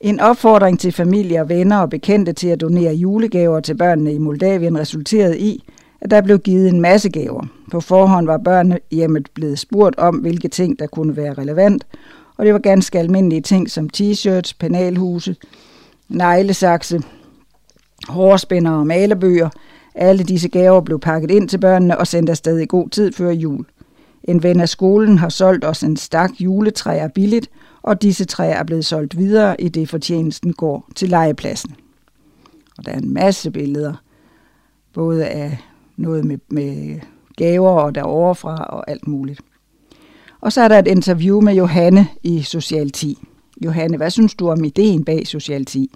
En 0.00 0.20
opfordring 0.20 0.80
til 0.80 0.92
familier, 0.92 1.44
venner 1.44 1.78
og 1.78 1.90
bekendte 1.90 2.32
til 2.32 2.48
at 2.48 2.60
donere 2.60 2.94
julegaver 2.94 3.60
til 3.60 3.76
børnene 3.76 4.12
i 4.12 4.18
Moldavien 4.18 4.78
resulterede 4.78 5.38
i, 5.38 5.64
at 6.00 6.10
der 6.10 6.20
blev 6.20 6.38
givet 6.38 6.68
en 6.68 6.80
masse 6.80 7.08
gaver. 7.08 7.46
På 7.70 7.80
forhånd 7.80 8.26
var 8.26 8.38
børnehjemmet 8.38 9.28
blevet 9.34 9.58
spurgt 9.58 9.98
om, 9.98 10.16
hvilke 10.16 10.48
ting, 10.48 10.78
der 10.78 10.86
kunne 10.86 11.16
være 11.16 11.34
relevant, 11.34 11.86
og 12.36 12.44
det 12.44 12.52
var 12.52 12.58
ganske 12.58 12.98
almindelige 12.98 13.40
ting 13.40 13.70
som 13.70 13.90
t-shirts, 13.96 14.52
penalhuse, 14.58 15.36
neglesakse, 16.08 17.02
hårspænder 18.08 18.70
og 18.70 18.86
malebøger. 18.86 19.48
Alle 19.94 20.24
disse 20.24 20.48
gaver 20.48 20.80
blev 20.80 21.00
pakket 21.00 21.30
ind 21.30 21.48
til 21.48 21.58
børnene 21.58 21.98
og 21.98 22.06
sendt 22.06 22.30
afsted 22.30 22.58
i 22.58 22.66
god 22.66 22.88
tid 22.88 23.12
før 23.12 23.30
jul. 23.30 23.64
En 24.24 24.42
ven 24.42 24.60
af 24.60 24.68
skolen 24.68 25.18
har 25.18 25.28
solgt 25.28 25.64
os 25.64 25.82
en 25.82 25.96
stak 25.96 26.30
juletræer 26.40 27.08
billigt, 27.08 27.50
og 27.82 28.02
disse 28.02 28.24
træer 28.24 28.54
er 28.54 28.64
blevet 28.64 28.84
solgt 28.84 29.18
videre, 29.18 29.60
i 29.60 29.68
det 29.68 29.88
fortjenesten 29.88 30.52
går 30.52 30.88
til 30.94 31.08
legepladsen. 31.08 31.74
Og 32.78 32.86
der 32.86 32.92
er 32.92 32.98
en 32.98 33.14
masse 33.14 33.50
billeder, 33.50 33.94
både 34.92 35.26
af 35.26 35.58
noget 35.96 36.24
med, 36.24 36.38
med 36.48 37.00
gaver 37.36 37.70
og 37.70 37.94
deroverfra 37.94 38.64
og 38.64 38.90
alt 38.90 39.06
muligt. 39.08 39.40
Og 40.40 40.52
så 40.52 40.60
er 40.60 40.68
der 40.68 40.78
et 40.78 40.86
interview 40.86 41.40
med 41.40 41.54
Johanne 41.54 42.08
i 42.22 42.42
Social 42.42 42.90
10. 42.90 43.18
Johanne, 43.64 43.96
hvad 43.96 44.10
synes 44.10 44.34
du 44.34 44.50
om 44.50 44.64
ideen 44.64 45.04
bag 45.04 45.26
Social 45.26 45.64
10? 45.64 45.90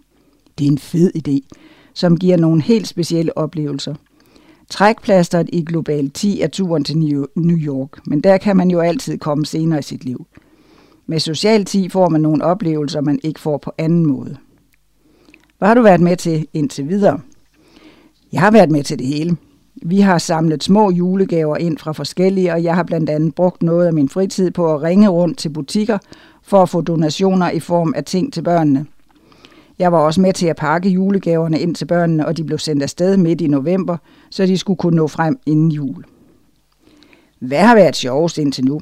Det 0.58 0.66
er 0.66 0.70
en 0.70 0.78
fed 0.78 1.12
idé, 1.16 1.56
som 1.94 2.16
giver 2.16 2.36
nogle 2.36 2.62
helt 2.62 2.88
specielle 2.88 3.38
oplevelser. 3.38 3.94
Trækplasteret 4.70 5.50
i 5.52 5.64
Global 5.64 6.10
10 6.10 6.40
er 6.40 6.48
turen 6.48 6.84
til 6.84 6.98
New 6.98 7.58
York, 7.58 8.06
men 8.06 8.20
der 8.20 8.38
kan 8.38 8.56
man 8.56 8.70
jo 8.70 8.80
altid 8.80 9.18
komme 9.18 9.46
senere 9.46 9.78
i 9.78 9.82
sit 9.82 10.04
liv. 10.04 10.26
Med 11.12 11.20
Social 11.20 11.64
10 11.64 11.88
får 11.88 12.08
man 12.08 12.20
nogle 12.20 12.44
oplevelser, 12.44 13.00
man 13.00 13.18
ikke 13.22 13.40
får 13.40 13.58
på 13.58 13.72
anden 13.78 14.06
måde. 14.06 14.36
Hvad 15.58 15.68
har 15.68 15.74
du 15.74 15.82
været 15.82 16.00
med 16.00 16.16
til 16.16 16.46
indtil 16.52 16.88
videre? 16.88 17.20
Jeg 18.32 18.40
har 18.40 18.50
været 18.50 18.70
med 18.70 18.82
til 18.82 18.98
det 18.98 19.06
hele. 19.06 19.36
Vi 19.82 20.00
har 20.00 20.18
samlet 20.18 20.64
små 20.64 20.90
julegaver 20.90 21.56
ind 21.56 21.78
fra 21.78 21.92
forskellige, 21.92 22.52
og 22.52 22.62
jeg 22.62 22.74
har 22.74 22.82
blandt 22.82 23.10
andet 23.10 23.34
brugt 23.34 23.62
noget 23.62 23.86
af 23.86 23.92
min 23.92 24.08
fritid 24.08 24.50
på 24.50 24.74
at 24.74 24.82
ringe 24.82 25.08
rundt 25.08 25.38
til 25.38 25.48
butikker 25.48 25.98
for 26.42 26.62
at 26.62 26.68
få 26.68 26.80
donationer 26.80 27.50
i 27.50 27.60
form 27.60 27.92
af 27.96 28.04
ting 28.04 28.32
til 28.32 28.42
børnene. 28.42 28.86
Jeg 29.78 29.92
var 29.92 29.98
også 29.98 30.20
med 30.20 30.32
til 30.32 30.46
at 30.46 30.56
pakke 30.56 30.88
julegaverne 30.88 31.60
ind 31.60 31.74
til 31.74 31.86
børnene, 31.86 32.26
og 32.26 32.36
de 32.36 32.44
blev 32.44 32.58
sendt 32.58 32.82
afsted 32.82 33.16
midt 33.16 33.40
i 33.40 33.46
november, 33.46 33.96
så 34.30 34.46
de 34.46 34.58
skulle 34.58 34.76
kunne 34.76 34.96
nå 34.96 35.06
frem 35.06 35.38
inden 35.46 35.70
jul. 35.70 36.04
Hvad 37.38 37.60
har 37.60 37.74
været 37.74 37.96
sjovest 37.96 38.38
indtil 38.38 38.64
nu? 38.64 38.80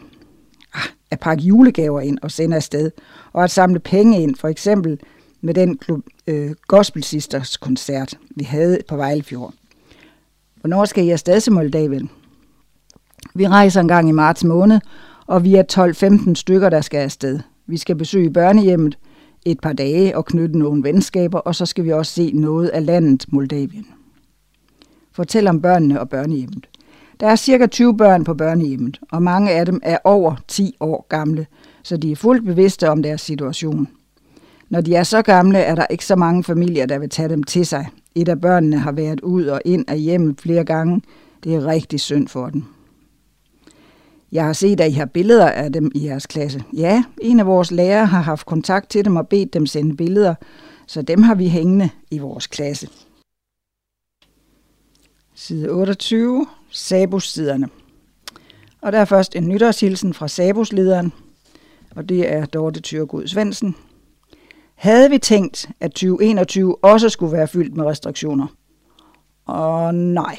At 1.11 1.21
pakke 1.21 1.43
julegaver 1.43 2.01
ind 2.01 2.19
og 2.23 2.31
sende 2.31 2.57
afsted, 2.57 2.91
og 3.33 3.45
at 3.45 3.51
samle 3.51 3.79
penge 3.79 4.23
ind, 4.23 4.37
for 4.37 4.49
eksempel 4.49 5.01
med 5.41 5.55
den 5.55 5.79
klub, 5.79 6.01
øh, 6.27 6.51
Gospel 6.69 7.05
Sisters 7.05 7.57
koncert, 7.57 8.19
vi 8.37 8.45
havde 8.45 8.79
på 8.89 8.97
Vejlefjord. 8.97 9.55
Hvornår 10.61 10.85
skal 10.85 11.05
I 11.05 11.11
afsted 11.11 11.41
til 11.41 11.53
Moldavien? 11.53 12.11
Vi 13.35 13.49
rejser 13.49 13.81
en 13.81 13.89
gang 13.89 14.09
i 14.09 14.13
marts 14.13 14.45
måned, 14.45 14.81
og 15.27 15.45
vi 15.45 15.55
er 15.55 15.63
12-15 16.31 16.35
stykker, 16.35 16.69
der 16.69 16.81
skal 16.81 16.99
afsted. 16.99 17.39
Vi 17.67 17.77
skal 17.77 17.97
besøge 17.97 18.33
børnehjemmet 18.33 18.99
et 19.45 19.61
par 19.61 19.73
dage 19.73 20.17
og 20.17 20.25
knytte 20.25 20.59
nogle 20.59 20.83
venskaber, 20.83 21.39
og 21.39 21.55
så 21.55 21.67
skal 21.67 21.85
vi 21.85 21.93
også 21.93 22.13
se 22.13 22.33
noget 22.35 22.69
af 22.69 22.87
landet 22.87 23.33
Moldavien. 23.33 23.87
Fortæl 25.13 25.47
om 25.47 25.63
børnene 25.63 26.01
og 26.01 26.09
børnehjemmet. 26.09 26.70
Der 27.21 27.27
er 27.27 27.37
cirka 27.37 27.67
20 27.67 27.97
børn 27.97 28.25
på 28.25 28.35
børnehjemmet, 28.35 29.01
og 29.13 29.23
mange 29.23 29.51
af 29.51 29.67
dem 29.67 29.81
er 29.83 29.99
over 30.05 30.37
10 30.49 30.77
år 30.81 31.07
gamle, 31.09 31.47
så 31.83 31.97
de 31.97 32.13
er 32.13 32.17
fuldt 32.17 32.45
bevidste 32.45 32.91
om 32.91 33.03
deres 33.03 33.21
situation. 33.21 33.89
Når 34.69 34.81
de 34.81 34.95
er 34.95 35.03
så 35.03 35.23
gamle, 35.23 35.59
er 35.59 35.75
der 35.75 35.87
ikke 35.91 36.05
så 36.07 36.17
mange 36.17 36.45
familier, 36.45 36.87
der 36.87 36.99
vil 36.99 37.09
tage 37.09 37.29
dem 37.29 37.43
til 37.43 37.67
sig. 37.67 37.87
Et 38.15 38.29
af 38.29 38.41
børnene 38.41 38.79
har 38.79 38.93
været 38.93 39.21
ud 39.21 39.45
og 39.45 39.61
ind 39.65 39.85
af 39.89 40.01
hjemmet 40.01 40.41
flere 40.41 40.65
gange. 40.65 41.03
Det 41.45 41.55
er 41.55 41.67
rigtig 41.67 42.01
synd 42.01 42.29
for 42.29 42.47
dem. 42.47 42.65
Jeg 44.33 44.45
har 44.45 44.53
set, 44.53 44.81
at 44.81 44.91
I 44.91 44.95
har 44.95 45.07
billeder 45.07 45.51
af 45.51 45.73
dem 45.73 45.91
i 45.95 46.07
jeres 46.07 46.27
klasse. 46.27 46.63
Ja, 46.73 47.05
en 47.21 47.41
af 47.41 47.47
vores 47.47 47.71
lærere 47.71 48.07
har 48.07 48.21
haft 48.21 48.47
kontakt 48.47 48.91
til 48.91 49.05
dem 49.05 49.17
og 49.17 49.29
bedt 49.29 49.55
dem 49.55 49.67
sende 49.67 49.97
billeder, 49.97 50.35
så 50.87 51.03
dem 51.03 51.23
har 51.23 51.35
vi 51.35 51.49
hængende 51.49 51.91
i 52.11 52.19
vores 52.19 52.47
klasse. 52.47 52.89
Side 55.35 55.71
28. 55.71 56.47
Sabus-siderne. 56.71 57.69
Og 58.83 58.93
der 58.93 58.99
er 58.99 59.05
først 59.05 59.37
en 59.37 59.49
nytårshilsen 59.49 60.15
fra 60.15 60.29
Sabus-lederen, 60.29 61.13
og 61.97 62.09
det 62.09 62.33
er 62.33 62.47
Dorte 62.47 62.81
Tyrgud 62.81 63.27
Svendsen. 63.27 63.77
Havde 64.75 65.11
vi 65.11 65.19
tænkt, 65.19 65.71
at 65.81 65.91
2021 65.91 66.85
også 66.85 67.09
skulle 67.09 67.33
være 67.33 67.49
fyldt 67.49 67.77
med 67.77 67.85
restriktioner? 67.85 68.47
Og 69.47 69.95
nej. 69.95 70.39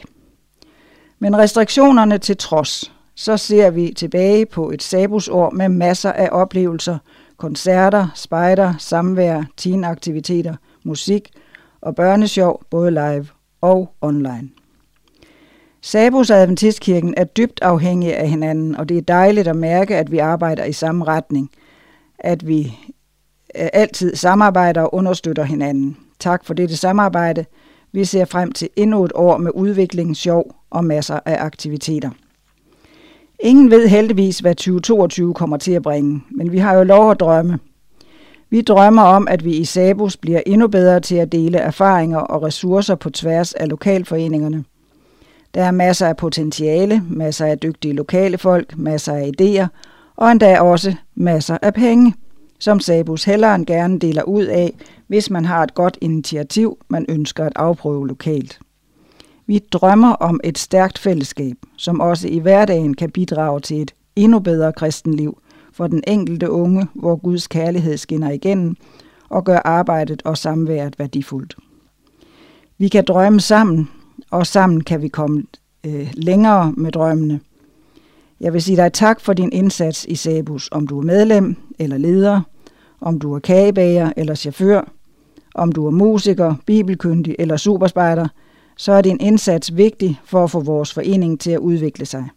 Men 1.20 1.38
restriktionerne 1.38 2.18
til 2.18 2.38
trods, 2.38 2.92
så 3.16 3.38
ser 3.38 3.70
vi 3.70 3.94
tilbage 3.98 4.46
på 4.46 4.72
et 4.72 4.84
sabusår 4.84 5.50
med 5.50 5.70
masser 5.70 6.12
af 6.12 6.30
oplevelser, 6.32 6.98
koncerter, 7.38 8.08
spejder, 8.16 8.74
samvær, 8.78 9.44
teenaktiviteter, 9.58 10.56
musik 10.84 11.32
og 11.82 11.96
børnesjov 11.96 12.62
både 12.70 12.92
live 12.92 13.28
og 13.62 13.96
online. 14.02 14.50
Sabos 15.82 16.30
og 16.30 16.38
Adventistkirken 16.38 17.14
er 17.18 17.24
dybt 17.24 17.62
afhængige 17.62 18.16
af 18.16 18.30
hinanden, 18.30 18.76
og 18.76 18.90
det 18.90 18.98
er 18.98 19.02
dejligt 19.02 19.48
at 19.48 19.56
mærke, 19.56 19.96
at 19.96 20.12
vi 20.12 20.18
arbejder 20.18 20.64
i 20.64 20.74
samme 20.74 21.06
retning. 21.06 21.52
At 22.20 22.48
vi 22.48 22.60
øh, 23.60 23.70
altid 23.74 24.16
samarbejder 24.16 24.82
og 24.82 24.94
understøtter 24.94 25.44
hinanden. 25.44 25.98
Tak 26.20 26.46
for 26.46 26.54
dette 26.54 26.78
samarbejde. 26.78 27.46
Vi 27.92 28.06
ser 28.06 28.26
frem 28.26 28.52
til 28.52 28.70
endnu 28.76 29.06
et 29.06 29.12
år 29.16 29.38
med 29.38 29.52
udvikling, 29.56 30.18
sjov 30.18 30.56
og 30.70 30.86
masser 30.86 31.20
af 31.26 31.46
aktiviteter. 31.46 32.10
Ingen 33.40 33.72
ved 33.72 33.88
heldigvis, 33.88 34.40
hvad 34.40 34.56
2022 34.56 35.34
kommer 35.34 35.58
til 35.58 35.72
at 35.72 35.82
bringe, 35.82 36.24
men 36.32 36.52
vi 36.52 36.58
har 36.58 36.74
jo 36.74 36.84
lov 36.84 37.12
at 37.12 37.20
drømme. 37.20 37.60
Vi 38.50 38.62
drømmer 38.62 39.02
om, 39.02 39.28
at 39.28 39.46
vi 39.46 39.58
i 39.58 39.66
Sabus 39.66 40.18
bliver 40.18 40.42
endnu 40.46 40.68
bedre 40.68 41.00
til 41.00 41.16
at 41.16 41.32
dele 41.32 41.58
erfaringer 41.58 42.20
og 42.20 42.44
ressourcer 42.44 42.96
på 42.96 43.10
tværs 43.10 43.54
af 43.54 43.70
lokalforeningerne. 43.70 44.64
Der 45.54 45.64
er 45.64 45.72
masser 45.72 46.08
af 46.08 46.18
potentiale, 46.18 47.04
masser 47.10 47.46
af 47.46 47.60
dygtige 47.60 47.94
lokale 47.94 48.38
folk, 48.38 48.78
masser 48.78 49.14
af 49.14 49.32
idéer 49.42 49.68
og 50.16 50.32
endda 50.32 50.60
også 50.62 50.96
masser 51.16 51.58
af 51.62 51.74
penge, 51.74 52.14
som 52.60 52.80
Sabus 52.80 53.24
helleren 53.24 53.66
gerne 53.66 54.00
deler 54.00 54.24
ud 54.24 54.44
af, 54.44 54.74
hvis 55.08 55.30
man 55.30 55.46
har 55.46 55.64
et 55.64 55.74
godt 55.74 55.98
initiativ, 56.02 56.78
man 56.90 57.06
ønsker 57.10 57.46
at 57.46 57.54
afprøve 57.56 58.08
lokalt. 58.08 58.60
Vi 59.48 59.60
drømmer 59.72 60.14
om 60.14 60.40
et 60.44 60.58
stærkt 60.58 61.00
fællesskab, 61.00 61.56
som 61.78 62.00
også 62.00 62.28
i 62.28 62.40
hverdagen 62.40 62.94
kan 62.94 63.10
bidrage 63.12 63.60
til 63.60 63.82
et 63.82 63.94
endnu 64.16 64.40
bedre 64.40 64.74
kristenliv 64.74 65.38
for 65.74 65.88
den 65.88 66.04
enkelte 66.08 66.52
unge, 66.52 66.88
hvor 66.94 67.16
Guds 67.16 67.48
kærlighed 67.48 67.98
skinner 67.98 68.32
igennem 68.32 68.76
og 69.30 69.44
gør 69.44 69.60
arbejdet 69.66 70.22
og 70.26 70.38
samværet 70.38 71.00
værdifuldt. 71.00 71.56
Vi 72.78 72.88
kan 72.88 73.04
drømme 73.08 73.40
sammen, 73.40 73.90
og 74.32 74.48
sammen 74.48 74.84
kan 74.84 75.02
vi 75.02 75.08
komme 75.08 75.44
øh, 75.86 76.12
længere 76.14 76.74
med 76.78 76.92
drømmene. 76.92 77.40
Jeg 78.40 78.54
vil 78.54 78.62
sige 78.62 78.78
dig 78.78 78.94
tak 78.94 79.22
for 79.22 79.34
din 79.34 79.52
indsats 79.52 80.06
i 80.06 80.16
Sabus, 80.16 80.70
om 80.72 80.88
du 80.88 81.00
er 81.00 81.04
medlem 81.04 81.56
eller 81.80 81.98
leder, 81.98 82.42
om 83.02 83.20
du 83.20 83.34
er 83.34 83.40
kagebager 83.40 84.14
eller 84.18 84.36
chauffør, 84.36 84.92
om 85.56 85.72
du 85.72 85.88
er 85.88 85.92
musiker, 85.92 86.56
bibelkyndig 86.66 87.36
eller 87.40 87.58
superspejder, 87.58 88.28
så 88.78 88.92
er 88.92 89.02
din 89.02 89.18
indsats 89.20 89.76
vigtig 89.76 90.20
for 90.26 90.44
at 90.44 90.52
få 90.52 90.60
vores 90.60 90.94
forening 90.94 91.40
til 91.40 91.52
at 91.52 91.60
udvikle 91.60 92.06
sig. 92.06 92.30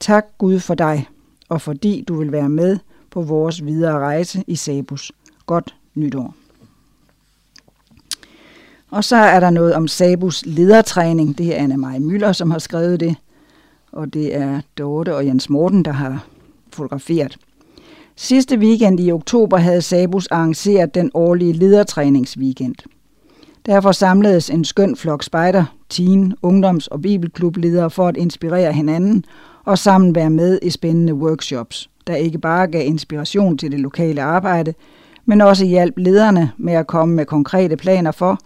Tak 0.00 0.26
Gud 0.38 0.60
for 0.60 0.74
dig, 0.74 1.08
og 1.48 1.60
fordi 1.60 2.04
du 2.08 2.18
vil 2.18 2.32
være 2.32 2.48
med 2.48 2.78
på 3.10 3.22
vores 3.22 3.64
videre 3.64 3.98
rejse 3.98 4.44
i 4.46 4.56
Sabus. 4.56 5.12
Godt 5.46 5.74
nytår. 5.94 6.37
Og 8.90 9.04
så 9.04 9.16
er 9.16 9.40
der 9.40 9.50
noget 9.50 9.74
om 9.74 9.88
Sabus 9.88 10.46
ledertræning. 10.46 11.38
Det 11.38 11.46
er 11.46 11.62
Anne 11.62 11.76
Marie 11.76 12.00
Møller, 12.00 12.32
som 12.32 12.50
har 12.50 12.58
skrevet 12.58 13.00
det. 13.00 13.16
Og 13.92 14.14
det 14.14 14.36
er 14.36 14.60
Dorte 14.78 15.14
og 15.14 15.26
Jens 15.26 15.50
Morten, 15.50 15.84
der 15.84 15.92
har 15.92 16.26
fotograferet. 16.72 17.38
Sidste 18.16 18.58
weekend 18.58 19.00
i 19.00 19.12
oktober 19.12 19.56
havde 19.56 19.82
Sabus 19.82 20.26
arrangeret 20.26 20.94
den 20.94 21.10
årlige 21.14 21.52
ledertræningsweekend. 21.52 22.74
Derfor 23.66 23.92
samledes 23.92 24.50
en 24.50 24.64
skøn 24.64 24.96
flok 24.96 25.22
spejder, 25.22 25.64
teen, 25.88 26.34
ungdoms- 26.42 26.88
og 26.90 27.02
bibelklubledere 27.02 27.90
for 27.90 28.08
at 28.08 28.16
inspirere 28.16 28.72
hinanden 28.72 29.24
og 29.64 29.78
sammen 29.78 30.14
være 30.14 30.30
med 30.30 30.58
i 30.62 30.70
spændende 30.70 31.14
workshops, 31.14 31.90
der 32.06 32.14
ikke 32.14 32.38
bare 32.38 32.66
gav 32.66 32.86
inspiration 32.86 33.58
til 33.58 33.72
det 33.72 33.80
lokale 33.80 34.22
arbejde, 34.22 34.74
men 35.24 35.40
også 35.40 35.64
hjalp 35.64 35.94
lederne 35.98 36.52
med 36.56 36.72
at 36.72 36.86
komme 36.86 37.14
med 37.14 37.26
konkrete 37.26 37.76
planer 37.76 38.10
for, 38.12 38.38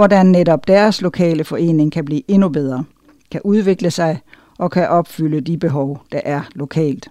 hvordan 0.00 0.26
netop 0.26 0.68
deres 0.68 1.02
lokale 1.02 1.44
forening 1.44 1.92
kan 1.92 2.04
blive 2.04 2.22
endnu 2.28 2.48
bedre, 2.48 2.84
kan 3.30 3.40
udvikle 3.44 3.90
sig 3.90 4.20
og 4.58 4.70
kan 4.70 4.88
opfylde 4.88 5.40
de 5.40 5.58
behov, 5.58 6.02
der 6.12 6.20
er 6.24 6.40
lokalt. 6.54 7.08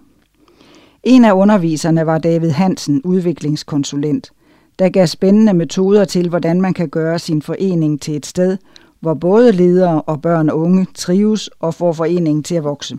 En 1.02 1.24
af 1.24 1.32
underviserne 1.32 2.06
var 2.06 2.18
David 2.18 2.50
Hansen, 2.50 3.02
udviklingskonsulent, 3.04 4.30
der 4.78 4.88
gav 4.88 5.06
spændende 5.06 5.54
metoder 5.54 6.04
til, 6.04 6.28
hvordan 6.28 6.60
man 6.60 6.74
kan 6.74 6.88
gøre 6.88 7.18
sin 7.18 7.42
forening 7.42 8.00
til 8.00 8.16
et 8.16 8.26
sted, 8.26 8.56
hvor 9.00 9.14
både 9.14 9.52
ledere 9.52 10.02
og 10.02 10.22
børn 10.22 10.48
og 10.48 10.58
unge 10.58 10.86
trives 10.94 11.50
og 11.60 11.74
får 11.74 11.92
foreningen 11.92 12.42
til 12.42 12.54
at 12.54 12.64
vokse. 12.64 12.98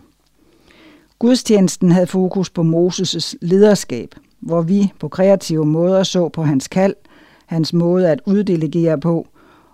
Gudstjenesten 1.18 1.92
havde 1.92 2.06
fokus 2.06 2.50
på 2.50 2.62
Moses' 2.62 3.34
lederskab, 3.40 4.14
hvor 4.40 4.62
vi 4.62 4.92
på 5.00 5.08
kreative 5.08 5.66
måder 5.66 6.02
så 6.02 6.28
på 6.28 6.42
hans 6.42 6.68
kald, 6.68 6.94
hans 7.46 7.72
måde 7.72 8.10
at 8.10 8.20
uddelegere 8.26 9.00
på, 9.00 9.26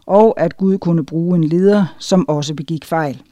og 0.09 0.40
at 0.40 0.56
Gud 0.56 0.78
kunne 0.78 1.05
bruge 1.05 1.36
en 1.36 1.44
leder, 1.44 1.94
som 1.98 2.28
også 2.28 2.55
begik 2.55 2.85
fejl. 2.85 3.22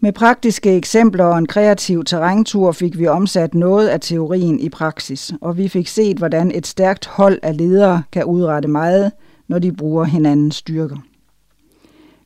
Med 0.00 0.12
praktiske 0.12 0.76
eksempler 0.76 1.24
og 1.24 1.38
en 1.38 1.46
kreativ 1.46 2.04
terræntur 2.04 2.72
fik 2.72 2.98
vi 2.98 3.06
omsat 3.06 3.54
noget 3.54 3.88
af 3.88 4.00
teorien 4.00 4.60
i 4.60 4.68
praksis, 4.68 5.32
og 5.40 5.56
vi 5.56 5.68
fik 5.68 5.88
set, 5.88 6.18
hvordan 6.18 6.50
et 6.54 6.66
stærkt 6.66 7.06
hold 7.06 7.38
af 7.42 7.56
ledere 7.56 8.02
kan 8.12 8.24
udrette 8.24 8.68
meget, 8.68 9.12
når 9.48 9.58
de 9.58 9.72
bruger 9.72 10.04
hinandens 10.04 10.56
styrker. 10.56 10.96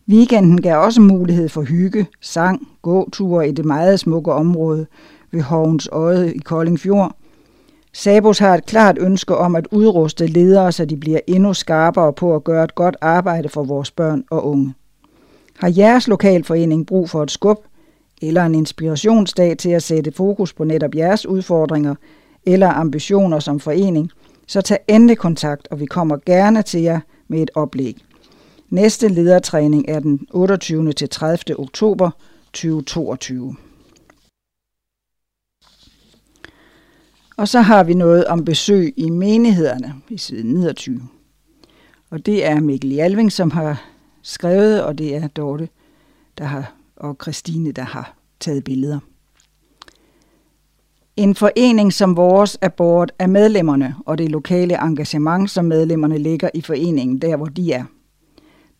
Weekenden 0.08 0.62
gav 0.62 0.78
også 0.78 1.00
mulighed 1.00 1.48
for 1.48 1.62
hygge, 1.62 2.06
sang, 2.20 2.68
gåture 2.82 3.48
i 3.48 3.52
det 3.52 3.64
meget 3.64 4.00
smukke 4.00 4.32
område 4.32 4.86
ved 5.32 5.42
Hovens 5.42 5.88
Øje 5.92 6.32
i 6.34 6.38
Kolding 6.38 6.80
Fjord. 6.80 7.16
Sabos 7.96 8.38
har 8.38 8.54
et 8.54 8.66
klart 8.66 8.96
ønske 9.00 9.36
om 9.36 9.56
at 9.56 9.68
udruste 9.70 10.26
ledere, 10.26 10.72
så 10.72 10.84
de 10.84 10.96
bliver 10.96 11.20
endnu 11.26 11.54
skarpere 11.54 12.12
på 12.12 12.34
at 12.34 12.44
gøre 12.44 12.64
et 12.64 12.74
godt 12.74 12.96
arbejde 13.00 13.48
for 13.48 13.64
vores 13.64 13.90
børn 13.90 14.24
og 14.30 14.46
unge. 14.46 14.74
Har 15.58 15.72
jeres 15.76 16.08
lokalforening 16.08 16.86
brug 16.86 17.10
for 17.10 17.22
et 17.22 17.30
skub 17.30 17.58
eller 18.22 18.42
en 18.44 18.54
inspirationsdag 18.54 19.58
til 19.58 19.70
at 19.70 19.82
sætte 19.82 20.12
fokus 20.12 20.52
på 20.52 20.64
netop 20.64 20.94
jeres 20.94 21.26
udfordringer 21.26 21.94
eller 22.46 22.68
ambitioner 22.68 23.38
som 23.38 23.60
forening, 23.60 24.10
så 24.46 24.60
tag 24.60 24.78
endelig 24.88 25.18
kontakt, 25.18 25.68
og 25.70 25.80
vi 25.80 25.86
kommer 25.86 26.16
gerne 26.26 26.62
til 26.62 26.80
jer 26.80 27.00
med 27.28 27.42
et 27.42 27.50
oplæg. 27.54 27.96
Næste 28.70 29.08
ledertræning 29.08 29.84
er 29.88 30.00
den 30.00 30.26
28. 30.30 30.92
til 30.92 31.08
30. 31.08 31.58
oktober 31.58 32.10
2022. 32.52 33.56
Og 37.36 37.48
så 37.48 37.60
har 37.60 37.84
vi 37.84 37.94
noget 37.94 38.24
om 38.24 38.44
besøg 38.44 38.94
i 38.96 39.10
menighederne 39.10 39.94
i 40.08 40.18
side 40.18 40.42
29. 40.54 41.00
Og 42.10 42.26
det 42.26 42.46
er 42.46 42.60
Mikkel 42.60 42.90
Jalving, 42.90 43.32
som 43.32 43.50
har 43.50 43.82
skrevet, 44.22 44.82
og 44.82 44.98
det 44.98 45.16
er 45.16 45.28
Dorte 45.28 45.68
der 46.38 46.44
har, 46.44 46.74
og 46.96 47.16
Christine, 47.22 47.72
der 47.72 47.82
har 47.82 48.16
taget 48.40 48.64
billeder. 48.64 48.98
En 51.16 51.34
forening 51.34 51.92
som 51.92 52.16
vores 52.16 52.58
er 52.60 52.68
båret 52.68 53.12
af 53.18 53.28
medlemmerne 53.28 53.94
og 54.06 54.18
det 54.18 54.30
lokale 54.30 54.82
engagement, 54.82 55.50
som 55.50 55.64
medlemmerne 55.64 56.18
ligger 56.18 56.50
i 56.54 56.60
foreningen, 56.60 57.18
der 57.18 57.36
hvor 57.36 57.46
de 57.46 57.72
er. 57.72 57.84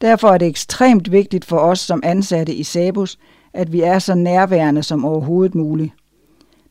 Derfor 0.01 0.29
er 0.29 0.39
det 0.39 0.49
ekstremt 0.49 1.13
vigtigt 1.13 1.45
for 1.45 1.59
os 1.59 1.81
som 1.81 2.01
ansatte 2.05 2.55
i 2.55 2.63
Sabus, 2.63 3.19
at 3.53 3.73
vi 3.73 3.81
er 3.81 3.99
så 3.99 4.15
nærværende 4.15 4.83
som 4.83 5.05
overhovedet 5.05 5.55
muligt. 5.55 5.93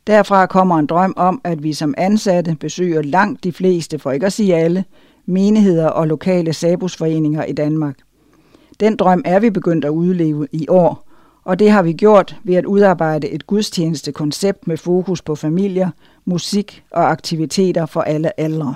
Derfra 0.07 0.45
kommer 0.45 0.79
en 0.79 0.85
drøm 0.85 1.13
om, 1.17 1.41
at 1.43 1.63
vi 1.63 1.73
som 1.73 1.93
ansatte 1.97 2.55
besøger 2.59 3.01
langt 3.01 3.43
de 3.43 3.51
fleste, 3.51 3.99
for 3.99 4.11
ikke 4.11 4.25
at 4.25 4.33
sige 4.33 4.55
alle, 4.55 4.85
menigheder 5.25 5.87
og 5.87 6.07
lokale 6.07 6.53
Sabusforeninger 6.53 7.43
i 7.43 7.51
Danmark. 7.53 7.97
Den 8.79 8.95
drøm 8.95 9.21
er 9.25 9.39
vi 9.39 9.49
begyndt 9.49 9.85
at 9.85 9.89
udleve 9.89 10.47
i 10.51 10.67
år, 10.69 11.07
og 11.43 11.59
det 11.59 11.71
har 11.71 11.83
vi 11.83 11.93
gjort 11.93 12.35
ved 12.43 12.55
at 12.55 12.65
udarbejde 12.65 13.29
et 13.29 13.47
gudstjenestekoncept 13.47 14.67
med 14.67 14.77
fokus 14.77 15.21
på 15.21 15.35
familier, 15.35 15.89
musik 16.25 16.83
og 16.91 17.11
aktiviteter 17.11 17.85
for 17.85 18.01
alle 18.01 18.39
aldre. 18.39 18.75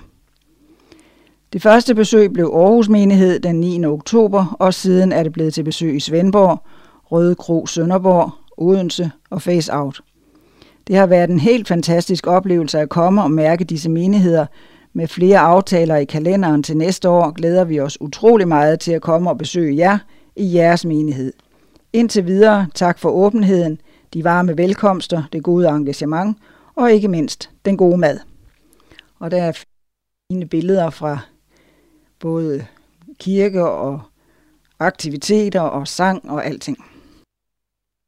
Det 1.53 1.61
første 1.61 1.95
besøg 1.95 2.33
blev 2.33 2.45
Aarhus 2.45 2.89
Menighed 2.89 3.39
den 3.39 3.55
9. 3.59 3.85
oktober, 3.85 4.55
og 4.59 4.73
siden 4.73 5.11
er 5.11 5.23
det 5.23 5.33
blevet 5.33 5.53
til 5.53 5.63
besøg 5.63 5.95
i 5.95 5.99
Svendborg, 5.99 6.63
Røde 7.11 7.35
Kro 7.35 7.65
Sønderborg, 7.65 8.31
Odense 8.57 9.11
og 9.29 9.41
Face 9.41 9.73
Out. 9.73 10.01
Det 10.87 10.95
har 10.95 11.05
været 11.05 11.29
en 11.29 11.39
helt 11.39 11.67
fantastisk 11.67 12.27
oplevelse 12.27 12.79
at 12.79 12.89
komme 12.89 13.23
og 13.23 13.31
mærke 13.31 13.63
disse 13.63 13.89
menigheder. 13.89 14.45
Med 14.93 15.07
flere 15.07 15.39
aftaler 15.39 15.95
i 15.95 16.05
kalenderen 16.05 16.63
til 16.63 16.77
næste 16.77 17.09
år 17.09 17.31
glæder 17.31 17.63
vi 17.63 17.79
os 17.79 18.01
utrolig 18.01 18.47
meget 18.47 18.79
til 18.79 18.91
at 18.91 19.01
komme 19.01 19.29
og 19.29 19.37
besøge 19.37 19.77
jer 19.77 19.97
i 20.35 20.55
jeres 20.55 20.85
menighed. 20.85 21.33
Indtil 21.93 22.25
videre, 22.25 22.67
tak 22.75 22.99
for 22.99 23.09
åbenheden, 23.09 23.81
de 24.13 24.23
varme 24.23 24.57
velkomster, 24.57 25.23
det 25.33 25.43
gode 25.43 25.67
engagement 25.69 26.37
og 26.75 26.91
ikke 26.91 27.07
mindst 27.07 27.49
den 27.65 27.77
gode 27.77 27.97
mad. 27.97 28.19
Og 29.19 29.31
der 29.31 29.43
er 29.43 29.63
fine 30.31 30.45
billeder 30.45 30.89
fra 30.89 31.19
både 32.19 32.65
kirke 33.19 33.69
og 33.69 34.01
aktiviteter 34.79 35.61
og 35.61 35.87
sang 35.87 36.29
og 36.29 36.45
alting. 36.45 36.77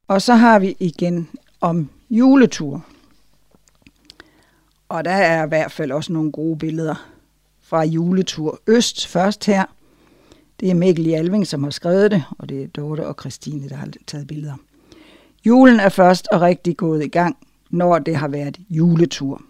Og 0.08 0.22
så 0.22 0.34
har 0.34 0.60
vi 0.60 0.76
igen 0.80 1.30
om 1.62 1.90
juletur. 2.10 2.86
Og 4.90 5.06
der 5.06 5.12
er 5.12 5.46
i 5.46 5.48
hvert 5.48 5.72
fald 5.72 5.92
også 5.92 6.14
nogle 6.14 6.32
gode 6.32 6.58
billeder 6.58 7.10
fra 7.62 7.84
juletur 7.84 8.62
Øst 8.68 9.08
først 9.08 9.46
her. 9.46 9.66
Det 10.60 10.70
er 10.70 10.76
Mikkel 10.76 11.08
i 11.08 11.14
Alving, 11.14 11.48
som 11.48 11.64
har 11.64 11.72
skrevet 11.72 12.12
det, 12.12 12.24
og 12.40 12.50
det 12.50 12.64
er 12.64 12.68
Dorte 12.68 13.08
og 13.08 13.16
Christine, 13.20 13.70
der 13.70 13.76
har 13.76 13.88
taget 14.08 14.28
billeder. 14.28 14.56
Julen 15.46 15.80
er 15.80 15.90
først 15.90 16.28
og 16.32 16.42
rigtig 16.42 16.78
gået 16.78 17.04
i 17.04 17.08
gang, 17.08 17.38
når 17.70 18.00
det 18.00 18.16
har 18.16 18.28
været 18.28 18.58
juletur. 18.70 19.42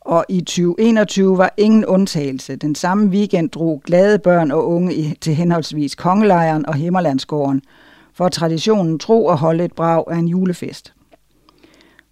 Og 0.00 0.24
i 0.28 0.40
2021 0.40 1.38
var 1.38 1.54
ingen 1.56 1.86
undtagelse. 1.86 2.56
Den 2.56 2.74
samme 2.74 3.08
weekend 3.08 3.50
drog 3.50 3.82
glade 3.86 4.18
børn 4.18 4.50
og 4.50 4.68
unge 4.68 5.16
til 5.20 5.34
henholdsvis 5.34 5.94
Kongelejren 5.94 6.66
og 6.66 6.74
Himmerlandsgården, 6.74 7.62
for 8.14 8.28
traditionen 8.28 8.98
tro 8.98 9.28
at 9.28 9.36
holde 9.38 9.64
et 9.64 9.72
brag 9.72 10.04
af 10.10 10.16
en 10.16 10.28
julefest. 10.28 10.94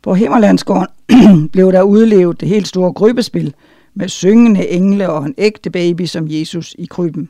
På 0.06 0.14
Himmerlandsgården 0.14 1.48
blev 1.52 1.72
der 1.72 1.82
udlevet 1.82 2.40
det 2.40 2.48
helt 2.48 2.68
store 2.68 2.94
krybespil 2.94 3.54
med 3.94 4.08
syngende 4.08 4.68
engle 4.68 5.10
og 5.10 5.26
en 5.26 5.34
ægte 5.38 5.70
baby 5.70 6.04
som 6.04 6.26
Jesus 6.28 6.74
i 6.78 6.86
krybben. 6.86 7.28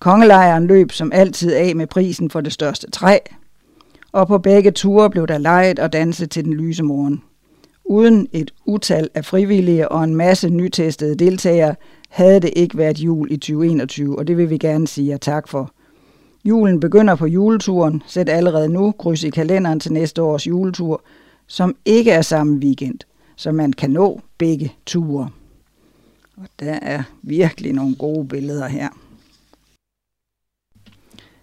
Kongelejren 0.00 0.66
løb 0.66 0.92
som 0.92 1.12
altid 1.14 1.52
af 1.52 1.76
med 1.76 1.86
prisen 1.86 2.30
for 2.30 2.40
det 2.40 2.52
største 2.52 2.90
træ, 2.90 3.18
og 4.12 4.28
på 4.28 4.38
begge 4.38 4.70
ture 4.70 5.10
blev 5.10 5.26
der 5.26 5.38
leget 5.38 5.78
og 5.78 5.92
danset 5.92 6.30
til 6.30 6.44
den 6.44 6.52
lyse 6.52 6.82
morgen. 6.82 7.22
Uden 7.84 8.28
et 8.32 8.50
utal 8.66 9.08
af 9.14 9.24
frivillige 9.24 9.88
og 9.88 10.04
en 10.04 10.16
masse 10.16 10.50
nytestede 10.50 11.14
deltagere, 11.14 11.74
havde 12.08 12.40
det 12.40 12.50
ikke 12.56 12.78
været 12.78 12.98
jul 12.98 13.32
i 13.32 13.36
2021, 13.36 14.18
og 14.18 14.26
det 14.26 14.36
vil 14.36 14.50
vi 14.50 14.58
gerne 14.58 14.88
sige 14.88 15.08
jer 15.08 15.16
tak 15.16 15.48
for. 15.48 15.72
Julen 16.44 16.80
begynder 16.80 17.14
på 17.14 17.26
juleturen. 17.26 18.02
Sæt 18.06 18.28
allerede 18.28 18.68
nu 18.68 18.94
kryds 18.98 19.24
i 19.24 19.30
kalenderen 19.30 19.80
til 19.80 19.92
næste 19.92 20.22
års 20.22 20.46
juletur, 20.46 21.02
som 21.48 21.76
ikke 21.84 22.10
er 22.10 22.22
samme 22.22 22.58
weekend, 22.58 22.98
så 23.36 23.52
man 23.52 23.72
kan 23.72 23.90
nå 23.90 24.20
begge 24.38 24.72
ture. 24.86 25.30
Og 26.36 26.46
der 26.60 26.72
er 26.72 27.02
virkelig 27.22 27.72
nogle 27.72 27.94
gode 27.94 28.28
billeder 28.28 28.66
her. 28.66 28.88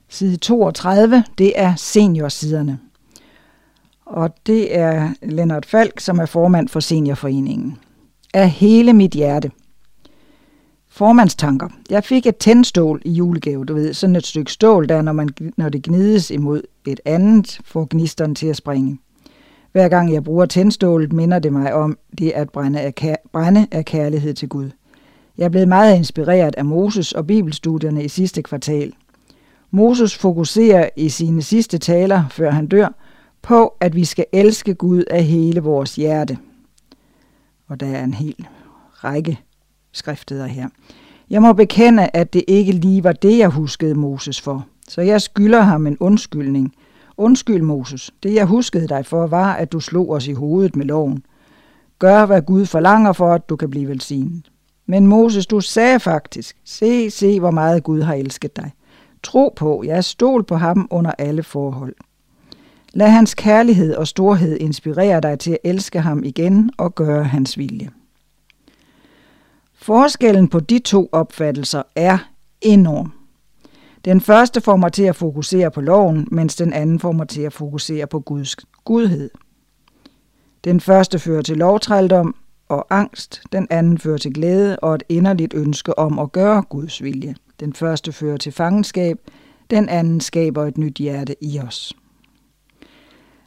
Side 0.10 0.38
32, 0.38 1.24
det 1.38 1.54
er 1.56 1.76
seniorsiderne. 1.76 2.80
Og 4.06 4.36
det 4.48 4.78
er 4.78 5.14
Lennart 5.22 5.66
Falk, 5.66 6.00
som 6.00 6.20
er 6.20 6.26
formand 6.26 6.70
for 6.70 6.80
Seniorforeningen. 6.80 7.78
Af 8.34 8.50
hele 8.50 8.94
mit 8.94 9.12
hjerte. 9.12 9.52
Formandstanker. 10.88 11.70
Jeg 11.90 12.04
fik 12.04 12.26
et 12.26 12.38
tændstål 12.38 13.02
i 13.06 13.12
julegave, 13.12 13.66
du 13.66 13.74
ved, 13.74 13.94
sådan 13.94 14.16
et 14.16 14.26
stykke 14.26 14.52
stål 14.52 14.90
der, 14.90 15.02
når, 15.02 15.12
man, 15.12 15.30
når 15.58 15.70
det 15.70 15.84
gnides 15.84 16.32
imod 16.32 16.62
et 16.88 17.00
andet, 17.06 17.60
får 17.66 17.88
gnisteren 17.90 18.36
til 18.36 18.48
at 18.48 18.56
springe. 18.56 19.00
Hver 19.76 19.90
gang 19.90 20.14
jeg 20.14 20.24
bruger 20.24 20.46
tændstålet, 20.46 21.14
minder 21.14 21.40
det 21.40 21.54
mig 21.54 21.74
om 21.74 21.98
det 22.18 22.32
at 22.32 22.50
brænde 22.50 22.80
af, 22.80 22.96
kær- 23.02 23.30
brænde 23.34 23.68
af 23.72 23.86
kærlighed 23.86 24.34
til 24.34 24.50
Gud. 24.50 24.70
Jeg 25.38 25.46
er 25.46 25.50
blevet 25.50 25.68
meget 25.68 25.96
inspireret 25.98 26.56
af 26.56 26.66
Moses 26.66 27.12
og 27.12 27.28
bibelstudierne 27.28 28.04
i 28.04 28.08
sidste 28.08 28.44
kvartal. 28.44 28.94
Moses 29.72 30.18
fokuserer 30.18 30.90
i 30.96 31.10
sine 31.10 31.42
sidste 31.42 31.78
taler, 31.78 32.24
før 32.32 32.52
han 32.52 32.68
dør, 32.68 32.88
på, 33.42 33.74
at 33.80 33.96
vi 33.96 34.06
skal 34.06 34.26
elske 34.34 34.74
Gud 34.74 35.04
af 35.12 35.24
hele 35.24 35.60
vores 35.60 35.96
hjerte. 35.96 36.38
Og 37.68 37.80
der 37.80 37.88
er 37.88 38.04
en 38.04 38.14
hel 38.14 38.48
række 38.92 39.40
skrifteder 39.92 40.46
her. 40.48 40.70
Jeg 41.30 41.42
må 41.42 41.54
bekende, 41.54 42.10
at 42.14 42.34
det 42.34 42.44
ikke 42.48 42.72
lige 42.72 43.04
var 43.04 43.14
det, 43.14 43.38
jeg 43.38 43.50
huskede 43.50 43.96
Moses 43.96 44.42
for. 44.42 44.66
Så 44.88 45.02
jeg 45.02 45.22
skylder 45.22 45.62
ham 45.62 45.88
en 45.88 45.98
undskyldning. 46.00 46.74
Undskyld, 47.18 47.62
Moses. 47.62 48.12
Det, 48.24 48.34
jeg 48.34 48.46
huskede 48.46 48.88
dig 48.88 49.06
for, 49.06 49.28
var, 49.28 49.54
at 49.54 49.72
du 49.72 49.80
slog 49.80 50.10
os 50.10 50.28
i 50.28 50.34
hovedet 50.34 50.76
med 50.76 50.86
loven. 50.86 51.24
Gør, 52.00 52.26
hvad 52.26 52.42
Gud 52.42 52.66
forlanger 52.66 53.14
for, 53.14 53.34
at 53.34 53.50
du 53.50 53.56
kan 53.56 53.70
blive 53.70 53.88
velsignet. 53.88 54.52
Men 54.86 55.08
Moses, 55.08 55.48
du 55.48 55.62
sagde 55.62 56.00
faktisk, 56.00 56.58
se, 56.64 57.10
se, 57.12 57.40
hvor 57.40 57.52
meget 57.52 57.84
Gud 57.84 58.02
har 58.02 58.14
elsket 58.14 58.56
dig. 58.56 58.72
Tro 59.24 59.54
på, 59.56 59.84
jeg 59.86 60.04
stol 60.04 60.44
på 60.44 60.56
ham 60.56 60.88
under 60.92 61.12
alle 61.18 61.44
forhold. 61.44 61.96
Lad 62.94 63.10
hans 63.10 63.34
kærlighed 63.34 63.96
og 63.96 64.08
storhed 64.08 64.58
inspirere 64.60 65.22
dig 65.22 65.40
til 65.40 65.52
at 65.52 65.58
elske 65.64 66.02
ham 66.02 66.24
igen 66.24 66.72
og 66.78 66.96
gøre 66.96 67.24
hans 67.24 67.58
vilje. 67.58 67.90
Forskellen 69.74 70.48
på 70.48 70.60
de 70.60 70.80
to 70.80 71.10
opfattelser 71.12 71.84
er 71.96 72.18
enorm. 72.62 73.14
Den 74.06 74.22
første 74.22 74.62
får 74.62 74.76
mig 74.76 74.94
til 74.94 75.04
at 75.04 75.16
fokusere 75.16 75.72
på 75.72 75.82
loven, 75.82 76.28
mens 76.32 76.56
den 76.56 76.74
anden 76.74 77.00
får 77.00 77.12
mig 77.12 77.28
til 77.28 77.42
at 77.42 77.54
fokusere 77.54 78.08
på 78.08 78.20
Guds 78.20 78.56
gudhed. 78.84 79.30
Den 80.64 80.80
første 80.80 81.20
fører 81.20 81.42
til 81.42 81.58
lovtrældom 81.58 82.36
og 82.70 82.88
angst, 82.90 83.42
den 83.52 83.68
anden 83.70 83.98
fører 83.98 84.18
til 84.18 84.34
glæde 84.34 84.80
og 84.80 84.96
et 84.96 85.04
inderligt 85.10 85.54
ønske 85.54 86.00
om 86.00 86.20
at 86.20 86.32
gøre 86.32 86.62
Guds 86.62 87.04
vilje. 87.04 87.36
Den 87.60 87.74
første 87.74 88.12
fører 88.12 88.38
til 88.38 88.52
fangenskab, 88.52 89.20
den 89.70 89.90
anden 89.90 90.22
skaber 90.22 90.66
et 90.66 90.78
nyt 90.78 90.98
hjerte 90.98 91.36
i 91.44 91.60
os. 91.60 91.94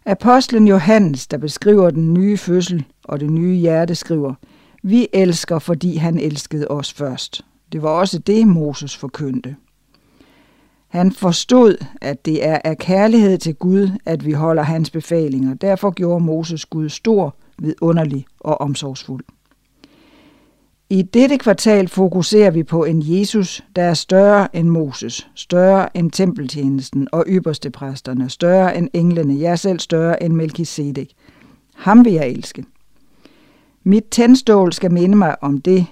Apostlen 0.07 0.69
Johannes, 0.69 1.27
der 1.27 1.39
beskriver 1.39 1.91
den 1.91 2.15
nye 2.15 2.37
fødsel 2.37 2.85
og 3.05 3.21
det 3.21 3.31
nye 3.31 3.57
hjerte, 3.57 3.95
skriver, 3.95 4.35
vi 4.83 5.09
elsker, 5.13 5.59
fordi 5.59 5.97
han 5.97 6.19
elskede 6.19 6.69
os 6.69 6.93
først. 6.93 7.45
Det 7.73 7.83
var 7.83 7.91
også 7.91 8.19
det, 8.19 8.49
Moses 8.49 8.97
forkyndte. 8.97 9.57
Han 10.89 11.13
forstod, 11.13 11.85
at 12.01 12.27
det 12.27 12.47
er 12.47 12.59
af 12.65 12.79
kærlighed 12.79 13.39
til 13.39 13.55
Gud, 13.55 13.91
at 14.05 14.27
vi 14.27 14.33
holder 14.33 14.63
hans 14.63 14.91
befalinger. 14.91 15.55
Derfor 15.55 15.91
gjorde 15.91 16.25
Moses 16.25 16.67
Gud 16.67 16.89
stor, 16.89 17.35
vidunderlig 17.59 18.27
og 18.41 18.61
omsorgsfuld. 18.61 19.25
I 20.91 21.03
dette 21.03 21.39
kvartal 21.39 21.89
fokuserer 21.89 22.51
vi 22.51 22.63
på 22.63 22.85
en 22.85 23.03
Jesus, 23.05 23.65
der 23.77 23.83
er 23.83 23.95
større 23.95 24.57
end 24.57 24.69
Moses, 24.69 25.31
større 25.35 25.97
end 25.97 26.11
tempeltjenesten 26.11 27.09
og 27.13 27.25
ypperste 27.29 27.71
præsterne, 27.71 28.31
større 28.31 28.77
end 28.77 28.89
englene, 28.93 29.35
ja 29.35 29.57
selv 29.57 29.79
større 29.79 30.23
end 30.23 30.33
Melchizedek. 30.33 31.11
Ham 31.75 32.05
vil 32.05 32.13
jeg 32.13 32.29
elske. 32.29 32.65
Mit 33.85 34.05
tændstål 34.05 34.73
skal 34.73 34.93
minde 34.93 35.17
mig 35.17 35.43
om 35.43 35.61
det, 35.61 35.87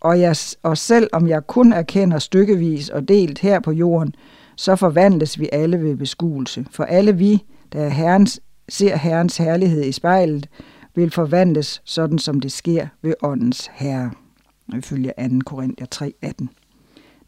og, 0.00 0.20
jeg, 0.20 0.36
og 0.62 0.78
selv 0.78 1.08
om 1.12 1.28
jeg 1.28 1.46
kun 1.46 1.72
erkender 1.72 2.18
stykkevis 2.18 2.88
og 2.88 3.08
delt 3.08 3.38
her 3.38 3.60
på 3.60 3.72
jorden, 3.72 4.14
så 4.56 4.76
forvandles 4.76 5.40
vi 5.40 5.48
alle 5.52 5.80
ved 5.82 5.96
beskuelse. 5.96 6.66
For 6.70 6.84
alle 6.84 7.16
vi, 7.16 7.44
der 7.72 7.80
er 7.80 7.88
herrens, 7.88 8.40
ser 8.68 8.96
Herrens 8.96 9.36
herlighed 9.36 9.84
i 9.84 9.92
spejlet, 9.92 10.48
vil 10.94 11.10
forvandles 11.10 11.82
sådan 11.84 12.18
som 12.18 12.40
det 12.40 12.52
sker 12.52 12.86
ved 13.02 13.14
åndens 13.22 13.70
herre 13.72 14.10
ifølge 14.76 15.12
2. 15.18 15.38
Korinther 15.46 15.86
3:18. 15.94 16.46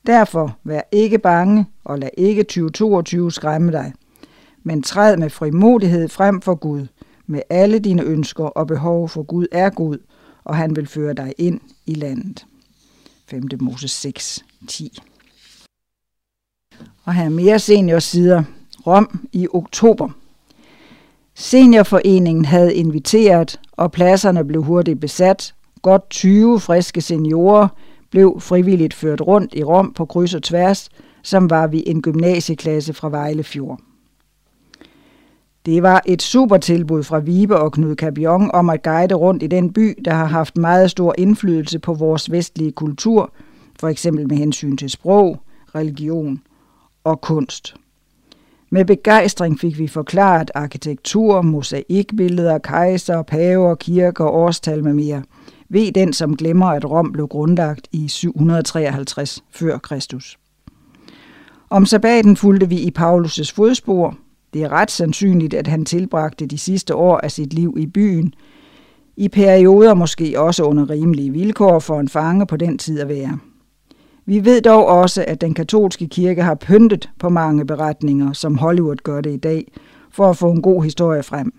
Derfor 0.06 0.56
vær 0.64 0.80
ikke 0.92 1.18
bange 1.18 1.66
og 1.84 1.98
lad 1.98 2.10
ikke 2.18 2.42
2022 2.42 3.32
skræmme 3.32 3.72
dig, 3.72 3.92
men 4.62 4.82
træd 4.82 5.16
med 5.16 5.30
frimodighed 5.30 6.08
frem 6.08 6.40
for 6.40 6.54
Gud 6.54 6.86
med 7.26 7.42
alle 7.50 7.78
dine 7.78 8.02
ønsker 8.02 8.44
og 8.44 8.66
behov, 8.66 9.08
for 9.08 9.22
Gud 9.22 9.46
er 9.52 9.70
Gud, 9.70 9.98
og 10.44 10.56
han 10.56 10.76
vil 10.76 10.86
føre 10.86 11.14
dig 11.14 11.34
ind 11.38 11.60
i 11.86 11.94
landet. 11.94 12.46
5. 13.30 13.42
Mose 13.60 13.88
6, 13.88 14.44
10. 14.68 14.98
Og 17.04 17.14
her 17.14 17.24
er 17.24 17.28
mere 17.28 17.58
seniorsider. 17.58 18.42
Rom 18.86 19.28
i 19.32 19.48
oktober. 19.52 20.08
Seniorforeningen 21.34 22.44
havde 22.44 22.74
inviteret, 22.74 23.60
og 23.72 23.92
pladserne 23.92 24.44
blev 24.44 24.62
hurtigt 24.62 25.00
besat, 25.00 25.54
Godt 25.82 26.10
20 26.10 26.60
friske 26.60 27.00
seniorer 27.00 27.68
blev 28.10 28.40
frivilligt 28.40 28.94
ført 28.94 29.20
rundt 29.20 29.54
i 29.54 29.64
Rom 29.64 29.92
på 29.92 30.04
kryds 30.04 30.34
og 30.34 30.42
tværs, 30.42 30.88
som 31.22 31.50
var 31.50 31.66
vi 31.66 31.82
en 31.86 32.02
gymnasieklasse 32.02 32.92
fra 32.92 33.08
Vejlefjord. 33.08 33.80
Det 35.66 35.82
var 35.82 36.02
et 36.06 36.22
super 36.22 36.56
tilbud 36.56 37.02
fra 37.02 37.18
Vibe 37.18 37.56
og 37.56 37.72
Knud 37.72 37.96
Cabion 37.96 38.50
om 38.54 38.70
at 38.70 38.82
guide 38.82 39.14
rundt 39.14 39.42
i 39.42 39.46
den 39.46 39.72
by, 39.72 39.98
der 40.04 40.14
har 40.14 40.24
haft 40.24 40.56
meget 40.56 40.90
stor 40.90 41.14
indflydelse 41.18 41.78
på 41.78 41.94
vores 41.94 42.30
vestlige 42.30 42.72
kultur, 42.72 43.32
for 43.80 43.88
eksempel 43.88 44.28
med 44.28 44.36
hensyn 44.36 44.76
til 44.76 44.90
sprog, 44.90 45.42
religion 45.74 46.42
og 47.04 47.20
kunst. 47.20 47.74
Med 48.70 48.84
begejstring 48.84 49.60
fik 49.60 49.78
vi 49.78 49.86
forklaret 49.86 50.50
arkitektur, 50.54 51.42
mosaikbilleder, 51.42 52.58
kejser, 52.58 53.22
paver, 53.22 53.74
kirker, 53.74 54.24
årstal 54.24 54.84
med 54.84 54.94
mere– 54.94 55.22
ved 55.72 55.92
den, 55.92 56.12
som 56.12 56.36
glemmer, 56.36 56.66
at 56.66 56.90
Rom 56.90 57.12
blev 57.12 57.28
grundlagt 57.28 57.88
i 57.92 58.08
753 58.08 59.44
f.Kr. 59.50 60.16
Om 61.70 61.86
sabbaten 61.86 62.36
fulgte 62.36 62.68
vi 62.68 62.78
i 62.80 62.92
Paulus' 62.98 63.52
fodspor. 63.54 64.16
Det 64.52 64.62
er 64.62 64.72
ret 64.72 64.90
sandsynligt, 64.90 65.54
at 65.54 65.66
han 65.66 65.84
tilbragte 65.84 66.46
de 66.46 66.58
sidste 66.58 66.94
år 66.94 67.18
af 67.18 67.30
sit 67.30 67.52
liv 67.52 67.76
i 67.78 67.86
byen, 67.86 68.34
i 69.16 69.28
perioder 69.28 69.94
måske 69.94 70.40
også 70.40 70.64
under 70.64 70.90
rimelige 70.90 71.30
vilkår 71.30 71.78
for 71.78 72.00
en 72.00 72.08
fange 72.08 72.46
på 72.46 72.56
den 72.56 72.78
tid 72.78 73.00
at 73.00 73.08
være. 73.08 73.38
Vi 74.26 74.44
ved 74.44 74.60
dog 74.60 74.86
også, 74.86 75.24
at 75.28 75.40
den 75.40 75.54
katolske 75.54 76.08
kirke 76.08 76.42
har 76.42 76.54
pyntet 76.54 77.10
på 77.18 77.28
mange 77.28 77.66
beretninger, 77.66 78.32
som 78.32 78.58
Hollywood 78.58 78.96
gør 78.96 79.20
det 79.20 79.32
i 79.32 79.36
dag, 79.36 79.72
for 80.10 80.30
at 80.30 80.36
få 80.36 80.50
en 80.50 80.62
god 80.62 80.84
historie 80.84 81.22
frem. 81.22 81.52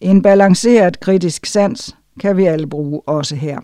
En 0.00 0.22
balanceret 0.22 1.00
kritisk 1.00 1.46
sans 1.46 1.96
kan 2.20 2.36
vi 2.36 2.44
alle 2.44 2.66
bruge 2.66 3.00
også 3.06 3.36
her. 3.36 3.60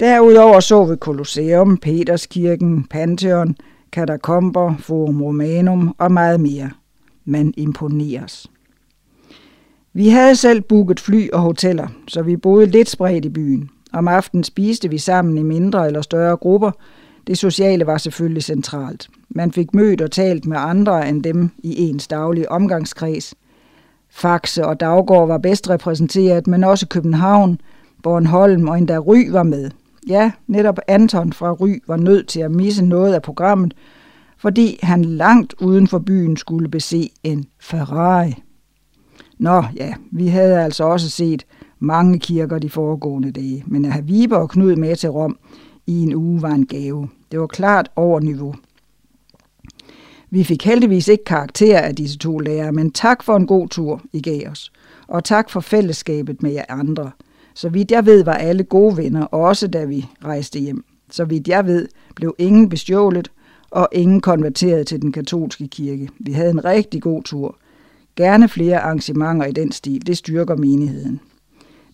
Derudover 0.00 0.60
så 0.60 0.84
vi 0.84 0.96
Colosseum, 0.96 1.76
Peterskirken, 1.76 2.84
Pantheon, 2.84 3.56
katakomber, 3.92 4.74
Forum 4.78 5.22
Romanum 5.22 5.94
og 5.98 6.12
meget 6.12 6.40
mere. 6.40 6.70
Man 7.24 7.54
imponeres. 7.56 8.50
Vi 9.92 10.08
havde 10.08 10.36
selv 10.36 10.60
booket 10.60 11.00
fly 11.00 11.30
og 11.30 11.40
hoteller, 11.40 11.88
så 12.08 12.22
vi 12.22 12.36
boede 12.36 12.66
lidt 12.66 12.88
spredt 12.88 13.24
i 13.24 13.28
byen. 13.28 13.70
Om 13.92 14.08
aftenen 14.08 14.44
spiste 14.44 14.90
vi 14.90 14.98
sammen 14.98 15.38
i 15.38 15.42
mindre 15.42 15.86
eller 15.86 16.02
større 16.02 16.36
grupper. 16.36 16.70
Det 17.26 17.38
sociale 17.38 17.86
var 17.86 17.98
selvfølgelig 17.98 18.42
centralt. 18.42 19.08
Man 19.28 19.52
fik 19.52 19.74
mødt 19.74 20.00
og 20.00 20.10
talt 20.10 20.46
med 20.46 20.56
andre 20.60 21.08
end 21.08 21.22
dem 21.22 21.50
i 21.58 21.80
ens 21.80 22.08
daglige 22.08 22.50
omgangskreds. 22.50 23.34
Faxe 24.10 24.66
og 24.66 24.80
Daggård 24.80 25.28
var 25.28 25.38
bedst 25.38 25.70
repræsenteret, 25.70 26.46
men 26.46 26.64
også 26.64 26.88
København, 26.88 27.60
Bornholm 28.02 28.68
og 28.68 28.78
endda 28.78 28.98
Ry 28.98 29.28
var 29.30 29.42
med. 29.42 29.70
Ja, 30.08 30.32
netop 30.46 30.78
Anton 30.88 31.32
fra 31.32 31.52
Ry 31.52 31.82
var 31.86 31.96
nødt 31.96 32.28
til 32.28 32.40
at 32.40 32.50
misse 32.50 32.84
noget 32.84 33.14
af 33.14 33.22
programmet, 33.22 33.74
fordi 34.38 34.78
han 34.82 35.04
langt 35.04 35.54
uden 35.60 35.88
for 35.88 35.98
byen 35.98 36.36
skulle 36.36 36.68
bese 36.68 37.10
en 37.22 37.46
Ferrari. 37.60 38.34
Nå 39.38 39.64
ja, 39.76 39.94
vi 40.10 40.26
havde 40.26 40.60
altså 40.60 40.84
også 40.84 41.10
set 41.10 41.46
mange 41.78 42.18
kirker 42.18 42.58
de 42.58 42.70
foregående 42.70 43.32
dage, 43.32 43.64
men 43.66 43.84
at 43.84 43.92
have 43.92 44.06
Viber 44.06 44.36
og 44.36 44.50
Knud 44.50 44.76
med 44.76 44.96
til 44.96 45.10
Rom 45.10 45.38
i 45.86 46.02
en 46.02 46.14
uge 46.14 46.42
var 46.42 46.50
en 46.50 46.66
gave. 46.66 47.08
Det 47.32 47.40
var 47.40 47.46
klart 47.46 47.90
over 47.96 48.20
niveau. 48.20 48.54
Vi 50.30 50.44
fik 50.44 50.64
heldigvis 50.64 51.08
ikke 51.08 51.24
karakter 51.24 51.78
af 51.78 51.96
disse 51.96 52.18
to 52.18 52.38
lærere, 52.38 52.72
men 52.72 52.92
tak 52.92 53.22
for 53.22 53.36
en 53.36 53.46
god 53.46 53.68
tur, 53.68 54.02
I 54.12 54.20
gav 54.20 54.50
os. 54.50 54.72
Og 55.08 55.24
tak 55.24 55.50
for 55.50 55.60
fællesskabet 55.60 56.42
med 56.42 56.52
jer 56.52 56.64
andre. 56.68 57.10
Så 57.54 57.68
vidt 57.68 57.90
jeg 57.90 58.06
ved, 58.06 58.24
var 58.24 58.34
alle 58.34 58.64
gode 58.64 58.96
venner, 58.96 59.24
også 59.24 59.68
da 59.68 59.84
vi 59.84 60.06
rejste 60.24 60.58
hjem. 60.58 60.84
Så 61.10 61.24
vidt 61.24 61.48
jeg 61.48 61.66
ved, 61.66 61.88
blev 62.14 62.34
ingen 62.38 62.68
bestjålet, 62.68 63.30
og 63.72 63.88
ingen 63.92 64.20
konverteret 64.20 64.86
til 64.86 65.02
den 65.02 65.12
katolske 65.12 65.68
kirke. 65.68 66.08
Vi 66.18 66.32
havde 66.32 66.50
en 66.50 66.64
rigtig 66.64 67.02
god 67.02 67.22
tur. 67.22 67.56
Gerne 68.16 68.48
flere 68.48 68.80
arrangementer 68.80 69.46
i 69.46 69.52
den 69.52 69.72
stil, 69.72 70.06
det 70.06 70.16
styrker 70.16 70.56
menigheden. 70.56 71.20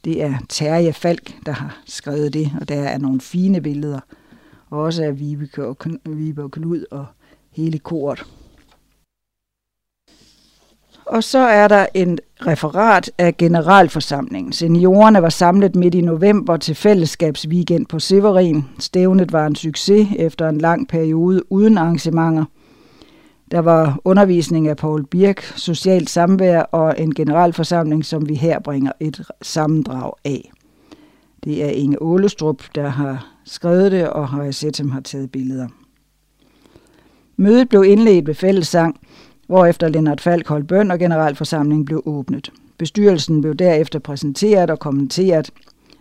Det 0.04 0.22
er 0.22 0.34
Terje 0.48 0.92
Falk, 0.92 1.46
der 1.46 1.52
har 1.52 1.82
skrevet 1.86 2.34
det, 2.34 2.52
og 2.60 2.68
der 2.68 2.82
er 2.82 2.98
nogle 2.98 3.20
fine 3.20 3.60
billeder. 3.60 4.00
Også 4.70 5.02
af 5.04 5.18
Vibeke 5.18 5.66
og, 5.66 5.76
Vibe 6.06 6.42
og 6.42 6.50
Knud 6.50 6.84
og 6.90 7.06
hele 7.50 7.78
kort. 7.78 8.26
Og 11.06 11.24
så 11.24 11.38
er 11.38 11.68
der 11.68 11.86
en 11.94 12.18
referat 12.46 13.10
af 13.18 13.36
generalforsamlingen. 13.36 14.52
Seniorerne 14.52 15.22
var 15.22 15.28
samlet 15.28 15.76
midt 15.76 15.94
i 15.94 16.00
november 16.00 16.56
til 16.56 16.74
fællesskabsweekend 16.74 17.86
på 17.86 17.98
Severin. 17.98 18.64
Stævnet 18.78 19.32
var 19.32 19.46
en 19.46 19.54
succes 19.54 20.08
efter 20.18 20.48
en 20.48 20.58
lang 20.58 20.88
periode 20.88 21.52
uden 21.52 21.78
arrangementer. 21.78 22.44
Der 23.50 23.58
var 23.58 23.98
undervisning 24.04 24.68
af 24.68 24.76
Paul 24.76 25.06
Birk, 25.06 25.42
socialt 25.56 26.10
samvær 26.10 26.60
og 26.62 26.94
en 26.98 27.14
generalforsamling, 27.14 28.04
som 28.04 28.28
vi 28.28 28.34
her 28.34 28.60
bringer 28.60 28.92
et 29.00 29.22
sammendrag 29.42 30.12
af. 30.24 30.50
Det 31.44 31.64
er 31.64 31.68
Inge 31.68 32.02
Ålestrup, 32.02 32.62
der 32.74 32.88
har 32.88 33.26
skrevet 33.44 33.92
det, 33.92 34.08
og 34.08 34.28
har 34.28 34.50
set 34.50 34.76
har 34.92 35.00
taget 35.00 35.30
billeder. 35.30 35.68
Mødet 37.36 37.68
blev 37.68 37.84
indledt 37.84 38.26
ved 38.26 38.34
fællessang, 38.34 39.00
hvorefter 39.48 39.88
Lennart 39.88 40.20
Falk 40.20 40.48
holdt 40.48 40.66
bøn 40.68 40.90
og 40.90 40.98
generalforsamlingen 40.98 41.84
blev 41.84 42.02
åbnet. 42.06 42.52
Bestyrelsen 42.78 43.40
blev 43.40 43.54
derefter 43.54 43.98
præsenteret 43.98 44.70
og 44.70 44.78
kommenteret. 44.78 45.50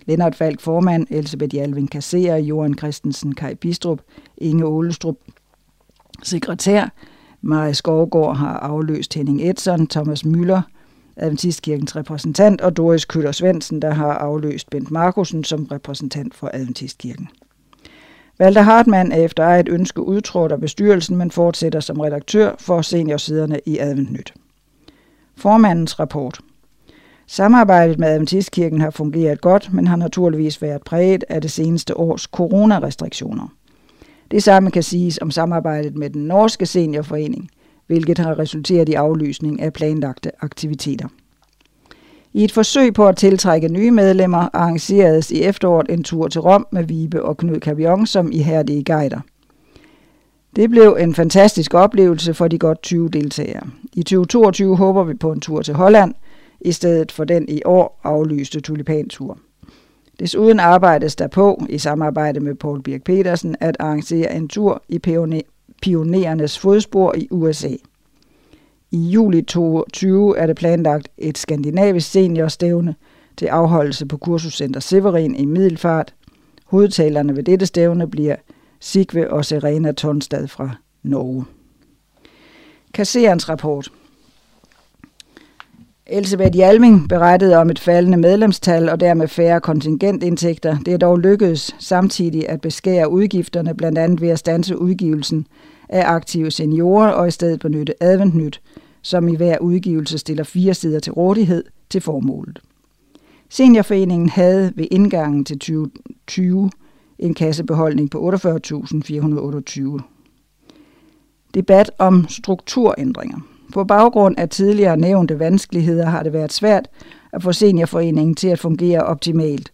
Lennart 0.05 0.35
Falk 0.35 0.61
formand, 0.61 1.07
Elisabeth 1.09 1.55
Jalving 1.55 1.91
kasserer, 1.91 2.37
Johan 2.37 2.77
Christensen, 2.77 3.35
Kai 3.35 3.55
Bistrup, 3.55 4.01
Inge 4.37 4.65
Ålestrup 4.65 5.15
sekretær, 6.23 6.93
Marie 7.41 7.73
Skovgaard 7.73 8.37
har 8.37 8.59
afløst 8.59 9.13
Henning 9.13 9.49
Edson, 9.49 9.87
Thomas 9.87 10.25
Møller, 10.25 10.61
Adventistkirkens 11.15 11.95
repræsentant, 11.95 12.61
og 12.61 12.77
Doris 12.77 13.05
Køller 13.05 13.31
Svendsen, 13.31 13.81
der 13.81 13.91
har 13.91 14.13
afløst 14.13 14.69
Bent 14.69 14.91
Markusen 14.91 15.43
som 15.43 15.65
repræsentant 15.65 16.35
for 16.35 16.49
Adventistkirken. 16.53 17.29
Walter 18.39 18.61
Hartmann 18.61 19.11
er 19.11 19.17
efter 19.17 19.43
eget 19.43 19.69
ønske 19.69 20.01
udtrådt 20.01 20.51
af 20.51 20.59
bestyrelsen, 20.59 21.17
men 21.17 21.31
fortsætter 21.31 21.79
som 21.79 21.99
redaktør 21.99 22.55
for 22.59 22.81
seniorsiderne 22.81 23.59
i 23.65 23.77
Adventnyt. 23.77 24.33
Formandens 25.35 25.99
rapport. 25.99 26.39
Samarbejdet 27.27 27.99
med 27.99 28.07
Adventistkirken 28.07 28.81
har 28.81 28.89
fungeret 28.89 29.41
godt, 29.41 29.73
men 29.73 29.87
har 29.87 29.95
naturligvis 29.95 30.61
været 30.61 30.81
præget 30.83 31.23
af 31.29 31.41
det 31.41 31.51
seneste 31.51 31.97
års 31.97 32.21
coronarestriktioner. 32.21 33.53
Det 34.31 34.43
samme 34.43 34.71
kan 34.71 34.83
siges 34.83 35.19
om 35.21 35.31
samarbejdet 35.31 35.95
med 35.95 36.09
den 36.09 36.21
norske 36.25 36.65
seniorforening, 36.65 37.49
hvilket 37.87 38.17
har 38.17 38.39
resulteret 38.39 38.89
i 38.89 38.93
aflysning 38.93 39.61
af 39.61 39.73
planlagte 39.73 40.31
aktiviteter. 40.41 41.07
I 42.37 42.43
et 42.43 42.51
forsøg 42.51 42.93
på 42.93 43.07
at 43.07 43.17
tiltrække 43.17 43.67
nye 43.67 43.91
medlemmer 43.91 44.49
arrangeredes 44.53 45.31
i 45.31 45.43
efteråret 45.43 45.85
en 45.89 46.03
tur 46.03 46.27
til 46.27 46.41
Rom 46.41 46.67
med 46.71 46.83
Vibe 46.83 47.23
og 47.23 47.37
Knud 47.37 47.59
Cavion 47.59 48.07
som 48.07 48.31
ihærdige 48.31 48.83
guider. 48.83 49.19
Det 50.55 50.69
blev 50.69 50.97
en 50.99 51.15
fantastisk 51.15 51.73
oplevelse 51.73 52.33
for 52.33 52.47
de 52.47 52.59
godt 52.59 52.81
20 52.81 53.09
deltagere. 53.09 53.63
I 53.93 54.03
2022 54.03 54.77
håber 54.77 55.03
vi 55.03 55.13
på 55.13 55.31
en 55.31 55.39
tur 55.39 55.61
til 55.61 55.73
Holland, 55.73 56.13
i 56.61 56.71
stedet 56.71 57.11
for 57.11 57.23
den 57.23 57.49
i 57.49 57.61
år 57.65 57.99
aflyste 58.03 58.59
tulipantur. 58.59 59.37
Desuden 60.19 60.59
arbejdes 60.59 61.15
der 61.15 61.27
på, 61.27 61.65
i 61.69 61.77
samarbejde 61.77 62.39
med 62.39 62.55
Paul 62.55 62.81
Birk 62.81 63.03
Petersen, 63.03 63.55
at 63.59 63.77
arrangere 63.79 64.35
en 64.35 64.47
tur 64.47 64.83
i 64.89 64.99
pionerernes 65.81 66.59
fodspor 66.59 67.15
i 67.17 67.27
USA. 67.31 67.75
I 68.91 68.97
juli 68.97 69.41
2020 69.41 70.37
er 70.37 70.47
det 70.47 70.55
planlagt 70.55 71.07
et 71.17 71.37
skandinavisk 71.37 72.11
seniorstævne 72.11 72.95
til 73.37 73.45
afholdelse 73.45 74.05
på 74.05 74.17
kursuscenter 74.17 74.79
Severin 74.79 75.35
i 75.35 75.45
Middelfart. 75.45 76.13
Hovedtalerne 76.65 77.35
ved 77.35 77.43
dette 77.43 77.65
stævne 77.65 78.07
bliver 78.07 78.35
Sigve 78.79 79.31
og 79.31 79.45
Serena 79.45 79.91
Tonstad 79.91 80.47
fra 80.47 80.69
Norge. 81.03 81.45
Kasserens 82.93 83.49
rapport. 83.49 83.91
Elisabeth 86.05 86.55
Hjalming 86.55 87.09
berettede 87.09 87.57
om 87.57 87.69
et 87.69 87.79
faldende 87.79 88.17
medlemstal 88.17 88.89
og 88.89 88.99
dermed 88.99 89.27
færre 89.27 89.61
kontingentindtægter. 89.61 90.77
Det 90.85 90.93
er 90.93 90.97
dog 90.97 91.19
lykkedes 91.19 91.75
samtidig 91.79 92.49
at 92.49 92.61
beskære 92.61 93.09
udgifterne, 93.09 93.73
blandt 93.73 93.97
andet 93.97 94.21
ved 94.21 94.29
at 94.29 94.39
stanse 94.39 94.77
udgivelsen 94.77 95.47
af 95.89 96.03
aktive 96.05 96.51
seniorer 96.51 97.07
og 97.09 97.27
i 97.27 97.31
stedet 97.31 97.59
benytte 97.59 98.03
adventnyt, 98.03 98.61
som 99.01 99.27
i 99.27 99.35
hver 99.35 99.57
udgivelse 99.57 100.17
stiller 100.17 100.43
fire 100.43 100.73
sider 100.73 100.99
til 100.99 101.13
rådighed 101.13 101.63
til 101.89 102.01
formålet. 102.01 102.59
Seniorforeningen 103.49 104.29
havde 104.29 104.73
ved 104.75 104.87
indgangen 104.91 105.45
til 105.45 105.59
2020 105.59 106.69
en 107.19 107.33
kassebeholdning 107.33 108.11
på 108.11 108.31
48.428. 108.35 110.01
Debat 111.53 111.91
om 111.97 112.27
strukturændringer. 112.27 113.37
På 113.73 113.83
baggrund 113.83 114.35
af 114.39 114.49
tidligere 114.49 114.97
nævnte 114.97 115.39
vanskeligheder 115.39 116.05
har 116.05 116.23
det 116.23 116.33
været 116.33 116.53
svært 116.53 116.89
at 117.33 117.43
få 117.43 117.51
seniorforeningen 117.51 118.35
til 118.35 118.47
at 118.47 118.59
fungere 118.59 119.03
optimalt, 119.03 119.71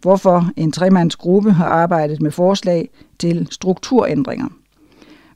hvorfor 0.00 0.50
en 0.56 0.72
tremandsgruppe 0.72 1.52
har 1.52 1.66
arbejdet 1.66 2.22
med 2.22 2.30
forslag 2.30 2.88
til 3.18 3.48
strukturændringer. 3.50 4.48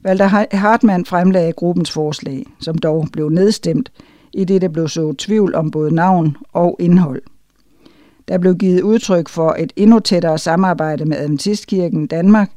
Walter 0.05 0.55
Hartmann 0.55 1.05
fremlagde 1.05 1.51
gruppens 1.51 1.91
forslag, 1.91 2.45
som 2.59 2.77
dog 2.77 3.07
blev 3.13 3.29
nedstemt, 3.29 3.91
i 4.33 4.43
det 4.43 4.61
der 4.61 4.67
blev 4.67 4.87
så 4.87 5.13
tvivl 5.13 5.55
om 5.55 5.71
både 5.71 5.95
navn 5.95 6.37
og 6.53 6.75
indhold. 6.79 7.21
Der 8.27 8.37
blev 8.37 8.55
givet 8.55 8.81
udtryk 8.81 9.29
for 9.29 9.55
et 9.59 9.73
endnu 9.75 9.99
tættere 9.99 10.37
samarbejde 10.37 11.05
med 11.05 11.17
Adventistkirken 11.17 12.07
Danmark, 12.07 12.51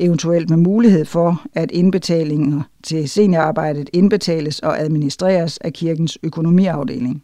eventuelt 0.00 0.50
med 0.50 0.58
mulighed 0.58 1.04
for, 1.04 1.42
at 1.54 1.70
indbetalinger 1.70 2.62
til 2.82 3.08
seniorarbejdet 3.08 3.90
indbetales 3.92 4.58
og 4.58 4.80
administreres 4.80 5.58
af 5.58 5.72
kirkens 5.72 6.18
økonomiafdeling. 6.22 7.22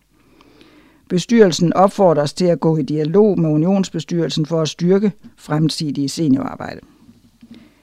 Bestyrelsen 1.09 1.73
opfordres 1.73 2.33
til 2.33 2.47
at 2.47 2.61
gå 2.61 2.77
i 2.77 2.83
dialog 2.83 3.41
med 3.41 3.51
unionsbestyrelsen 3.51 4.47
for 4.47 4.63
at 4.63 4.69
styrke 4.69 5.13
fremtidige 5.37 6.09
seniorarbejde. 6.09 6.81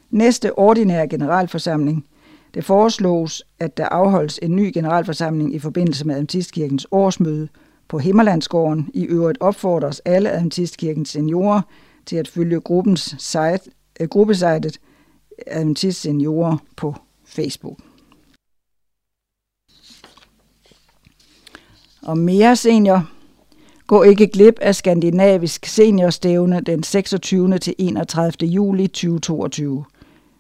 Næste 0.09 0.59
ordinære 0.59 1.07
generalforsamling. 1.07 2.05
Det 2.53 2.65
foreslås, 2.65 3.43
at 3.59 3.77
der 3.77 3.85
afholdes 3.85 4.39
en 4.41 4.55
ny 4.55 4.71
generalforsamling 4.73 5.55
i 5.55 5.59
forbindelse 5.59 6.07
med 6.07 6.15
Adventistkirkens 6.15 6.88
årsmøde 6.91 7.47
på 7.88 7.97
Himmerlandsgården. 7.97 8.89
I 8.93 9.03
øvrigt 9.03 9.38
opfordres 9.41 9.99
alle 9.99 10.31
Adventistkirkens 10.31 11.09
seniorer 11.09 11.61
til 12.05 12.15
at 12.15 12.27
følge 12.27 12.59
gruppens 12.59 13.15
site, 13.19 13.59
øh, 13.99 14.07
gruppesejtet 14.07 14.79
Adventist 15.47 16.01
Seniorer 16.01 16.57
på 16.75 16.95
Facebook. 17.25 17.77
Og 22.01 22.17
mere 22.17 22.55
senior. 22.55 23.09
Gå 23.88 24.03
ikke 24.03 24.27
glip 24.27 24.59
af 24.61 24.75
Skandinavisk 24.75 25.65
Seniorstævne 25.65 26.61
den 26.61 26.84
26. 26.84 27.57
til 27.57 27.75
31. 27.77 28.49
juli 28.49 28.88
2022 28.88 29.85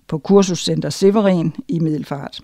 på 0.07 0.17
Kursuscenter 0.17 0.89
Severin 0.89 1.55
i 1.67 1.79
Middelfart. 1.79 2.41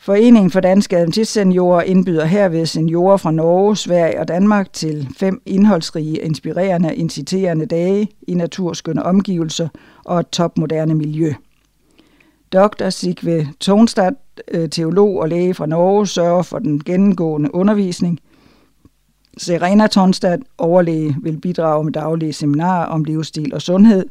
Foreningen 0.00 0.50
for 0.50 0.60
Danske 0.60 0.96
Adventistseniorer 0.96 1.82
indbyder 1.82 2.24
herved 2.24 2.66
seniorer 2.66 3.16
fra 3.16 3.30
Norge, 3.30 3.76
Sverige 3.76 4.20
og 4.20 4.28
Danmark 4.28 4.72
til 4.72 5.08
fem 5.16 5.42
indholdsrige, 5.46 6.16
inspirerende, 6.16 6.96
inciterende 6.96 7.66
dage 7.66 8.08
i 8.28 8.34
naturskønne 8.34 9.02
omgivelser 9.02 9.68
og 10.04 10.20
et 10.20 10.28
topmoderne 10.28 10.94
miljø. 10.94 11.32
Dr. 12.52 12.90
Sigve 12.90 13.48
Tonstad, 13.60 14.12
øh, 14.50 14.68
teolog 14.68 15.20
og 15.20 15.28
læge 15.28 15.54
fra 15.54 15.66
Norge, 15.66 16.06
sørger 16.06 16.42
for 16.42 16.58
den 16.58 16.84
gennemgående 16.84 17.54
undervisning. 17.54 18.20
Serena 19.38 19.86
Tonstad, 19.86 20.38
overlæge, 20.58 21.16
vil 21.22 21.40
bidrage 21.40 21.84
med 21.84 21.92
daglige 21.92 22.32
seminarer 22.32 22.86
om 22.86 23.04
livsstil 23.04 23.54
og 23.54 23.62
sundhed. 23.62 24.06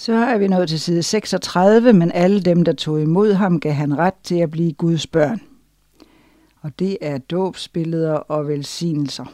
Så 0.00 0.12
er 0.12 0.38
vi 0.38 0.48
nået 0.48 0.68
til 0.68 0.80
side 0.80 1.02
36, 1.02 1.92
men 1.92 2.12
alle 2.12 2.40
dem, 2.40 2.64
der 2.64 2.72
tog 2.72 3.02
imod 3.02 3.32
ham, 3.32 3.60
gav 3.60 3.72
han 3.72 3.98
ret 3.98 4.14
til 4.22 4.34
at 4.34 4.50
blive 4.50 4.72
Guds 4.72 5.06
børn. 5.06 5.40
Og 6.60 6.78
det 6.78 6.98
er 7.00 7.18
dåbsbilleder 7.18 8.12
og 8.12 8.48
velsignelser. 8.48 9.24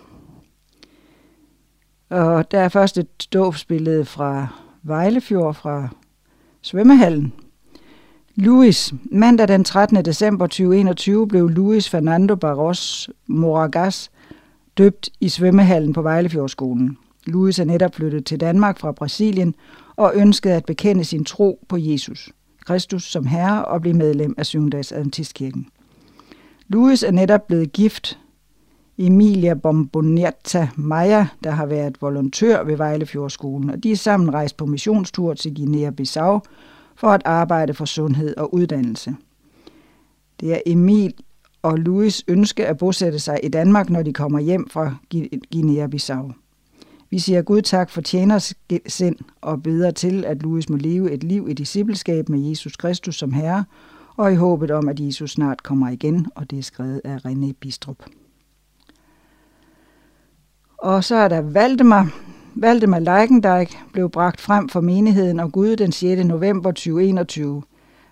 Og 2.08 2.50
der 2.50 2.60
er 2.60 2.68
først 2.68 2.98
et 2.98 3.28
dåbsbillede 3.32 4.04
fra 4.04 4.46
Vejlefjord 4.82 5.54
fra 5.54 5.88
svømmehallen. 6.62 7.32
Louis. 8.34 8.94
Mandag 9.04 9.48
den 9.48 9.64
13. 9.64 10.04
december 10.04 10.46
2021 10.46 11.28
blev 11.28 11.48
Louis 11.48 11.88
Fernando 11.88 12.34
Barros 12.34 13.10
Moragas 13.26 14.10
døbt 14.78 15.10
i 15.20 15.28
svømmehallen 15.28 15.92
på 15.92 16.02
Vejlefjordskolen. 16.02 16.98
Louis 17.26 17.58
er 17.58 17.64
netop 17.64 17.94
flyttet 17.94 18.26
til 18.26 18.40
Danmark 18.40 18.78
fra 18.78 18.92
Brasilien 18.92 19.54
og 19.96 20.12
ønskede 20.14 20.54
at 20.54 20.64
bekende 20.64 21.04
sin 21.04 21.24
tro 21.24 21.64
på 21.68 21.76
Jesus, 21.76 22.30
Kristus 22.66 23.10
som 23.10 23.26
Herre 23.26 23.64
og 23.64 23.80
blive 23.80 23.96
medlem 23.96 24.34
af 24.38 24.46
Syvendags 24.46 24.92
Adventistkirken. 24.92 25.68
Louis 26.68 27.02
er 27.02 27.10
netop 27.10 27.46
blevet 27.46 27.72
gift 27.72 28.18
Emilia 28.98 29.54
Bombonetta 29.54 30.68
Maja, 30.76 31.26
der 31.44 31.50
har 31.50 31.66
været 31.66 32.02
volontør 32.02 32.64
ved 32.64 32.76
Vejlefjordskolen, 32.76 33.70
og 33.70 33.82
de 33.82 33.92
er 33.92 33.96
sammen 33.96 34.34
rejst 34.34 34.56
på 34.56 34.66
missionstur 34.66 35.34
til 35.34 35.54
Guinea-Bissau 35.58 36.40
for 36.96 37.08
at 37.08 37.22
arbejde 37.24 37.74
for 37.74 37.84
sundhed 37.84 38.36
og 38.36 38.54
uddannelse. 38.54 39.14
Det 40.40 40.52
er 40.52 40.60
Emil 40.66 41.14
og 41.62 41.78
Louis 41.78 42.24
ønske 42.28 42.66
at 42.66 42.78
bosætte 42.78 43.18
sig 43.18 43.40
i 43.42 43.48
Danmark, 43.48 43.90
når 43.90 44.02
de 44.02 44.12
kommer 44.12 44.40
hjem 44.40 44.68
fra 44.68 44.96
Guinea-Bissau. 45.54 46.43
Vi 47.14 47.18
siger 47.18 47.42
Gud 47.42 47.62
tak 47.62 47.90
for 47.90 48.00
tjeners 48.00 48.54
sind 48.86 49.16
og 49.40 49.62
beder 49.62 49.90
til, 49.90 50.24
at 50.24 50.42
Louis 50.42 50.68
må 50.68 50.76
leve 50.76 51.12
et 51.12 51.24
liv 51.24 51.46
i 51.50 51.52
discipleskab 51.52 52.28
med 52.28 52.40
Jesus 52.48 52.76
Kristus 52.76 53.18
som 53.18 53.32
Herre, 53.32 53.64
og 54.16 54.32
i 54.32 54.34
håbet 54.34 54.70
om, 54.70 54.88
at 54.88 55.00
Jesus 55.00 55.30
snart 55.30 55.62
kommer 55.62 55.88
igen, 55.88 56.26
og 56.34 56.50
det 56.50 56.58
er 56.58 56.62
skrevet 56.62 57.00
af 57.04 57.16
René 57.16 57.52
Bistrup. 57.60 57.96
Og 60.78 61.04
så 61.04 61.14
er 61.14 61.28
der 61.28 61.40
Valdemar. 61.40 62.14
Valdemar 62.54 62.98
Leikendijk 62.98 63.78
blev 63.92 64.10
bragt 64.10 64.40
frem 64.40 64.68
for 64.68 64.80
menigheden 64.80 65.40
og 65.40 65.52
Gud 65.52 65.76
den 65.76 65.92
6. 65.92 66.24
november 66.24 66.70
2021. 66.70 67.62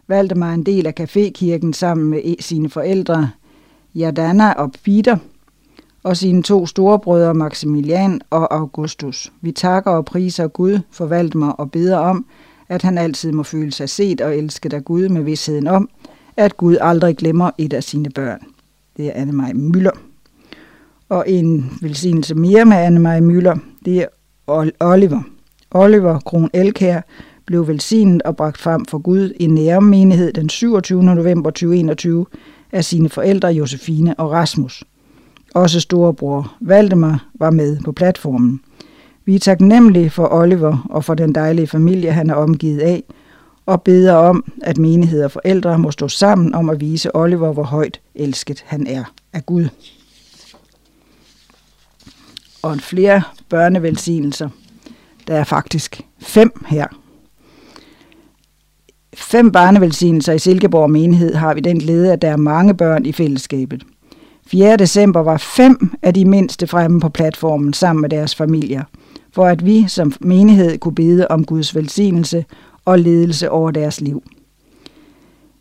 Valdemar 0.09 0.51
er 0.51 0.55
en 0.55 0.67
del 0.67 0.87
af 0.87 1.01
Cafékirken 1.01 1.73
sammen 1.73 2.11
med 2.11 2.21
e- 2.25 2.43
sine 2.43 2.71
forældre, 2.71 3.31
Jadana 3.95 4.53
og 4.53 4.73
Peter– 4.85 5.17
og 6.03 6.17
sine 6.17 6.43
to 6.43 6.67
storebrødre 6.67 7.35
Maximilian 7.35 8.21
og 8.31 8.55
Augustus. 8.55 9.33
Vi 9.41 9.53
takker 9.53 9.91
og 9.91 10.05
priser 10.05 10.49
Gud 10.49 10.81
for 10.91 11.39
mig 11.39 11.61
og 11.61 11.71
beder 11.71 11.97
om, 11.97 12.27
at 12.69 12.83
han 12.83 12.99
altid 12.99 13.33
må 13.33 13.43
føle 13.43 13.73
sig 13.73 13.89
set 13.89 14.21
og 14.21 14.37
elsket 14.37 14.73
af 14.73 14.85
Gud 14.85 15.09
med 15.09 15.23
vidsheden 15.23 15.67
om, 15.67 15.89
at 16.37 16.57
Gud 16.57 16.77
aldrig 16.81 17.17
glemmer 17.17 17.51
et 17.59 17.73
af 17.73 17.85
sine 17.85 18.11
børn. 18.11 18.41
Det 18.97 19.07
er 19.07 19.13
Anne-Marie 19.13 19.53
Møller. 19.53 19.91
Og 21.09 21.25
en 21.29 21.79
velsignelse 21.81 22.35
mere 22.35 22.65
med 22.65 22.77
Anne-Marie 22.77 23.21
Møller, 23.21 23.57
det 23.85 23.99
er 23.99 24.07
Oliver. 24.81 25.23
Oliver 25.71 26.19
Kron 26.21 26.51
Elkær 26.53 27.01
blev 27.47 27.69
velsignet 27.69 28.23
og 28.23 28.37
bragt 28.37 28.59
frem 28.59 28.85
for 28.85 28.99
Gud 28.99 29.33
i 29.41 29.47
nærmenighed 29.47 30.33
den 30.33 30.49
27. 30.49 31.05
november 31.05 31.51
2021 31.51 32.27
af 32.73 32.85
sine 32.85 33.09
forældre 33.09 33.49
Josefine 33.49 34.15
og 34.15 34.31
Rasmus. 34.31 34.85
Også 35.55 35.81
storebror 35.81 36.55
Valdemar 36.61 37.27
var 37.35 37.51
med 37.51 37.81
på 37.85 37.93
platformen. 37.93 38.61
Vi 39.25 39.35
er 39.35 39.39
taknemmelige 39.39 40.11
for 40.11 40.29
Oliver 40.33 40.87
og 40.91 41.05
for 41.05 41.15
den 41.15 41.35
dejlige 41.35 41.67
familie, 41.67 42.13
han 42.13 42.31
er 42.31 42.35
omgivet 42.35 42.81
af, 42.81 43.03
og 43.67 43.83
beder 43.83 44.15
om, 44.15 44.53
at 44.63 44.79
menigheder 44.79 45.25
og 45.25 45.31
forældre 45.31 45.79
må 45.79 45.91
stå 45.91 46.09
sammen 46.09 46.55
om 46.55 46.71
at 46.71 46.81
vise 46.81 47.17
Oliver, 47.17 47.53
hvor 47.53 47.63
højt 47.63 48.01
elsket 48.15 48.65
han 48.67 48.87
er 48.87 49.05
af 49.33 49.47
Gud. 49.47 49.69
Og 52.63 52.73
en 52.73 52.81
flere 52.81 53.23
børnevelsignelser. 53.49 54.49
Der 55.27 55.35
er 55.35 55.45
faktisk 55.45 56.01
fem 56.19 56.65
her. 56.67 56.87
Fem 59.15 59.53
barnevelsignelser 59.53 60.33
i 60.33 60.39
Silkeborg 60.39 60.91
menighed 60.91 61.35
har 61.35 61.55
vi 61.55 61.61
den 61.61 61.79
glæde, 61.79 62.13
at 62.13 62.23
der 62.23 62.31
er 62.31 62.37
mange 62.37 62.77
børn 62.77 63.07
i 63.07 63.13
fællesskabet. 63.13 63.85
4. 64.47 64.77
december 64.77 65.21
var 65.21 65.37
fem 65.37 65.93
af 66.03 66.15
de 66.15 66.25
mindste 66.25 66.67
fremme 66.67 67.01
på 67.01 67.09
platformen 67.09 67.73
sammen 67.73 68.01
med 68.01 68.11
deres 68.11 68.35
familier, 68.35 68.85
for 69.33 69.47
at 69.47 69.67
vi 69.67 69.85
som 69.89 70.13
menighed 70.21 70.79
kunne 70.79 70.95
bede 70.95 71.29
om 71.29 71.45
Guds 71.45 71.75
velsignelse 71.75 72.45
og 72.85 72.99
ledelse 72.99 73.51
over 73.51 73.71
deres 73.71 74.01
liv. 74.01 74.23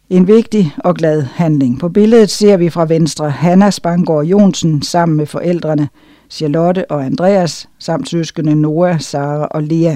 En 0.10 0.28
vigtig 0.28 0.74
og 0.78 0.96
glad 0.96 1.22
handling. 1.22 1.80
På 1.80 1.90
billedet 1.90 2.30
ser 2.30 2.58
vi 2.58 2.70
fra 2.70 2.86
venstre 2.86 3.30
Hanna 3.30 3.70
Spangård 3.70 4.26
Jonsen 4.26 4.82
sammen 4.82 5.18
med 5.18 5.26
forældrene 5.26 5.90
Charlotte 6.30 6.92
og 6.92 7.06
Andreas, 7.06 7.70
samt 7.80 8.10
søskende 8.10 8.56
Noah, 8.56 9.02
Sara 9.02 9.48
og 9.52 9.64
Lea. 9.64 9.96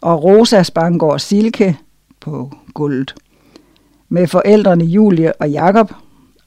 Og 0.00 0.24
Rosa 0.24 0.62
Spangård 0.62 1.18
Silke 1.18 1.78
på 2.20 2.52
gulvet. 2.74 3.14
Med 4.08 4.26
forældrene 4.26 4.84
Julie 4.84 5.40
og 5.40 5.50
Jakob 5.50 5.92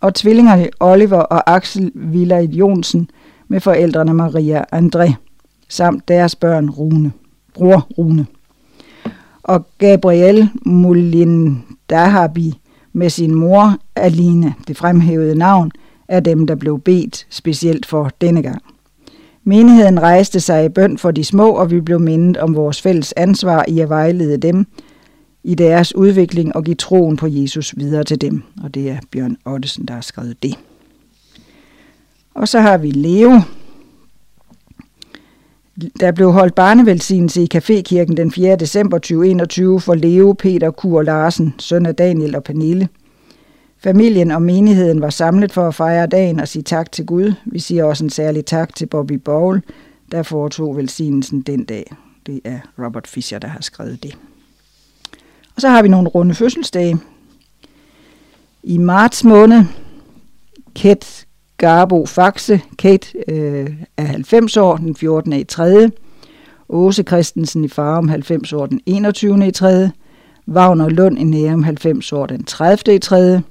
og 0.01 0.15
tvillingerne 0.15 0.69
Oliver 0.79 1.17
og 1.17 1.55
Axel 1.55 1.91
Villard 1.95 2.43
Jonsen 2.43 3.09
med 3.47 3.59
forældrene 3.59 4.13
Maria 4.13 4.59
og 4.59 4.77
André, 4.77 5.13
samt 5.69 6.07
deres 6.07 6.35
børn 6.35 6.69
Rune, 6.69 7.11
bror 7.53 7.87
Rune. 7.97 8.25
Og 9.43 9.65
Gabriel 9.77 10.49
Mulindahabi 10.65 12.53
med 12.93 13.09
sin 13.09 13.35
mor 13.35 13.77
Aline, 13.95 14.53
det 14.67 14.77
fremhævede 14.77 15.35
navn, 15.35 15.71
er 16.07 16.19
dem, 16.19 16.47
der 16.47 16.55
blev 16.55 16.79
bedt 16.79 17.25
specielt 17.29 17.85
for 17.85 18.11
denne 18.21 18.41
gang. 18.41 18.61
Menigheden 19.43 20.01
rejste 20.01 20.39
sig 20.39 20.65
i 20.65 20.69
bøn 20.69 20.97
for 20.97 21.11
de 21.11 21.23
små, 21.23 21.49
og 21.49 21.71
vi 21.71 21.81
blev 21.81 21.99
mindet 21.99 22.37
om 22.37 22.55
vores 22.55 22.81
fælles 22.81 23.13
ansvar 23.17 23.65
i 23.67 23.79
at 23.79 23.89
vejlede 23.89 24.37
dem 24.37 24.65
i 25.43 25.55
deres 25.55 25.95
udvikling 25.95 26.55
og 26.55 26.63
give 26.63 26.75
troen 26.75 27.17
på 27.17 27.27
Jesus 27.27 27.73
videre 27.77 28.03
til 28.03 28.21
dem. 28.21 28.43
Og 28.63 28.73
det 28.73 28.89
er 28.89 28.97
Bjørn 29.11 29.37
Ottesen, 29.45 29.85
der 29.85 29.93
har 29.93 30.01
skrevet 30.01 30.43
det. 30.43 30.55
Og 32.33 32.47
så 32.47 32.59
har 32.59 32.77
vi 32.77 32.91
Leo. 32.91 33.41
Der 35.99 36.11
blev 36.11 36.31
holdt 36.31 36.55
barnevelsignelse 36.55 37.43
i 37.43 37.47
Cafékirken 37.55 38.13
den 38.15 38.31
4. 38.31 38.55
december 38.55 38.97
2021 38.97 39.81
for 39.81 39.95
Leo 39.95 40.33
Peter 40.33 40.71
Kur 40.71 41.01
Larsen, 41.01 41.53
søn 41.59 41.85
af 41.85 41.95
Daniel 41.95 42.35
og 42.35 42.43
Pernille. 42.43 42.89
Familien 43.77 44.31
og 44.31 44.41
menigheden 44.41 45.01
var 45.01 45.09
samlet 45.09 45.51
for 45.51 45.67
at 45.67 45.75
fejre 45.75 46.07
dagen 46.07 46.39
og 46.39 46.47
sige 46.47 46.63
tak 46.63 46.91
til 46.91 47.05
Gud. 47.05 47.33
Vi 47.45 47.59
siger 47.59 47.83
også 47.83 48.03
en 48.03 48.09
særlig 48.09 48.45
tak 48.45 48.75
til 48.75 48.85
Bobby 48.85 49.13
Bowl, 49.13 49.61
der 50.11 50.23
foretog 50.23 50.77
velsignelsen 50.77 51.41
den 51.41 51.65
dag. 51.65 51.93
Det 52.25 52.39
er 52.43 52.59
Robert 52.79 53.07
Fischer, 53.07 53.39
der 53.39 53.47
har 53.47 53.61
skrevet 53.61 54.03
det. 54.03 54.17
Og 55.59 55.61
så 55.61 55.69
har 55.69 55.81
vi 55.81 55.87
nogle 55.87 56.09
runde 56.09 56.35
fødselsdage. 56.35 56.97
I 58.63 58.77
marts 58.77 59.23
måned, 59.23 59.63
Kate 60.75 61.07
Garbo 61.57 62.05
Faxe. 62.05 62.61
Kate 62.77 63.07
øh, 63.27 63.69
er 63.97 64.03
90 64.03 64.57
år, 64.57 64.77
den 64.77 64.95
14. 64.95 65.33
i 65.33 65.43
3. 65.43 65.91
Åse 66.69 67.03
Christensen 67.03 67.63
i 67.63 67.67
Farum, 67.67 68.07
90 68.07 68.53
år, 68.53 68.65
den 68.65 68.81
21. 68.85 69.47
i 69.47 69.51
3. 69.51 69.89
Wagner 70.47 70.89
Lund 70.89 71.19
i 71.19 71.23
Nærum, 71.23 71.63
90 71.63 72.13
år, 72.13 72.25
den 72.25 72.43
30. 72.43 72.95
i 72.95 72.99
3. 72.99 73.41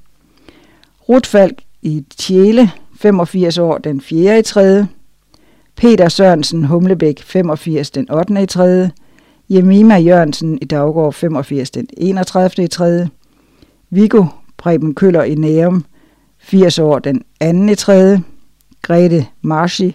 Rutfalk 1.09 1.63
i 1.83 2.05
Tjæle, 2.17 2.71
85 3.01 3.59
år, 3.59 3.79
den 3.79 4.01
4. 4.01 4.39
i 4.39 4.43
3. 4.43 4.87
Peter 5.77 6.09
Sørensen 6.09 6.65
Humlebæk, 6.65 7.23
85, 7.23 7.91
den 7.91 8.11
8. 8.11 8.43
i 8.43 8.47
3. 8.47 8.91
Jemima 9.51 9.97
Jørgensen 9.97 10.59
i 10.63 10.65
Daggård, 10.65 11.15
85, 11.15 11.71
den 11.71 11.87
31. 11.97 12.65
i 12.65 12.67
3. 12.67 13.07
Viggo 13.91 14.25
Preben 14.57 14.95
Køller 14.95 15.23
i 15.23 15.35
Nærum, 15.35 15.85
80 16.39 16.79
år 16.79 16.99
den 16.99 17.23
2. 17.41 17.73
i 17.73 17.75
3. 17.75 18.21
Grete 18.83 19.27
Marschi 19.43 19.95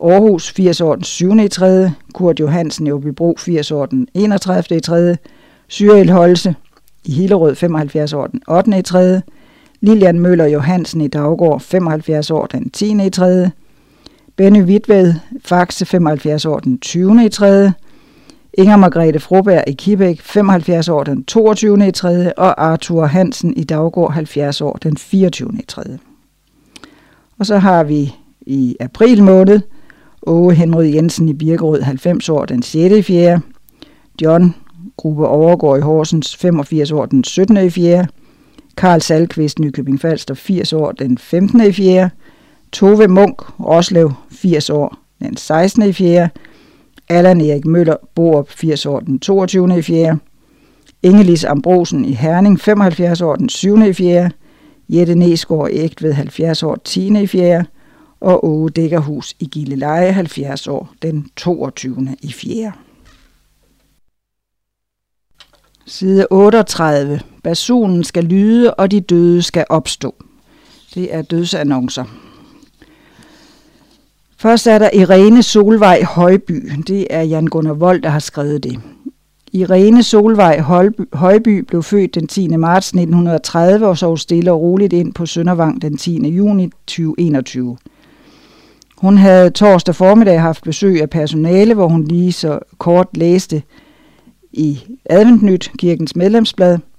Aarhus, 0.00 0.52
80 0.52 0.80
år 0.80 0.94
den 0.94 1.04
7. 1.04 1.32
i 1.32 1.48
3. 1.48 1.90
Kurt 2.14 2.40
Johansen 2.40 2.86
i 2.86 2.92
Åbybro, 2.92 3.36
80 3.38 3.70
år 3.70 3.86
den 3.86 4.08
31. 4.14 4.76
i 4.76 4.80
3. 4.80 5.16
Cyril 5.70 6.10
Holse 6.10 6.54
i 7.04 7.12
Hillerød, 7.12 7.54
75 7.54 8.12
år 8.12 8.26
den 8.26 8.42
8. 8.48 8.78
i 8.78 8.82
3. 8.82 9.20
Lilian 9.80 10.20
Møller 10.20 10.46
Johansen 10.46 11.00
i 11.00 11.08
Daggård, 11.08 11.60
75 11.60 12.30
år 12.30 12.46
den 12.46 12.70
10. 12.70 13.06
i 13.06 13.10
3. 13.10 13.50
Benny 14.36 14.62
Witved, 14.62 15.14
Faxe, 15.44 15.84
75 15.84 16.44
år 16.44 16.58
den 16.58 16.78
20. 16.80 17.24
i 17.24 17.28
3. 17.28 17.72
Inger 18.54 18.76
Margrethe 18.76 19.20
Froberg 19.20 19.64
i 19.66 19.72
Kibæk, 19.72 20.20
75 20.22 20.88
år 20.88 21.04
den 21.04 21.24
22. 21.24 21.88
i 21.88 21.90
3. 21.90 22.38
og 22.38 22.64
Arthur 22.64 23.06
Hansen 23.06 23.56
i 23.56 23.64
Daggård, 23.64 24.12
70 24.12 24.60
år 24.60 24.78
den 24.82 24.96
24. 24.96 25.50
i 25.58 25.64
3. 25.68 25.82
Og 27.38 27.46
så 27.46 27.58
har 27.58 27.84
vi 27.84 28.14
i 28.40 28.76
april 28.80 29.22
måned 29.22 29.60
Åge 30.26 30.54
Henry 30.54 30.94
Jensen 30.94 31.28
i 31.28 31.32
Birkerød, 31.32 31.82
90 31.82 32.28
år 32.28 32.44
den 32.44 32.62
6. 32.62 32.74
i 32.94 33.02
4. 33.02 33.40
John 34.22 34.54
Gruppe 34.96 35.28
Overgård 35.28 35.78
i 35.78 35.82
Horsens, 35.82 36.36
85 36.36 36.92
år 36.92 37.06
den 37.06 37.24
17. 37.24 37.56
i 37.56 37.70
4. 37.70 38.06
Karl 38.76 39.00
Salkvist, 39.00 39.58
Nykøbing 39.58 40.00
Falster, 40.00 40.34
80 40.34 40.72
år 40.72 40.92
den 40.92 41.18
15. 41.18 41.60
i 41.60 41.72
4. 41.72 42.10
Tove 42.72 43.08
Munk, 43.08 43.60
Roslev, 43.60 44.12
80 44.30 44.70
år 44.70 44.98
den 45.20 45.36
16. 45.36 45.82
i 45.82 45.92
4. 45.92 46.28
Allan 47.12 47.40
Erik 47.40 47.66
Møller, 47.66 47.96
Borup, 48.14 48.50
80 48.50 48.86
år 48.86 49.00
den 49.00 49.20
22. 49.20 49.78
i 49.78 49.82
4. 49.82 50.18
Ingelis 51.02 51.44
Ambrosen 51.44 52.04
i 52.04 52.12
Herning, 52.12 52.60
75 52.60 53.20
år 53.20 53.36
den 53.36 53.48
7. 53.48 53.76
i 53.76 53.92
4. 53.92 54.30
Jette 54.88 55.14
Nesgaard 55.14 55.68
Ægt 55.72 56.02
ved 56.02 56.12
70 56.12 56.62
år 56.62 56.78
10. 56.84 57.22
i 57.22 57.26
4. 57.26 57.64
Og 58.20 58.44
Åge 58.44 58.70
Dækkerhus 58.70 59.34
i 59.38 59.44
Gilleleje, 59.44 60.12
70 60.12 60.66
år 60.66 60.92
den 61.02 61.26
22. 61.36 62.08
i 62.22 62.32
4. 62.32 62.72
Side 65.86 66.26
38. 66.30 67.20
Basunen 67.42 68.04
skal 68.04 68.24
lyde, 68.24 68.74
og 68.74 68.90
de 68.90 69.00
døde 69.00 69.42
skal 69.42 69.64
opstå. 69.68 70.14
Det 70.94 71.14
er 71.14 71.22
dødsannoncer. 71.22 72.31
Først 74.42 74.66
er 74.66 74.78
der 74.78 74.90
Irene 74.92 75.42
Solvej 75.42 76.02
Højby. 76.02 76.70
Det 76.86 77.06
er 77.10 77.22
Jan 77.22 77.46
Gunnar 77.46 77.72
Vold, 77.72 78.02
der 78.02 78.08
har 78.08 78.18
skrevet 78.18 78.64
det. 78.64 78.80
Irene 79.52 80.02
Solvej 80.02 80.60
Højby 81.12 81.64
blev 81.68 81.82
født 81.82 82.14
den 82.14 82.26
10. 82.26 82.48
marts 82.48 82.88
1930 82.88 83.86
og 83.86 83.98
så 83.98 84.16
stille 84.16 84.52
og 84.52 84.60
roligt 84.60 84.92
ind 84.92 85.14
på 85.14 85.26
Søndervang 85.26 85.82
den 85.82 85.96
10. 85.96 86.28
juni 86.28 86.70
2021. 86.86 87.76
Hun 88.96 89.18
havde 89.18 89.50
torsdag 89.50 89.94
formiddag 89.94 90.40
haft 90.40 90.64
besøg 90.64 91.02
af 91.02 91.10
personale, 91.10 91.74
hvor 91.74 91.88
hun 91.88 92.04
lige 92.04 92.32
så 92.32 92.58
kort 92.78 93.08
læste 93.14 93.62
i 94.52 94.78
Adventnyt, 95.10 95.70
kirkens 95.78 96.16
medlemsblad– 96.16 96.78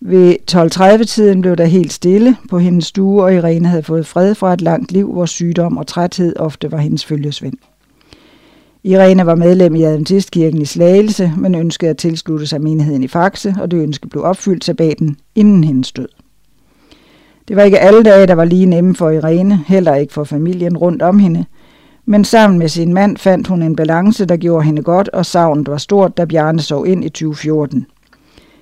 ved 0.00 0.36
12.30-tiden 0.50 1.40
blev 1.40 1.56
der 1.56 1.64
helt 1.64 1.92
stille 1.92 2.36
på 2.50 2.58
hendes 2.58 2.86
stue, 2.86 3.22
og 3.22 3.34
Irene 3.34 3.68
havde 3.68 3.82
fået 3.82 4.06
fred 4.06 4.34
fra 4.34 4.52
et 4.52 4.60
langt 4.60 4.92
liv, 4.92 5.12
hvor 5.12 5.26
sygdom 5.26 5.76
og 5.76 5.86
træthed 5.86 6.36
ofte 6.36 6.72
var 6.72 6.78
hendes 6.78 7.04
følgesvend. 7.04 7.56
Irene 8.84 9.26
var 9.26 9.34
medlem 9.34 9.74
i 9.74 9.82
Adventistkirken 9.82 10.62
i 10.62 10.64
Slagelse, 10.64 11.32
men 11.36 11.54
ønskede 11.54 11.90
at 11.90 11.96
tilslutte 11.96 12.46
sig 12.46 12.60
menigheden 12.60 13.02
i 13.02 13.08
Faxe, 13.08 13.54
og 13.60 13.70
det 13.70 13.76
ønske 13.82 14.08
blev 14.08 14.24
opfyldt 14.24 14.64
sabbaten 14.64 15.16
inden 15.34 15.64
hendes 15.64 15.92
død. 15.92 16.08
Det 17.48 17.56
var 17.56 17.62
ikke 17.62 17.78
alle 17.78 18.02
dage, 18.02 18.26
der 18.26 18.34
var 18.34 18.44
lige 18.44 18.66
nemme 18.66 18.94
for 18.94 19.10
Irene, 19.10 19.64
heller 19.66 19.94
ikke 19.94 20.12
for 20.12 20.24
familien 20.24 20.76
rundt 20.76 21.02
om 21.02 21.18
hende, 21.18 21.44
men 22.04 22.24
sammen 22.24 22.58
med 22.58 22.68
sin 22.68 22.94
mand 22.94 23.16
fandt 23.16 23.46
hun 23.46 23.62
en 23.62 23.76
balance, 23.76 24.24
der 24.24 24.36
gjorde 24.36 24.64
hende 24.64 24.82
godt, 24.82 25.08
og 25.08 25.26
savnet 25.26 25.68
var 25.68 25.76
stort, 25.76 26.16
da 26.16 26.24
Bjarne 26.24 26.60
sov 26.60 26.86
ind 26.86 27.04
i 27.04 27.08
2014. 27.08 27.86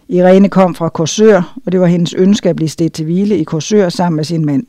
Irene 0.08 0.48
kom 0.48 0.74
fra 0.74 0.88
Korsør, 0.88 1.58
og 1.66 1.72
det 1.72 1.80
var 1.80 1.86
hendes 1.86 2.14
ønske 2.14 2.48
at 2.48 2.56
blive 2.56 2.68
stedt 2.68 2.92
til 2.92 3.04
hvile 3.04 3.38
i 3.38 3.44
Korsør 3.44 3.88
sammen 3.88 4.16
med 4.16 4.24
sin 4.24 4.46
mand. 4.46 4.66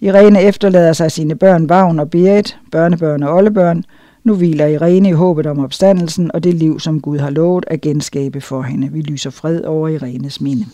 Irene 0.00 0.42
efterlader 0.42 0.92
sig 0.92 1.12
sine 1.12 1.34
børn 1.34 1.68
Vagn 1.68 2.00
og 2.00 2.10
Berit, 2.10 2.58
børnebørn 2.72 3.22
og 3.22 3.34
oldebørn. 3.34 3.84
Nu 4.24 4.34
hviler 4.34 4.66
Irene 4.66 5.08
i 5.08 5.12
håbet 5.12 5.46
om 5.46 5.58
opstandelsen 5.58 6.30
og 6.34 6.44
det 6.44 6.54
liv, 6.54 6.80
som 6.80 7.00
Gud 7.00 7.18
har 7.18 7.30
lovet 7.30 7.64
at 7.68 7.80
genskabe 7.80 8.40
for 8.40 8.62
hende. 8.62 8.88
Vi 8.92 9.00
lyser 9.00 9.30
fred 9.30 9.64
over 9.64 9.88
Irenes 9.88 10.40
minde. 10.40 10.64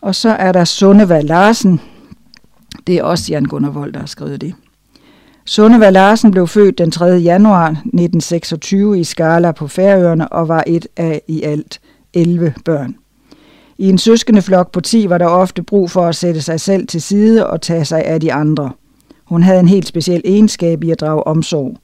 Og 0.00 0.14
så 0.14 0.28
er 0.28 0.52
der 0.52 0.64
Sundevald 0.64 1.26
Larsen. 1.26 1.80
Det 2.86 2.98
er 2.98 3.02
også 3.02 3.32
Jan 3.32 3.44
Gunnar 3.44 3.70
Vold, 3.70 3.92
der 3.92 3.98
har 3.98 4.06
skrevet 4.06 4.40
det. 4.40 4.54
Sundevald 5.44 5.92
Larsen 5.92 6.30
blev 6.30 6.46
født 6.46 6.78
den 6.78 6.90
3. 6.90 7.04
januar 7.04 7.66
1926 7.68 9.00
i 9.00 9.04
Skala 9.04 9.52
på 9.52 9.68
Færøerne 9.68 10.28
og 10.28 10.48
var 10.48 10.64
et 10.66 10.86
af 10.96 11.22
i 11.28 11.42
alt 11.42 11.80
11 12.14 12.54
børn. 12.64 12.94
I 13.78 13.88
en 13.88 13.98
søskende 13.98 14.42
flok 14.42 14.72
på 14.72 14.80
10 14.80 15.08
var 15.08 15.18
der 15.18 15.26
ofte 15.26 15.62
brug 15.62 15.90
for 15.90 16.06
at 16.06 16.16
sætte 16.16 16.42
sig 16.42 16.60
selv 16.60 16.86
til 16.86 17.02
side 17.02 17.46
og 17.46 17.60
tage 17.60 17.84
sig 17.84 18.04
af 18.04 18.20
de 18.20 18.32
andre. 18.32 18.70
Hun 19.24 19.42
havde 19.42 19.60
en 19.60 19.68
helt 19.68 19.86
speciel 19.86 20.22
egenskab 20.24 20.84
i 20.84 20.90
at 20.90 21.00
drage 21.00 21.26
omsorg. 21.26 21.76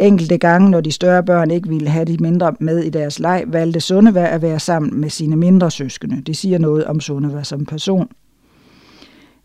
Enkelte 0.00 0.38
gange, 0.38 0.70
når 0.70 0.80
de 0.80 0.92
større 0.92 1.22
børn 1.22 1.50
ikke 1.50 1.68
ville 1.68 1.88
have 1.88 2.04
de 2.04 2.16
mindre 2.20 2.54
med 2.60 2.78
i 2.78 2.90
deres 2.90 3.18
leg, 3.18 3.44
valgte 3.46 3.80
Sundevær 3.80 4.26
at 4.26 4.42
være 4.42 4.60
sammen 4.60 5.00
med 5.00 5.10
sine 5.10 5.36
mindre 5.36 5.70
søskende. 5.70 6.22
Det 6.22 6.36
siger 6.36 6.58
noget 6.58 6.84
om 6.84 7.00
Sundevær 7.00 7.42
som 7.42 7.66
person. 7.66 8.08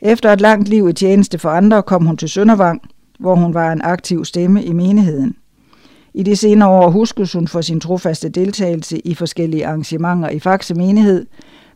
Efter 0.01 0.33
et 0.33 0.41
langt 0.41 0.69
liv 0.69 0.89
i 0.89 0.93
tjeneste 0.93 1.39
for 1.39 1.49
andre 1.49 1.83
kom 1.83 2.05
hun 2.05 2.17
til 2.17 2.29
Søndervang, 2.29 2.81
hvor 3.19 3.35
hun 3.35 3.53
var 3.53 3.71
en 3.71 3.81
aktiv 3.81 4.25
stemme 4.25 4.63
i 4.63 4.73
menigheden. 4.73 5.35
I 6.19 6.23
de 6.23 6.35
senere 6.35 6.69
år 6.69 6.89
huskes 6.89 7.33
hun 7.33 7.47
for 7.47 7.61
sin 7.61 7.79
trofaste 7.79 8.29
deltagelse 8.29 8.99
i 8.99 9.13
forskellige 9.13 9.67
arrangementer 9.67 10.29
i 10.29 10.39
Faxe 10.39 10.75
menighed, 10.75 11.25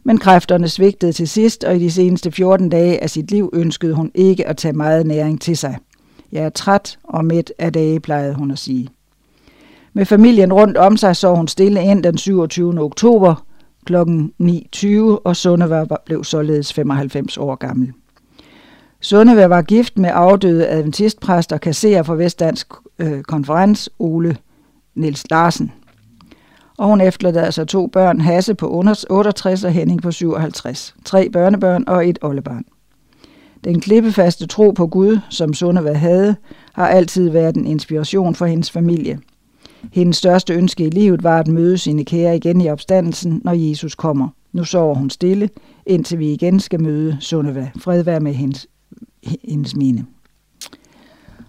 men 0.03 0.17
kræfterne 0.17 0.67
svigtede 0.67 1.11
til 1.11 1.27
sidst, 1.27 1.63
og 1.63 1.75
i 1.75 1.79
de 1.79 1.91
seneste 1.91 2.31
14 2.31 2.69
dage 2.69 3.03
af 3.03 3.09
sit 3.09 3.31
liv 3.31 3.49
ønskede 3.53 3.93
hun 3.93 4.11
ikke 4.15 4.47
at 4.47 4.57
tage 4.57 4.73
meget 4.73 5.07
næring 5.07 5.41
til 5.41 5.57
sig. 5.57 5.77
Jeg 6.31 6.43
er 6.43 6.49
træt 6.49 6.99
og 7.03 7.25
midt 7.25 7.53
af 7.59 7.73
dage, 7.73 7.99
plejede 7.99 8.33
hun 8.33 8.51
at 8.51 8.59
sige. 8.59 8.89
Med 9.93 10.05
familien 10.05 10.53
rundt 10.53 10.77
om 10.77 10.97
sig 10.97 11.15
så 11.15 11.35
hun 11.35 11.47
stille 11.47 11.83
ind 11.83 12.03
den 12.03 12.17
27. 12.17 12.79
oktober 12.81 13.45
kl. 13.85 13.95
9.20, 13.95 14.87
og 15.23 15.35
Sunnevar 15.35 16.01
blev 16.05 16.23
således 16.23 16.73
95 16.73 17.37
år 17.37 17.55
gammel. 17.55 17.93
Sundevær 19.03 19.47
var 19.47 19.61
gift 19.61 19.97
med 19.97 20.09
afdøde 20.13 20.67
adventistpræst 20.67 21.51
og 21.51 21.61
kasserer 21.61 22.03
for 22.03 22.15
Vestdansk 22.15 22.67
øh, 22.99 23.23
konferens 23.23 23.89
Ole 23.99 24.38
Niels 24.95 25.30
Larsen. 25.30 25.71
Og 26.77 26.88
hun 26.88 27.01
efterlader 27.01 27.51
sig 27.51 27.67
to 27.67 27.88
børn, 27.88 28.21
Hasse 28.21 28.55
på 28.55 28.93
68 29.09 29.63
og 29.63 29.71
Henning 29.71 30.01
på 30.01 30.11
57. 30.11 30.95
Tre 31.05 31.30
børnebørn 31.30 31.84
og 31.88 32.09
et 32.09 32.19
oldebarn. 32.21 32.65
Den 33.63 33.81
klippefaste 33.81 34.47
tro 34.47 34.71
på 34.71 34.88
Gud, 34.88 35.19
som 35.30 35.53
Sundevær 35.53 35.93
havde, 35.93 36.35
har 36.73 36.88
altid 36.88 37.30
været 37.30 37.55
en 37.55 37.67
inspiration 37.67 38.35
for 38.35 38.45
hendes 38.45 38.71
familie. 38.71 39.19
Hendes 39.93 40.17
største 40.17 40.53
ønske 40.53 40.85
i 40.85 40.89
livet 40.89 41.23
var 41.23 41.39
at 41.39 41.47
møde 41.47 41.77
sine 41.77 42.05
kære 42.05 42.35
igen 42.35 42.61
i 42.61 42.69
opstandelsen, 42.69 43.41
når 43.43 43.53
Jesus 43.53 43.95
kommer. 43.95 44.27
Nu 44.53 44.63
sover 44.63 44.95
hun 44.95 45.09
stille, 45.09 45.49
indtil 45.85 46.19
vi 46.19 46.34
igen 46.34 46.59
skal 46.59 46.81
møde 46.81 47.17
Sundeva. 47.19 47.71
Fred 47.80 48.03
være 48.03 48.19
med 48.19 48.34
hendes, 48.34 48.67
hendes 49.43 49.75
mine. 49.75 50.05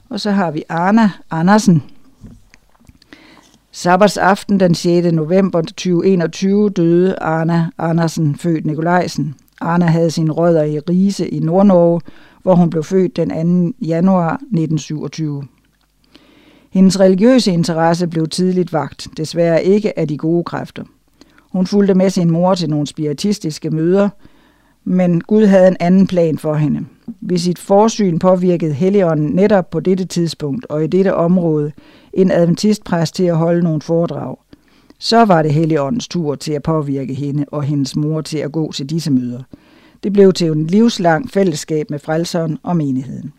Og 0.08 0.20
så 0.20 0.30
har 0.30 0.50
vi 0.50 0.62
Arna 0.68 1.10
Andersen. 1.30 1.82
Sabbats 3.72 4.16
aften 4.16 4.60
den 4.60 4.74
6. 4.74 5.12
november 5.12 5.60
2021 5.60 6.70
døde 6.70 7.16
Arna 7.18 7.70
Andersen, 7.78 8.36
født 8.36 8.66
Nikolajsen. 8.66 9.34
Arna 9.60 9.86
havde 9.86 10.10
sine 10.10 10.32
rødder 10.32 10.62
i 10.62 10.78
Rise 10.78 11.28
i 11.28 11.40
Nordnorge, 11.40 12.00
hvor 12.42 12.54
hun 12.54 12.70
blev 12.70 12.82
født 12.84 13.16
den 13.16 13.28
2. 13.72 13.86
januar 13.86 14.32
1927. 14.32 15.42
Hendes 16.70 17.00
religiøse 17.00 17.52
interesse 17.52 18.06
blev 18.06 18.28
tidligt 18.28 18.72
vagt, 18.72 19.08
desværre 19.16 19.64
ikke 19.64 19.98
af 19.98 20.08
de 20.08 20.18
gode 20.18 20.44
kræfter. 20.44 20.84
Hun 21.52 21.66
fulgte 21.66 21.94
med 21.94 22.10
sin 22.10 22.30
mor 22.30 22.54
til 22.54 22.70
nogle 22.70 22.86
spiritistiske 22.86 23.70
møder, 23.70 24.08
men 24.84 25.20
Gud 25.20 25.46
havde 25.46 25.68
en 25.68 25.76
anden 25.80 26.06
plan 26.06 26.38
for 26.38 26.54
hende. 26.54 26.84
Ved 27.20 27.38
sit 27.38 27.58
forsyn 27.58 28.18
påvirkede 28.18 28.72
Helligånden 28.72 29.28
netop 29.28 29.70
på 29.70 29.80
dette 29.80 30.04
tidspunkt 30.04 30.66
og 30.66 30.84
i 30.84 30.86
dette 30.86 31.14
område 31.14 31.72
en 32.12 32.30
adventistpræst 32.30 33.14
til 33.14 33.24
at 33.24 33.36
holde 33.36 33.62
nogle 33.62 33.80
foredrag. 33.80 34.36
Så 34.98 35.24
var 35.24 35.42
det 35.42 35.52
Helligåndens 35.54 36.08
tur 36.08 36.34
til 36.34 36.52
at 36.52 36.62
påvirke 36.62 37.14
hende 37.14 37.44
og 37.48 37.62
hendes 37.62 37.96
mor 37.96 38.20
til 38.20 38.38
at 38.38 38.52
gå 38.52 38.72
til 38.72 38.90
disse 38.90 39.10
møder. 39.10 39.42
Det 40.02 40.12
blev 40.12 40.32
til 40.32 40.46
en 40.46 40.66
livslang 40.66 41.30
fællesskab 41.30 41.90
med 41.90 41.98
frelseren 41.98 42.58
og 42.62 42.76
menigheden. 42.76 43.32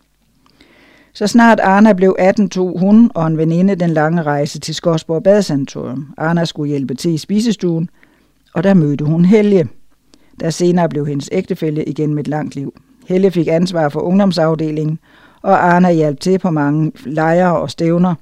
Så 1.14 1.28
snart 1.28 1.60
Arna 1.60 1.94
blev 1.94 2.16
18, 2.20 2.50
tog 2.50 2.80
hun 2.80 3.12
og 3.14 3.28
en 3.28 3.38
veninde 3.38 3.76
den 3.76 3.90
lange 3.90 4.24
rejse 4.24 4.60
til 4.60 4.76
Skodsborg 4.76 5.24
Badesanatorium. 5.24 6.14
Arna 6.18 6.46
skulle 6.46 6.70
hjælpe 6.70 6.96
til 6.96 7.14
i 7.14 7.18
spisestuen, 7.18 7.90
og 8.54 8.64
der 8.64 8.74
mødte 8.74 9.06
hun 9.06 9.26
Helge, 9.26 9.68
der 10.40 10.50
senere 10.50 10.90
blev 10.90 11.08
hendes 11.08 11.30
ægtefælle 11.32 11.86
igen 11.86 12.14
med 12.14 12.24
et 12.24 12.28
langt 12.28 12.56
liv. 12.56 12.74
Helle 13.08 13.32
fik 13.32 13.48
ansvar 13.48 13.90
for 13.90 14.00
ungdomsafdelingen, 14.00 15.00
og 15.42 15.66
Arna 15.74 15.92
hjalp 15.92 16.20
til 16.20 16.40
på 16.40 16.52
mange 16.52 16.92
lejre 17.06 17.58
og 17.58 17.72
stævner. 17.72 18.16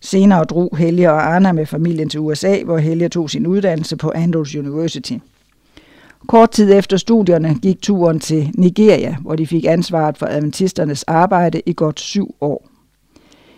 Senere 0.00 0.44
drog 0.44 0.76
Helge 0.76 1.10
og 1.10 1.34
Arna 1.34 1.52
med 1.52 1.66
familien 1.66 2.08
til 2.08 2.20
USA, 2.20 2.62
hvor 2.64 2.78
Helge 2.78 3.08
tog 3.08 3.30
sin 3.30 3.46
uddannelse 3.46 3.96
på 3.96 4.12
Andrews 4.14 4.54
University. 4.54 5.14
Kort 6.28 6.50
tid 6.50 6.72
efter 6.72 6.96
studierne 6.96 7.54
gik 7.62 7.82
turen 7.82 8.20
til 8.20 8.50
Nigeria, 8.54 9.16
hvor 9.20 9.36
de 9.36 9.46
fik 9.46 9.64
ansvaret 9.64 10.18
for 10.18 10.26
adventisternes 10.26 11.02
arbejde 11.02 11.62
i 11.66 11.72
godt 11.76 12.00
syv 12.00 12.34
år. 12.40 12.68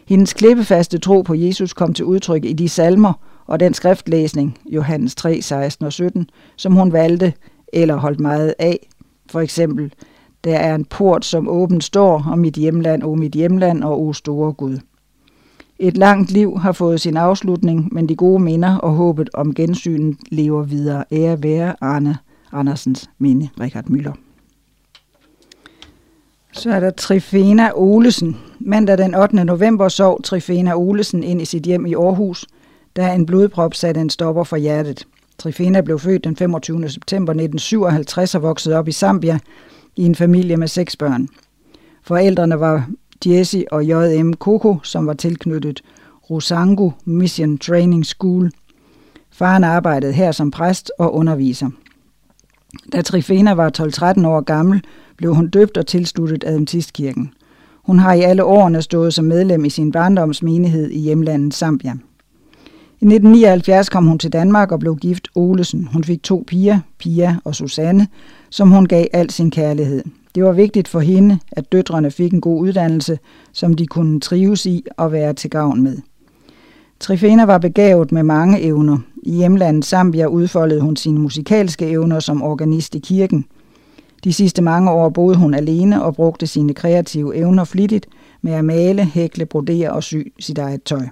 Hendes 0.06 0.32
klippefaste 0.32 0.98
tro 0.98 1.23
på 1.23 1.35
Jesus 1.35 1.73
kom 1.73 1.94
til 1.94 2.05
udtryk 2.05 2.44
i 2.44 2.52
de 2.52 2.69
salmer 2.69 3.12
og 3.47 3.60
den 3.60 3.74
skriftlæsning, 3.74 4.59
Johannes 4.66 5.14
3, 5.14 5.43
16 5.43 5.86
og 5.86 5.93
17, 5.93 6.31
som 6.56 6.73
hun 6.73 6.93
valgte 6.93 7.32
eller 7.73 7.97
holdt 7.97 8.20
meget 8.20 8.55
af. 8.59 8.89
For 9.31 9.40
eksempel, 9.40 9.93
der 10.44 10.57
er 10.57 10.74
en 10.74 10.85
port, 10.85 11.24
som 11.24 11.49
åben 11.49 11.81
står, 11.81 12.27
og 12.31 12.39
mit 12.39 12.55
hjemland, 12.55 13.03
o 13.03 13.15
mit 13.15 13.32
hjemland, 13.32 13.85
og 13.85 14.03
o 14.03 14.12
store 14.12 14.53
Gud. 14.53 14.78
Et 15.78 15.97
langt 15.97 16.31
liv 16.31 16.59
har 16.59 16.73
fået 16.73 17.01
sin 17.01 17.16
afslutning, 17.16 17.89
men 17.93 18.09
de 18.09 18.16
gode 18.16 18.43
minder 18.43 18.77
og 18.77 18.93
håbet 18.93 19.31
om 19.35 19.55
gensynet 19.55 20.16
lever 20.31 20.62
videre. 20.62 21.05
Ære 21.12 21.43
være 21.43 21.74
Arne 21.81 22.16
Andersens 22.53 23.11
minde, 23.19 23.49
Richard 23.61 23.89
Møller. 23.89 24.12
Så 26.53 26.70
er 26.70 26.81
der 26.81 26.90
Trifena 26.90 27.70
Olesen. 27.74 28.36
Mandag 28.59 28.99
den 28.99 29.15
8. 29.15 29.44
november 29.44 29.89
sov 29.89 30.23
Trifena 30.23 30.74
Olesen 30.74 31.23
ind 31.23 31.43
i 31.43 31.44
sit 31.44 31.62
hjem 31.62 31.86
i 31.86 31.94
Aarhus, 31.94 32.47
da 32.97 33.15
en 33.15 33.27
blodprop 33.27 33.74
satte 33.74 34.01
en 34.01 34.11
stopper 34.11 34.44
for 34.44 34.57
hjertet. 34.57 35.07
Trifena 35.39 35.81
blev 35.81 35.99
født 35.99 36.25
den 36.25 36.37
25. 36.37 36.89
september 36.89 37.33
1957 37.33 38.35
og 38.35 38.43
voksede 38.43 38.77
op 38.77 38.89
i 38.89 38.93
Zambia 38.93 39.39
i 39.97 40.03
en 40.03 40.15
familie 40.15 40.57
med 40.57 40.69
seks 40.69 40.97
børn. 40.97 41.29
Forældrene 42.03 42.61
var 42.61 42.89
Jesse 43.27 43.65
og 43.71 43.87
J.M. 43.87 44.33
Koko, 44.33 44.79
som 44.83 45.07
var 45.07 45.13
tilknyttet 45.13 45.83
Rosango 46.31 46.91
Mission 47.05 47.59
Training 47.59 48.07
School. 48.07 48.51
Faren 49.31 49.65
arbejdede 49.65 50.13
her 50.13 50.33
som 50.33 50.51
præst 50.51 50.93
og 50.99 51.15
underviser. 51.15 51.71
Da 52.93 53.03
Trifena 53.03 53.53
var 53.53 53.71
12-13 54.19 54.27
år 54.27 54.41
gammel, 54.41 54.83
blev 55.17 55.35
hun 55.35 55.49
døbt 55.49 55.77
og 55.77 55.87
tilsluttet 55.87 56.45
Adventistkirken. 56.45 57.33
Hun 57.83 57.99
har 57.99 58.13
i 58.13 58.21
alle 58.21 58.45
årene 58.45 58.83
stået 58.83 59.15
som 59.15 59.25
medlem 59.25 59.65
i 59.65 59.71
sin 59.71 59.93
barndomsmenighed 59.93 60.91
i 60.91 60.99
hjemlandet 60.99 61.55
Zambia. 61.55 61.95
I 63.03 63.05
1979 63.05 63.89
kom 63.89 64.07
hun 64.07 64.19
til 64.19 64.33
Danmark 64.33 64.73
og 64.73 64.81
blev 64.81 64.97
gift 64.97 65.29
Olesen. 65.35 65.89
Hun 65.93 66.05
fik 66.05 66.23
to 66.23 66.45
piger, 66.47 66.79
Pia 66.99 67.37
og 67.45 67.55
Susanne, 67.55 68.09
som 68.51 68.70
hun 68.70 68.87
gav 68.87 69.07
al 69.12 69.31
sin 69.31 69.51
kærlighed. 69.51 70.03
Det 70.35 70.45
var 70.45 70.53
vigtigt 70.53 70.89
for 70.89 71.01
hende, 71.01 71.39
at 71.53 71.73
døtrene 71.73 72.11
fik 72.11 72.33
en 72.33 72.41
god 72.41 72.61
uddannelse, 72.61 73.19
som 73.53 73.74
de 73.74 73.87
kunne 73.87 74.20
trives 74.20 74.66
i 74.66 74.85
og 74.97 75.12
være 75.12 75.35
til 75.35 75.51
gavn 75.51 75.83
med. 75.83 75.97
Trifena 77.01 77.45
var 77.45 77.59
begavet 77.59 78.12
med 78.12 78.23
mange 78.23 78.61
evner. 78.61 78.99
I 79.23 79.33
hjemlandet 79.35 79.85
Zambia 79.85 80.27
udfoldede 80.27 80.81
hun 80.81 80.97
sine 80.97 81.20
musikalske 81.20 81.89
evner 81.89 82.20
som 82.20 82.43
organist 82.43 82.95
i 82.95 82.99
kirken. 82.99 83.45
De 84.24 84.33
sidste 84.33 84.62
mange 84.62 84.91
år 84.91 85.09
boede 85.09 85.37
hun 85.37 85.55
alene 85.55 86.03
og 86.03 86.15
brugte 86.15 86.47
sine 86.47 86.74
kreative 86.74 87.37
evner 87.37 87.65
flittigt 87.65 88.07
med 88.43 88.53
at 88.53 88.65
male, 88.65 89.05
hækle, 89.05 89.47
brodere 89.47 89.93
og 89.93 90.03
sy 90.03 90.16
sit 90.39 90.59
eget 90.59 90.83
tøj. 90.83 91.07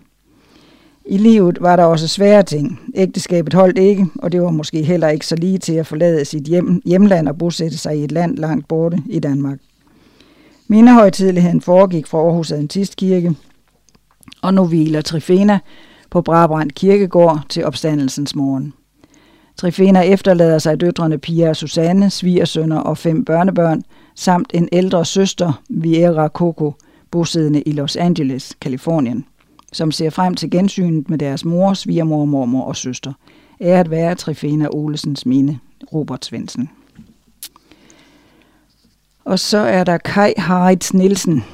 I 1.11 1.17
livet 1.17 1.59
var 1.61 1.77
der 1.77 1.85
også 1.85 2.09
svære 2.09 2.43
ting. 2.43 2.81
Ægteskabet 2.95 3.55
holdt 3.55 3.79
ikke, 3.79 4.07
og 4.19 4.33
det 4.33 4.43
var 4.43 4.51
måske 4.51 4.83
heller 4.83 5.09
ikke 5.09 5.27
så 5.27 5.37
lige 5.37 5.59
til 5.59 5.73
at 5.73 5.87
forlade 5.87 6.25
sit 6.25 6.43
hjem, 6.43 6.83
hjemland 6.85 7.29
og 7.29 7.39
bosætte 7.39 7.79
sig 7.79 7.99
i 7.99 8.05
et 8.05 8.13
land 8.13 8.37
langt 8.37 8.69
borte 8.69 9.03
i 9.07 9.19
Danmark. 9.19 9.59
Mindehøjtidligheden 10.69 11.61
foregik 11.61 12.07
fra 12.07 12.19
Aarhus 12.19 12.53
Adventistkirke, 12.53 13.37
og 14.43 14.55
nu 14.55 14.67
hviler 14.67 15.01
Trifena 15.01 15.59
på 16.11 16.23
Brabrand 16.23 16.71
Kirkegård 16.71 17.41
til 17.49 17.65
opstandelsens 17.65 18.35
morgen. 18.35 18.73
Trifena 19.57 20.01
efterlader 20.01 20.59
sig 20.59 20.81
døtrene 20.81 21.19
Pia 21.19 21.49
og 21.49 21.57
Susanne, 21.57 22.11
svigersønner 22.11 22.79
og 22.79 22.99
fem 22.99 23.25
børnebørn, 23.25 23.83
samt 24.15 24.51
en 24.55 24.69
ældre 24.73 25.05
søster, 25.05 25.63
Viera 25.71 26.29
Coco, 26.29 26.75
bosiddende 27.11 27.63
i 27.63 27.73
Los 27.73 27.97
Angeles, 27.97 28.57
Kalifornien 28.61 29.25
som 29.73 29.91
ser 29.91 30.11
frem 30.11 30.35
til 30.35 30.51
gensynet 30.51 31.11
med 31.11 31.19
deres 31.19 31.45
mor, 31.45 31.75
svigermor, 31.75 32.25
mormor 32.25 32.65
og 32.65 32.77
søster. 32.77 33.13
Er 33.61 33.81
at 33.81 33.91
være 33.91 34.15
Trifena 34.15 34.69
Olesens 34.71 35.27
minde, 35.27 35.59
Robert 35.93 36.25
Svendsen. 36.25 36.71
Og 39.25 39.39
så 39.39 39.59
er 39.59 39.85
der 39.85 39.99
Kai 39.99 40.33
Harits 40.37 40.95
Nielsen, 40.95 41.45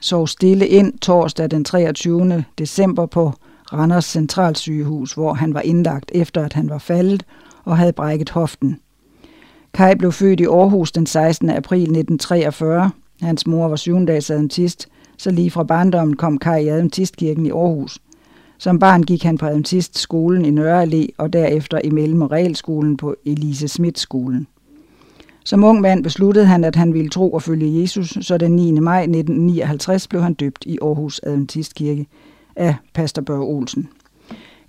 sov 0.00 0.28
stille 0.28 0.68
ind 0.68 0.98
torsdag 0.98 1.50
den 1.50 1.64
23. 1.64 2.44
december 2.58 3.06
på 3.06 3.32
Randers 3.72 4.04
Centralsygehus, 4.04 5.12
hvor 5.12 5.34
han 5.34 5.54
var 5.54 5.60
indlagt 5.60 6.10
efter, 6.14 6.44
at 6.44 6.52
han 6.52 6.68
var 6.68 6.78
faldet 6.78 7.24
og 7.64 7.78
havde 7.78 7.92
brækket 7.92 8.30
hoften. 8.30 8.80
Kai 9.74 9.94
blev 9.94 10.12
født 10.12 10.40
i 10.40 10.44
Aarhus 10.44 10.92
den 10.92 11.06
16. 11.06 11.50
april 11.50 11.82
1943. 11.82 12.90
Hans 13.20 13.46
mor 13.46 13.68
var 13.68 13.76
syvendags 13.76 14.30
adventist, 14.30 14.88
så 15.16 15.30
lige 15.30 15.50
fra 15.50 15.62
barndommen 15.62 16.16
kom 16.16 16.38
Kai 16.38 16.64
i 16.64 16.68
Adventistkirken 16.68 17.46
i 17.46 17.50
Aarhus. 17.50 17.98
Som 18.58 18.78
barn 18.78 19.02
gik 19.02 19.22
han 19.22 19.38
på 19.38 19.46
Adventistskolen 19.46 20.44
i 20.44 20.50
Nørre 20.50 20.82
Allé 20.82 21.06
og 21.18 21.32
derefter 21.32 21.80
i 21.84 21.90
Mellem- 21.90 22.22
og 22.22 22.32
Realskolen 22.32 22.96
på 22.96 23.14
Elise 23.26 23.68
Schmidt 23.68 23.98
skolen. 23.98 24.46
Som 25.44 25.64
ung 25.64 25.80
mand 25.80 26.02
besluttede 26.02 26.46
han, 26.46 26.64
at 26.64 26.76
han 26.76 26.94
ville 26.94 27.08
tro 27.08 27.32
og 27.32 27.42
følge 27.42 27.80
Jesus, 27.80 28.18
så 28.20 28.38
den 28.38 28.56
9. 28.56 28.72
maj 28.72 29.00
1959 29.00 30.08
blev 30.08 30.22
han 30.22 30.34
døbt 30.34 30.64
i 30.66 30.78
Aarhus 30.82 31.20
Adventistkirke 31.22 32.06
af 32.56 32.74
Pastor 32.94 33.22
Børge 33.22 33.44
Olsen. 33.44 33.88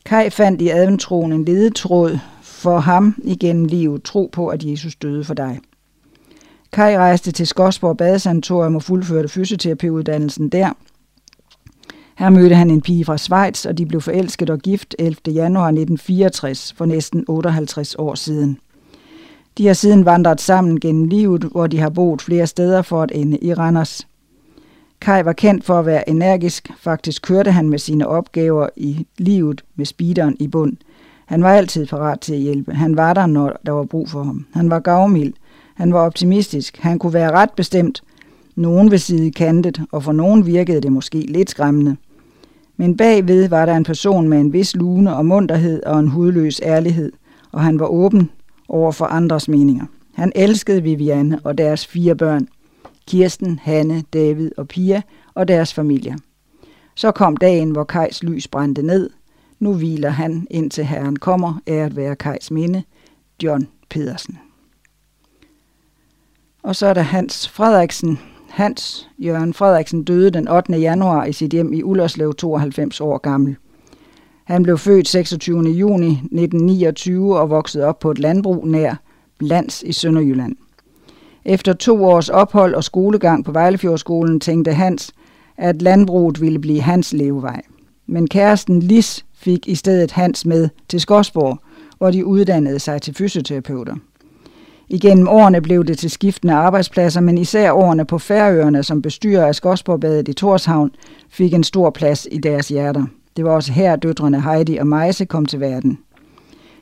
Kai 0.06 0.30
fandt 0.30 0.62
i 0.62 0.70
adventroen 0.70 1.34
en 1.34 1.46
ledetråd 1.46 2.18
for 2.42 2.80
ham 2.80 3.16
igennem 3.24 3.66
livet 3.66 4.04
tro 4.04 4.30
på, 4.34 4.48
at 4.48 4.64
Jesus 4.64 4.96
døde 4.96 5.24
for 5.24 5.34
dig. 5.34 5.60
Kai 6.76 6.98
rejste 6.98 7.32
til 7.32 7.48
Skodsborg 7.48 7.98
Badesanatorium 7.98 8.76
og 8.76 8.84
fuldførte 8.84 9.28
fysioterapeuddannelsen 9.28 10.50
der. 10.50 10.70
Her 12.18 12.30
mødte 12.30 12.56
han 12.56 12.70
en 12.70 12.82
pige 12.82 13.06
fra 13.06 13.18
Schweiz, 13.18 13.66
og 13.66 13.78
de 13.78 13.86
blev 13.86 14.02
forelsket 14.02 14.50
og 14.50 14.60
gift 14.60 14.96
11. 15.00 15.16
januar 15.28 15.68
1964 15.68 16.74
for 16.78 16.86
næsten 16.86 17.26
58 17.28 17.96
år 17.96 18.16
siden. 18.16 18.58
De 19.58 19.68
har 19.68 19.74
siden 19.74 20.06
vandret 20.06 20.42
sammen 20.42 20.80
gennem 20.80 21.08
livet, 21.08 21.44
hvor 21.44 21.68
de 21.68 21.80
har 21.80 21.90
boet 21.90 22.22
flere 22.22 22.48
steder 22.48 22.82
for 22.82 23.02
at 23.02 23.12
ende 23.14 23.38
i 23.38 23.54
Randers. 23.54 24.08
Kai 25.02 25.26
var 25.26 25.34
kendt 25.34 25.66
for 25.66 25.80
at 25.80 25.86
være 25.86 26.10
energisk. 26.10 26.72
Faktisk 26.80 27.22
kørte 27.22 27.52
han 27.52 27.70
med 27.70 27.80
sine 27.80 28.08
opgaver 28.08 28.70
i 28.76 29.08
livet 29.18 29.64
med 29.76 29.86
speederen 29.86 30.38
i 30.40 30.48
bund. 30.48 30.78
Han 31.26 31.44
var 31.44 31.54
altid 31.54 31.86
parat 31.86 32.20
til 32.20 32.34
at 32.34 32.40
hjælpe. 32.40 32.74
Han 32.74 32.98
var 32.98 33.14
der, 33.14 33.26
når 33.26 33.58
der 33.66 33.72
var 33.72 33.84
brug 33.84 34.10
for 34.10 34.24
ham. 34.24 34.46
Han 34.54 34.70
var 34.70 34.80
gavmild. 34.80 35.34
Han 35.76 35.94
var 35.94 36.00
optimistisk. 36.00 36.78
Han 36.78 37.00
kunne 37.00 37.14
være 37.14 37.32
ret 37.32 37.52
bestemt. 37.52 38.04
Nogen 38.56 38.92
ved 38.92 38.98
side 38.98 39.32
kantet, 39.32 39.82
og 39.92 40.04
for 40.04 40.12
nogen 40.12 40.46
virkede 40.46 40.82
det 40.82 40.92
måske 40.92 41.18
lidt 41.18 41.50
skræmmende. 41.50 41.96
Men 42.78 42.98
bagved 42.98 43.50
var 43.50 43.66
der 43.66 43.78
en 43.78 43.84
person 43.84 44.30
med 44.30 44.40
en 44.40 44.54
vis 44.54 44.76
lune 44.76 45.16
og 45.16 45.26
munterhed 45.26 45.84
og 45.84 46.00
en 46.00 46.08
hudløs 46.08 46.62
ærlighed, 46.64 47.12
og 47.52 47.62
han 47.62 47.80
var 47.80 47.86
åben 47.86 48.30
over 48.70 48.92
for 48.92 49.06
andres 49.06 49.48
meninger. 49.48 49.86
Han 50.14 50.32
elskede 50.36 50.84
Viviane 50.84 51.40
og 51.44 51.58
deres 51.58 51.88
fire 51.88 52.16
børn. 52.16 52.48
Kirsten, 53.08 53.60
Hanne, 53.64 54.04
David 54.14 54.52
og 54.58 54.68
Pia 54.68 55.02
og 55.34 55.48
deres 55.48 55.74
familier. 55.74 56.16
Så 56.96 57.12
kom 57.12 57.38
dagen, 57.38 57.72
hvor 57.72 57.84
Kajs 57.84 58.24
lys 58.24 58.48
brændte 58.48 58.82
ned. 58.82 59.10
Nu 59.60 59.74
hviler 59.74 60.10
han, 60.10 60.48
indtil 60.52 60.84
Herren 60.84 61.16
kommer, 61.16 61.62
er 61.68 61.86
at 61.86 61.96
være 61.96 62.16
Kajs 62.16 62.52
minde. 62.52 62.84
John 63.44 63.68
Pedersen. 63.90 64.38
Og 66.66 66.76
så 66.76 66.88
er 66.88 66.94
der 66.94 67.02
Hans 67.02 67.50
Frederiksen. 67.50 68.20
Hans 68.50 69.10
Jørgen 69.20 69.54
Frederiksen 69.54 70.04
døde 70.04 70.32
den 70.32 70.48
8. 70.48 70.74
januar 70.74 71.26
i 71.26 71.34
sit 71.34 71.52
hjem 71.52 71.74
i 71.74 71.84
Ullerslev, 71.84 72.34
92 72.34 73.02
år 73.02 73.18
gammel. 73.18 73.56
Han 74.44 74.64
blev 74.64 74.78
født 74.78 75.08
26. 75.08 75.62
juni 75.62 76.10
1929 76.10 77.40
og 77.40 77.50
voksede 77.50 77.86
op 77.86 78.00
på 78.00 78.12
et 78.12 78.20
landbrug 78.20 78.68
nær 78.68 78.96
Lands 79.40 79.84
i 79.84 79.92
Sønderjylland. 79.92 80.56
Efter 81.46 81.74
to 81.74 82.06
års 82.06 82.30
ophold 82.30 82.76
og 82.76 82.84
skolegang 82.84 83.46
på 83.46 83.52
Vejlefjordskolen 83.52 84.40
tænkte 84.40 84.74
Hans, 84.74 85.12
at 85.58 85.82
landbruget 85.82 86.42
ville 86.42 86.60
blive 86.60 86.82
hans 86.82 87.14
levevej. 87.14 87.62
Men 88.08 88.28
kæresten 88.28 88.80
Lis 88.80 89.26
fik 89.34 89.68
i 89.68 89.76
stedet 89.76 90.12
Hans 90.12 90.46
med 90.46 90.70
til 90.90 91.00
Skosborg, 91.00 91.60
hvor 91.98 92.12
de 92.12 92.26
uddannede 92.26 92.80
sig 92.80 93.02
til 93.02 93.14
fysioterapeuter. 93.14 93.96
Igennem 94.90 95.28
årene 95.28 95.62
blev 95.62 95.86
det 95.86 95.98
til 95.98 96.10
skiftende 96.10 96.54
arbejdspladser, 96.54 97.22
men 97.22 97.38
især 97.38 97.72
årene 97.72 98.06
på 98.06 98.18
Færøerne 98.18 98.84
som 98.84 99.02
bestyrer 99.02 99.46
af 99.46 99.56
Skodsborgbadet 99.56 100.28
i 100.28 100.34
Torshavn 100.34 100.92
fik 101.30 101.54
en 101.54 101.64
stor 101.64 101.90
plads 101.90 102.28
i 102.32 102.38
deres 102.38 102.68
hjerter. 102.68 103.06
Det 103.38 103.46
var 103.46 103.52
også 103.52 103.72
her 103.72 103.96
døtrene 103.96 104.42
Heidi 104.42 104.78
og 104.78 104.88
Meise 104.88 105.26
kom 105.26 105.46
til 105.46 105.60
verden. 105.60 106.00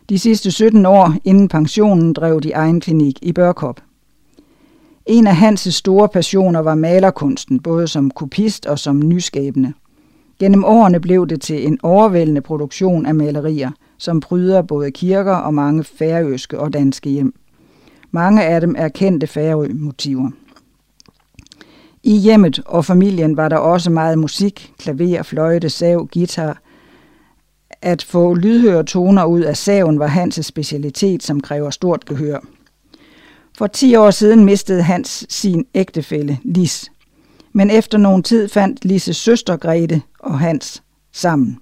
De 0.09 0.19
sidste 0.19 0.51
17 0.51 0.85
år 0.85 1.15
inden 1.23 1.47
pensionen 1.47 2.13
drev 2.13 2.41
de 2.41 2.51
egen 2.51 2.81
klinik 2.81 3.19
i 3.21 3.33
Børkop. 3.33 3.81
En 5.05 5.27
af 5.27 5.35
hans 5.35 5.59
store 5.59 6.09
passioner 6.09 6.59
var 6.59 6.75
malerkunsten, 6.75 7.59
både 7.59 7.87
som 7.87 8.11
kopist 8.11 8.65
og 8.65 8.79
som 8.79 8.99
nyskabende. 8.99 9.73
Gennem 10.39 10.65
årene 10.65 10.99
blev 10.99 11.27
det 11.27 11.41
til 11.41 11.67
en 11.67 11.79
overvældende 11.83 12.41
produktion 12.41 13.05
af 13.05 13.15
malerier, 13.15 13.71
som 13.97 14.19
pryder 14.19 14.61
både 14.61 14.91
kirker 14.91 15.35
og 15.35 15.53
mange 15.53 15.83
færøske 15.83 16.59
og 16.59 16.73
danske 16.73 17.09
hjem. 17.09 17.33
Mange 18.15 18.43
af 18.43 18.61
dem 18.61 18.75
er 18.77 18.87
kendte 18.87 19.27
færø-motiver. 19.27 20.31
I 22.03 22.17
hjemmet 22.17 22.59
og 22.65 22.85
familien 22.85 23.37
var 23.37 23.49
der 23.49 23.57
også 23.57 23.89
meget 23.89 24.19
musik, 24.19 24.73
klaver, 24.79 25.23
fløjte, 25.23 25.69
sav, 25.69 26.07
guitar. 26.13 26.61
At 27.81 28.03
få 28.03 28.33
lydhøre 28.33 28.83
toner 28.83 29.25
ud 29.25 29.41
af 29.41 29.57
saven 29.57 29.99
var 29.99 30.07
Hans 30.07 30.39
specialitet, 30.45 31.23
som 31.23 31.41
kræver 31.41 31.69
stort 31.69 32.05
gehør. 32.05 32.39
For 33.57 33.67
10 33.67 33.95
år 33.95 34.11
siden 34.11 34.45
mistede 34.45 34.81
Hans 34.83 35.25
sin 35.29 35.65
ægtefælle, 35.73 36.39
Lis. 36.43 36.91
Men 37.53 37.69
efter 37.69 37.97
nogen 37.97 38.23
tid 38.23 38.49
fandt 38.49 38.85
Lises 38.85 39.17
søster 39.17 39.57
Grete 39.57 40.01
og 40.19 40.39
Hans 40.39 40.83
sammen. 41.11 41.57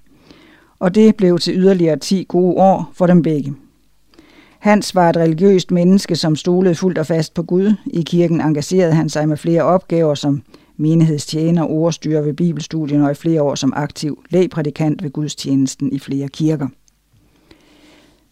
Og 0.80 0.96
det 0.96 1.16
blev 1.16 1.40
til 1.40 1.58
yderligere 1.58 2.00
10 2.00 2.26
gode 2.30 2.56
år 2.56 2.92
for 2.94 3.08
dem 3.08 3.22
begge. 3.22 3.56
Hans 4.62 4.96
var 4.96 5.10
et 5.10 5.18
religiøst 5.18 5.72
menneske, 5.72 6.16
som 6.16 6.36
stolede 6.36 6.76
fuldt 6.76 6.98
og 6.98 7.06
fast 7.06 7.34
på 7.34 7.44
Gud. 7.44 7.74
I 7.86 8.02
kirken 8.02 8.42
engagerede 8.42 8.94
han 8.94 9.10
sig 9.10 9.30
med 9.30 9.38
flere 9.38 9.64
opgaver 9.64 10.16
som 10.16 10.42
menighedstjener, 10.78 11.66
ordstyrer 11.66 12.22
ved 12.22 12.34
bibelstudien 12.34 13.02
og 13.02 13.12
i 13.12 13.14
flere 13.14 13.42
år 13.42 13.56
som 13.56 13.74
aktiv 13.76 14.24
lægprædikant 14.30 15.04
ved 15.04 15.10
gudstjenesten 15.10 15.92
i 15.92 16.00
flere 16.00 16.28
kirker. 16.28 16.68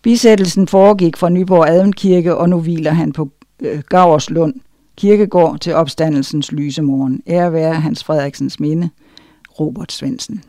Bisættelsen 0.02 0.68
foregik 0.68 1.18
fra 1.18 1.30
Nyborg 1.30 1.70
Adventkirke, 1.70 2.38
og 2.38 2.50
nu 2.50 2.60
hviler 2.60 2.92
han 2.92 3.12
på 3.12 3.30
øh, 3.60 3.82
Gaverslund 3.90 4.54
Kirkegård 4.98 5.60
til 5.60 5.74
opstandelsens 5.74 6.52
lysemorgen. 6.52 7.24
Ære 7.28 7.54
være 7.54 7.74
Hans 7.74 8.04
Frederiksens 8.04 8.60
minde, 8.60 8.90
Robert 9.60 9.92
Svensen. 9.92 10.44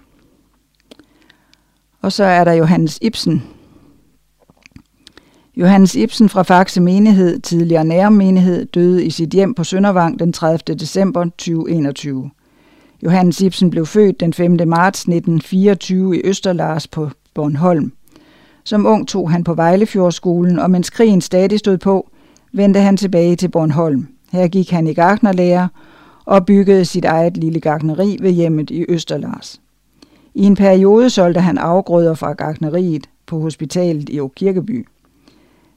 Og 2.02 2.12
så 2.12 2.24
er 2.24 2.44
der 2.44 2.52
Johannes 2.52 2.98
Ibsen, 3.02 3.43
Johannes 5.61 5.95
Ibsen 5.95 6.28
fra 6.28 6.43
Faxe 6.43 6.81
Menighed, 6.81 7.41
tidligere 7.41 7.85
nærmenighed, 7.85 8.66
døde 8.66 9.05
i 9.05 9.11
sit 9.11 9.31
hjem 9.31 9.55
på 9.55 9.65
Søndervang 9.65 10.19
den 10.19 10.32
30. 10.32 10.59
december 10.74 11.24
2021. 11.24 12.31
Johannes 13.03 13.41
Ibsen 13.41 13.70
blev 13.70 13.87
født 13.87 14.20
den 14.20 14.32
5. 14.32 14.59
marts 14.66 15.01
1924 15.01 16.16
i 16.16 16.20
Østerlars 16.24 16.87
på 16.87 17.11
Bornholm. 17.35 17.93
Som 18.65 18.87
ung 18.87 19.09
tog 19.09 19.31
han 19.31 19.45
på 19.45 19.55
Vejlefjordskolen, 19.55 20.59
og 20.59 20.70
mens 20.70 20.91
krigen 20.91 21.20
stadig 21.20 21.59
stod 21.59 21.78
på, 21.78 22.11
vendte 22.53 22.81
han 22.81 22.97
tilbage 22.97 23.37
til 23.37 23.49
Bornholm. 23.49 24.09
Her 24.32 24.49
gik 24.49 24.70
han 24.70 24.87
i 24.87 24.95
gartnerlærer 24.95 25.69
og 26.24 26.47
byggede 26.47 26.85
sit 26.85 27.05
eget 27.05 27.37
lille 27.37 27.61
gartneri 27.61 28.19
ved 28.20 28.31
hjemmet 28.31 28.70
i 28.70 28.85
Østerlars. 28.89 29.61
I 30.35 30.43
en 30.43 30.57
periode 30.57 31.11
solgte 31.11 31.41
han 31.41 31.59
afgrøder 31.59 32.15
fra 32.15 32.32
gartneriet 32.32 33.07
på 33.27 33.41
hospitalet 33.41 34.09
i 34.09 34.20
Åkirkeby. 34.20 34.87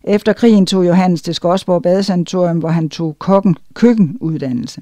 Efter 0.04 0.34
krigen 0.34 0.66
tog 0.66 0.88
Johannes 0.88 1.22
til 1.22 1.36
Skodsborg 1.36 1.82
Badesanatorium, 1.82 2.60
hvor 2.60 2.70
han 2.70 2.90
tog 2.90 3.20
kokken, 3.20 3.56
køkkenuddannelse, 3.74 4.82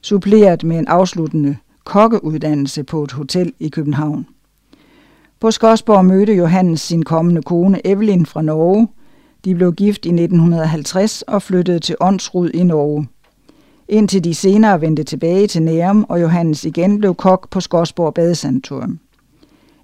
suppleret 0.00 0.64
med 0.64 0.78
en 0.78 0.86
afsluttende 0.86 1.56
kokkeuddannelse 1.84 2.84
på 2.84 3.02
et 3.02 3.12
hotel 3.12 3.52
i 3.58 3.68
København. 3.68 4.26
På 5.40 5.50
Skodsborg 5.50 6.04
mødte 6.04 6.34
Johannes 6.34 6.80
sin 6.80 7.02
kommende 7.02 7.42
kone 7.42 7.86
Evelyn 7.86 8.24
fra 8.24 8.42
Norge. 8.42 8.88
De 9.44 9.54
blev 9.54 9.72
gift 9.72 10.06
i 10.06 10.08
1950 10.08 11.22
og 11.22 11.42
flyttede 11.42 11.78
til 11.78 11.96
Åndsrud 12.00 12.50
i 12.50 12.62
Norge. 12.62 13.08
Indtil 13.88 14.24
de 14.24 14.34
senere 14.34 14.80
vendte 14.80 15.04
tilbage 15.04 15.46
til 15.46 15.62
Nærum, 15.62 16.06
og 16.08 16.22
Johannes 16.22 16.64
igen 16.64 16.98
blev 16.98 17.14
kok 17.14 17.50
på 17.50 17.60
Skodsborg 17.60 18.14
Badesanatorium. 18.14 18.98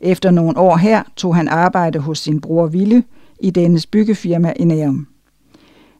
Efter 0.01 0.30
nogle 0.30 0.59
år 0.59 0.76
her 0.76 1.02
tog 1.16 1.36
han 1.36 1.48
arbejde 1.48 1.98
hos 1.98 2.18
sin 2.18 2.40
bror 2.40 2.66
Ville, 2.66 3.05
i 3.40 3.51
dennes 3.51 3.86
byggefirma 3.86 4.52
i 4.56 4.65
Nærum. 4.65 5.06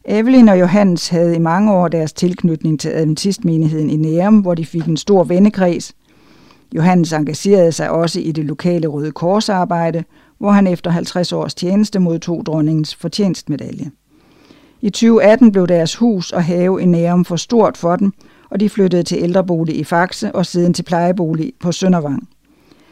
Evelyn 0.05 0.49
og 0.49 0.59
Johannes 0.59 1.07
havde 1.07 1.35
i 1.35 1.39
mange 1.39 1.73
år 1.73 1.87
deres 1.87 2.13
tilknytning 2.13 2.79
til 2.79 2.89
adventistmenigheden 2.89 3.89
i 3.89 3.95
Nærum, 3.95 4.39
hvor 4.39 4.55
de 4.55 4.65
fik 4.65 4.85
en 4.85 4.97
stor 4.97 5.23
vennekreds. 5.23 5.95
Johannes 6.75 7.13
engagerede 7.13 7.71
sig 7.71 7.89
også 7.89 8.19
i 8.19 8.31
det 8.31 8.45
lokale 8.45 8.87
Røde 8.87 9.11
Korsarbejde, 9.11 10.03
hvor 10.37 10.51
han 10.51 10.67
efter 10.67 10.91
50 10.91 11.33
års 11.33 11.55
tjeneste 11.55 11.99
modtog 11.99 12.45
dronningens 12.45 12.95
fortjenstmedalje. 12.95 13.91
I 14.81 14.89
2018 14.89 15.51
blev 15.51 15.67
deres 15.67 15.95
hus 15.95 16.31
og 16.31 16.43
have 16.43 16.81
i 16.81 16.85
Nærum 16.85 17.25
for 17.25 17.35
stort 17.35 17.77
for 17.77 17.95
dem, 17.95 18.13
og 18.49 18.59
de 18.59 18.69
flyttede 18.69 19.03
til 19.03 19.17
ældrebolig 19.21 19.79
i 19.79 19.83
Faxe 19.83 20.35
og 20.35 20.45
siden 20.45 20.73
til 20.73 20.83
plejebolig 20.83 21.53
på 21.59 21.71
Søndervang. 21.71 22.29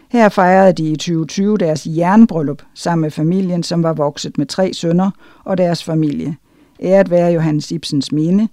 Her 0.10 0.30
fejrede 0.30 0.74
de 0.74 0.92
i 0.92 0.96
2020 0.96 1.58
deres 1.58 1.86
jernbryllup 1.86 2.62
sammen 2.74 3.02
med 3.02 3.12
familien, 3.12 3.64
som 3.64 3.84
var 3.84 3.94
vokset 3.94 4.38
med 4.38 4.46
tre 4.46 4.74
sønner 4.74 5.12
og 5.44 5.58
deres 5.58 5.84
familie. 5.84 6.36
Æret 6.82 7.10
være 7.10 7.32
Johannes 7.32 7.72
Ibsens 7.72 8.12
minde, 8.12 8.48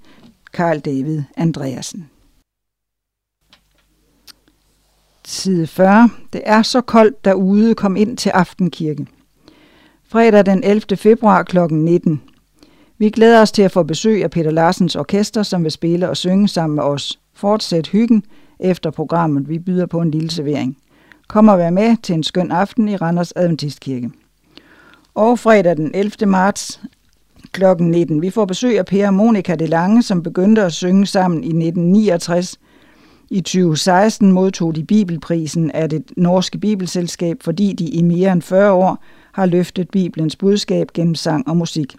Karl 0.52 0.78
David 0.78 1.22
Andreasen. 1.36 2.10
Side 5.24 5.66
40. 5.66 6.10
Det 6.32 6.42
er 6.44 6.62
så 6.62 6.80
koldt 6.80 7.24
derude, 7.24 7.74
kom 7.74 7.96
ind 7.96 8.16
til 8.16 8.30
Aftenkirke. 8.30 9.06
Fredag 10.08 10.46
den 10.46 10.64
11. 10.64 10.96
februar 10.96 11.42
kl. 11.42 11.58
19. 11.70 12.22
Vi 12.98 13.10
glæder 13.10 13.40
os 13.40 13.52
til 13.52 13.62
at 13.62 13.72
få 13.72 13.82
besøg 13.82 14.24
af 14.24 14.30
Peter 14.30 14.50
Larsens 14.50 14.96
orkester, 14.96 15.42
som 15.42 15.64
vil 15.64 15.72
spille 15.72 16.08
og 16.08 16.16
synge 16.16 16.48
sammen 16.48 16.76
med 16.76 16.82
os. 16.82 17.20
Fortsæt 17.34 17.86
hyggen 17.86 18.24
efter 18.60 18.90
programmet. 18.90 19.48
Vi 19.48 19.58
byder 19.58 19.86
på 19.86 20.00
en 20.00 20.10
lille 20.10 20.30
servering. 20.30 20.76
Kom 21.28 21.48
og 21.48 21.58
vær 21.58 21.70
med 21.70 21.96
til 22.02 22.14
en 22.14 22.22
skøn 22.22 22.50
aften 22.50 22.88
i 22.88 22.96
Randers 22.96 23.32
Adventistkirke. 23.36 24.10
Og 25.14 25.38
fredag 25.38 25.76
den 25.76 25.90
11. 25.94 26.26
marts 26.26 26.80
kl. 27.52 27.64
19. 27.78 28.22
Vi 28.22 28.30
får 28.30 28.44
besøg 28.44 28.78
af 28.78 28.86
Per 28.86 29.06
og 29.06 29.14
Monika 29.14 29.54
de 29.54 29.66
Lange, 29.66 30.02
som 30.02 30.22
begyndte 30.22 30.62
at 30.62 30.72
synge 30.72 31.06
sammen 31.06 31.44
i 31.44 31.46
1969. 31.46 32.58
I 33.30 33.40
2016 33.40 34.32
modtog 34.32 34.76
de 34.76 34.84
Bibelprisen 34.84 35.70
af 35.70 35.90
det 35.90 36.04
norske 36.16 36.58
bibelselskab, 36.58 37.36
fordi 37.40 37.72
de 37.72 37.84
i 37.84 38.02
mere 38.02 38.32
end 38.32 38.42
40 38.42 38.72
år 38.72 39.04
har 39.32 39.46
løftet 39.46 39.90
Bibelens 39.90 40.36
budskab 40.36 40.92
gennem 40.94 41.14
sang 41.14 41.48
og 41.48 41.56
musik. 41.56 41.96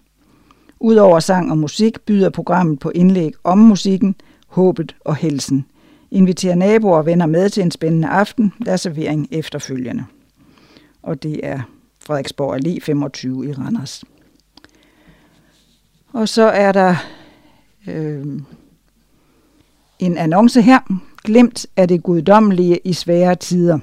Udover 0.80 1.20
sang 1.20 1.50
og 1.50 1.58
musik 1.58 2.00
byder 2.00 2.30
programmet 2.30 2.78
på 2.78 2.92
indlæg 2.94 3.32
om 3.44 3.58
musikken, 3.58 4.14
håbet 4.48 4.96
og 5.04 5.16
helsen. 5.16 5.66
Inviterer 6.10 6.54
naboer 6.54 6.98
og 6.98 7.06
venner 7.06 7.26
med 7.26 7.50
til 7.50 7.62
en 7.62 7.70
spændende 7.70 8.08
aften, 8.08 8.52
der 8.64 8.72
er 8.72 8.76
servering 8.76 9.28
efterfølgende. 9.30 10.04
Og 11.02 11.22
det 11.22 11.40
er 11.42 11.60
Frederiksborg 12.00 12.56
Allé 12.56 12.78
25 12.82 13.48
i 13.48 13.52
Randers. 13.52 14.04
Og 16.12 16.28
så 16.28 16.42
er 16.42 16.72
der 16.72 16.96
øh, 17.88 18.26
en 19.98 20.18
annonce 20.18 20.62
her. 20.62 20.78
Glemt 21.24 21.66
er 21.76 21.86
det 21.86 22.02
guddommelige 22.02 22.80
i 22.84 22.92
svære 22.92 23.34
tider. 23.34 23.78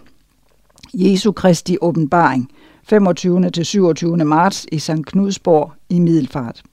Jesu 0.93 1.31
Kristi 1.31 1.77
åbenbaring. 1.81 2.51
25. 2.83 3.49
til 3.49 3.65
27. 3.65 4.17
marts 4.17 4.67
i 4.71 4.79
St. 4.79 5.05
Knudsborg 5.05 5.71
i 5.89 5.99
Middelfart. 5.99 6.63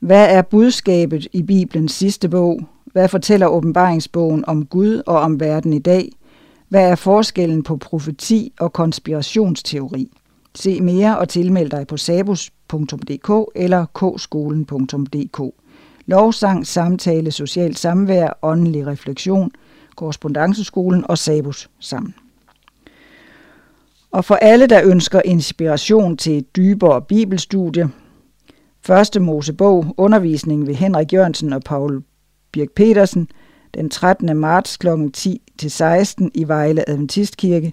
Hvad 0.00 0.36
er 0.36 0.42
budskabet 0.42 1.26
i 1.32 1.42
Bibelens 1.42 1.92
sidste 1.92 2.28
bog? 2.28 2.68
Hvad 2.98 3.08
fortæller 3.08 3.46
åbenbaringsbogen 3.46 4.44
om 4.46 4.66
Gud 4.66 5.02
og 5.06 5.20
om 5.20 5.40
verden 5.40 5.72
i 5.72 5.78
dag? 5.78 6.12
Hvad 6.68 6.90
er 6.90 6.94
forskellen 6.94 7.62
på 7.62 7.76
profeti 7.76 8.52
og 8.60 8.72
konspirationsteori? 8.72 10.10
Se 10.54 10.80
mere 10.80 11.18
og 11.18 11.28
tilmeld 11.28 11.70
dig 11.70 11.86
på 11.86 11.96
sabus.dk 11.96 13.52
eller 13.54 13.86
kskolen.dk. 13.94 15.54
Lovsang, 16.06 16.66
samtale, 16.66 17.30
social 17.30 17.76
samvær, 17.76 18.38
åndelig 18.42 18.86
refleksion, 18.86 19.50
korrespondanceskolen 19.96 21.04
og 21.10 21.18
Sabus 21.18 21.70
sammen. 21.80 22.14
Og 24.10 24.24
for 24.24 24.34
alle, 24.34 24.66
der 24.66 24.80
ønsker 24.84 25.22
inspiration 25.24 26.16
til 26.16 26.38
et 26.38 26.56
dybere 26.56 27.02
bibelstudie, 27.02 27.90
Første 28.82 29.20
Mosebog, 29.20 29.94
undervisning 29.96 30.66
ved 30.66 30.74
Henrik 30.74 31.12
Jørgensen 31.12 31.52
og 31.52 31.62
Paul 31.62 32.02
Birk 32.52 32.70
Petersen, 32.70 33.28
den 33.74 33.90
13. 33.90 34.36
marts 34.36 34.76
kl. 34.76 34.88
10-16 34.88 36.28
i 36.34 36.48
Vejle 36.48 36.88
Adventistkirke. 36.88 37.72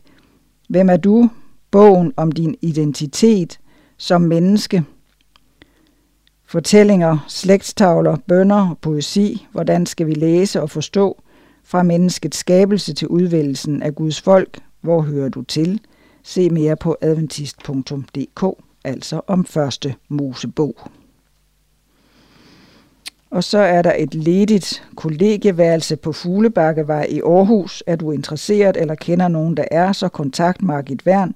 Hvem 0.70 0.90
er 0.90 0.98
du? 0.98 1.30
Bogen 1.72 2.14
om 2.18 2.32
din 2.32 2.56
identitet 2.62 3.60
som 3.98 4.22
menneske. 4.22 4.84
Fortællinger, 6.46 7.26
slægtstavler, 7.28 8.18
bønder, 8.28 8.76
poesi. 8.82 9.48
Hvordan 9.52 9.86
skal 9.86 10.08
vi 10.08 10.14
læse 10.14 10.62
og 10.62 10.70
forstå? 10.70 11.22
Fra 11.64 11.84
menneskets 11.84 12.38
skabelse 12.38 12.94
til 12.94 13.08
udvælgelsen 13.08 13.82
af 13.84 13.96
Guds 13.96 14.22
folk. 14.22 14.60
Hvor 14.82 15.02
hører 15.02 15.30
du 15.30 15.42
til? 15.42 15.82
Se 16.24 16.50
mere 16.50 16.76
på 16.76 16.98
adventist.dk, 17.02 18.64
altså 18.84 19.22
om 19.28 19.46
første 19.46 19.96
Mosebog. 20.10 20.76
Og 23.36 23.44
så 23.44 23.58
er 23.58 23.82
der 23.82 23.94
et 23.98 24.14
ledigt 24.14 24.84
kollegieværelse 24.96 25.96
på 25.96 26.14
Fuglebakkevej 26.14 27.08
i 27.10 27.22
Aarhus. 27.22 27.84
Er 27.88 27.96
du 27.96 28.12
interesseret 28.12 28.78
eller 28.78 28.96
kender 28.96 29.28
nogen, 29.28 29.58
der 29.58 29.66
er, 29.72 29.92
så 29.92 30.10
kontakt 30.10 30.62
Margit 30.62 31.06
Værn 31.06 31.36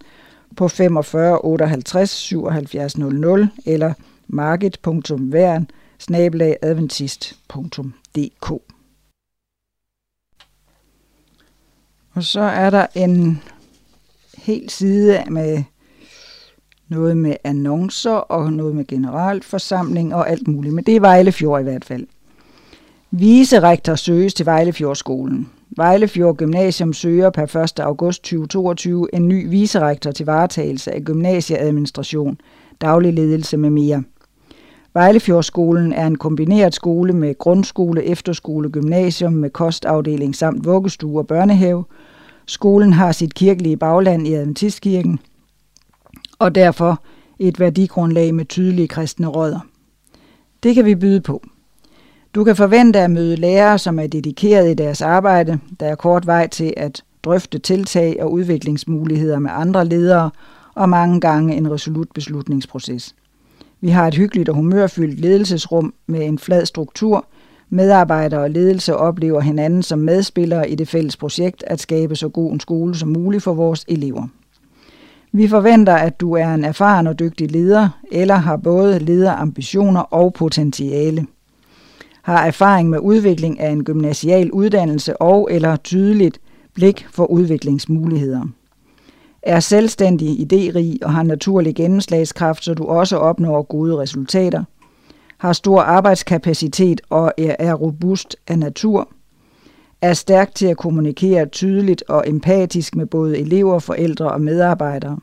på 0.58 0.68
45 0.68 1.46
58 1.46 2.10
77 2.10 2.98
00 2.98 3.50
eller 3.66 3.94
margit.værn 4.28 5.70
snabelagadventist.dk 6.00 8.52
Og 12.14 12.24
så 12.24 12.42
er 12.42 12.70
der 12.70 12.88
en 12.96 13.42
hel 14.38 14.70
side 14.70 15.24
med 15.30 15.64
noget 16.90 17.18
med 17.18 17.36
annoncer 17.44 18.12
og 18.12 18.54
noget 18.54 18.76
med 18.76 18.88
generalforsamling 18.88 20.16
og 20.16 20.30
alt 20.30 20.48
muligt. 20.48 20.74
Men 20.74 20.84
det 20.84 20.96
er 20.96 21.00
Vejlefjord 21.00 21.60
i 21.60 21.64
hvert 21.64 21.86
fald. 21.86 22.08
Viserektor 23.12 23.96
søges 23.96 24.34
til 24.34 24.46
Vejlefjordskolen. 24.46 25.50
Vejlefjord 25.78 26.36
Gymnasium 26.38 26.94
søger 26.94 27.30
per 27.30 27.56
1. 27.56 27.80
august 27.80 28.24
2022 28.24 29.16
en 29.16 29.28
ny 29.28 29.50
viserektor 29.50 30.12
til 30.12 30.26
varetagelse 30.26 30.92
af 30.92 31.02
gymnasieadministration, 31.02 32.38
daglig 32.82 33.14
ledelse 33.14 33.58
med 33.58 33.70
mere. 33.70 34.04
Vejlefjordskolen 34.94 35.94
er 35.94 36.08
en 36.08 36.16
kombineret 36.16 36.74
skole 36.74 37.14
med 37.14 37.38
grundskole, 37.38 38.04
efterskole, 38.04 38.70
gymnasium 38.70 39.34
med 39.34 39.50
kostafdeling 39.50 40.36
samt 40.36 40.66
vuggestue 40.66 41.20
og 41.20 41.28
børnehave. 41.28 41.84
Skolen 42.46 42.94
har 42.94 43.12
sit 43.12 43.34
kirkelige 43.34 43.78
bagland 43.78 44.28
i 44.28 44.34
Adventistkirken, 44.34 45.20
og 46.40 46.56
derfor 46.56 47.04
et 47.40 47.60
værdigrundlag 47.60 48.36
med 48.36 48.46
tydelige 48.46 48.88
kristne 48.88 49.28
rødder. 49.28 49.60
Det 50.64 50.76
kan 50.76 50.86
vi 50.86 50.96
byde 50.96 51.22
på. 51.22 51.44
Du 52.36 52.44
kan 52.44 52.56
forvente 52.56 53.00
at 53.00 53.12
møde 53.12 53.36
lærere, 53.36 53.78
som 53.78 54.00
er 54.00 54.08
dedikeret 54.08 54.72
i 54.72 54.74
deres 54.74 55.02
arbejde. 55.02 55.60
Der 55.80 55.86
er 55.86 55.96
kort 55.96 56.26
vej 56.26 56.48
til 56.48 56.74
at 56.78 57.04
drøfte 57.24 57.60
tiltag 57.60 58.18
og 58.20 58.32
udviklingsmuligheder 58.32 59.40
med 59.40 59.52
andre 59.54 59.86
ledere, 59.86 60.32
og 60.76 60.90
mange 60.90 61.22
gange 61.22 61.56
en 61.56 61.72
resolut 61.72 62.08
beslutningsproces. 62.14 63.16
Vi 63.82 63.90
har 63.90 64.08
et 64.08 64.14
hyggeligt 64.14 64.50
og 64.50 64.56
humørfyldt 64.56 65.20
ledelsesrum 65.20 65.94
med 66.08 66.26
en 66.26 66.40
flad 66.40 66.66
struktur. 66.66 67.26
Medarbejdere 67.70 68.42
og 68.42 68.50
ledelse 68.50 68.96
oplever 68.96 69.42
hinanden 69.42 69.84
som 69.84 70.00
medspillere 70.00 70.70
i 70.70 70.76
det 70.76 70.88
fælles 70.88 71.18
projekt 71.18 71.64
at 71.68 71.80
skabe 71.80 72.16
så 72.16 72.30
god 72.30 72.52
en 72.52 72.60
skole 72.60 72.96
som 72.96 73.10
muligt 73.10 73.44
for 73.44 73.54
vores 73.54 73.86
elever. 73.88 74.28
Vi 75.32 75.48
forventer, 75.48 75.96
at 75.96 76.20
du 76.20 76.34
er 76.34 76.54
en 76.54 76.64
erfaren 76.64 77.08
og 77.08 77.20
dygtig 77.20 77.52
leder, 77.52 77.90
eller 78.12 78.36
har 78.36 78.58
både 78.58 79.00
lederambitioner 79.00 80.02
og 80.02 80.34
potentiale. 80.34 81.26
Har 82.22 82.46
erfaring 82.46 82.90
med 82.90 83.00
udvikling 83.00 83.60
af 83.60 83.70
en 83.70 83.84
gymnasial 83.84 84.52
uddannelse 84.52 85.22
og 85.22 85.48
eller 85.52 85.76
tydeligt 85.76 86.40
blik 86.74 87.08
for 87.12 87.26
udviklingsmuligheder. 87.26 88.42
Er 89.44 89.60
selvstændig, 89.60 90.40
idérig 90.40 90.98
og 91.02 91.14
har 91.14 91.24
naturlig 91.24 91.76
gennemslagskraft, 91.76 92.64
så 92.64 92.74
du 92.74 92.86
også 92.86 93.18
opnår 93.18 93.62
gode 93.62 93.98
resultater. 93.98 94.64
Har 95.38 95.54
stor 95.54 95.82
arbejdskapacitet 95.82 97.02
og 97.10 97.34
er 97.38 97.74
robust 97.74 98.36
af 98.48 98.60
natur. 98.60 99.10
Er 100.02 100.14
stærk 100.14 100.56
til 100.56 100.66
at 100.66 100.78
kommunikere 100.78 101.46
tydeligt 101.46 102.04
og 102.10 102.30
empatisk 102.30 102.96
med 102.96 103.06
både 103.06 103.40
elever, 103.40 103.80
forældre 103.80 104.32
og 104.32 104.42
medarbejdere. 104.42 105.20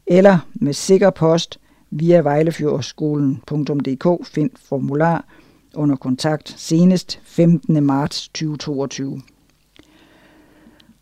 eller 0.09 0.39
med 0.55 0.73
sikker 0.73 1.11
post 1.11 1.59
via 1.91 2.21
vejlefjordskolen.dk. 2.21 4.27
Find 4.27 4.51
formular 4.69 5.25
under 5.75 5.97
kontakt 5.97 6.55
senest 6.57 7.21
15. 7.25 7.85
marts 7.85 8.29
2022. 8.29 9.21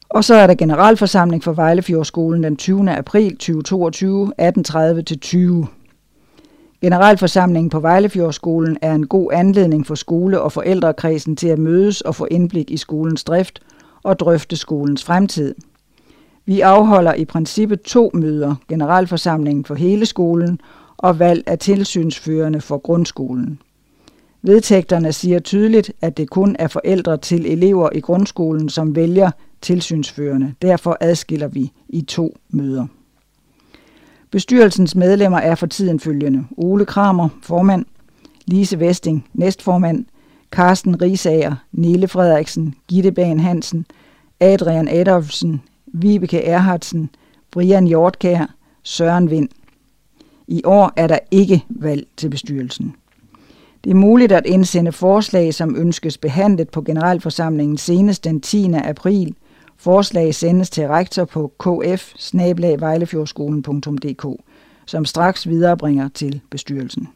Og 0.09 0.25
så 0.25 0.35
er 0.35 0.47
der 0.47 0.55
generalforsamling 0.55 1.45
for 1.45 1.53
Vejlefjordskolen 1.53 2.43
den 2.43 2.57
20. 2.57 2.91
april 2.91 3.37
2022, 3.37 4.33
18.30 4.43 5.03
til 5.03 5.21
20. 5.21 5.67
Generalforsamlingen 6.81 7.71
på 7.71 7.81
Vejlefjordskolen 7.81 8.79
er 8.83 8.95
en 8.95 9.07
god 9.07 9.33
anledning 9.33 9.87
for 9.87 9.95
skole- 9.95 10.41
og 10.41 10.53
forældrekredsen 10.53 11.37
til 11.37 11.49
at 11.49 11.59
mødes 11.59 12.01
og 12.01 12.15
få 12.15 12.27
indblik 12.31 12.71
i 12.71 12.77
skolens 12.77 13.25
drift 13.25 13.63
og 14.03 14.19
drøfte 14.19 14.57
skolens 14.57 15.05
fremtid. 15.05 15.55
Vi 16.47 16.61
afholder 16.61 17.15
i 17.15 17.25
princippet 17.25 17.83
to 17.83 18.11
møder, 18.15 18.55
generalforsamlingen 18.69 19.65
for 19.65 19.75
hele 19.75 20.07
skolen 20.07 20.61
og 20.97 21.19
valg 21.19 21.43
af 21.47 21.59
tilsynsførende 21.59 22.61
for 22.61 22.79
grundskolen. 22.79 23.59
Vedtægterne 24.43 25.13
siger 25.13 25.39
tydeligt, 25.39 25.93
at 26.01 26.17
det 26.17 26.31
kun 26.31 26.57
er 26.59 26.69
forældre 26.69 27.17
til 27.17 27.53
elever 27.53 27.89
i 27.95 28.01
grundskolen, 28.01 28.69
som 28.69 28.97
vælger 28.97 29.31
tilsynsførende. 29.61 30.55
Derfor 30.63 30.97
adskiller 31.01 31.49
vi 31.49 31.73
i 31.89 32.01
to 32.03 32.37
møder. 32.51 32.87
Bestyrelsens 34.31 34.95
medlemmer 34.95 35.39
er 35.39 35.55
for 35.55 35.67
tiden 35.67 36.01
følgende. 36.01 36.45
Ole 36.57 36.85
Kramer, 36.85 37.29
formand. 37.43 37.85
Lise 38.47 38.81
Vesting, 38.81 39.27
næstformand. 39.35 40.05
Carsten 40.51 41.03
Risager, 41.03 41.55
Nille 41.73 42.09
Frederiksen, 42.09 42.75
Gitte 42.89 43.13
Bagen 43.13 43.41
Hansen, 43.41 43.87
Adrian 44.41 44.89
Adolfsen, 44.89 45.63
Vibeke 45.87 46.45
Erhardsen, 46.45 47.11
Brian 47.51 47.87
Hjortkær, 47.87 48.55
Søren 48.83 49.31
Vind. 49.31 49.49
I 50.49 50.63
år 50.65 50.93
er 50.97 51.07
der 51.07 51.19
ikke 51.31 51.65
valg 51.69 52.07
til 52.17 52.31
bestyrelsen. 52.31 52.95
Det 53.85 53.91
er 53.91 53.95
muligt 53.95 54.33
at 54.33 54.47
indsende 54.47 54.93
forslag, 54.93 55.55
som 55.55 55.77
ønskes 55.77 56.19
behandlet 56.19 56.69
på 56.69 56.83
generalforsamlingen 56.83 57.79
senest 57.79 58.25
den 58.25 58.41
10. 58.41 58.73
april. 58.73 59.35
Forslag 59.77 60.35
sendes 60.35 60.71
til 60.71 60.89
rektor 60.89 61.25
på 61.25 61.53
kf 61.59 62.13
som 64.87 65.05
straks 65.05 65.49
viderebringer 65.49 66.09
til 66.15 66.41
bestyrelsen. 66.51 67.09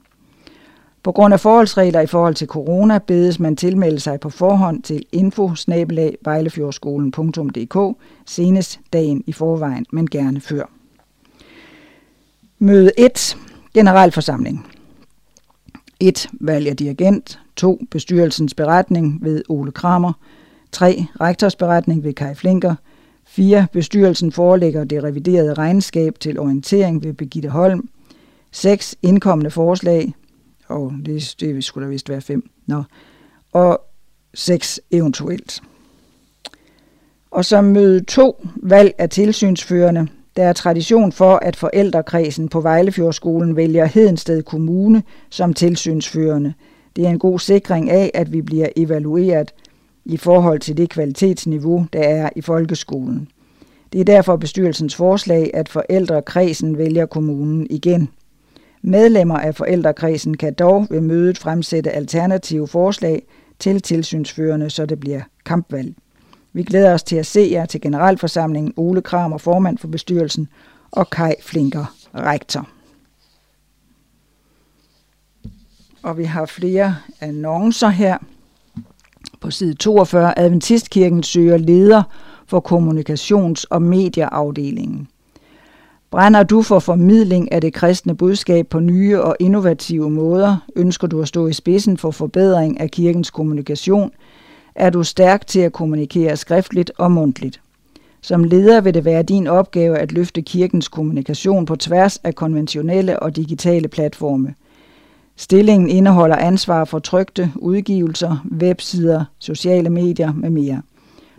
På 1.03 1.13
grund 1.13 1.35
af 1.35 1.41
forholdsregler 1.41 2.01
i 2.01 2.07
forhold 2.07 2.35
til 2.35 2.47
corona 2.49 2.99
bedes 2.99 3.41
man 3.41 3.57
tilmelde 3.57 4.01
sig 4.01 4.21
på 4.21 4.31
forhånd 4.31 4.83
til 4.83 5.07
info 5.13 5.55
senest 8.27 8.81
dagen 8.93 9.25
i 9.27 9.33
forvejen, 9.33 9.87
men 9.93 10.11
gerne 10.11 10.41
før. 10.41 10.65
Møde 12.59 12.93
1. 12.99 13.37
Generalforsamling. 13.75 14.67
1. 16.01 16.29
Valg 16.41 16.69
af 16.69 16.77
dirigent. 16.77 17.41
2. 17.57 17.81
Bestyrelsens 17.91 18.55
beretning 18.55 19.19
ved 19.23 19.43
Ole 19.49 19.73
Kramer. 19.73 20.13
3. 20.73 21.07
Rektors 21.21 21.57
beretning 21.57 22.05
ved 22.05 22.13
Kai 22.13 22.35
Flinker. 22.35 22.75
4. 23.25 23.67
Bestyrelsen 23.73 24.33
forelægger 24.33 24.85
det 24.85 25.05
reviderede 25.05 25.55
regnskab 25.55 26.21
til 26.21 26.39
orientering 26.39 27.05
ved 27.05 27.13
Begitte 27.13 27.49
Holm. 27.49 27.89
6. 28.51 28.97
Indkommende 29.03 29.51
forslag. 29.51 30.15
Og 30.71 30.93
det, 31.07 31.35
det 31.41 31.65
skulle 31.65 31.85
der 31.85 31.91
vist 31.91 32.09
være 32.09 32.21
5. 32.21 32.51
Nå. 32.67 32.83
Og 33.53 33.81
6 34.35 34.81
eventuelt. 34.91 35.61
Og 37.31 37.45
så 37.45 37.61
møde 37.61 38.05
to, 38.05 38.47
Valg 38.57 38.95
af 38.99 39.11
tilsynsførende. 39.11 40.09
Der 40.37 40.45
er 40.45 40.53
tradition 40.53 41.13
for, 41.13 41.37
at 41.37 41.57
forældrekredsen 41.57 42.49
på 42.49 42.61
Vejlefjordskolen 42.61 43.57
vælger 43.57 43.85
Hedensted 43.85 44.43
Kommune 44.43 45.03
som 45.31 45.55
tilsynsførende. 45.55 46.55
Det 46.97 47.07
er 47.07 47.11
en 47.11 47.19
god 47.19 47.39
sikring 47.39 47.91
af, 47.91 48.11
at 48.15 48.33
vi 48.33 48.43
bliver 48.43 48.69
evalueret 48.77 49.55
i 50.05 50.17
forhold 50.17 50.61
til 50.61 50.77
det 50.77 50.91
kvalitetsniveau, 50.91 51.87
der 51.93 52.01
er 52.01 52.31
i 52.37 52.41
folkeskolen. 52.41 53.29
Det 53.93 54.01
er 54.01 54.05
derfor 54.05 54.37
bestyrelsens 54.37 54.95
forslag, 54.95 55.51
at 55.55 55.69
forældrekredsen 55.69 56.79
vælger 56.79 57.07
kommunen 57.07 57.67
igen. 57.71 58.09
Medlemmer 58.83 59.39
af 59.39 59.55
forældrekredsen 59.55 60.37
kan 60.37 60.55
dog 60.55 60.87
ved 60.91 61.01
mødet 61.01 61.39
fremsætte 61.39 61.91
alternative 61.91 62.69
forslag 62.69 63.23
til 63.59 63.83
tilsynsførende, 63.83 64.71
så 64.71 64.87
det 64.87 65.01
bliver 65.01 65.21
kampvalg. 65.45 65.95
Vi 66.53 66.63
glæder 66.63 66.95
os 66.95 67.03
til 67.03 67.17
at 67.17 67.27
se 67.27 67.49
jer 67.51 67.67
til 67.67 67.81
generalforsamlingen 67.81 68.73
Ole 68.77 69.03
Kramer, 69.03 69.39
formand 69.39 69.79
for 69.79 69.89
bestyrelsen, 69.89 70.49
og 70.91 71.11
Kai 71.11 71.35
Flinker, 71.43 71.95
rektor. 72.15 72.69
Og 76.03 76.19
vi 76.19 76.25
har 76.25 76.47
flere 76.47 76.97
annoncer 77.21 77.89
her. 77.89 78.19
På 79.41 79.51
side 79.51 79.75
42, 79.75 80.39
Adventistkirken 80.39 81.23
søger 81.23 81.57
leder 81.57 82.03
for 82.47 82.61
kommunikations- 82.61 83.65
og 83.71 83.83
medieafdelingen. 83.83 85.09
Brænder 86.11 86.43
du 86.43 86.63
for 86.63 86.79
formidling 86.79 87.53
af 87.53 87.61
det 87.61 87.73
kristne 87.73 88.15
budskab 88.15 88.67
på 88.67 88.81
nye 88.81 89.21
og 89.21 89.37
innovative 89.41 90.11
måder? 90.11 90.57
Ønsker 90.77 91.07
du 91.07 91.23
at 91.23 91.29
stå 91.29 91.47
i 91.47 91.53
spidsen 91.53 91.97
for 91.97 92.11
forbedring 92.11 92.81
af 92.81 92.91
kirkens 92.91 93.31
kommunikation– 93.31 94.11
er 94.75 94.91
du 94.91 95.03
stærk 95.03 95.47
til 95.47 95.61
at 95.61 95.73
kommunikere 95.73 96.37
skriftligt 96.37 96.93
og 96.99 97.13
mundtligt. 97.13 97.61
Som 98.21 98.45
leder 98.45 98.81
vil 98.81 98.95
det 98.95 99.05
være 99.05 99.23
din 99.23 99.47
opgave 99.47 99.99
at 99.99 100.13
løfte 100.13 100.43
kirkens 100.43 100.89
kommunikation 100.89 101.67
på 101.67 101.77
tværs 101.77 102.17
af 102.17 102.35
konventionelle 102.35 103.21
og 103.21 103.37
digitale 103.37 103.89
platforme. 103.89 104.55
Stillingen 105.37 105.91
indeholder 105.91 106.37
ansvar 106.37 106.85
for 106.85 106.99
trygte 106.99 107.53
udgivelser, 107.57 108.47
websider, 108.61 109.25
sociale 109.39 109.91
medier 109.91 110.33
med 110.33 110.51
mere. 110.51 110.83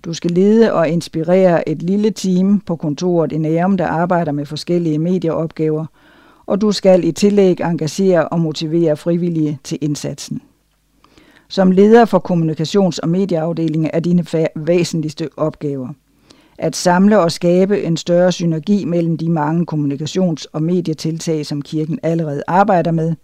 Du 0.06 0.14
skal 0.14 0.32
lede 0.32 0.73
og 0.73 0.90
inspirere 0.90 1.69
et 1.69 1.82
lille 1.82 2.11
team 2.11 2.60
på 2.60 2.76
kontoret 2.76 3.32
i 3.32 3.38
Nærum, 3.38 3.78
der 3.78 3.88
arbejder 3.88 4.32
med 4.32 4.45
forskellige 4.45 4.99
medieopgaver, 4.99 5.86
og 6.45 6.61
du 6.61 6.72
skal 6.72 7.03
i 7.03 7.11
tillæg 7.11 7.60
engagere 7.60 8.28
og 8.28 8.40
motivere 8.40 8.98
frivillige 8.98 9.60
til 9.64 9.78
indsatsen. 9.82 10.41
Som 11.48 11.72
leder 11.72 12.06
for 12.06 12.19
kommunikations- 12.19 12.99
og 13.03 13.10
medieafdelingen 13.10 13.90
er 13.94 13.99
dine 13.99 14.26
væsentligste 14.56 15.30
opgaver. 15.38 15.90
At 16.57 16.76
samle 16.76 17.19
og 17.19 17.32
skabe 17.32 17.82
en 17.82 17.98
større 17.98 18.32
synergi 18.32 18.86
mellem 18.86 19.18
de 19.18 19.30
mange 19.30 19.65
kommunikations- 19.72 20.45
og 20.53 20.64
medietiltag, 20.64 21.45
som 21.45 21.61
kirken 21.61 21.99
allerede 22.03 22.44
arbejder 22.48 22.91
med, 22.91 23.15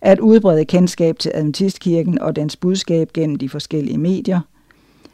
at 0.00 0.20
udbrede 0.20 0.64
kendskab 0.64 1.18
til 1.18 1.32
Adventistkirken 1.34 2.18
og 2.18 2.36
dens 2.36 2.56
budskab 2.56 3.12
gennem 3.12 3.36
de 3.36 3.48
forskellige 3.48 3.98
medier, 3.98 4.40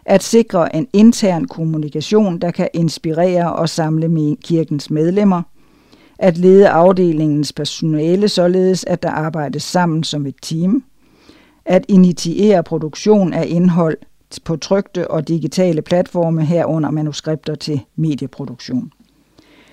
at 0.07 0.23
sikre 0.23 0.77
en 0.77 0.89
intern 0.93 1.45
kommunikation, 1.45 2.39
der 2.39 2.51
kan 2.51 2.69
inspirere 2.75 3.53
og 3.53 3.69
samle 3.69 4.37
kirkens 4.37 4.91
medlemmer, 4.91 5.43
at 6.19 6.39
lede 6.39 6.69
afdelingens 6.69 7.53
personale 7.53 8.29
således, 8.29 8.85
at 8.85 9.03
der 9.03 9.11
arbejdes 9.11 9.63
sammen 9.63 10.05
som 10.05 10.27
et 10.27 10.37
team– 10.43 10.83
at 11.65 11.85
initiere 11.89 12.63
produktion 12.63 13.33
af 13.33 13.45
indhold 13.49 13.97
på 14.45 14.57
trygte 14.57 15.11
og 15.11 15.29
digitale 15.29 15.83
platforme 15.83 16.45
herunder 16.45 16.91
manuskripter 16.91 17.55
til 17.55 17.81
medieproduktion. 17.97 18.93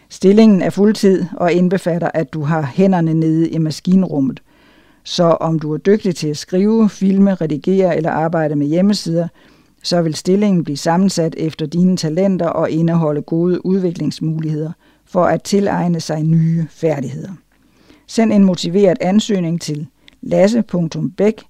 Stillingen 0.09 0.61
er 0.61 0.69
fuldtid 0.69 1.25
og 1.37 1.53
indbefatter, 1.53 2.11
at 2.13 2.33
du 2.33 2.41
har 2.43 2.61
hænderne 2.61 3.13
nede 3.13 3.49
i 3.49 3.57
maskinrummet. 3.57 4.41
Så 5.03 5.23
om 5.23 5.59
du 5.59 5.73
er 5.73 5.77
dygtig 5.77 6.15
til 6.15 6.27
at 6.27 6.37
skrive, 6.37 6.89
filme, 6.89 7.33
redigere 7.33 7.97
eller 7.97 8.11
arbejde 8.11 8.55
med 8.55 8.67
hjemmesider, 8.67 9.27
så 9.83 10.01
vil 10.01 10.15
stillingen 10.15 10.63
blive 10.63 10.77
sammensat 10.77 11.35
efter 11.37 11.65
dine 11.65 11.97
talenter 11.97 12.47
og 12.47 12.69
indeholde 12.71 13.21
gode 13.21 13.65
udviklingsmuligheder 13.65 14.71
for 15.05 15.25
at 15.25 15.43
tilegne 15.43 15.99
sig 15.99 16.23
nye 16.23 16.67
færdigheder. 16.69 17.31
Send 18.07 18.33
en 18.33 18.43
motiveret 18.43 18.97
ansøgning 19.01 19.61
til 19.61 19.87
lasse.bæk 20.21 21.43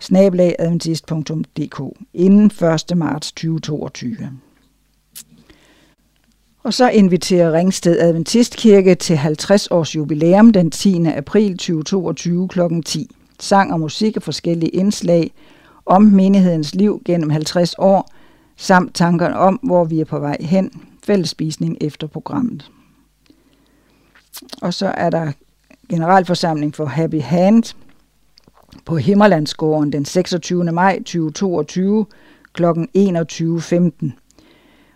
snabelagadventist.dk 0.00 1.82
inden 2.14 2.50
1. 2.90 2.96
marts 2.96 3.32
2022. 3.32 4.16
Og 6.62 6.74
så 6.74 6.90
inviterer 6.90 7.52
Ringsted 7.52 7.98
Adventistkirke 7.98 8.94
til 8.94 9.16
50 9.16 9.66
års 9.66 9.96
jubilæum 9.96 10.52
den 10.52 10.70
10. 10.70 11.04
april 11.06 11.58
2022 11.58 12.48
kl. 12.48 12.60
10. 12.84 13.10
Sang 13.40 13.72
og 13.72 13.80
musik 13.80 14.16
og 14.16 14.22
forskellige 14.22 14.70
indslag 14.70 15.32
om 15.86 16.02
menighedens 16.02 16.74
liv 16.74 17.02
gennem 17.04 17.30
50 17.30 17.74
år, 17.78 18.10
samt 18.56 18.94
tanker 18.94 19.34
om, 19.34 19.54
hvor 19.62 19.84
vi 19.84 20.00
er 20.00 20.04
på 20.04 20.18
vej 20.18 20.36
hen, 20.40 20.70
fællesspisning 21.04 21.76
efter 21.80 22.06
programmet. 22.06 22.70
Og 24.62 24.74
så 24.74 24.86
er 24.86 25.10
der 25.10 25.32
generalforsamling 25.88 26.74
for 26.74 26.84
Happy 26.84 27.20
Hand 27.20 27.74
på 28.84 28.96
Himmerlandsgården 28.96 29.92
den 29.92 30.04
26. 30.04 30.64
maj 30.64 30.98
2022 30.98 32.06
kl. 32.52 32.64
21.15. 32.64 34.10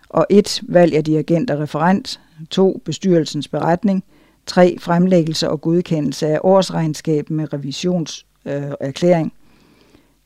Og 0.09 0.25
1. 0.29 0.61
Valg 0.67 0.95
af 0.95 1.03
dirigent 1.03 1.51
og 1.51 1.59
referent. 1.59 2.19
2. 2.49 2.81
Bestyrelsens 2.85 3.47
beretning. 3.47 4.03
3. 4.45 4.77
Fremlæggelse 4.79 5.49
og 5.49 5.61
godkendelse 5.61 6.27
af 6.27 6.39
årsregnskab 6.43 7.29
med 7.29 7.53
revisionserklæring. 7.53 9.33
Øh, 9.34 9.34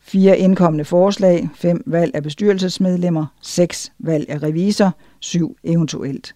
4. 0.09 0.37
Indkommende 0.37 0.85
forslag. 0.85 1.49
5. 1.55 1.83
Valg 1.85 2.15
af 2.15 2.23
bestyrelsesmedlemmer. 2.23 3.25
6. 3.41 3.91
Valg 3.99 4.29
af 4.29 4.43
revisor. 4.43 4.95
7. 5.19 5.57
Eventuelt. 5.63 6.35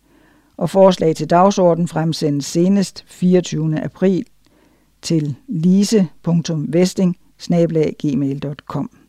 Og 0.57 0.69
forslag 0.69 1.15
til 1.15 1.29
dagsorden 1.29 1.87
fremsendes 1.87 2.45
senest 2.45 3.05
24. 3.07 3.83
april 3.83 4.25
til 5.01 5.35
lise.vesting 5.47 7.17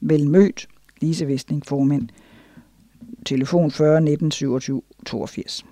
Vel 0.01 0.28
mødt, 0.28 0.69
Lise 1.01 1.28
Vestning, 1.28 1.66
formand. 1.66 2.09
Telefon 3.27 3.70
40 3.70 4.01
19 4.01 4.31
27 4.31 4.82
82. 5.07 5.65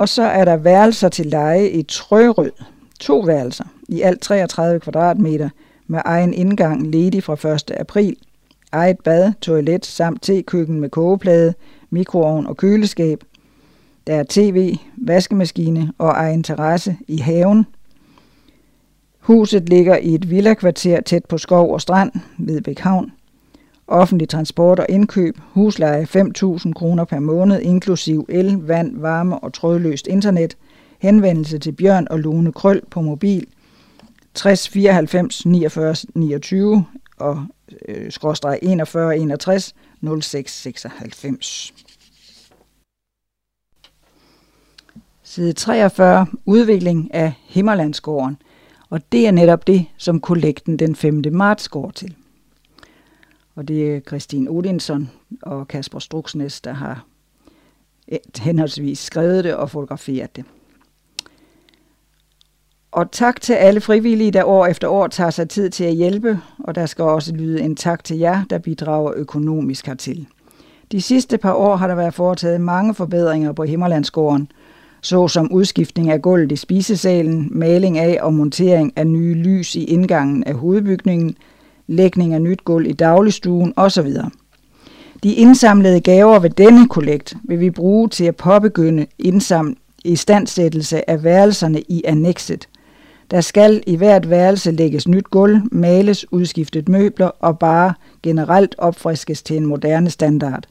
Og 0.00 0.08
så 0.08 0.22
er 0.22 0.44
der 0.44 0.56
værelser 0.56 1.08
til 1.08 1.26
leje 1.26 1.68
i 1.68 1.82
Trørød. 1.82 2.52
To 3.00 3.18
værelser 3.18 3.64
i 3.88 4.00
alt 4.00 4.20
33 4.20 4.80
kvadratmeter 4.80 5.48
med 5.86 6.00
egen 6.04 6.34
indgang 6.34 6.86
ledig 6.86 7.22
fra 7.22 7.54
1. 7.54 7.70
april, 7.80 8.16
eget 8.72 8.98
bad, 9.04 9.32
toilet 9.40 9.86
samt 9.86 10.22
tekøkken 10.22 10.80
med 10.80 10.88
kogeplade, 10.88 11.54
mikroovn 11.90 12.46
og 12.46 12.56
køleskab. 12.56 13.24
Der 14.06 14.14
er 14.14 14.24
tv, 14.28 14.76
vaskemaskine 14.96 15.92
og 15.98 16.08
egen 16.10 16.42
terrasse 16.42 16.96
i 17.08 17.18
haven. 17.18 17.66
Huset 19.18 19.68
ligger 19.68 19.96
i 19.96 20.14
et 20.14 20.30
villakvarter 20.30 21.00
tæt 21.00 21.24
på 21.24 21.38
skov 21.38 21.72
og 21.72 21.80
strand 21.80 22.12
ved 22.38 22.60
Bækhavn. 22.60 23.12
Offentlig 23.88 24.28
transport 24.28 24.80
og 24.80 24.86
indkøb, 24.88 25.38
husleje 25.52 26.06
5.000 26.16 26.72
kroner 26.72 27.04
per 27.04 27.18
måned, 27.18 27.60
inklusiv 27.60 28.26
el, 28.28 28.54
vand, 28.54 28.96
varme 28.96 29.38
og 29.38 29.52
trådløst 29.52 30.06
internet. 30.06 30.56
Henvendelse 30.98 31.58
til 31.58 31.72
Bjørn 31.72 32.06
og 32.10 32.18
Lone 32.18 32.52
Krøl 32.52 32.80
på 32.90 33.00
mobil 33.00 33.46
60 34.34 34.68
94 34.68 35.46
49 35.46 35.96
29 36.14 36.86
og 37.16 37.46
øh, 37.88 38.12
skråstreg 38.12 38.58
41 38.62 39.16
61 39.16 39.74
06 40.20 40.52
96. 40.60 41.74
Side 45.22 45.52
43. 45.52 46.26
Udvikling 46.44 47.14
af 47.14 47.32
Himmerlandsgården. 47.44 48.36
Og 48.90 49.12
det 49.12 49.26
er 49.26 49.30
netop 49.30 49.66
det, 49.66 49.86
som 49.96 50.20
kollekten 50.20 50.78
den 50.78 50.96
5. 50.96 51.22
marts 51.32 51.68
går 51.68 51.90
til. 51.90 52.14
Og 53.54 53.68
det 53.68 53.96
er 53.96 54.00
Christine 54.00 54.50
Odinson 54.50 55.10
og 55.42 55.68
Kasper 55.68 55.98
Struksnes, 55.98 56.60
der 56.60 56.72
har 56.72 57.06
eh, 58.08 58.18
henholdsvis 58.38 58.98
skrevet 58.98 59.44
det 59.44 59.54
og 59.54 59.70
fotograferet 59.70 60.36
det. 60.36 60.44
Og 62.94 63.10
tak 63.10 63.40
til 63.40 63.52
alle 63.52 63.80
frivillige, 63.80 64.30
der 64.30 64.44
år 64.44 64.66
efter 64.66 64.88
år 64.88 65.06
tager 65.06 65.30
sig 65.30 65.48
tid 65.48 65.70
til 65.70 65.84
at 65.84 65.94
hjælpe, 65.94 66.38
og 66.58 66.74
der 66.74 66.86
skal 66.86 67.04
også 67.04 67.34
lyde 67.34 67.60
en 67.60 67.76
tak 67.76 68.04
til 68.04 68.18
jer, 68.18 68.42
der 68.50 68.58
bidrager 68.58 69.12
økonomisk 69.16 69.86
hertil. 69.86 70.26
De 70.92 71.02
sidste 71.02 71.38
par 71.38 71.52
år 71.52 71.76
har 71.76 71.86
der 71.86 71.94
været 71.94 72.14
foretaget 72.14 72.60
mange 72.60 72.94
forbedringer 72.94 73.52
på 73.52 73.64
Himmerlandsgården, 73.64 74.48
såsom 75.00 75.52
udskiftning 75.52 76.10
af 76.10 76.22
gulvet 76.22 76.52
i 76.52 76.56
spisesalen, 76.56 77.48
maling 77.50 77.98
af 77.98 78.18
og 78.22 78.34
montering 78.34 78.92
af 78.96 79.06
nye 79.06 79.34
lys 79.34 79.74
i 79.74 79.84
indgangen 79.84 80.44
af 80.44 80.54
hovedbygningen, 80.54 81.36
lægning 81.86 82.34
af 82.34 82.42
nyt 82.42 82.64
gulv 82.64 82.86
i 82.86 82.92
dagligstuen 82.92 83.72
osv. 83.76 84.08
De 85.22 85.34
indsamlede 85.34 86.00
gaver 86.00 86.38
ved 86.38 86.50
denne 86.50 86.88
kollekt 86.88 87.36
vil 87.44 87.60
vi 87.60 87.70
bruge 87.70 88.08
til 88.08 88.24
at 88.24 88.36
påbegynde 88.36 89.06
indsam 89.18 89.76
i 90.04 90.16
standsættelse 90.16 91.10
af 91.10 91.24
værelserne 91.24 91.80
i 91.80 92.02
annekset– 92.04 92.68
der 93.30 93.40
skal 93.40 93.82
i 93.86 93.96
hvert 93.96 94.30
værelse 94.30 94.70
lægges 94.70 95.08
nyt 95.08 95.30
gulv, 95.30 95.60
males, 95.72 96.32
udskiftet 96.32 96.88
møbler 96.88 97.26
og 97.26 97.58
bare 97.58 97.94
generelt 98.22 98.74
opfriskes 98.78 99.42
til 99.42 99.56
en 99.56 99.66
moderne 99.66 100.10
standard. 100.10 100.64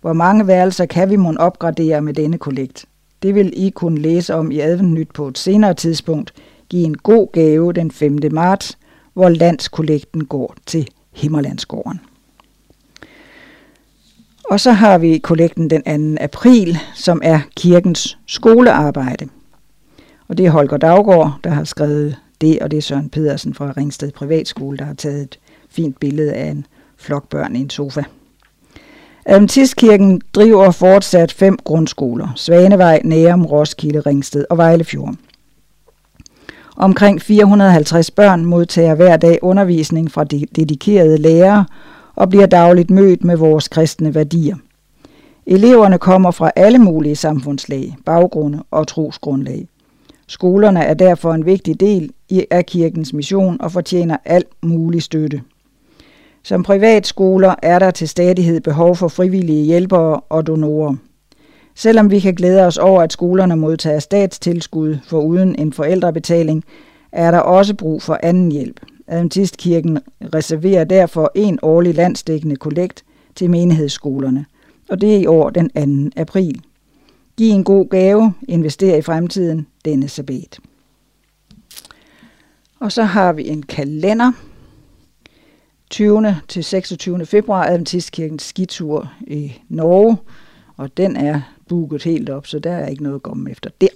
Hvor 0.00 0.12
mange 0.12 0.46
værelser 0.46 0.86
kan 0.86 1.10
vi 1.10 1.16
mon 1.16 1.38
opgradere 1.38 2.00
med 2.02 2.14
denne 2.14 2.38
kollekt? 2.38 2.84
Det 3.22 3.34
vil 3.34 3.52
I 3.56 3.70
kunne 3.70 4.00
læse 4.00 4.34
om 4.34 4.50
i 4.50 4.60
Adventnyt 4.60 5.08
på 5.14 5.28
et 5.28 5.38
senere 5.38 5.74
tidspunkt. 5.74 6.32
Giv 6.68 6.84
en 6.84 6.96
god 6.96 7.32
gave 7.32 7.72
den 7.72 7.90
5. 7.90 8.18
marts, 8.32 8.78
hvor 9.14 9.28
landskollekten 9.28 10.24
går 10.24 10.54
til 10.66 10.88
Himmerlandsgården. 11.12 12.00
Og 14.50 14.60
så 14.60 14.72
har 14.72 14.98
vi 14.98 15.18
kollekten 15.18 15.70
den 15.70 16.16
2. 16.16 16.22
april, 16.24 16.78
som 16.94 17.20
er 17.24 17.40
kirkens 17.56 18.18
skolearbejde. 18.26 19.28
Og 20.28 20.38
det 20.38 20.46
er 20.46 20.50
Holger 20.50 20.76
Daggaard, 20.76 21.38
der 21.44 21.50
har 21.50 21.64
skrevet 21.64 22.16
det, 22.40 22.58
og 22.58 22.70
det 22.70 22.76
er 22.76 22.82
Søren 22.82 23.08
Pedersen 23.08 23.54
fra 23.54 23.72
Ringsted 23.76 24.12
Privatskole, 24.12 24.78
der 24.78 24.84
har 24.84 24.94
taget 24.94 25.22
et 25.22 25.38
fint 25.70 26.00
billede 26.00 26.32
af 26.32 26.50
en 26.50 26.66
flok 26.96 27.28
børn 27.28 27.56
i 27.56 27.60
en 27.60 27.70
sofa. 27.70 28.02
Adventistkirken 29.24 30.20
driver 30.34 30.70
fortsat 30.70 31.32
fem 31.32 31.58
grundskoler. 31.64 32.28
Svanevej, 32.36 33.00
Nærum, 33.04 33.46
Roskilde, 33.46 34.00
Ringsted 34.00 34.44
og 34.50 34.56
Vejlefjord. 34.56 35.14
Omkring 36.76 37.22
450 37.22 38.10
børn 38.10 38.44
modtager 38.44 38.94
hver 38.94 39.16
dag 39.16 39.38
undervisning 39.42 40.10
fra 40.10 40.24
dedikerede 40.24 41.18
lærere 41.18 41.64
og 42.14 42.28
bliver 42.28 42.46
dagligt 42.46 42.90
mødt 42.90 43.24
med 43.24 43.36
vores 43.36 43.68
kristne 43.68 44.14
værdier. 44.14 44.56
Eleverne 45.46 45.98
kommer 45.98 46.30
fra 46.30 46.50
alle 46.56 46.78
mulige 46.78 47.16
samfundslag, 47.16 47.96
baggrunde 48.04 48.62
og 48.70 48.88
trosgrundlag. 48.88 49.68
Skolerne 50.28 50.84
er 50.84 50.94
derfor 50.94 51.32
en 51.32 51.46
vigtig 51.46 51.80
del 51.80 52.12
af 52.50 52.66
kirkens 52.66 53.12
mission 53.12 53.60
og 53.60 53.72
fortjener 53.72 54.16
alt 54.24 54.48
mulig 54.62 55.02
støtte. 55.02 55.42
Som 56.42 56.62
privatskoler 56.62 57.54
er 57.62 57.78
der 57.78 57.90
til 57.90 58.08
stadighed 58.08 58.60
behov 58.60 58.96
for 58.96 59.08
frivillige 59.08 59.64
hjælpere 59.64 60.20
og 60.20 60.46
donorer. 60.46 60.94
Selvom 61.74 62.10
vi 62.10 62.20
kan 62.20 62.34
glæde 62.34 62.66
os 62.66 62.78
over, 62.78 63.02
at 63.02 63.12
skolerne 63.12 63.56
modtager 63.56 63.98
statstilskud 63.98 64.96
for 65.06 65.20
uden 65.20 65.54
en 65.58 65.72
forældrebetaling, 65.72 66.64
er 67.12 67.30
der 67.30 67.38
også 67.38 67.74
brug 67.74 68.02
for 68.02 68.18
anden 68.22 68.52
hjælp. 68.52 68.80
Adventistkirken 69.06 69.98
reserverer 70.34 70.84
derfor 70.84 71.32
en 71.34 71.58
årlig 71.62 71.94
landsdækkende 71.94 72.56
kollekt 72.56 73.04
til 73.34 73.50
menighedsskolerne, 73.50 74.44
og 74.88 75.00
det 75.00 75.14
er 75.14 75.18
i 75.18 75.26
år 75.26 75.50
den 75.50 76.10
2. 76.10 76.20
april. 76.20 76.60
Giv 77.36 77.52
en 77.52 77.64
god 77.64 77.88
gave, 77.88 78.32
invester 78.48 78.96
i 78.96 79.02
fremtiden, 79.02 79.66
denne 79.86 80.08
sabbat. 80.08 80.58
Og 82.80 82.92
så 82.92 83.02
har 83.02 83.32
vi 83.32 83.48
en 83.48 83.62
kalender. 83.62 84.32
20. 85.90 86.36
til 86.48 86.64
26. 86.64 87.26
februar 87.26 87.66
Adventistkirkens 87.66 88.42
skitur 88.42 89.12
i 89.26 89.52
Norge, 89.68 90.16
og 90.76 90.96
den 90.96 91.16
er 91.16 91.40
booket 91.68 92.02
helt 92.02 92.30
op, 92.30 92.46
så 92.46 92.58
der 92.58 92.72
er 92.72 92.86
ikke 92.86 93.02
noget 93.02 93.16
at 93.16 93.22
komme 93.22 93.50
efter 93.50 93.70
der. 93.80 93.88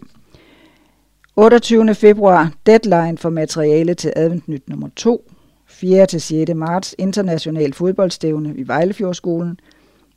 28. 1.36 1.94
februar 1.94 2.52
deadline 2.66 3.18
for 3.18 3.30
materiale 3.30 3.94
til 3.94 4.12
Adventnyt 4.16 4.68
nummer 4.68 4.88
2. 4.96 5.30
4. 5.66 6.06
til 6.06 6.20
6. 6.20 6.54
marts 6.54 6.94
international 6.98 7.72
fodboldstævne 7.72 8.54
i 8.56 8.68
Vejlefjordskolen. 8.68 9.60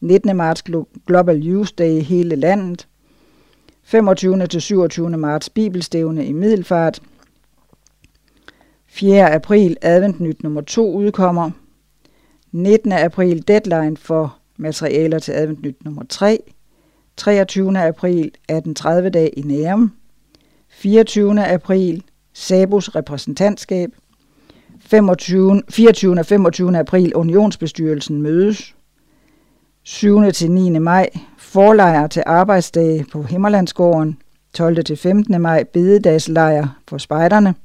19. 0.02 0.38
marts 0.38 0.64
Global 1.08 1.48
Youth 1.48 1.72
Day 1.78 1.90
i 1.90 2.00
hele 2.00 2.36
landet. 2.36 2.88
25. 3.86 4.48
til 4.48 4.62
27. 4.62 5.10
marts 5.10 5.50
Bibelstævne 5.50 6.26
i 6.26 6.34
Middelfart. 6.34 7.02
4. 8.88 9.34
april 9.34 9.78
Adventnyt 9.82 10.44
nummer 10.44 10.62
2 10.62 10.94
udkommer. 10.94 11.52
19. 12.52 12.92
april 12.92 13.48
deadline 13.48 13.98
for 13.98 14.38
materialer 14.58 15.20
til 15.20 15.32
Adventnyt 15.32 15.86
nummer 15.86 16.04
3. 16.10 16.40
23. 17.18 17.80
april 17.80 18.20
1830 18.26 19.10
dag 19.10 19.34
i 19.38 19.42
Nærum. 19.42 19.94
24. 20.70 21.46
april 21.46 22.04
Sabus 22.34 22.96
repræsentantskab. 22.96 23.90
25, 24.80 25.62
24. 25.70 26.20
og 26.20 26.26
25. 26.26 26.78
april 26.78 27.16
Unionsbestyrelsen 27.16 28.22
mødes. 28.22 28.76
7. 29.86 30.32
til 30.32 30.52
9. 30.52 30.80
maj 30.80 31.10
forlejr 31.38 32.08
til 32.08 32.24
arbejdsdage 32.26 33.06
på 33.12 33.24
Himmerlandsgården, 33.24 34.18
12. 34.54 34.84
til 34.84 34.98
15. 34.98 35.42
maj 35.42 35.64
bededagslejr 35.64 36.68
for 36.88 36.98
spejderne, 36.98 37.56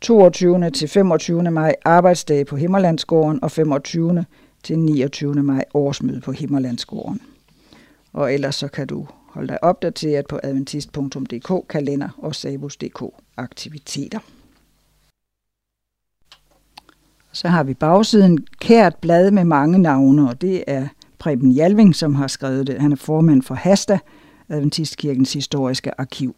22. 0.00 0.70
til 0.70 0.88
25. 0.88 1.50
maj 1.50 1.74
arbejdsdag 1.84 2.46
på 2.46 2.56
Himmerlandsgården 2.56 3.44
og 3.44 3.50
25. 3.50 4.24
til 4.62 4.78
29. 4.78 5.34
maj 5.34 5.64
årsmøde 5.74 6.20
på 6.20 6.32
Himmerlandsgården. 6.32 7.20
Og 8.12 8.34
ellers 8.34 8.54
så 8.54 8.68
kan 8.68 8.86
du 8.86 9.06
holde 9.28 9.48
dig 9.48 9.64
opdateret 9.64 10.26
på 10.26 10.40
adventist.dk, 10.42 11.68
kalender 11.68 12.08
og 12.18 12.34
sabus.dk 12.34 13.02
aktiviteter. 13.36 14.18
Så 17.32 17.48
har 17.48 17.62
vi 17.62 17.74
bagsiden 17.74 18.46
kært 18.60 18.96
blad 18.96 19.30
med 19.30 19.44
mange 19.44 19.78
navne, 19.78 20.28
og 20.28 20.40
det 20.40 20.64
er 20.66 20.88
Preben 21.24 21.50
Jalving, 21.50 21.94
som 21.96 22.14
har 22.14 22.26
skrevet 22.26 22.66
det. 22.66 22.80
Han 22.80 22.92
er 22.92 22.96
formand 22.96 23.42
for 23.42 23.54
HASTA, 23.54 23.98
Adventistkirkens 24.48 25.32
historiske 25.32 26.00
arkiv. 26.00 26.34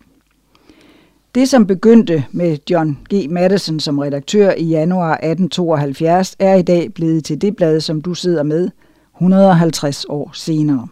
Det, 1.35 1.49
som 1.49 1.67
begyndte 1.67 2.25
med 2.31 2.59
John 2.71 2.99
G. 3.15 3.31
Madison 3.31 3.81
som 3.81 3.99
redaktør 3.99 4.51
i 4.51 4.65
januar 4.65 5.13
1872, 5.13 6.37
er 6.39 6.55
i 6.55 6.63
dag 6.63 6.95
blevet 6.95 7.25
til 7.25 7.41
det 7.41 7.57
blad, 7.57 7.81
som 7.81 8.03
du 8.03 8.15
sidder 8.15 8.43
med 8.43 8.71
150 9.17 10.05
år 10.05 10.31
senere. 10.35 10.89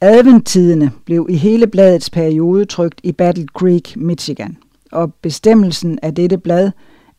Adventtidene 0.00 0.90
blev 1.04 1.26
i 1.30 1.36
hele 1.36 1.66
bladets 1.66 2.10
periode 2.10 2.64
trygt 2.64 3.00
i 3.02 3.12
Battle 3.12 3.46
Creek, 3.58 3.96
Michigan, 3.96 4.56
og 4.92 5.14
bestemmelsen 5.14 5.98
af 6.02 6.14
dette 6.14 6.38
blad 6.38 6.70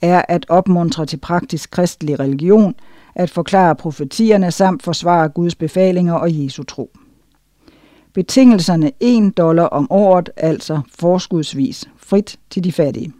er 0.01 0.21
at 0.27 0.45
opmuntre 0.49 1.05
til 1.05 1.17
praktisk 1.17 1.71
kristelig 1.71 2.19
religion– 2.19 2.75
at 3.15 3.29
forklare 3.29 3.75
profetierne 3.75 4.51
samt 4.51 4.83
forsvare 4.83 5.29
Guds 5.29 5.55
befalinger 5.55 6.13
og 6.13 6.43
Jesu 6.43 6.63
tro. 6.63 6.91
Betingelserne 8.13 8.91
1 8.99 9.37
dollar 9.37 9.63
om 9.65 9.87
året, 9.91 10.29
altså 10.37 10.81
forskudsvis, 10.99 11.89
frit 11.97 12.39
til 12.49 12.63
de 12.63 12.71
fattige. 12.71 13.13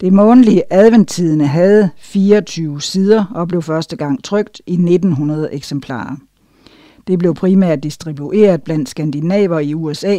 Det 0.00 0.12
månedlige 0.12 0.62
adventtidene 0.70 1.46
havde 1.46 1.90
24 1.98 2.82
sider 2.82 3.24
og 3.34 3.48
blev 3.48 3.62
første 3.62 3.96
gang 3.96 4.24
trykt 4.24 4.60
i 4.66 4.72
1900 4.72 5.48
eksemplarer. 5.52 6.16
Det 7.06 7.18
blev 7.18 7.34
primært 7.34 7.82
distribueret 7.82 8.62
blandt 8.62 8.88
skandinaver 8.88 9.58
i 9.58 9.74
USA, 9.74 10.18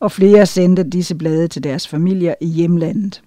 og 0.00 0.12
flere 0.12 0.46
sendte 0.46 0.82
disse 0.82 1.14
blade 1.14 1.48
til 1.48 1.64
deres 1.64 1.88
familier 1.88 2.34
i 2.40 2.46
hjemlandet. 2.46 3.22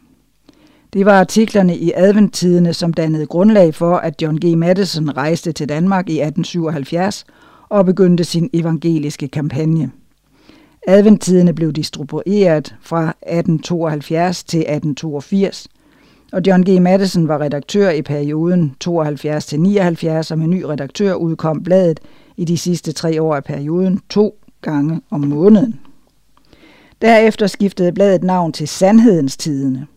Det 0.93 1.05
var 1.05 1.19
artiklerne 1.19 1.77
i 1.77 1.91
adventtidene, 1.95 2.73
som 2.73 2.93
dannede 2.93 3.25
grundlag 3.25 3.75
for, 3.75 3.95
at 3.95 4.21
John 4.21 4.39
G. 4.45 4.57
Madison 4.57 5.09
rejste 5.09 5.51
til 5.51 5.69
Danmark 5.69 6.09
i 6.09 6.21
1877 6.21 7.25
og 7.69 7.85
begyndte 7.85 8.23
sin 8.23 8.49
evangeliske 8.53 9.27
kampagne. 9.27 9.91
Adventtidene 10.87 11.53
blev 11.53 11.73
distribueret 11.73 12.75
fra 12.81 13.01
1872 13.01 14.43
til 14.43 14.59
1882, 14.59 15.67
og 16.31 16.41
John 16.47 16.63
G. 16.63 16.81
Madison 16.81 17.27
var 17.27 17.41
redaktør 17.41 17.89
i 17.89 18.01
perioden 18.01 18.75
72 18.79 19.45
til 19.45 19.59
79, 19.59 20.31
og 20.31 20.39
med 20.39 20.47
ny 20.47 20.63
redaktør 20.63 21.13
udkom 21.13 21.63
bladet 21.63 21.99
i 22.37 22.45
de 22.45 22.57
sidste 22.57 22.91
tre 22.91 23.21
år 23.21 23.35
af 23.35 23.43
perioden 23.43 23.99
to 24.09 24.35
gange 24.61 25.01
om 25.09 25.19
måneden. 25.19 25.79
Derefter 27.01 27.47
skiftede 27.47 27.91
bladet 27.91 28.23
navn 28.23 28.53
til 28.53 28.67
Sandhedens 28.67 29.37
Tidene, 29.37 29.87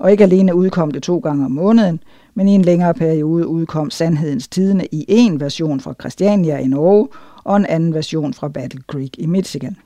og 0.00 0.10
ikke 0.10 0.24
alene 0.24 0.54
udkom 0.54 0.90
det 0.90 1.02
to 1.02 1.18
gange 1.18 1.44
om 1.44 1.50
måneden, 1.50 2.02
men 2.34 2.48
i 2.48 2.54
en 2.54 2.62
længere 2.62 2.94
periode 2.94 3.46
udkom 3.46 3.90
Sandhedens 3.90 4.48
Tidene 4.48 4.86
i 4.92 5.04
en 5.08 5.40
version 5.40 5.80
fra 5.80 5.94
Christiania 6.00 6.58
i 6.58 6.66
Norge 6.66 7.08
og 7.44 7.56
en 7.56 7.66
anden 7.66 7.94
version 7.94 8.34
fra 8.34 8.48
Battle 8.48 8.82
Creek 8.90 9.18
i 9.18 9.26
Michigan. 9.26 9.76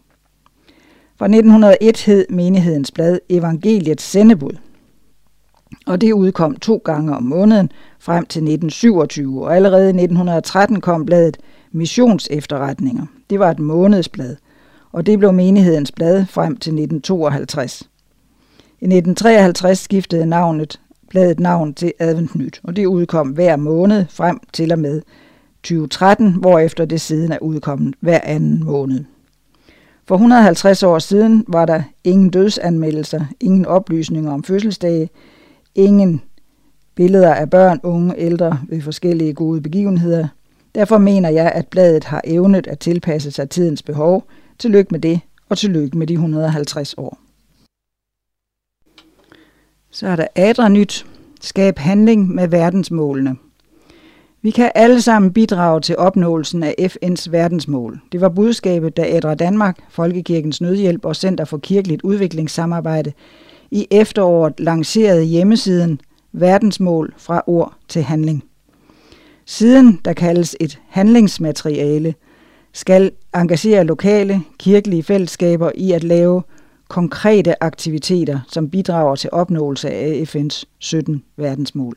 Fra 1.19 1.27
1901 1.27 2.05
hed 2.05 2.27
menighedens 2.31 2.91
blad 2.91 3.19
Evangeliets 3.29 4.05
Sendebud, 4.05 4.57
og 5.87 6.01
det 6.01 6.13
udkom 6.13 6.57
to 6.57 6.83
gange 6.85 7.17
om 7.17 7.23
måneden 7.23 7.71
frem 7.99 8.27
til 8.27 8.41
1927, 8.41 9.45
og 9.45 9.57
allerede 9.57 9.85
i 9.85 9.89
1913 9.89 10.81
kom 10.81 11.07
bladet 11.07 11.37
Missionsefterretninger. 11.73 13.07
Det 13.31 13.39
var 13.39 13.51
et 13.51 13.59
månedsblad, 13.59 14.37
og 14.93 15.07
det 15.07 15.19
blev 15.19 15.33
menighedens 15.33 15.93
blad 15.93 16.27
frem 16.27 16.57
til 16.57 16.71
1952. 16.71 17.89
I 18.85 18.87
1953 18.87 19.79
skiftede 19.79 20.27
navnet, 20.27 20.81
bladet 21.11 21.41
navn 21.41 21.75
til 21.75 21.93
Adventnyt, 21.99 22.61
og 22.65 22.77
det 22.77 22.87
udkom 22.87 23.29
hver 23.29 23.57
måned 23.57 24.05
frem 24.09 24.41
til 24.53 24.73
og 24.73 24.79
med 24.79 25.03
2013, 25.63 26.33
hvorefter 26.33 26.85
det 26.85 27.01
siden 27.01 27.33
er 27.33 27.39
udkommet 27.39 27.95
hver 28.01 28.21
anden 28.25 28.65
måned. 28.65 29.05
For 30.09 30.15
150 30.15 30.83
år 30.83 30.99
siden 30.99 31.45
var 31.49 31.67
der 31.67 31.83
ingen 32.05 32.31
dødsanmeldelser, 32.31 33.25
ingen 33.41 33.67
oplysninger 33.67 34.33
om 34.33 34.45
fødselsdage, 34.45 35.11
ingen 35.75 36.23
billeder 36.95 37.35
af 37.35 37.51
børn, 37.51 37.81
unge, 37.83 38.15
ældre 38.19 38.59
ved 38.69 38.83
forskellige 38.83 39.35
gode 39.35 39.61
begivenheder. 39.61 40.29
Derfor 40.75 40.99
mener 40.99 41.29
jeg, 41.29 41.53
at 41.55 41.67
bladet 41.67 42.05
har 42.05 42.21
evnet 42.25 42.67
at 42.67 42.79
tilpasse 42.79 43.31
sig 43.31 43.51
tidens 43.51 43.83
behov. 43.83 44.25
Tillykke 44.59 44.89
med 44.91 45.01
det, 45.01 45.21
og 45.49 45.59
tillykke 45.59 45.99
med 45.99 46.07
de 46.07 46.15
150 46.15 46.95
år. 46.99 47.24
Så 49.95 50.07
er 50.07 50.17
der 50.17 50.27
Adra 50.35 50.69
Nyt. 50.69 51.07
Skab 51.41 51.79
handling 51.79 52.35
med 52.35 52.49
verdensmålene. 52.49 53.37
Vi 54.43 54.51
kan 54.51 54.73
alle 54.75 55.03
sammen 55.03 55.33
bidrage 55.33 55.81
til 55.81 55.97
opnåelsen 55.97 56.63
af 56.63 56.75
FN's 56.81 57.31
verdensmål. 57.31 58.01
Det 58.13 58.21
var 58.21 58.29
budskabet, 58.29 58.97
da 58.97 59.17
Adra 59.17 59.35
Danmark, 59.35 59.79
Folkekirkens 59.89 60.61
Nødhjælp 60.61 61.05
og 61.05 61.17
Center 61.17 61.45
for 61.45 61.59
Kirkeligt 61.59 62.03
Udviklingssamarbejde 62.03 63.13
i 63.71 63.87
efteråret 63.91 64.61
lancerede 64.61 65.25
hjemmesiden 65.25 66.01
Verdensmål 66.33 67.15
fra 67.17 67.43
ord 67.47 67.75
til 67.89 68.03
handling. 68.03 68.45
Siden, 69.47 70.01
der 70.05 70.13
kaldes 70.13 70.57
et 70.61 70.81
handlingsmateriale, 70.89 72.15
skal 72.73 73.11
engagere 73.35 73.85
lokale 73.85 74.43
kirkelige 74.59 75.03
fællesskaber 75.03 75.71
i 75.75 75.93
at 75.93 76.05
lave 76.05 76.43
konkrete 76.95 77.63
aktiviteter, 77.63 78.41
som 78.49 78.71
bidrager 78.71 79.17
til 79.17 79.31
opnåelse 79.33 79.91
af 79.91 80.35
FN's 80.35 80.65
17 80.79 81.23
verdensmål. 81.37 81.97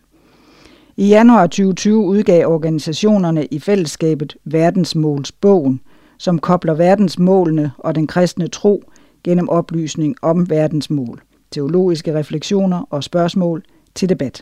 I 0.98 1.08
januar 1.08 1.48
2020 1.48 2.06
udgav 2.06 2.48
organisationerne 2.48 3.46
i 3.46 3.60
fællesskabet 3.60 4.38
Verdensmålsbogen, 4.44 5.82
som 6.18 6.40
kobler 6.40 6.74
verdensmålene 6.74 7.72
og 7.78 7.96
den 7.96 8.08
kristne 8.08 8.48
tro 8.48 8.84
gennem 9.24 9.50
oplysning 9.50 10.16
om 10.22 10.50
verdensmål, 10.50 11.22
teologiske 11.52 12.14
refleksioner 12.14 12.88
og 12.90 13.04
spørgsmål 13.04 13.64
til 13.96 14.10
debat. 14.10 14.42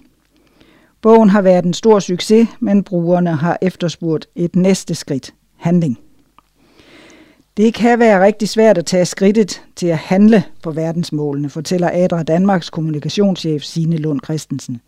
Bogen 1.02 1.30
har 1.30 1.42
været 1.42 1.66
en 1.66 1.74
stor 1.74 2.00
succes, 2.00 2.48
men 2.60 2.84
brugerne 2.84 3.36
har 3.36 3.58
efterspurgt 3.62 4.28
et 4.36 4.56
næste 4.56 4.96
skridt, 4.96 5.34
handling. 5.56 6.00
Det 7.58 7.74
kan 7.74 8.00
være 8.00 8.26
rigtig 8.26 8.50
svært 8.50 8.78
at 8.78 8.86
tage 8.86 9.06
skridtet 9.06 9.64
til 9.76 9.88
at 9.88 9.98
handle 9.98 10.44
på 10.64 10.72
verdensmålene, 10.72 11.50
fortæller 11.50 11.90
Adra 11.94 12.24
Danmarks 12.24 12.70
kommunikationschef 12.70 13.64
Signe 13.64 13.98
Lund 13.98 14.20
Christensen. 14.24 14.82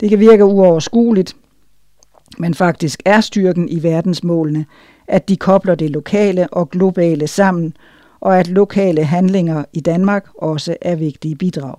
Det 0.00 0.10
kan 0.10 0.20
virke 0.20 0.44
uoverskueligt, 0.44 1.36
men 2.38 2.54
faktisk 2.54 3.02
er 3.04 3.20
styrken 3.20 3.68
i 3.68 3.82
verdensmålene, 3.82 4.66
at 5.08 5.28
de 5.28 5.36
kobler 5.36 5.74
det 5.74 5.90
lokale 5.90 6.48
og 6.52 6.70
globale 6.70 7.26
sammen, 7.26 7.76
og 8.20 8.38
at 8.38 8.48
lokale 8.48 9.04
handlinger 9.04 9.64
i 9.72 9.80
Danmark 9.80 10.26
også 10.34 10.76
er 10.80 10.96
vigtige 10.96 11.36
bidrag. 11.36 11.74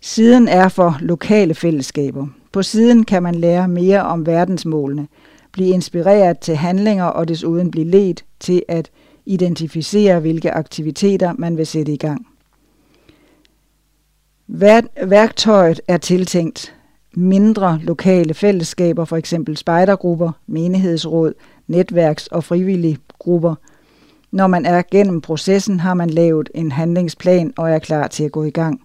Siden 0.00 0.48
er 0.48 0.68
for 0.68 0.96
lokale 1.00 1.54
fællesskaber. 1.54 2.26
På 2.52 2.62
siden 2.62 3.04
kan 3.04 3.22
man 3.22 3.34
lære 3.34 3.68
mere 3.68 4.02
om 4.02 4.26
verdensmålene, 4.26 5.08
blive 5.52 5.68
inspireret 5.68 6.38
til 6.38 6.56
handlinger 6.56 7.04
og 7.04 7.28
desuden 7.28 7.70
blive 7.70 7.86
ledt 7.86 8.24
til 8.40 8.62
at 8.68 8.90
identificere, 9.26 10.20
hvilke 10.20 10.50
aktiviteter 10.50 11.32
man 11.38 11.56
vil 11.56 11.66
sætte 11.66 11.92
i 11.92 11.96
gang. 11.96 12.26
Værktøjet 15.06 15.80
er 15.88 15.96
tiltænkt 15.96 16.74
mindre 17.14 17.80
lokale 17.82 18.34
fællesskaber, 18.34 19.04
for 19.04 19.16
eksempel 19.16 19.56
spejdergrupper, 19.56 20.32
menighedsråd, 20.46 21.32
netværks- 21.66 22.28
og 22.30 22.44
frivillige 22.44 22.98
grupper. 23.18 23.54
Når 24.30 24.46
man 24.46 24.66
er 24.66 24.82
gennem 24.90 25.20
processen, 25.20 25.80
har 25.80 25.94
man 25.94 26.10
lavet 26.10 26.50
en 26.54 26.72
handlingsplan 26.72 27.52
og 27.56 27.70
er 27.70 27.78
klar 27.78 28.06
til 28.06 28.24
at 28.24 28.32
gå 28.32 28.44
i 28.44 28.50
gang. 28.50 28.80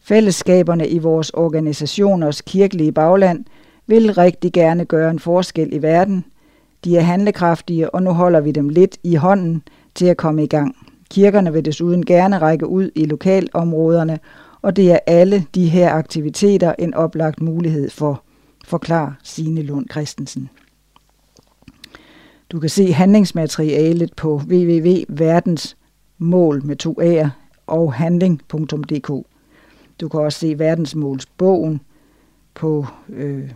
Fællesskaberne 0.00 0.88
i 0.88 0.98
vores 0.98 1.30
organisationers 1.30 2.40
kirkelige 2.40 2.92
bagland 2.92 3.44
vil 3.88 4.14
rigtig 4.14 4.52
gerne 4.52 4.84
gøre 4.84 5.10
en 5.10 5.18
forskel 5.18 5.72
i 5.72 5.82
verden. 5.82 6.24
De 6.84 6.96
er 6.96 7.00
handlekraftige, 7.00 7.94
og 7.94 8.02
nu 8.02 8.12
holder 8.12 8.40
vi 8.40 8.52
dem 8.52 8.68
lidt 8.68 8.98
i 9.02 9.14
hånden 9.14 9.62
til 9.94 10.06
at 10.06 10.16
komme 10.16 10.44
i 10.44 10.46
gang. 10.46 10.76
Kirkerne 11.10 11.52
vil 11.52 11.64
desuden 11.64 12.06
gerne 12.06 12.38
række 12.38 12.66
ud 12.66 12.90
i 12.94 13.04
lokalområderne 13.04 14.18
og 14.62 14.76
det 14.76 14.92
er 14.92 14.98
alle 15.06 15.46
de 15.54 15.68
her 15.68 15.92
aktiviteter 15.92 16.74
en 16.78 16.94
oplagt 16.94 17.40
mulighed 17.40 17.90
for, 17.90 18.22
forklarer 18.64 19.12
Signe 19.22 19.62
Lund 19.62 19.86
Christensen. 19.90 20.50
Du 22.52 22.60
kan 22.60 22.70
se 22.70 22.92
handlingsmaterialet 22.92 24.14
på 24.16 24.36
www.verdensmål 24.36 26.64
med 26.64 26.76
to 26.76 26.96
A'er 27.00 27.28
og 27.66 27.92
handling.dk. 27.92 29.26
Du 30.00 30.08
kan 30.08 30.20
også 30.20 30.38
se 30.38 30.58
verdensmålsbogen 30.58 31.80
på 32.54 32.86
øh, 33.08 33.50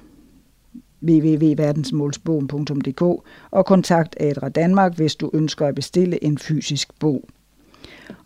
www.verdensmålsbogen.dk 1.05 3.03
og 3.51 3.67
kontakt 3.67 4.17
Adra 4.21 4.49
Danmark, 4.49 4.97
hvis 4.97 5.17
du 5.17 5.31
ønsker 5.35 5.67
at 5.67 5.75
bestille 5.75 6.25
en 6.25 6.39
fysisk 6.39 6.89
bog. 6.99 7.29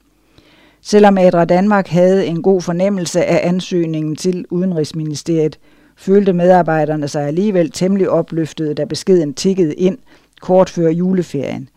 Selvom 0.83 1.19
Adra 1.19 1.45
Danmark 1.45 1.89
havde 1.89 2.27
en 2.27 2.43
god 2.43 2.61
fornemmelse 2.61 3.25
af 3.25 3.49
ansøgningen 3.49 4.17
til 4.17 4.45
Udenrigsministeriet, 4.51 5.59
følte 5.97 6.33
medarbejderne 6.33 7.09
sig 7.09 7.27
alligevel 7.27 7.71
temmelig 7.71 8.11
opløftede, 8.11 8.75
da 8.75 8.85
beskeden 8.85 9.35
tikkede 9.35 9.75
ind 9.75 9.99
kort 10.41 10.71
før 10.71 10.89
juleferien. 10.89 11.69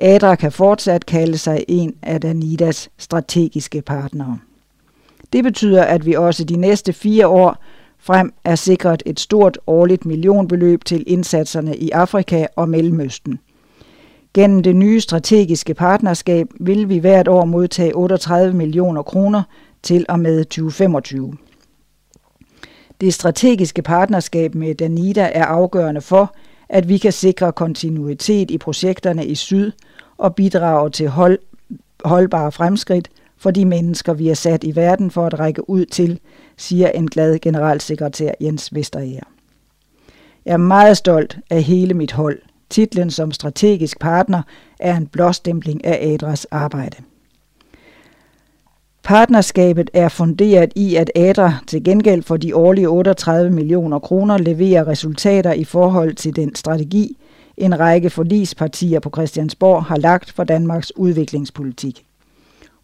ADRA 0.00 0.34
kan 0.34 0.52
fortsat 0.52 1.06
kalde 1.06 1.38
sig 1.38 1.64
en 1.68 1.94
af 2.02 2.20
Danidas 2.20 2.90
strategiske 2.98 3.82
partnere. 3.82 4.38
Det 5.32 5.44
betyder, 5.44 5.82
at 5.82 6.06
vi 6.06 6.14
også 6.14 6.44
de 6.44 6.56
næste 6.56 6.92
fire 6.92 7.28
år 7.28 7.56
frem 7.98 8.32
er 8.44 8.54
sikret 8.54 9.02
et 9.06 9.20
stort 9.20 9.58
årligt 9.66 10.06
millionbeløb 10.06 10.84
til 10.84 11.04
indsatserne 11.06 11.76
i 11.76 11.90
Afrika 11.90 12.46
og 12.56 12.68
Mellemøsten. 12.68 13.38
Gennem 14.34 14.62
det 14.62 14.76
nye 14.76 15.00
strategiske 15.00 15.74
partnerskab 15.74 16.46
vil 16.60 16.88
vi 16.88 16.98
hvert 16.98 17.28
år 17.28 17.44
modtage 17.44 17.96
38 17.96 18.52
millioner 18.56 19.02
kroner 19.02 19.42
til 19.82 20.06
og 20.08 20.20
med 20.20 20.44
2025. 20.44 21.36
Det 23.00 23.14
strategiske 23.14 23.82
partnerskab 23.82 24.54
med 24.54 24.74
Danida 24.74 25.30
er 25.34 25.44
afgørende 25.44 26.00
for, 26.00 26.34
at 26.68 26.88
vi 26.88 26.98
kan 26.98 27.12
sikre 27.12 27.52
kontinuitet 27.52 28.50
i 28.50 28.58
projekterne 28.58 29.26
i 29.26 29.34
syd 29.34 29.72
og 30.18 30.34
bidrage 30.34 30.90
til 30.90 31.08
hold, 31.08 31.38
holdbare 32.04 32.52
fremskridt 32.52 33.10
for 33.42 33.50
de 33.50 33.64
mennesker, 33.64 34.12
vi 34.12 34.28
er 34.28 34.34
sat 34.34 34.64
i 34.64 34.76
verden 34.76 35.10
for 35.10 35.26
at 35.26 35.38
række 35.38 35.70
ud 35.70 35.84
til, 35.84 36.20
siger 36.56 36.88
en 36.88 37.08
glad 37.08 37.38
generalsekretær 37.38 38.32
Jens 38.40 38.74
Vesterager. 38.74 39.24
Jeg 40.44 40.52
er 40.52 40.56
meget 40.56 40.96
stolt 40.96 41.38
af 41.50 41.62
hele 41.62 41.94
mit 41.94 42.12
hold. 42.12 42.38
Titlen 42.70 43.10
som 43.10 43.32
strategisk 43.32 44.00
partner 44.00 44.42
er 44.80 44.96
en 44.96 45.06
blåstempling 45.06 45.84
af 45.84 46.12
Adras 46.12 46.44
arbejde. 46.44 46.96
Partnerskabet 49.02 49.90
er 49.92 50.08
funderet 50.08 50.72
i, 50.76 50.94
at 50.94 51.10
ADRA 51.14 51.52
til 51.66 51.84
gengæld 51.84 52.22
for 52.22 52.36
de 52.36 52.56
årlige 52.56 52.88
38 52.88 53.50
millioner 53.50 53.98
kroner 53.98 54.38
leverer 54.38 54.86
resultater 54.86 55.52
i 55.52 55.64
forhold 55.64 56.14
til 56.14 56.36
den 56.36 56.54
strategi, 56.54 57.16
en 57.56 57.80
række 57.80 58.10
forlispartier 58.10 59.00
på 59.00 59.10
Christiansborg 59.10 59.84
har 59.84 59.96
lagt 59.96 60.32
for 60.32 60.44
Danmarks 60.44 60.96
udviklingspolitik. 60.96 62.04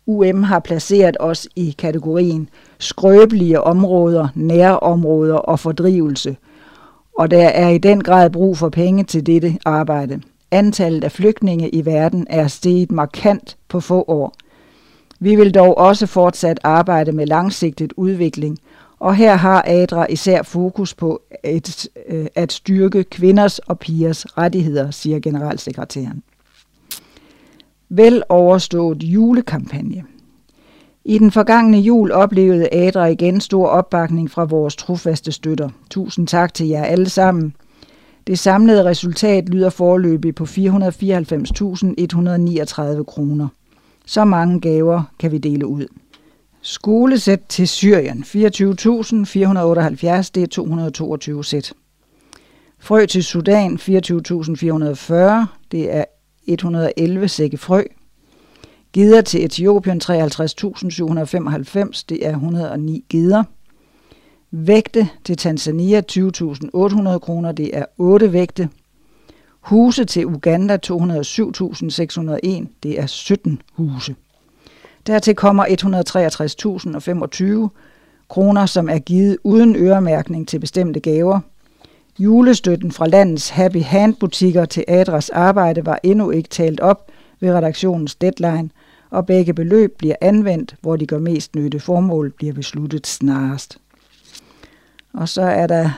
UM 0.09 0.43
har 0.43 0.59
placeret 0.59 1.17
os 1.21 1.49
i 1.57 1.75
kategorien 1.79 2.49
skrøbelige 2.79 3.61
områder, 3.61 4.29
nærområder 4.35 5.35
og 5.35 5.61
fordrivelse, 5.61 6.37
og 7.19 7.31
der 7.31 7.49
er 7.49 7.69
i 7.69 7.79
den 7.79 8.03
grad 8.03 8.31
brug 8.31 8.59
for 8.59 8.69
penge 8.69 9.05
til 9.05 9.27
dette 9.27 9.59
arbejde. 9.65 10.21
Antallet 10.51 11.05
af 11.05 11.13
flygtninge 11.13 11.69
i 11.69 11.87
verden 11.87 12.27
er 12.31 12.49
steget 12.49 12.91
markant 12.91 13.57
på 13.69 13.81
få 13.81 14.05
år– 14.09 14.33
vi 15.21 15.37
vil 15.37 15.55
dog 15.55 15.79
også 15.79 16.07
fortsat 16.07 16.61
arbejde 16.65 17.13
med 17.13 17.27
langsigtet 17.27 17.93
udvikling, 17.97 18.59
og 18.99 19.17
her 19.17 19.35
har 19.35 19.65
ADRA 19.67 20.07
især 20.07 20.43
fokus 20.43 20.95
på 20.95 21.23
et, 21.45 21.89
øh, 22.09 22.27
at 22.35 22.53
styrke 22.53 23.05
kvinders 23.05 23.59
og 23.59 23.79
pigers 23.79 24.39
rettigheder, 24.39 24.91
siger 24.91 25.21
generalsekretæren. 25.21 26.23
Vel 27.89 28.23
overstået 28.29 29.03
julekampagne. 29.03 30.05
I 31.05 31.19
den 31.19 31.31
forgangne 31.31 31.79
jul 31.79 32.13
oplevede 32.13 32.69
Adra 32.73 33.07
igen 33.07 33.41
stor 33.41 33.67
opbakning 33.67 34.31
fra 34.31 34.45
vores 34.45 34.77
trofaste 34.77 35.33
støtter. 35.33 35.69
Tusind 35.91 36.27
tak 36.27 36.55
til 36.55 36.67
jer 36.67 36.85
alle 36.85 37.09
sammen. 37.09 37.55
Det 38.27 38.39
samlede 38.39 38.85
resultat 38.85 39.49
lyder 39.49 39.71
forløbig 39.71 40.35
på 40.35 40.45
494.139 40.45 43.05
kroner. 43.05 43.49
Så 44.07 44.25
mange 44.25 44.61
gaver 44.61 45.03
kan 45.19 45.33
vi 45.33 45.39
dele 45.39 45.67
ud. 45.67 45.87
Skolesæt 46.63 47.41
til 47.49 47.69
Syrien, 47.69 48.25
24.478, 48.27 48.33
det 50.35 50.43
er 50.43 50.47
222 50.51 51.45
sæt. 51.45 51.73
Frø 52.79 53.07
til 53.07 53.25
Sudan, 53.25 53.75
24.440, 53.75 53.85
det 55.73 55.95
er 55.95 56.05
111 56.49 57.29
sække 57.29 57.59
frø. 57.59 57.83
Gider 58.93 59.21
til 59.21 59.45
Etiopien, 59.45 60.01
53.795, 60.05 62.05
det 62.09 62.27
er 62.27 62.31
109 62.31 63.05
gider. 63.09 63.45
Vægte 64.51 65.09
til 65.25 65.37
Tanzania, 65.37 66.03
20.800 66.13 67.19
kroner, 67.19 67.53
det 67.53 67.77
er 67.77 67.85
8 67.99 68.33
vægte. 68.33 68.69
Huse 69.61 70.05
til 70.05 70.27
Uganda 70.27 70.79
207.601, 70.87 70.93
det 72.83 73.01
er 73.01 73.07
17 73.07 73.63
huse. 73.73 74.15
Dertil 75.07 75.35
kommer 75.35 75.65
163.025 75.65 77.69
kroner, 78.29 78.67
som 78.67 78.89
er 78.89 78.99
givet 78.99 79.39
uden 79.45 79.77
øremærkning 79.77 80.49
til 80.49 80.59
bestemte 80.59 81.01
gaver. 81.01 81.41
Julestøtten 82.19 82.93
fra 82.93 83.07
landets 83.07 83.49
Happy 83.49 83.83
Hand 83.83 84.15
butikker 84.15 84.65
til 84.65 84.85
Adras 84.89 85.31
arbejde 85.31 85.87
var 85.87 86.01
endnu 86.03 86.31
ikke 86.31 86.49
talt 86.49 86.81
op 86.81 87.11
ved 87.41 87.55
redaktionens 87.55 88.15
deadline, 88.15 88.71
og 89.11 89.27
begge 89.27 89.55
beløb 89.55 89.99
bliver 89.99 90.15
anvendt, 90.21 90.75
hvor 90.81 90.97
de 90.97 91.07
gør 91.07 91.19
mest 91.19 91.57
nytte. 91.57 91.81
Formål 91.81 92.31
bliver 92.31 92.53
besluttet 92.53 93.07
snarest. 93.07 93.79
Og 95.13 95.29
så 95.29 95.43
er 95.43 95.67
der 95.67 95.91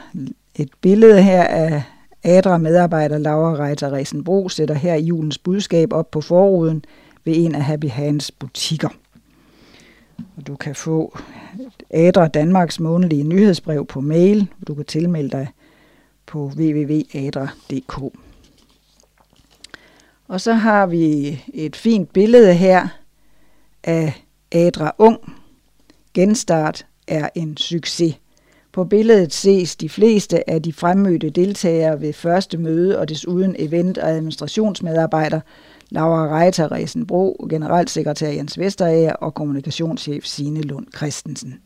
et 0.54 0.68
billede 0.80 1.22
her 1.22 1.42
af 1.42 1.82
Adra 2.22 2.58
medarbejder 2.58 3.18
Laura 3.18 3.64
Reiter 3.64 3.92
Resenbro 3.92 4.48
sætter 4.48 4.74
her 4.74 4.94
julens 4.94 5.38
budskab 5.38 5.92
op 5.92 6.10
på 6.10 6.20
forruden 6.20 6.84
ved 7.24 7.34
en 7.36 7.54
af 7.54 7.64
Happy 7.64 7.88
Hands 7.88 8.30
butikker. 8.30 8.88
Og 10.36 10.46
du 10.46 10.56
kan 10.56 10.74
få 10.74 11.18
Adra 11.90 12.28
Danmarks 12.28 12.80
månedlige 12.80 13.24
nyhedsbrev 13.24 13.86
på 13.86 14.00
mail. 14.00 14.48
Du 14.66 14.74
kan 14.74 14.84
tilmelde 14.84 15.30
dig 15.30 15.48
på 16.30 16.38
www.adra.dk. 16.38 18.02
Og 20.28 20.40
så 20.40 20.52
har 20.52 20.86
vi 20.86 21.40
et 21.54 21.76
fint 21.76 22.12
billede 22.12 22.54
her 22.54 22.88
af 23.84 24.24
Adra 24.52 24.92
Ung. 24.98 25.18
Genstart 26.14 26.86
er 27.08 27.28
en 27.34 27.56
succes. 27.56 28.14
På 28.72 28.84
billedet 28.84 29.32
ses 29.32 29.76
de 29.76 29.88
fleste 29.88 30.50
af 30.50 30.62
de 30.62 30.72
fremmødte 30.72 31.30
deltagere 31.30 32.00
ved 32.00 32.12
første 32.12 32.58
møde 32.58 32.98
og 32.98 33.08
desuden 33.08 33.56
event- 33.58 33.98
og 33.98 34.10
administrationsmedarbejder 34.10 35.40
Laura 35.88 36.38
Reiter 36.38 36.72
Resenbro, 36.72 37.46
generalsekretær 37.50 38.30
Jens 38.30 38.58
Vesterager 38.58 39.12
og 39.12 39.34
kommunikationschef 39.34 40.24
Signe 40.24 40.62
Lund 40.62 40.86
Christensen. 40.96 41.60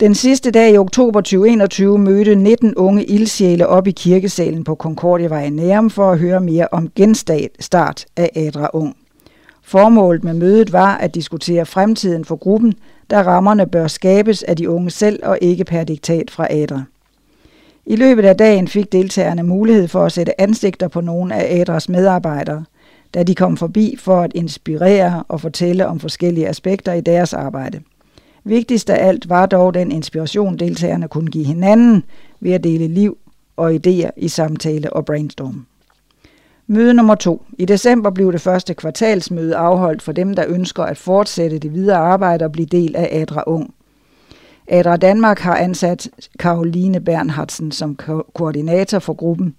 Den 0.00 0.14
sidste 0.14 0.50
dag 0.50 0.72
i 0.72 0.78
oktober 0.78 1.20
2021 1.20 1.98
mødte 1.98 2.34
19 2.34 2.74
unge 2.74 3.04
ildsjæle 3.04 3.66
op 3.66 3.86
i 3.86 3.90
kirkesalen 3.90 4.64
på 4.64 4.74
Concordievej 4.74 5.44
i 5.44 5.50
Nærum 5.50 5.90
for 5.90 6.10
at 6.12 6.18
høre 6.18 6.40
mere 6.40 6.68
om 6.72 6.90
genstart 6.96 8.06
af 8.16 8.30
Adra 8.36 8.70
Ung. 8.72 8.96
Formålet 9.62 10.24
med 10.24 10.34
mødet 10.34 10.72
var 10.72 10.96
at 10.96 11.14
diskutere 11.14 11.66
fremtiden 11.66 12.24
for 12.24 12.36
gruppen, 12.36 12.74
da 13.10 13.22
rammerne 13.22 13.66
bør 13.66 13.86
skabes 13.86 14.42
af 14.42 14.56
de 14.56 14.70
unge 14.70 14.90
selv 14.90 15.20
og 15.22 15.38
ikke 15.40 15.64
per 15.64 15.84
diktat 15.84 16.30
fra 16.30 16.46
Adra. 16.50 16.82
I 17.86 17.96
løbet 17.96 18.24
af 18.24 18.36
dagen 18.36 18.68
fik 18.68 18.92
deltagerne 18.92 19.42
mulighed 19.42 19.88
for 19.88 20.04
at 20.04 20.12
sætte 20.12 20.40
ansigter 20.40 20.88
på 20.88 21.00
nogle 21.00 21.34
af 21.34 21.60
Adras 21.60 21.88
medarbejdere, 21.88 22.64
da 23.14 23.22
de 23.22 23.34
kom 23.34 23.56
forbi 23.56 23.96
for 23.98 24.20
at 24.20 24.32
inspirere 24.34 25.24
og 25.28 25.40
fortælle 25.40 25.86
om 25.86 26.00
forskellige 26.00 26.48
aspekter 26.48 26.92
i 26.92 27.00
deres 27.00 27.32
arbejde. 27.32 27.80
Vigtigst 28.44 28.90
af 28.90 29.08
alt 29.08 29.28
var 29.28 29.46
dog 29.46 29.74
den 29.74 29.92
inspiration, 29.92 30.56
deltagerne 30.56 31.08
kunne 31.08 31.30
give 31.30 31.44
hinanden 31.44 32.04
ved 32.40 32.52
at 32.52 32.64
dele 32.64 32.88
liv 32.88 33.18
og 33.56 33.74
idéer 33.74 34.10
i 34.16 34.28
samtale 34.28 34.92
og 34.92 35.04
brainstorm. 35.04 35.66
Møde 36.66 36.94
nummer 36.94 37.14
to. 37.14 37.42
I 37.58 37.64
december 37.64 38.10
blev 38.10 38.32
det 38.32 38.40
første 38.40 38.74
kvartalsmøde 38.74 39.56
afholdt 39.56 40.02
for 40.02 40.12
dem, 40.12 40.34
der 40.34 40.44
ønsker 40.48 40.82
at 40.82 40.98
fortsætte 40.98 41.58
det 41.58 41.74
videre 41.74 41.96
arbejde 41.96 42.44
og 42.44 42.52
blive 42.52 42.66
del 42.66 42.96
af 42.96 43.08
Adra 43.12 43.42
Ung. 43.46 43.74
Adra 44.68 44.96
Danmark 44.96 45.38
har 45.38 45.56
ansat 45.56 46.10
Karoline 46.38 47.00
Bernhardsen 47.00 47.72
som 47.72 47.96
ko- 47.96 48.26
koordinator 48.34 48.98
for 48.98 49.14
gruppen. 49.14 49.54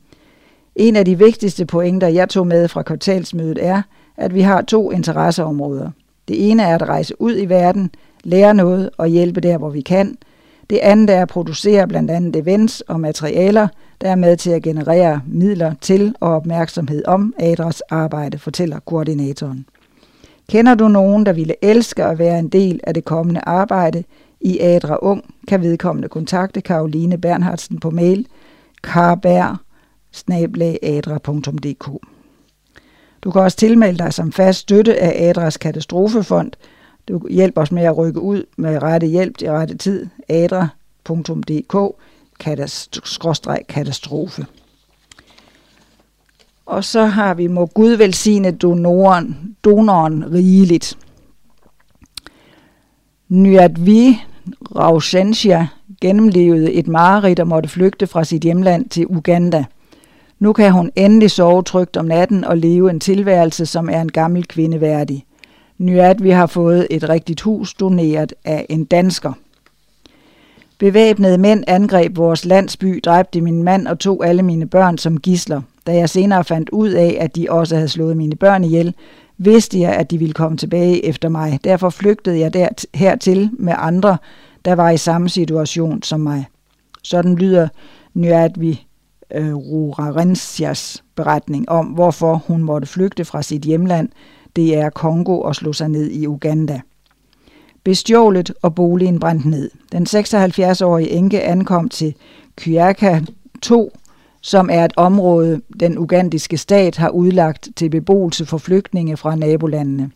En 0.75 0.95
af 0.95 1.05
de 1.05 1.17
vigtigste 1.17 1.65
pointer, 1.65 2.07
jeg 2.07 2.29
tog 2.29 2.47
med 2.47 2.67
fra 2.67 2.83
kvartalsmødet 2.83 3.65
er, 3.65 3.81
at 4.17 4.33
vi 4.33 4.41
har 4.41 4.61
to 4.61 4.91
interesseområder. 4.91 5.89
Det 6.27 6.49
ene 6.51 6.63
er 6.63 6.75
at 6.75 6.89
rejse 6.89 7.21
ud 7.21 7.37
i 7.37 7.45
verden, 7.45 7.91
lære 8.25 8.53
noget 8.53 8.89
og 8.97 9.07
hjælpe 9.07 9.41
der, 9.41 9.57
hvor 9.57 9.69
vi 9.69 9.81
kan. 9.81 10.17
Det 10.69 10.77
andet 10.77 11.15
er 11.15 11.21
at 11.21 11.27
producere 11.27 11.87
blandt 11.87 12.11
andet 12.11 12.35
events 12.35 12.81
og 12.81 12.99
materialer, 12.99 13.67
der 14.01 14.09
er 14.09 14.15
med 14.15 14.37
til 14.37 14.51
at 14.51 14.63
generere 14.63 15.21
midler 15.27 15.73
til 15.81 16.15
og 16.19 16.35
opmærksomhed 16.35 17.05
om 17.07 17.33
ADRAs 17.39 17.81
arbejde, 17.81 18.37
fortæller 18.37 18.79
koordinatoren. 18.79 19.65
Kender 20.49 20.75
du 20.75 20.87
nogen, 20.87 21.25
der 21.25 21.33
ville 21.33 21.53
elske 21.61 22.03
at 22.03 22.19
være 22.19 22.39
en 22.39 22.47
del 22.47 22.79
af 22.83 22.93
det 22.93 23.05
kommende 23.05 23.41
arbejde 23.43 24.03
i 24.41 24.59
ADRA 24.59 24.97
Ung, 25.01 25.33
kan 25.47 25.61
vedkommende 25.61 26.09
kontakte 26.09 26.61
Karoline 26.61 27.17
Bernhardsen 27.17 27.79
på 27.79 27.89
mail 27.89 28.27
karbær 28.83 29.61
Du 33.23 33.31
kan 33.31 33.41
også 33.41 33.57
tilmelde 33.57 33.97
dig 33.97 34.13
som 34.13 34.31
fast 34.31 34.59
støtte 34.59 34.99
af 35.01 35.29
Adras 35.29 35.57
Katastrofefond. 35.57 36.51
Du 37.07 37.27
hjælper 37.29 37.61
os 37.61 37.71
med 37.71 37.83
at 37.83 37.97
rykke 37.97 38.19
ud 38.19 38.43
med 38.57 38.83
rette 38.83 39.07
hjælp 39.07 39.37
til 39.37 39.51
rette 39.51 39.77
tid. 39.77 40.07
adra.dk 40.29 41.95
katastrofe. 43.67 44.45
Og 46.65 46.83
så 46.83 47.05
har 47.05 47.33
vi, 47.33 47.47
må 47.47 47.65
Gud 47.65 47.91
velsigne 47.91 48.51
donoren, 48.51 49.55
donoren 49.63 50.31
rigeligt. 50.33 50.97
Nyatvi 53.29 54.21
Rausensia 54.75 55.67
gennemlevede 56.01 56.73
et 56.73 56.87
mareridt 56.87 57.39
og 57.39 57.47
måtte 57.47 57.69
flygte 57.69 58.07
fra 58.07 58.23
sit 58.23 58.41
hjemland 58.41 58.89
til 58.89 59.07
Uganda. 59.07 59.65
Nu 60.39 60.53
kan 60.53 60.71
hun 60.71 60.91
endelig 60.95 61.31
sove 61.31 61.63
trygt 61.63 61.97
om 61.97 62.05
natten 62.05 62.43
og 62.43 62.57
leve 62.57 62.89
en 62.89 62.99
tilværelse, 62.99 63.65
som 63.65 63.89
er 63.89 64.01
en 64.01 64.11
gammel 64.11 64.47
kvinde 64.47 64.81
værdig. 64.81 65.24
Nyatvi 65.77 66.29
har 66.29 66.45
fået 66.45 66.87
et 66.89 67.09
rigtigt 67.09 67.41
hus 67.41 67.73
doneret 67.73 68.33
af 68.45 68.65
en 68.69 68.85
dansker. 68.85 69.33
Bevæbnede 70.77 71.37
mænd 71.37 71.63
angreb 71.67 72.17
vores 72.17 72.45
landsby, 72.45 72.99
dræbte 73.05 73.41
min 73.41 73.63
mand 73.63 73.87
og 73.87 73.99
tog 73.99 74.27
alle 74.27 74.43
mine 74.43 74.67
børn 74.67 74.97
som 74.97 75.19
gisler. 75.19 75.61
Da 75.87 75.95
jeg 75.95 76.09
senere 76.09 76.43
fandt 76.43 76.69
ud 76.69 76.89
af, 76.89 77.17
at 77.19 77.35
de 77.35 77.47
også 77.49 77.75
havde 77.75 77.89
slået 77.89 78.17
mine 78.17 78.35
børn 78.35 78.63
ihjel, 78.63 78.93
vidste 79.37 79.79
jeg, 79.79 79.93
at 79.93 80.11
de 80.11 80.17
ville 80.17 80.33
komme 80.33 80.57
tilbage 80.57 81.05
efter 81.05 81.29
mig. 81.29 81.59
Derfor 81.63 81.89
flygtede 81.89 82.39
jeg 82.39 82.53
der 82.53 82.67
hertil 82.93 83.49
med 83.53 83.73
andre, 83.77 84.17
der 84.65 84.75
var 84.75 84.89
i 84.89 84.97
samme 84.97 85.29
situation 85.29 86.03
som 86.03 86.19
mig. 86.19 86.45
Sådan 87.03 87.35
lyder 87.35 87.67
Nyadvi 88.13 88.85
øh, 89.33 89.55
Rurarensias 89.55 91.03
beretning 91.15 91.69
om, 91.69 91.85
hvorfor 91.85 92.43
hun 92.47 92.63
måtte 92.63 92.87
flygte 92.87 93.25
fra 93.25 93.41
sit 93.41 93.61
hjemland, 93.61 94.09
det 94.55 94.93
Kongo, 94.93 95.41
og 95.41 95.55
slog 95.55 95.75
sig 95.75 95.89
ned 95.89 96.11
i 96.11 96.27
Uganda 96.27 96.81
bestjålet 97.85 98.53
og 98.61 98.75
boligen 98.75 99.19
brændt 99.19 99.45
ned. 99.45 99.71
Den 99.91 100.07
76-årige 100.09 101.09
enke 101.09 101.41
ankom 101.41 101.89
til 101.89 102.15
Kyaka 102.57 103.21
2, 103.61 103.97
som 104.41 104.69
er 104.71 104.85
et 104.85 104.93
område, 104.95 105.61
den 105.79 105.97
ugandiske 105.97 106.57
stat 106.57 106.97
har 106.97 107.09
udlagt 107.09 107.69
til 107.75 107.89
beboelse 107.89 108.45
for 108.45 108.57
flygtninge 108.57 109.17
fra 109.17 109.35
nabolandene. 109.35 110.11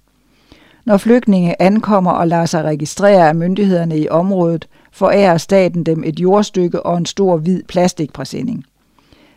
Når 0.85 0.97
flygtninge 0.97 1.61
ankommer 1.61 2.11
og 2.11 2.27
lader 2.27 2.45
sig 2.45 2.63
registrere 2.63 3.27
af 3.27 3.35
myndighederne 3.35 3.99
i 3.99 4.09
området, 4.09 4.67
forærer 4.91 5.37
staten 5.37 5.83
dem 5.83 6.03
et 6.03 6.19
jordstykke 6.19 6.85
og 6.85 6.97
en 6.97 7.05
stor 7.05 7.37
hvid 7.37 7.63
plastikpræsending. 7.63 8.63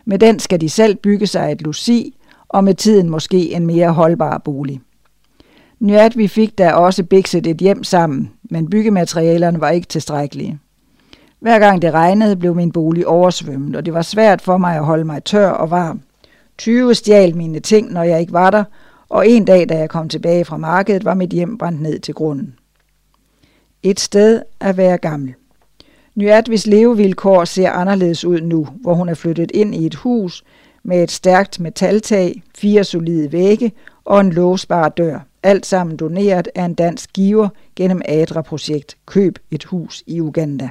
Med 0.05 0.18
den 0.18 0.39
skal 0.39 0.60
de 0.60 0.68
selv 0.68 0.94
bygge 0.94 1.26
sig 1.26 1.52
et 1.52 1.62
luci, 1.62 2.16
og 2.48 2.64
med 2.64 2.74
tiden 2.74 3.10
måske 3.10 3.55
en 3.55 3.66
mere 3.66 3.90
holdbar 3.92 4.39
bolig. 4.39 4.81
Nyat 5.83 6.17
vi 6.17 6.28
fik 6.28 6.59
da 6.59 6.73
også 6.73 7.05
bikset 7.05 7.47
et 7.47 7.57
hjem 7.57 7.85
sammen, 7.85 8.31
men 8.51 8.70
byggematerialerne 8.70 9.61
var 9.61 9.70
ikke 9.70 9.86
tilstrækkelige. 9.86 10.59
Hver 11.41 11.59
gang 11.59 11.83
det 11.83 11.93
regnede, 11.93 12.36
blev 12.36 12.55
min 12.55 12.73
bolig 12.73 13.07
oversvømmet, 13.07 13.77
og 13.77 13.86
det 13.86 13.94
var 13.94 14.02
svært 14.02 14.43
for 14.43 14.59
mig 14.59 14.77
at 14.77 14.85
holde 14.85 15.05
mig 15.05 15.25
tør 15.25 15.49
og 15.49 15.70
varm. 15.70 16.01
20 16.59 16.94
stjal 16.94 17.36
mine 17.36 17.61
ting, 17.61 17.93
når 17.93 18.02
jeg 18.02 18.20
ikke 18.20 18.33
var 18.33 18.51
der, 18.51 18.65
og 19.09 19.28
en 19.28 19.44
dag, 19.44 19.69
da 19.69 19.78
jeg 19.78 19.89
kom 19.89 20.09
tilbage 20.09 20.44
fra 20.44 20.57
markedet, 20.57 21.05
var 21.05 21.15
mit 21.15 21.31
hjem 21.31 21.59
brændt 21.59 21.83
ned 21.83 21.99
til 21.99 22.15
grunden. 22.15 22.55
Et 23.83 24.01
sted 24.01 24.43
at 24.61 24.77
være 24.77 24.99
gammel. 24.99 25.35
Nyatvis 26.15 26.67
levevilkår 26.67 27.44
ser 27.44 27.70
anderledes 27.70 28.25
ud 28.25 28.41
nu, 28.41 28.69
hvor 28.81 28.94
hun 28.94 29.09
er 29.09 29.15
flyttet 29.15 29.51
ind 29.55 29.75
i 29.75 29.86
et 29.86 29.94
hus 29.94 30.44
med 30.83 31.02
et 31.02 31.11
stærkt 31.11 31.61
metaltag, 31.61 32.43
fire 32.55 32.85
solide 32.85 33.33
vægge 33.33 33.73
og 34.05 34.20
en 34.20 34.33
låsbar 34.33 34.89
dør 34.89 35.20
alt 35.42 35.66
sammen 35.66 35.96
doneret 35.96 36.48
af 36.54 36.64
en 36.64 36.74
dansk 36.74 37.12
giver 37.12 37.48
gennem 37.76 38.02
ADRA-projekt 38.04 38.96
Køb 39.06 39.38
et 39.50 39.64
hus 39.64 40.02
i 40.06 40.20
Uganda. 40.20 40.68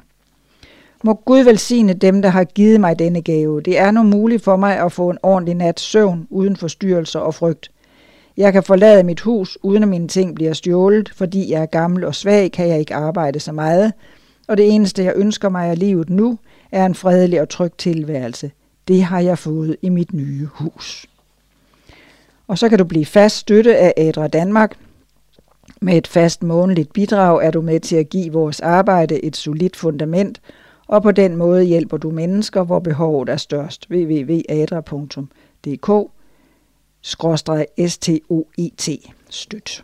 Må 1.04 1.14
Gud 1.14 1.40
velsigne 1.40 1.94
dem, 1.94 2.22
der 2.22 2.30
har 2.30 2.44
givet 2.44 2.80
mig 2.80 3.00
denne 3.00 3.22
gave. 3.22 3.62
Det 3.62 3.80
er 3.80 3.92
nu 3.92 4.04
muligt 4.04 4.44
for 4.44 4.56
mig 4.56 4.80
at 4.80 4.92
få 4.92 5.10
en 5.10 5.18
ordentlig 5.24 5.56
nat 5.56 5.80
søvn 5.80 6.28
uden 6.30 6.56
forstyrrelser 6.56 7.20
og 7.20 7.36
frygt. 7.36 7.72
Jeg 8.38 8.54
kan 8.54 8.64
forlade 8.64 9.04
mit 9.04 9.20
hus, 9.20 9.58
uden 9.64 9.84
at 9.84 9.90
mine 9.90 10.08
ting 10.08 10.36
bliver 10.36 10.54
stjålet, 10.54 11.12
fordi 11.16 11.52
jeg 11.52 11.62
er 11.62 11.66
gammel 11.66 12.04
og 12.04 12.16
svag, 12.16 12.52
kan 12.52 12.68
jeg 12.68 12.80
ikke 12.80 12.96
arbejde 12.96 13.40
så 13.40 13.52
meget, 13.52 13.94
og 14.48 14.58
det 14.58 14.70
eneste, 14.76 15.04
jeg 15.04 15.14
ønsker 15.16 15.50
mig 15.50 15.70
af 15.70 15.80
livet 15.80 16.10
nu, 16.10 16.38
er 16.72 16.86
en 16.86 16.96
fredelig 16.96 17.42
og 17.42 17.50
tryg 17.50 17.72
tilværelse. 17.78 18.52
Det 18.88 19.04
har 19.04 19.20
jeg 19.20 19.38
fået 19.38 19.76
i 19.82 19.90
mit 19.90 20.14
nye 20.14 20.46
hus. 20.46 21.06
Og 22.52 22.58
så 22.58 22.70
kan 22.70 22.78
du 22.78 22.84
blive 22.84 23.06
fast 23.06 23.38
støtte 23.38 23.78
af 23.78 23.94
Adra 23.98 24.28
Danmark. 24.28 24.78
Med 25.82 25.98
et 25.98 26.08
fast 26.08 26.44
månedligt 26.44 26.94
bidrag 26.94 27.46
er 27.46 27.52
du 27.52 27.62
med 27.62 27.80
til 27.80 27.96
at 27.96 28.10
give 28.10 28.34
vores 28.34 28.60
arbejde 28.60 29.26
et 29.26 29.36
solidt 29.36 29.76
fundament, 29.76 30.42
og 30.88 31.04
på 31.04 31.12
den 31.12 31.36
måde 31.36 31.64
hjælper 31.64 31.98
du 31.98 32.10
mennesker, 32.10 32.64
hvor 32.64 32.80
behovet 32.80 33.30
er 33.30 33.38
størst. 33.38 33.88
www.adra.dk 33.92 35.90
STOET 37.02 38.10
støt. 39.30 39.84